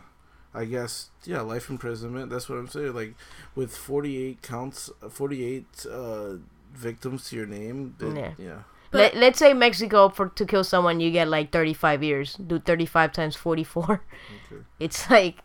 I 0.53 0.65
guess 0.65 1.09
yeah, 1.25 1.41
life 1.41 1.69
imprisonment. 1.69 2.29
That's 2.29 2.47
what 2.49 2.57
I'm 2.57 2.67
saying. 2.67 2.93
Like 2.93 3.15
with 3.55 3.75
48 3.75 4.41
counts, 4.41 4.89
48 5.09 5.85
uh, 5.91 6.33
victims 6.73 7.29
to 7.29 7.35
your 7.35 7.45
name. 7.45 7.95
then- 7.99 8.15
Yeah. 8.15 8.31
yeah. 8.37 8.59
Let, 8.95 9.15
let's 9.15 9.39
say 9.39 9.53
Mexico 9.53 10.09
for 10.09 10.29
to 10.29 10.45
kill 10.45 10.63
someone 10.63 10.99
you 10.99 11.09
get 11.09 11.27
like 11.27 11.51
35 11.51 12.03
years. 12.03 12.35
Do 12.35 12.59
35 12.59 13.11
times 13.11 13.35
44. 13.35 14.03
Okay. 14.51 14.61
It's 14.79 15.09
like 15.09 15.37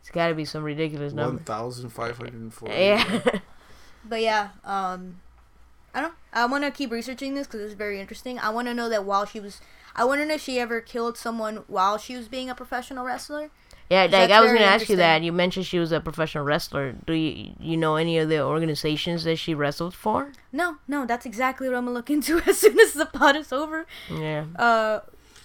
it's 0.00 0.10
got 0.10 0.28
to 0.28 0.34
be 0.34 0.44
some 0.44 0.62
ridiculous 0.62 1.12
number. 1.12 1.42
thousand 1.42 1.90
five 1.90 2.16
hundred 2.16 2.34
and 2.34 2.52
forty. 2.54 2.74
Yeah. 2.74 3.20
But 4.04 4.22
yeah, 4.22 4.50
um, 4.64 5.20
I 5.92 6.00
don't. 6.00 6.14
I 6.32 6.46
want 6.46 6.64
to 6.64 6.70
keep 6.70 6.90
researching 6.90 7.34
this 7.34 7.46
because 7.46 7.60
it's 7.60 7.74
very 7.74 8.00
interesting. 8.00 8.38
I 8.38 8.48
want 8.48 8.68
to 8.68 8.72
know 8.74 8.88
that 8.88 9.04
while 9.04 9.26
she 9.26 9.38
was, 9.40 9.60
I 9.98 10.04
want 10.04 10.20
to 10.20 10.26
know 10.26 10.34
if 10.34 10.42
she 10.42 10.58
ever 10.58 10.80
killed 10.80 11.18
someone 11.18 11.64
while 11.66 11.98
she 11.98 12.16
was 12.16 12.28
being 12.28 12.48
a 12.48 12.54
professional 12.54 13.04
wrestler. 13.04 13.50
Yeah, 13.90 14.04
like 14.04 14.30
I 14.30 14.40
was 14.40 14.52
gonna 14.52 14.64
ask 14.66 14.88
you 14.90 14.96
that. 14.96 15.22
You 15.22 15.32
mentioned 15.32 15.64
she 15.66 15.78
was 15.78 15.92
a 15.92 16.00
professional 16.00 16.44
wrestler. 16.44 16.92
Do 17.06 17.12
you 17.14 17.54
you 17.58 17.76
know 17.76 17.96
any 17.96 18.18
of 18.18 18.28
the 18.28 18.40
organizations 18.44 19.24
that 19.24 19.36
she 19.36 19.54
wrestled 19.54 19.94
for? 19.94 20.32
No, 20.52 20.76
no, 20.86 21.06
that's 21.06 21.24
exactly 21.26 21.68
what 21.68 21.76
I'm 21.76 21.84
gonna 21.86 21.94
look 21.96 22.10
into 22.16 22.38
as 22.46 22.58
soon 22.58 22.78
as 22.78 22.92
the 22.92 23.06
pod 23.06 23.34
is 23.36 23.52
over. 23.52 23.86
Yeah. 24.10 24.44
Uh, 24.56 25.00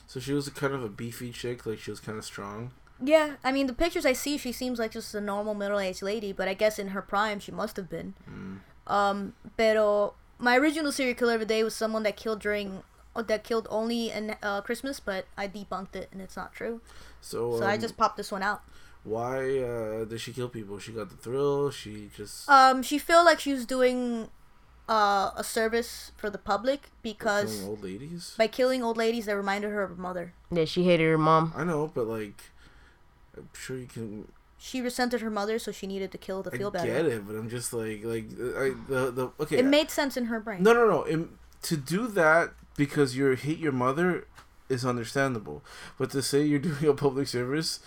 So 0.07 0.19
she 0.19 0.33
was 0.33 0.45
a 0.47 0.51
kind 0.51 0.73
of 0.75 0.83
a 0.83 0.89
beefy 0.89 1.31
chick. 1.31 1.65
Like 1.65 1.79
she 1.79 1.89
was 1.91 1.99
kind 2.01 2.17
of 2.17 2.25
strong. 2.25 2.71
yeah. 3.01 3.35
I 3.43 3.51
mean, 3.55 3.67
the 3.67 3.73
pictures 3.73 4.05
I 4.05 4.13
see, 4.13 4.37
she 4.37 4.51
seems 4.51 4.77
like 4.77 4.91
just 4.91 5.15
a 5.15 5.21
normal 5.21 5.55
middle-aged 5.55 6.03
lady. 6.03 6.31
But 6.33 6.47
I 6.47 6.53
guess 6.53 6.77
in 6.77 6.89
her 6.89 7.01
prime, 7.01 7.39
she 7.39 7.51
must 7.51 7.77
have 7.77 7.89
been. 7.89 8.13
Mm. 8.29 8.59
Um, 8.91 9.33
pero 9.57 10.13
my 10.37 10.57
original 10.59 10.91
serial 10.91 11.15
killer 11.15 11.35
of 11.35 11.39
the 11.39 11.45
day 11.47 11.63
was 11.63 11.73
someone 11.75 12.03
that 12.03 12.17
killed 12.17 12.39
during. 12.43 12.83
Uh, 13.15 13.21
That 13.21 13.43
killed 13.43 13.67
only 13.69 14.09
in 14.11 14.35
uh, 14.41 14.61
Christmas, 14.61 14.99
but 14.99 15.25
I 15.37 15.47
debunked 15.47 15.95
it 15.95 16.09
and 16.11 16.21
it's 16.21 16.35
not 16.35 16.53
true. 16.53 16.81
So, 17.21 17.59
So 17.59 17.65
I 17.65 17.75
um, 17.75 17.81
just 17.81 17.97
popped 17.97 18.17
this 18.17 18.31
one 18.31 18.43
out. 18.43 18.61
why 19.03 19.59
uh, 19.59 20.05
did 20.05 20.19
she 20.21 20.31
kill 20.33 20.49
people? 20.49 20.79
She 20.79 20.91
got 20.91 21.09
the 21.09 21.17
thrill. 21.17 21.71
She 21.71 22.09
just 22.15 22.49
Um, 22.49 22.81
she 22.83 22.97
felt 22.97 23.25
like 23.25 23.39
she 23.39 23.53
was 23.53 23.65
doing 23.65 24.29
uh, 24.89 25.31
a 25.35 25.43
service 25.43 26.11
for 26.17 26.29
the 26.29 26.37
public 26.37 26.89
because 27.01 27.55
killing 27.55 27.69
old 27.69 27.83
ladies. 27.83 28.33
by 28.37 28.47
killing 28.47 28.83
old 28.83 28.97
ladies 28.97 29.25
that 29.27 29.35
reminded 29.37 29.71
her 29.71 29.83
of 29.83 29.91
her 29.91 29.95
mother. 30.01 30.33
Yeah, 30.51 30.65
she 30.65 30.83
hated 30.83 31.05
her 31.05 31.17
mom. 31.17 31.53
I 31.55 31.63
know, 31.63 31.91
but 31.93 32.05
like, 32.07 32.51
I'm 33.37 33.49
sure 33.53 33.77
you 33.77 33.87
can. 33.87 34.27
She 34.57 34.79
resented 34.81 35.19
her 35.21 35.29
mother, 35.29 35.59
so 35.59 35.71
she 35.71 35.87
needed 35.87 36.11
to 36.13 36.17
kill 36.17 36.43
to 36.43 36.51
feel 36.51 36.67
I 36.69 36.71
better. 36.71 36.87
get 36.87 37.05
it, 37.05 37.27
but 37.27 37.35
I'm 37.35 37.49
just 37.49 37.73
like, 37.73 38.03
like, 38.03 38.25
I 38.39 38.71
the 38.87 39.11
the 39.11 39.31
okay. 39.41 39.57
It 39.59 39.65
made 39.65 39.89
sense 39.91 40.15
in 40.15 40.25
her 40.25 40.39
brain. 40.39 40.63
No, 40.63 40.71
no, 40.73 40.87
no. 40.87 41.05
Im 41.07 41.37
to 41.63 41.75
do 41.77 42.07
that 42.07 42.51
because 42.77 43.15
you 43.15 43.29
hate 43.31 43.59
your 43.59 43.71
mother 43.71 44.27
is 44.69 44.85
understandable, 44.85 45.63
but 45.97 46.09
to 46.11 46.21
say 46.21 46.43
you're 46.43 46.59
doing 46.69 46.85
a 46.87 46.93
public 46.93 47.27
service, 47.27 47.79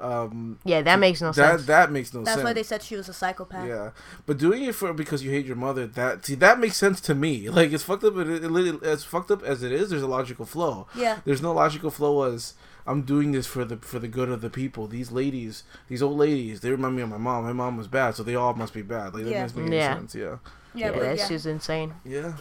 Um, 0.00 0.58
Yeah, 0.64 0.82
that 0.82 0.98
makes 0.98 1.20
no 1.20 1.28
that 1.28 1.34
sense. 1.34 1.66
that 1.66 1.92
makes 1.92 2.12
no 2.12 2.20
That's 2.20 2.30
sense. 2.30 2.36
That's 2.38 2.44
why 2.44 2.52
they 2.54 2.62
said 2.64 2.82
she 2.82 2.96
was 2.96 3.08
a 3.08 3.12
psychopath. 3.12 3.68
Yeah, 3.68 3.90
but 4.26 4.36
doing 4.38 4.64
it 4.64 4.74
for 4.74 4.92
because 4.92 5.22
you 5.22 5.30
hate 5.30 5.46
your 5.46 5.54
mother, 5.66 5.86
that 5.86 6.24
see 6.26 6.34
that 6.36 6.58
makes 6.58 6.76
sense 6.76 7.00
to 7.02 7.14
me. 7.14 7.48
Like 7.58 7.70
it's 7.72 7.84
fucked 7.84 8.02
up. 8.04 8.16
It, 8.16 8.28
it, 8.28 8.42
it, 8.44 8.82
as 8.82 9.04
fucked 9.04 9.30
up 9.30 9.42
as 9.44 9.62
it 9.62 9.70
is, 9.70 9.90
there's 9.90 10.02
a 10.02 10.08
logical 10.18 10.44
flow. 10.46 10.88
Yeah. 10.96 11.20
There's 11.24 11.42
no 11.42 11.52
logical 11.52 11.90
flow 11.90 12.14
as 12.32 12.54
I'm 12.84 13.02
doing 13.02 13.30
this 13.30 13.46
for 13.46 13.64
the 13.64 13.76
for 13.76 14.00
the 14.00 14.08
good 14.08 14.28
of 14.28 14.40
the 14.40 14.50
people. 14.50 14.88
These 14.88 15.12
ladies, 15.12 15.62
these 15.88 16.02
old 16.02 16.18
ladies, 16.18 16.60
they 16.62 16.70
remind 16.70 16.96
me 16.96 17.02
of 17.02 17.10
my 17.10 17.18
mom. 17.18 17.44
My 17.44 17.52
mom 17.52 17.76
was 17.76 17.86
bad, 17.86 18.16
so 18.16 18.24
they 18.24 18.34
all 18.34 18.54
must 18.54 18.74
be 18.74 18.82
bad. 18.82 19.14
Like 19.14 19.22
that 19.24 19.30
Yeah. 19.30 19.42
doesn't 19.42 19.58
make 19.58 19.66
any 19.68 19.76
Yeah. 19.76 19.94
sense. 19.98 20.14
Yeah, 20.16 20.24
Yeah, 20.24 20.86
yeah, 20.86 20.90
but 20.92 21.00
that's 21.02 21.22
yeah. 21.22 21.28
just 21.28 21.46
insane. 21.46 21.94
yeah. 22.04 22.32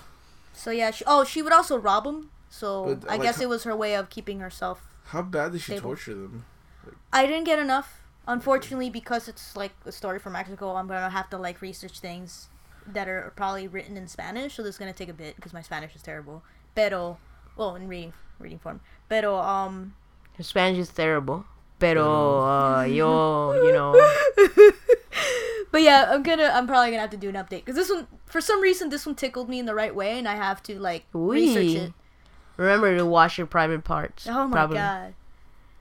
So 0.54 0.72
yeah. 0.72 0.91
She, 0.91 1.04
oh, 1.08 1.24
she 1.24 1.41
would 1.41 1.54
also 1.54 1.78
rob 1.78 2.04
them. 2.06 2.30
So 2.49 2.95
But, 2.95 3.10
I 3.10 3.14
like, 3.14 3.22
guess 3.24 3.38
how- 3.38 3.43
it 3.43 3.49
was 3.49 3.64
her 3.64 3.76
way 3.76 3.95
of 3.95 4.10
keeping 4.10 4.39
herself. 4.39 4.82
How 5.06 5.22
bad 5.22 5.52
did 5.54 5.62
she 5.62 5.74
Stable. 5.74 5.89
torture 5.89 6.14
them? 6.14 6.45
I 7.14 7.26
didn't 7.26 7.43
get 7.45 7.60
enough, 7.60 8.02
unfortunately, 8.28 8.89
because 8.89 9.28
it's 9.28 9.56
like 9.56 9.72
a 9.86 9.91
story 9.91 10.20
from 10.20 10.34
Mexico. 10.34 10.76
I'm 10.76 10.88
gonna 10.88 11.10
have 11.10 11.30
to 11.32 11.38
like 11.38 11.62
research 11.62 11.99
things 11.99 12.47
that 12.88 13.08
are 13.08 13.32
probably 13.36 13.68
written 13.68 13.97
in 13.97 14.08
Spanish, 14.08 14.56
so 14.56 14.64
this 14.64 14.76
is 14.76 14.80
gonna 14.80 14.93
take 14.93 15.10
a 15.10 15.14
bit 15.14 15.36
because 15.36 15.54
my 15.54 15.62
Spanish 15.62 15.95
is 15.95 16.02
terrible. 16.02 16.43
Pero, 16.76 17.18
well, 17.58 17.76
in 17.76 17.88
reading 17.88 18.14
reading 18.39 18.60
form. 18.60 18.80
Pero 19.10 19.36
um, 19.38 19.93
Her 20.38 20.43
Spanish 20.43 20.80
is 20.80 20.89
terrible. 20.89 21.45
Pero, 21.80 22.39
uh, 22.41 22.84
yo, 22.84 23.54
you 23.66 23.74
know. 23.74 23.91
but 25.72 25.82
yeah, 25.82 26.10
I'm 26.12 26.24
gonna 26.24 26.49
I'm 26.54 26.68
probably 26.68 26.91
gonna 26.91 27.02
have 27.02 27.10
to 27.12 27.18
do 27.18 27.30
an 27.30 27.36
update 27.36 27.66
because 27.66 27.76
this 27.76 27.89
one 27.89 28.08
for 28.32 28.42
some 28.42 28.62
reason 28.62 28.90
this 28.90 29.06
one 29.06 29.16
tickled 29.16 29.50
me 29.50 29.60
in 29.60 29.66
the 29.66 29.76
right 29.76 29.94
way, 29.94 30.18
and 30.18 30.28
I 30.28 30.36
have 30.36 30.64
to 30.64 30.80
like 30.80 31.06
research 31.14 31.76
it. 31.76 31.94
Remember 32.58 32.96
to 32.98 33.06
wash 33.06 33.38
your 33.38 33.48
private 33.48 33.84
parts. 33.84 34.28
Oh 34.30 34.48
my 34.48 34.56
probably. 34.56 34.78
god. 34.78 35.14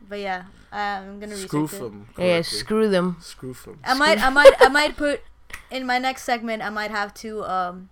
But 0.08 0.20
yeah, 0.20 0.44
I'm 0.72 1.20
gonna 1.20 1.36
Screw 1.36 1.62
research 1.62 1.80
it. 1.80 1.82
them. 1.84 2.08
Yeah, 2.18 2.42
screw 2.42 2.88
them. 2.88 3.16
Screw 3.20 3.52
them. 3.54 3.78
I 3.84 3.94
might, 3.94 4.22
I 4.22 4.30
might, 4.30 4.52
I 4.60 4.68
might 4.80 4.96
put 4.96 5.20
in 5.70 5.86
my 5.86 5.98
next 5.98 6.24
segment. 6.24 6.62
I 6.62 6.70
might 6.70 6.90
have 6.90 7.12
to 7.14 7.44
um, 7.44 7.90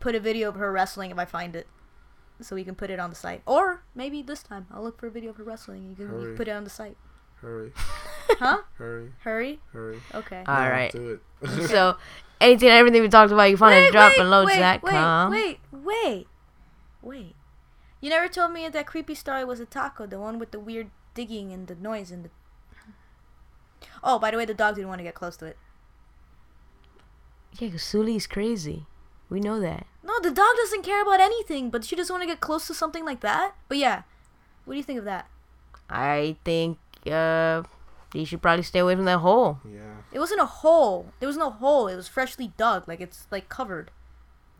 put 0.00 0.14
a 0.14 0.20
video 0.20 0.48
of 0.48 0.54
her 0.56 0.72
wrestling 0.72 1.10
if 1.10 1.18
I 1.18 1.24
find 1.26 1.54
it, 1.54 1.66
so 2.40 2.56
we 2.56 2.64
can 2.64 2.74
put 2.74 2.90
it 2.90 2.98
on 2.98 3.10
the 3.10 3.16
site. 3.16 3.42
Or 3.46 3.82
maybe 3.94 4.22
this 4.22 4.42
time 4.42 4.66
I'll 4.72 4.82
look 4.82 4.98
for 4.98 5.06
a 5.06 5.10
video 5.10 5.30
of 5.30 5.36
her 5.36 5.44
wrestling. 5.44 5.88
You 5.90 5.94
can, 5.96 6.06
you 6.06 6.10
Hurry. 6.12 6.24
can 6.28 6.36
put 6.36 6.48
it 6.48 6.52
on 6.52 6.64
the 6.64 6.70
site. 6.70 6.96
Hurry, 7.42 7.72
Huh? 8.38 8.58
hurry, 8.78 9.12
Hurry. 9.20 9.60
hurry. 9.72 10.00
Okay. 10.14 10.44
All 10.46 10.54
No, 10.64 10.70
right. 10.70 10.92
Do 10.92 11.20
it. 11.42 11.68
So, 11.68 11.96
anything, 12.40 12.68
everything 12.68 13.02
we 13.02 13.08
talked 13.08 13.32
about, 13.32 13.50
you 13.50 13.56
find 13.56 13.74
wait, 13.74 13.92
dropandloads.com. 13.92 15.30
wait, 15.30 15.60
wait, 15.72 15.82
wait, 15.82 16.26
wait. 17.02 17.36
You 18.00 18.08
never 18.08 18.28
told 18.28 18.52
me 18.52 18.68
that 18.68 18.86
creepy 18.86 19.14
story 19.14 19.44
was 19.44 19.60
a 19.60 19.66
taco, 19.66 20.06
the 20.06 20.18
one 20.18 20.38
with 20.38 20.52
the 20.52 20.60
weird 20.60 20.90
digging 21.14 21.52
and 21.52 21.66
the 21.66 21.74
noise 21.74 22.10
and 22.10 22.24
the. 22.24 22.30
Oh, 24.02 24.18
by 24.18 24.30
the 24.30 24.38
way, 24.38 24.46
the 24.46 24.54
dog 24.54 24.76
didn't 24.76 24.88
want 24.88 25.00
to 25.00 25.04
get 25.04 25.14
close 25.14 25.36
to 25.38 25.46
it. 25.46 25.58
Yeah, 27.52 27.68
because 27.68 27.82
Suli's 27.82 28.26
crazy. 28.26 28.86
We 29.28 29.40
know 29.40 29.60
that. 29.60 29.86
No, 30.02 30.18
the 30.20 30.30
dog 30.30 30.56
doesn't 30.56 30.82
care 30.82 31.02
about 31.02 31.20
anything, 31.20 31.70
but 31.70 31.84
she 31.84 31.94
doesn't 31.94 32.12
want 32.12 32.22
to 32.22 32.26
get 32.26 32.40
close 32.40 32.66
to 32.68 32.74
something 32.74 33.04
like 33.04 33.20
that. 33.20 33.54
But 33.68 33.78
yeah, 33.78 34.02
what 34.64 34.74
do 34.74 34.78
you 34.78 34.82
think 34.82 34.98
of 34.98 35.04
that? 35.04 35.28
I 35.88 36.36
think 36.44 36.78
uh, 37.06 37.62
you 38.18 38.26
should 38.26 38.42
probably 38.42 38.62
stay 38.62 38.78
away 38.80 38.94
from 38.96 39.04
that 39.06 39.18
hole. 39.18 39.60
yeah. 39.64 39.80
It 40.12 40.18
wasn't 40.18 40.40
a 40.40 40.46
hole. 40.46 41.12
There 41.20 41.28
was 41.28 41.36
no 41.36 41.50
hole. 41.50 41.86
It 41.86 41.94
was 41.94 42.08
freshly 42.08 42.52
dug. 42.56 42.88
Like 42.88 43.00
it's 43.00 43.26
like 43.30 43.48
covered. 43.48 43.92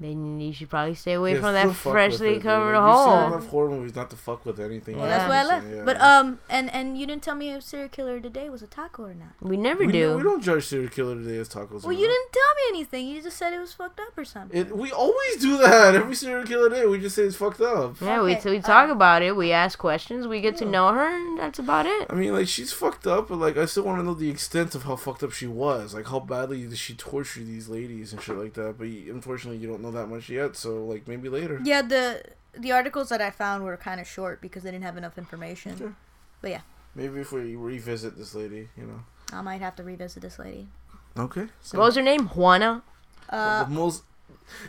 Then 0.01 0.41
you 0.41 0.53
should 0.55 0.71
probably 0.71 0.95
stay 0.95 1.13
away 1.13 1.35
Yeah, 1.35 1.41
from 1.43 1.53
that 1.53 1.63
fuck 1.67 1.69
with 1.69 1.93
freshly 1.93 2.29
it, 2.31 2.35
dude. 2.37 2.43
covered 2.45 2.73
Like, 2.79 2.89
You've 2.89 2.97
seen 3.05 3.07
hole. 3.19 3.27
enough 3.27 3.47
horror 3.49 3.71
movies 3.71 3.95
not 3.95 4.09
to 4.11 4.17
fuck 4.17 4.47
with 4.47 4.59
anything. 4.59 4.97
Well, 4.97 5.07
Yeah. 5.07 5.19
that's 5.19 5.29
why 5.29 5.37
I 5.41 5.45
left. 5.45 5.67
Yeah. 5.71 5.83
But 5.85 6.01
um, 6.01 6.39
and 6.49 6.73
and 6.73 6.97
you 6.99 7.07
didn't 7.07 7.23
tell 7.23 7.35
me 7.35 7.51
if 7.53 7.63
serial 7.63 7.91
killer 7.91 8.19
today 8.19 8.49
was 8.49 8.63
a 8.63 8.67
taco 8.67 9.05
or 9.05 9.15
not. 9.15 9.29
We 9.43 9.59
never 9.59 9.85
we, 9.85 9.93
do. 9.93 10.09
don't- 10.09 10.17
we 10.17 10.23
don't 10.23 10.43
judge 10.43 10.65
serial 10.67 10.89
killer 10.89 11.15
today 11.17 11.37
as 11.37 11.51
tacos. 11.51 11.83
Well, 11.83 11.89
or 11.91 11.93
you 11.93 12.07
not. 12.07 12.13
didn't 12.15 12.33
tell 12.33 12.55
me 12.57 12.63
anything. 12.79 13.07
You 13.09 13.21
just 13.23 13.37
said 13.37 13.53
it 13.53 13.59
was 13.61 13.75
fucked 13.75 14.01
up 14.01 14.17
or 14.17 14.25
something. 14.25 14.59
It, 14.59 14.75
we 14.75 14.91
always 14.91 15.37
do 15.37 15.59
that 15.59 15.95
every 15.95 16.15
serial 16.15 16.47
killer 16.47 16.71
day. 16.71 16.87
We 16.87 16.99
just 16.99 17.15
say 17.15 17.25
it's 17.25 17.37
fucked 17.37 17.61
up. 17.61 18.01
yeah, 18.01 18.23
we, 18.23 18.33
Okay, 18.33 18.41
so 18.41 18.51
we 18.53 18.61
talk 18.61 18.87
um, 18.87 18.93
about 18.93 19.21
it. 19.21 19.37
We 19.37 19.53
ask 19.53 19.79
questions. 19.79 20.27
We 20.27 20.41
get 20.41 20.57
to 20.59 20.65
know 20.65 20.95
her, 20.95 21.09
and 21.15 21.39
that's 21.39 21.59
about 21.59 21.85
it. 21.85 22.07
I 22.09 22.15
mean, 22.15 22.33
like 22.33 22.49
she's 22.49 22.73
fucked 22.73 23.07
up, 23.07 23.29
but 23.29 23.37
like 23.37 23.59
I 23.59 23.67
still 23.67 23.83
want 23.85 23.99
to 24.01 24.03
know 24.05 24.15
the 24.15 24.31
extent 24.31 24.75
of 24.75 24.85
how 24.85 24.97
fucked 24.97 25.23
up 25.23 25.33
she 25.33 25.47
was. 25.47 25.93
Like 25.93 26.07
how 26.07 26.21
badly 26.21 26.63
did 26.67 26.79
she 26.79 26.95
torture 26.95 27.41
these 27.41 27.69
ladies 27.69 28.15
and 28.15 28.23
shit 28.23 28.37
like 28.39 28.55
that. 28.55 28.79
But 28.79 28.85
you- 28.89 29.13
unfortunately, 29.13 29.59
you 29.59 29.69
don't 29.69 29.83
know 29.83 29.90
that 29.93 30.07
much 30.07 30.29
yet. 30.29 30.57
So 30.57 30.85
like 30.85 31.07
maybe 31.09 31.29
later. 31.29 31.61
Yeah, 31.63 31.83
the 31.83 32.23
the 32.57 32.73
articles 32.73 33.09
that 33.11 33.21
I 33.21 33.31
found 33.31 33.65
were 33.65 33.77
kind 33.77 34.01
of 34.01 34.07
short 34.07 34.41
because 34.41 34.63
they 34.63 34.71
didn't 34.71 34.85
have 34.85 34.97
enough 34.97 35.17
information. 35.19 35.77
Sure. 35.77 35.95
But 36.43 36.51
yeah, 36.51 36.61
Maybe 36.95 37.21
if 37.21 37.33
we 37.33 37.55
revisit 37.55 38.17
this 38.17 38.35
lady, 38.35 38.69
you 38.77 38.85
know. 38.85 39.01
I 39.33 39.43
might 39.43 39.61
have 39.61 39.77
to 39.77 39.85
revisit 39.85 40.23
this 40.23 40.39
lady. 40.39 40.69
Okay. 41.17 41.47
What 41.73 41.85
was 41.85 41.97
her 41.97 42.03
name? 42.03 42.27
Juana. 42.29 42.83
Uh, 43.29 43.65
the 43.65 43.71
most. 43.71 44.03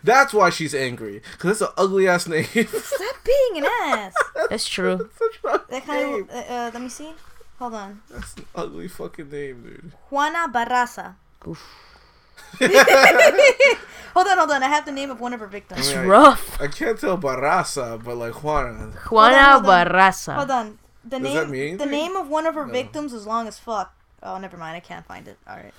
That's 0.03 0.33
why 0.33 0.51
she's 0.51 0.75
angry. 0.75 1.21
Cause 1.39 1.59
that's 1.59 1.71
an 1.71 1.75
ugly 1.77 2.07
ass 2.07 2.27
name. 2.27 2.43
stop 2.53 3.15
being 3.25 3.63
an 3.63 3.65
ass. 3.65 4.13
That's 4.49 4.67
true. 4.67 5.09
Such 5.17 5.39
an 5.43 5.49
ugly 5.49 5.65
That 5.71 5.85
kind 5.85 6.21
of. 6.21 6.29
Uh, 6.29 6.53
uh, 6.53 6.71
let 6.71 6.81
me 6.83 6.89
see. 6.89 7.11
Hold 7.57 7.73
on. 7.73 8.01
That's 8.11 8.35
an 8.37 8.45
ugly 8.53 8.87
fucking 8.87 9.31
name, 9.31 9.63
dude. 9.63 9.91
Juana 10.11 10.47
Barraza. 10.53 11.15
Oof. 11.47 11.90
Hold 14.13 14.27
on, 14.27 14.37
hold 14.37 14.51
on. 14.51 14.61
I 14.61 14.67
have 14.67 14.83
the 14.85 14.91
name 14.91 15.09
of 15.09 15.21
one 15.21 15.31
of 15.31 15.39
her 15.39 15.47
victims. 15.47 15.87
It's 15.87 15.95
Right. 15.95 16.05
rough. 16.05 16.59
I 16.61 16.67
can't 16.67 16.99
tell 16.99 17.17
Barraza, 17.17 18.03
but 18.03 18.17
like 18.17 18.43
Juana. 18.43 18.91
Juana 19.09 19.53
hold 19.53 19.65
on. 19.67 19.87
Barraza. 19.87 20.35
Hold 20.35 20.51
on. 20.51 20.79
The 21.05 21.11
Does 21.11 21.21
name. 21.21 21.35
that 21.35 21.49
mean 21.49 21.77
the 21.77 21.85
name 21.85 22.15
of 22.17 22.27
one 22.27 22.45
of 22.45 22.55
her 22.55 22.65
No. 22.65 22.73
victims 22.73 23.13
is 23.13 23.25
long 23.25 23.47
as 23.47 23.57
fuck. 23.57 23.93
Oh, 24.21 24.37
never 24.37 24.57
mind. 24.57 24.75
I 24.75 24.81
can't 24.81 25.05
find 25.05 25.29
it. 25.29 25.37
All 25.47 25.55
right. 25.55 25.73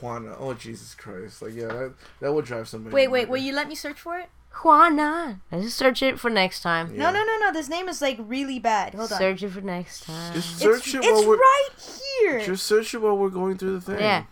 Juana. 0.00 0.34
Oh 0.38 0.54
Jesus 0.54 0.94
Christ! 0.94 1.42
Like 1.42 1.54
yeah, 1.54 1.66
that 1.66 1.92
that 2.20 2.32
would 2.32 2.46
drive 2.46 2.68
somebody. 2.68 2.94
Wait, 2.94 3.08
wait. 3.08 3.22
murder. 3.24 3.32
Will 3.32 3.38
you 3.38 3.52
let 3.52 3.68
me 3.68 3.74
search 3.74 4.00
for 4.00 4.18
it? 4.18 4.28
Juana. 4.62 5.40
Let's 5.52 5.64
just 5.66 5.76
search 5.76 6.02
it 6.02 6.18
for 6.18 6.30
next 6.30 6.62
time. 6.62 6.90
Yeah. 6.94 7.02
No, 7.02 7.12
no, 7.12 7.22
no, 7.24 7.36
no. 7.38 7.52
This 7.52 7.68
name 7.68 7.88
is 7.90 8.00
like 8.00 8.16
really 8.18 8.58
bad. 8.58 8.94
Hold 8.94 9.12
on. 9.12 9.18
Search 9.18 9.42
it 9.42 9.50
for 9.50 9.60
next 9.60 10.04
time. 10.04 10.32
Just 10.32 10.52
It's, 10.54 10.62
search 10.62 10.94
it 10.94 11.04
it's 11.04 11.26
we're 11.26 11.36
right 11.36 11.68
here. 12.22 12.40
just 12.40 12.66
search 12.66 12.94
it 12.94 12.98
while 13.02 13.16
we're 13.16 13.28
going 13.28 13.58
through 13.58 13.78
the 13.78 13.80
thing. 13.82 14.00
Yeah. 14.00 14.24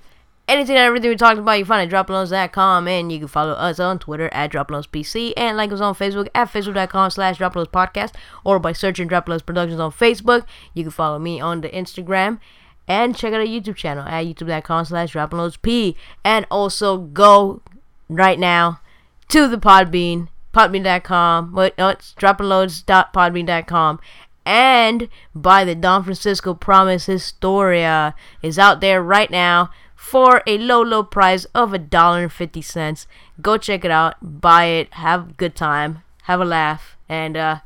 Anything 0.52 0.76
and 0.76 0.84
everything 0.84 1.08
we 1.08 1.16
talked 1.16 1.38
about, 1.38 1.58
you 1.58 1.64
find 1.64 1.90
at 1.90 2.06
droploads.com 2.06 2.86
and 2.86 3.10
you 3.10 3.20
can 3.20 3.28
follow 3.28 3.52
us 3.52 3.80
on 3.80 3.98
Twitter 3.98 4.28
at 4.34 4.52
droploadspc 4.52 5.32
and 5.34 5.56
like 5.56 5.72
us 5.72 5.80
on 5.80 5.94
Facebook 5.94 6.28
at 6.34 6.52
facebook.com 6.52 7.10
slash 7.10 7.38
droploadspodcast 7.38 8.12
or 8.44 8.58
by 8.58 8.74
searching 8.74 9.08
Droploads 9.08 9.46
Productions 9.46 9.80
on 9.80 9.90
Facebook. 9.92 10.44
You 10.74 10.82
can 10.84 10.90
follow 10.90 11.18
me 11.18 11.40
on 11.40 11.62
the 11.62 11.70
Instagram 11.70 12.38
and 12.86 13.16
check 13.16 13.32
out 13.32 13.40
our 13.40 13.46
YouTube 13.46 13.76
channel 13.76 14.06
at 14.06 14.26
youtube.com 14.26 14.84
slash 14.84 15.14
droploadsp 15.14 15.94
and 16.22 16.46
also 16.50 16.98
go 16.98 17.62
right 18.10 18.38
now 18.38 18.82
to 19.28 19.48
the 19.48 19.56
Podbean, 19.56 20.28
podbean.com, 20.52 21.54
but 21.54 21.78
no, 21.78 21.88
it's 21.88 22.12
droploads.podbean.com 22.12 24.00
and 24.44 25.08
by 25.34 25.64
the 25.64 25.74
Don 25.74 26.04
Francisco 26.04 26.52
Promise 26.52 27.06
Historia 27.06 28.14
is 28.42 28.58
out 28.58 28.82
there 28.82 29.02
right 29.02 29.30
now 29.30 29.70
for 30.02 30.42
a 30.48 30.58
low, 30.58 30.82
low 30.82 31.04
price 31.04 31.44
of 31.54 31.72
a 31.72 31.78
dollar 31.78 32.24
and 32.24 32.32
fifty 32.32 32.60
cents. 32.60 33.06
Go 33.40 33.56
check 33.56 33.84
it 33.84 33.90
out, 33.90 34.16
buy 34.20 34.64
it, 34.64 34.92
have 34.94 35.30
a 35.30 35.32
good 35.34 35.54
time, 35.54 36.02
have 36.24 36.40
a 36.40 36.44
laugh, 36.44 36.96
and 37.08 37.36
uh, 37.36 37.60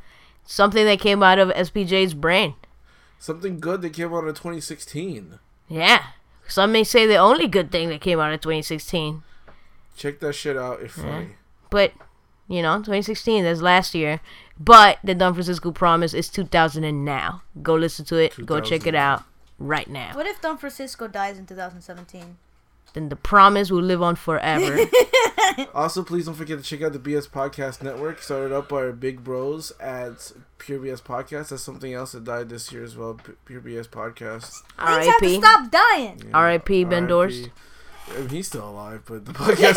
something 0.45 0.85
that 0.85 1.01
came 1.01 1.23
out 1.23 1.39
of 1.39 1.49
SPJ's 1.49 2.13
brain. 2.13 2.55
Something 3.19 3.59
good 3.59 3.81
that 3.81 3.95
came 3.95 4.13
out 4.13 4.29
of 4.29 4.37
2016. 4.37 5.39
Yeah, 5.69 6.05
some 6.47 6.73
may 6.73 6.85
say 6.85 7.07
the 7.07 7.17
only 7.17 7.49
good 7.49 7.73
thing 7.73 7.89
that 7.89 8.03
came 8.03 8.21
out 8.21 8.35
of 8.35 8.43
2016, 8.43 9.23
Check 9.97 10.21
that 10.21 10.35
shit 10.35 10.59
out. 10.59 10.81
if 10.81 10.95
It's 10.97 11.03
funny. 11.03 11.31
but 11.71 11.95
you 12.49 12.61
know, 12.61 12.77
2016 12.77 13.45
that's 13.45 13.63
last 13.63 13.95
year. 13.95 14.21
But 14.61 14.99
the 15.03 15.15
Don 15.15 15.33
Francisco 15.33 15.73
Promise 15.73 16.13
is 16.13 16.29
2000 16.29 16.85
and 16.85 17.03
now. 17.05 17.43
Go 17.63 17.75
listen 17.75 18.05
to 18.05 18.17
it. 18.17 18.47
Go 18.47 18.61
check 18.61 18.87
it 18.87 18.95
out 18.95 19.25
right 19.59 19.89
now. 19.89 20.13
What 20.15 20.27
if 20.27 20.41
Don 20.41 20.59
Francisco 20.59 21.09
dies 21.09 21.39
in 21.39 21.47
2017? 21.47 22.37
Then 22.95 23.09
the 23.09 23.17
promise 23.17 23.71
will 23.71 23.83
live 23.83 24.03
on 24.03 24.17
forever. 24.17 24.79
Also, 25.75 26.03
please 26.03 26.27
don't 26.27 26.35
forget 26.35 26.59
to 26.59 26.65
check 26.65 26.83
out 26.83 26.93
the 26.93 26.99
BS 26.99 27.29
Podcast 27.31 27.83
Network, 27.83 28.21
started 28.21 28.53
up 28.55 28.69
by 28.69 28.77
our 28.79 28.93
big 28.93 29.23
bros 29.23 29.73
at 29.81 30.33
Pure 30.59 30.81
BS 30.81 31.03
Podcast. 31.03 31.49
That's 31.51 31.63
something 31.63 31.95
else 31.95 32.13
that 32.13 32.25
died 32.25 32.49
this 32.49 32.73
year 32.73 32.83
as 32.85 32.97
well. 32.97 33.15
P- 33.15 33.33
Pure 33.45 33.61
BS 33.63 33.89
Podcast. 33.89 34.51
Things 34.77 35.07
have 35.07 35.07
R.I.P. 35.07 35.39
stop 35.39 35.71
dying. 35.71 36.21
Yeah. 36.27 36.31
R.I.P. 36.35 36.85
Ben 36.85 37.11
R.I.P. 37.11 37.13
Dorst. 37.43 37.51
I 38.09 38.21
mean, 38.21 38.29
he's 38.29 38.47
still 38.47 38.69
alive, 38.69 39.03
but 39.07 39.25
the 39.25 39.33
podcast 39.35 39.71
is 39.71 39.77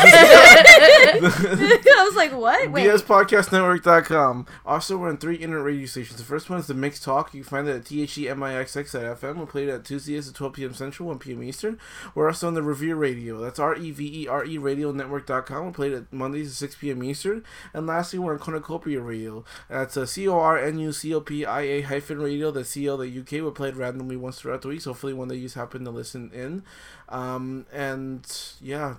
I 1.20 2.04
was 2.06 2.16
like, 2.16 2.32
what? 2.32 2.72
Wait. 2.72 2.88
BSPodcastNetwork.com. 2.88 4.46
Also, 4.66 4.98
we're 4.98 5.10
on 5.10 5.18
three 5.18 5.36
internet 5.36 5.66
radio 5.66 5.86
stations. 5.88 6.20
The 6.20 6.26
first 6.26 6.50
one 6.50 6.60
is 6.60 6.68
the 6.68 6.74
Mix 6.74 7.00
Talk. 7.00 7.34
You 7.34 7.42
can 7.42 7.50
find 7.50 7.68
it 7.68 7.76
at 7.76 7.84
THEMIXX.FM. 7.86 9.38
We 9.38 9.46
play 9.46 9.64
it 9.64 9.70
at 9.70 9.84
Tuesdays 9.86 10.30
at 10.30 10.36
12 10.36 10.54
p.m. 10.54 10.74
Central, 10.74 11.10
1 11.10 11.20
p.m. 11.20 11.44
Eastern. 11.44 11.80
We're 12.14 12.28
also 12.28 12.48
on 12.48 12.54
the 12.54 12.62
Revere 12.62 12.96
Radio. 12.96 13.40
That's 13.42 13.60
R 13.60 13.76
E 13.76 13.92
V 13.92 14.24
E 14.24 14.28
R 14.28 14.46
E 14.46 14.58
Radio 14.58 14.92
Network.com. 14.92 15.66
We 15.66 15.72
play 15.72 15.88
it 15.88 15.94
at 15.94 16.14
Mondays 16.14 16.50
at 16.52 16.58
6 16.58 16.76
p.m. 16.76 17.04
Eastern. 17.04 17.44
And 17.74 17.88
lastly, 17.88 18.20
we're 18.20 18.34
on 18.34 18.40
Cornucopia 18.40 19.02
Radio. 19.02 19.44
That's 19.70 19.98
uh, 19.98 20.06
C 20.06 20.28
O 20.28 20.40
R 20.40 20.58
N 20.58 20.78
U 20.80 20.92
C 20.92 21.14
O 21.14 21.22
P 21.22 21.46
I 21.46 21.62
A 21.62 21.82
hyphen 21.82 22.20
radio. 22.20 22.52
That's 22.52 22.70
CL 22.70 22.98
the 22.98 23.20
UK. 23.20 23.32
We 23.44 23.52
play 23.52 23.70
it 23.70 23.76
randomly 23.76 24.16
once 24.16 24.40
throughout 24.40 24.62
the 24.62 24.68
week. 24.68 24.82
So 24.82 24.92
hopefully, 24.92 25.14
one 25.14 25.28
that 25.30 25.38
you 25.38 25.50
happen 25.50 25.84
to 25.84 25.92
listen 25.92 26.32
in. 26.34 26.64
Um, 27.10 27.66
and 27.74 28.26
yeah, 28.62 28.95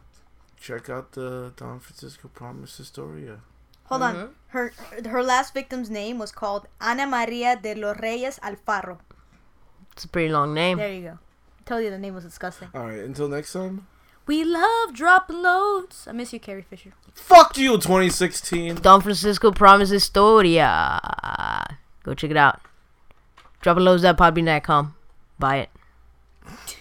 check 0.60 0.90
out 0.90 1.12
the 1.12 1.52
Don 1.56 1.80
Francisco 1.80 2.28
Promise 2.28 2.76
Historia. 2.76 3.40
Hold 3.84 4.02
on. 4.02 4.30
Her 4.48 4.72
her 5.04 5.22
last 5.22 5.52
victim's 5.54 5.90
name 5.90 6.18
was 6.18 6.30
called 6.30 6.66
Ana 6.80 7.06
Maria 7.06 7.56
de 7.56 7.74
los 7.74 7.98
Reyes 7.98 8.38
Alfaro. 8.42 8.98
It's 9.92 10.04
a 10.04 10.08
pretty 10.08 10.32
long 10.32 10.54
name. 10.54 10.78
There 10.78 10.92
you 10.92 11.02
go. 11.02 11.18
I 11.58 11.62
told 11.64 11.84
you 11.84 11.90
the 11.90 11.98
name 11.98 12.14
was 12.14 12.24
disgusting. 12.24 12.68
All 12.74 12.86
right, 12.86 13.00
until 13.00 13.28
next 13.28 13.52
time. 13.52 13.86
We 14.26 14.44
love 14.44 14.94
dropping 14.94 15.42
loads. 15.42 16.06
I 16.06 16.12
miss 16.12 16.32
you, 16.32 16.38
Carrie 16.38 16.62
Fisher. 16.62 16.92
Fuck 17.14 17.58
you, 17.58 17.72
2016. 17.72 18.76
Don 18.76 19.00
Francisco 19.00 19.50
Promise 19.50 19.90
Historia. 19.90 21.00
Go 22.04 22.14
check 22.14 22.30
it 22.30 22.36
out. 22.36 22.60
Droppingloads.podbean.com. 23.62 24.94
Buy 25.38 25.56
it. 25.56 25.70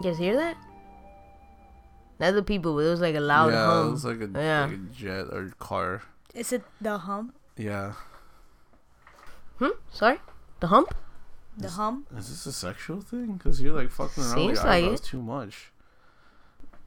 You 0.00 0.10
guys 0.10 0.18
hear 0.18 0.36
that? 0.36 0.56
Not 2.18 2.32
the 2.34 2.42
people, 2.42 2.74
but 2.74 2.80
it 2.80 2.90
was 2.90 3.00
like 3.00 3.14
a 3.14 3.20
loud 3.20 3.52
yeah, 3.52 3.66
hum. 3.66 3.88
it 3.88 3.90
was 3.92 4.04
like 4.04 4.20
a, 4.20 4.30
Yeah. 4.34 4.62
like 4.66 4.72
a 4.72 4.76
jet 4.94 5.26
or 5.32 5.52
car. 5.58 6.02
Is 6.34 6.52
it 6.52 6.62
the 6.80 6.98
hum? 6.98 7.32
Yeah. 7.56 7.94
Hmm? 9.58 9.70
Sorry? 9.90 10.18
The 10.60 10.68
hump? 10.68 10.94
The 11.56 11.70
hum? 11.70 12.06
Is 12.16 12.28
this 12.30 12.46
a 12.46 12.52
sexual 12.52 13.00
thing? 13.00 13.34
Because 13.34 13.60
you're 13.60 13.74
like 13.74 13.90
fucking 13.90 14.22
around 14.22 14.34
Seems 14.34 14.50
with 14.52 14.58
your 14.58 14.66
like 14.66 14.84
eyebrows 14.84 15.00
it. 15.00 15.04
too 15.04 15.22
much. 15.22 15.72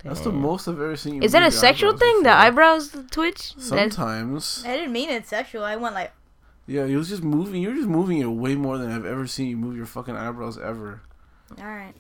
That's 0.03 0.20
the 0.22 0.32
most 0.34 0.68
I've 0.68 0.76
ever 0.82 0.97
seen 0.97 1.16
you. 1.16 1.22
Is 1.22 1.32
that 1.32 1.43
a 1.43 1.51
sexual 1.51 1.91
eyebrows 1.91 1.99
thing? 2.01 2.16
The 2.18 2.30
before. 2.30 2.36
eyebrows 2.39 2.97
twitch? 3.11 3.55
That- 3.55 3.61
Sometimes. 3.61 4.64
I 4.66 4.76
didn't 4.76 4.91
mean 4.91 5.09
it 5.09 5.28
sexual. 5.28 5.64
I 5.64 5.76
went 5.78 5.95
like, 5.95 6.11
Yeah, 6.68 6.86
you 6.86 6.97
was 6.97 7.09
just 7.09 7.24
moving. 7.24 7.61
You 7.61 7.70
were 7.70 7.76
just 7.76 7.88
moving 7.88 8.18
it 8.20 8.26
way 8.26 8.55
more 8.55 8.78
than 8.78 8.91
I've 8.91 9.05
ever 9.05 9.28
seen 9.28 9.47
you 9.47 9.57
move 9.57 9.78
your 9.78 9.86
fucking 9.86 10.16
eyebrows 10.16 10.57
ever. 10.57 11.01
all 11.59 11.66
right. 11.66 11.93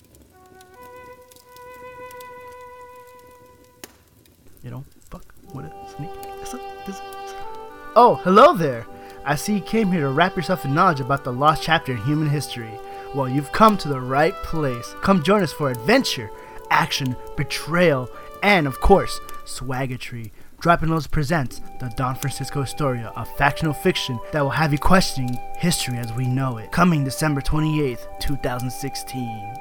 You 4.63 4.71
know, 4.71 4.85
fuck 5.09 5.25
with 5.53 5.65
a 5.65 5.89
sneak. 5.95 6.09
Oh, 7.95 8.15
hello 8.23 8.53
there! 8.53 8.87
I 9.25 9.35
see 9.35 9.55
you 9.55 9.61
came 9.61 9.91
here 9.91 10.01
to 10.01 10.09
wrap 10.09 10.37
yourself 10.37 10.63
in 10.63 10.73
knowledge 10.73 11.01
about 11.01 11.25
the 11.25 11.33
lost 11.33 11.61
chapter 11.61 11.91
in 11.91 11.97
human 11.99 12.29
history. 12.29 12.71
Well, 13.13 13.27
you've 13.27 13.51
come 13.51 13.77
to 13.79 13.89
the 13.89 13.99
right 13.99 14.33
place. 14.35 14.95
Come 15.01 15.21
join 15.21 15.43
us 15.43 15.51
for 15.51 15.69
adventure, 15.69 16.31
action, 16.71 17.15
betrayal, 17.35 18.09
and 18.41 18.65
of 18.65 18.79
course, 18.79 19.19
swaggetry. 19.45 20.31
Dropping 20.61 20.89
Loads 20.89 21.07
presents 21.07 21.59
the 21.81 21.93
Don 21.97 22.15
Francisco 22.15 22.61
Historia, 22.61 23.11
a 23.17 23.25
factional 23.25 23.73
fiction 23.73 24.17
that 24.31 24.41
will 24.41 24.49
have 24.49 24.71
you 24.71 24.79
questioning 24.79 25.37
history 25.57 25.97
as 25.97 26.13
we 26.13 26.25
know 26.25 26.57
it. 26.57 26.71
Coming 26.71 27.03
December 27.03 27.41
28th, 27.41 28.19
2016. 28.21 29.53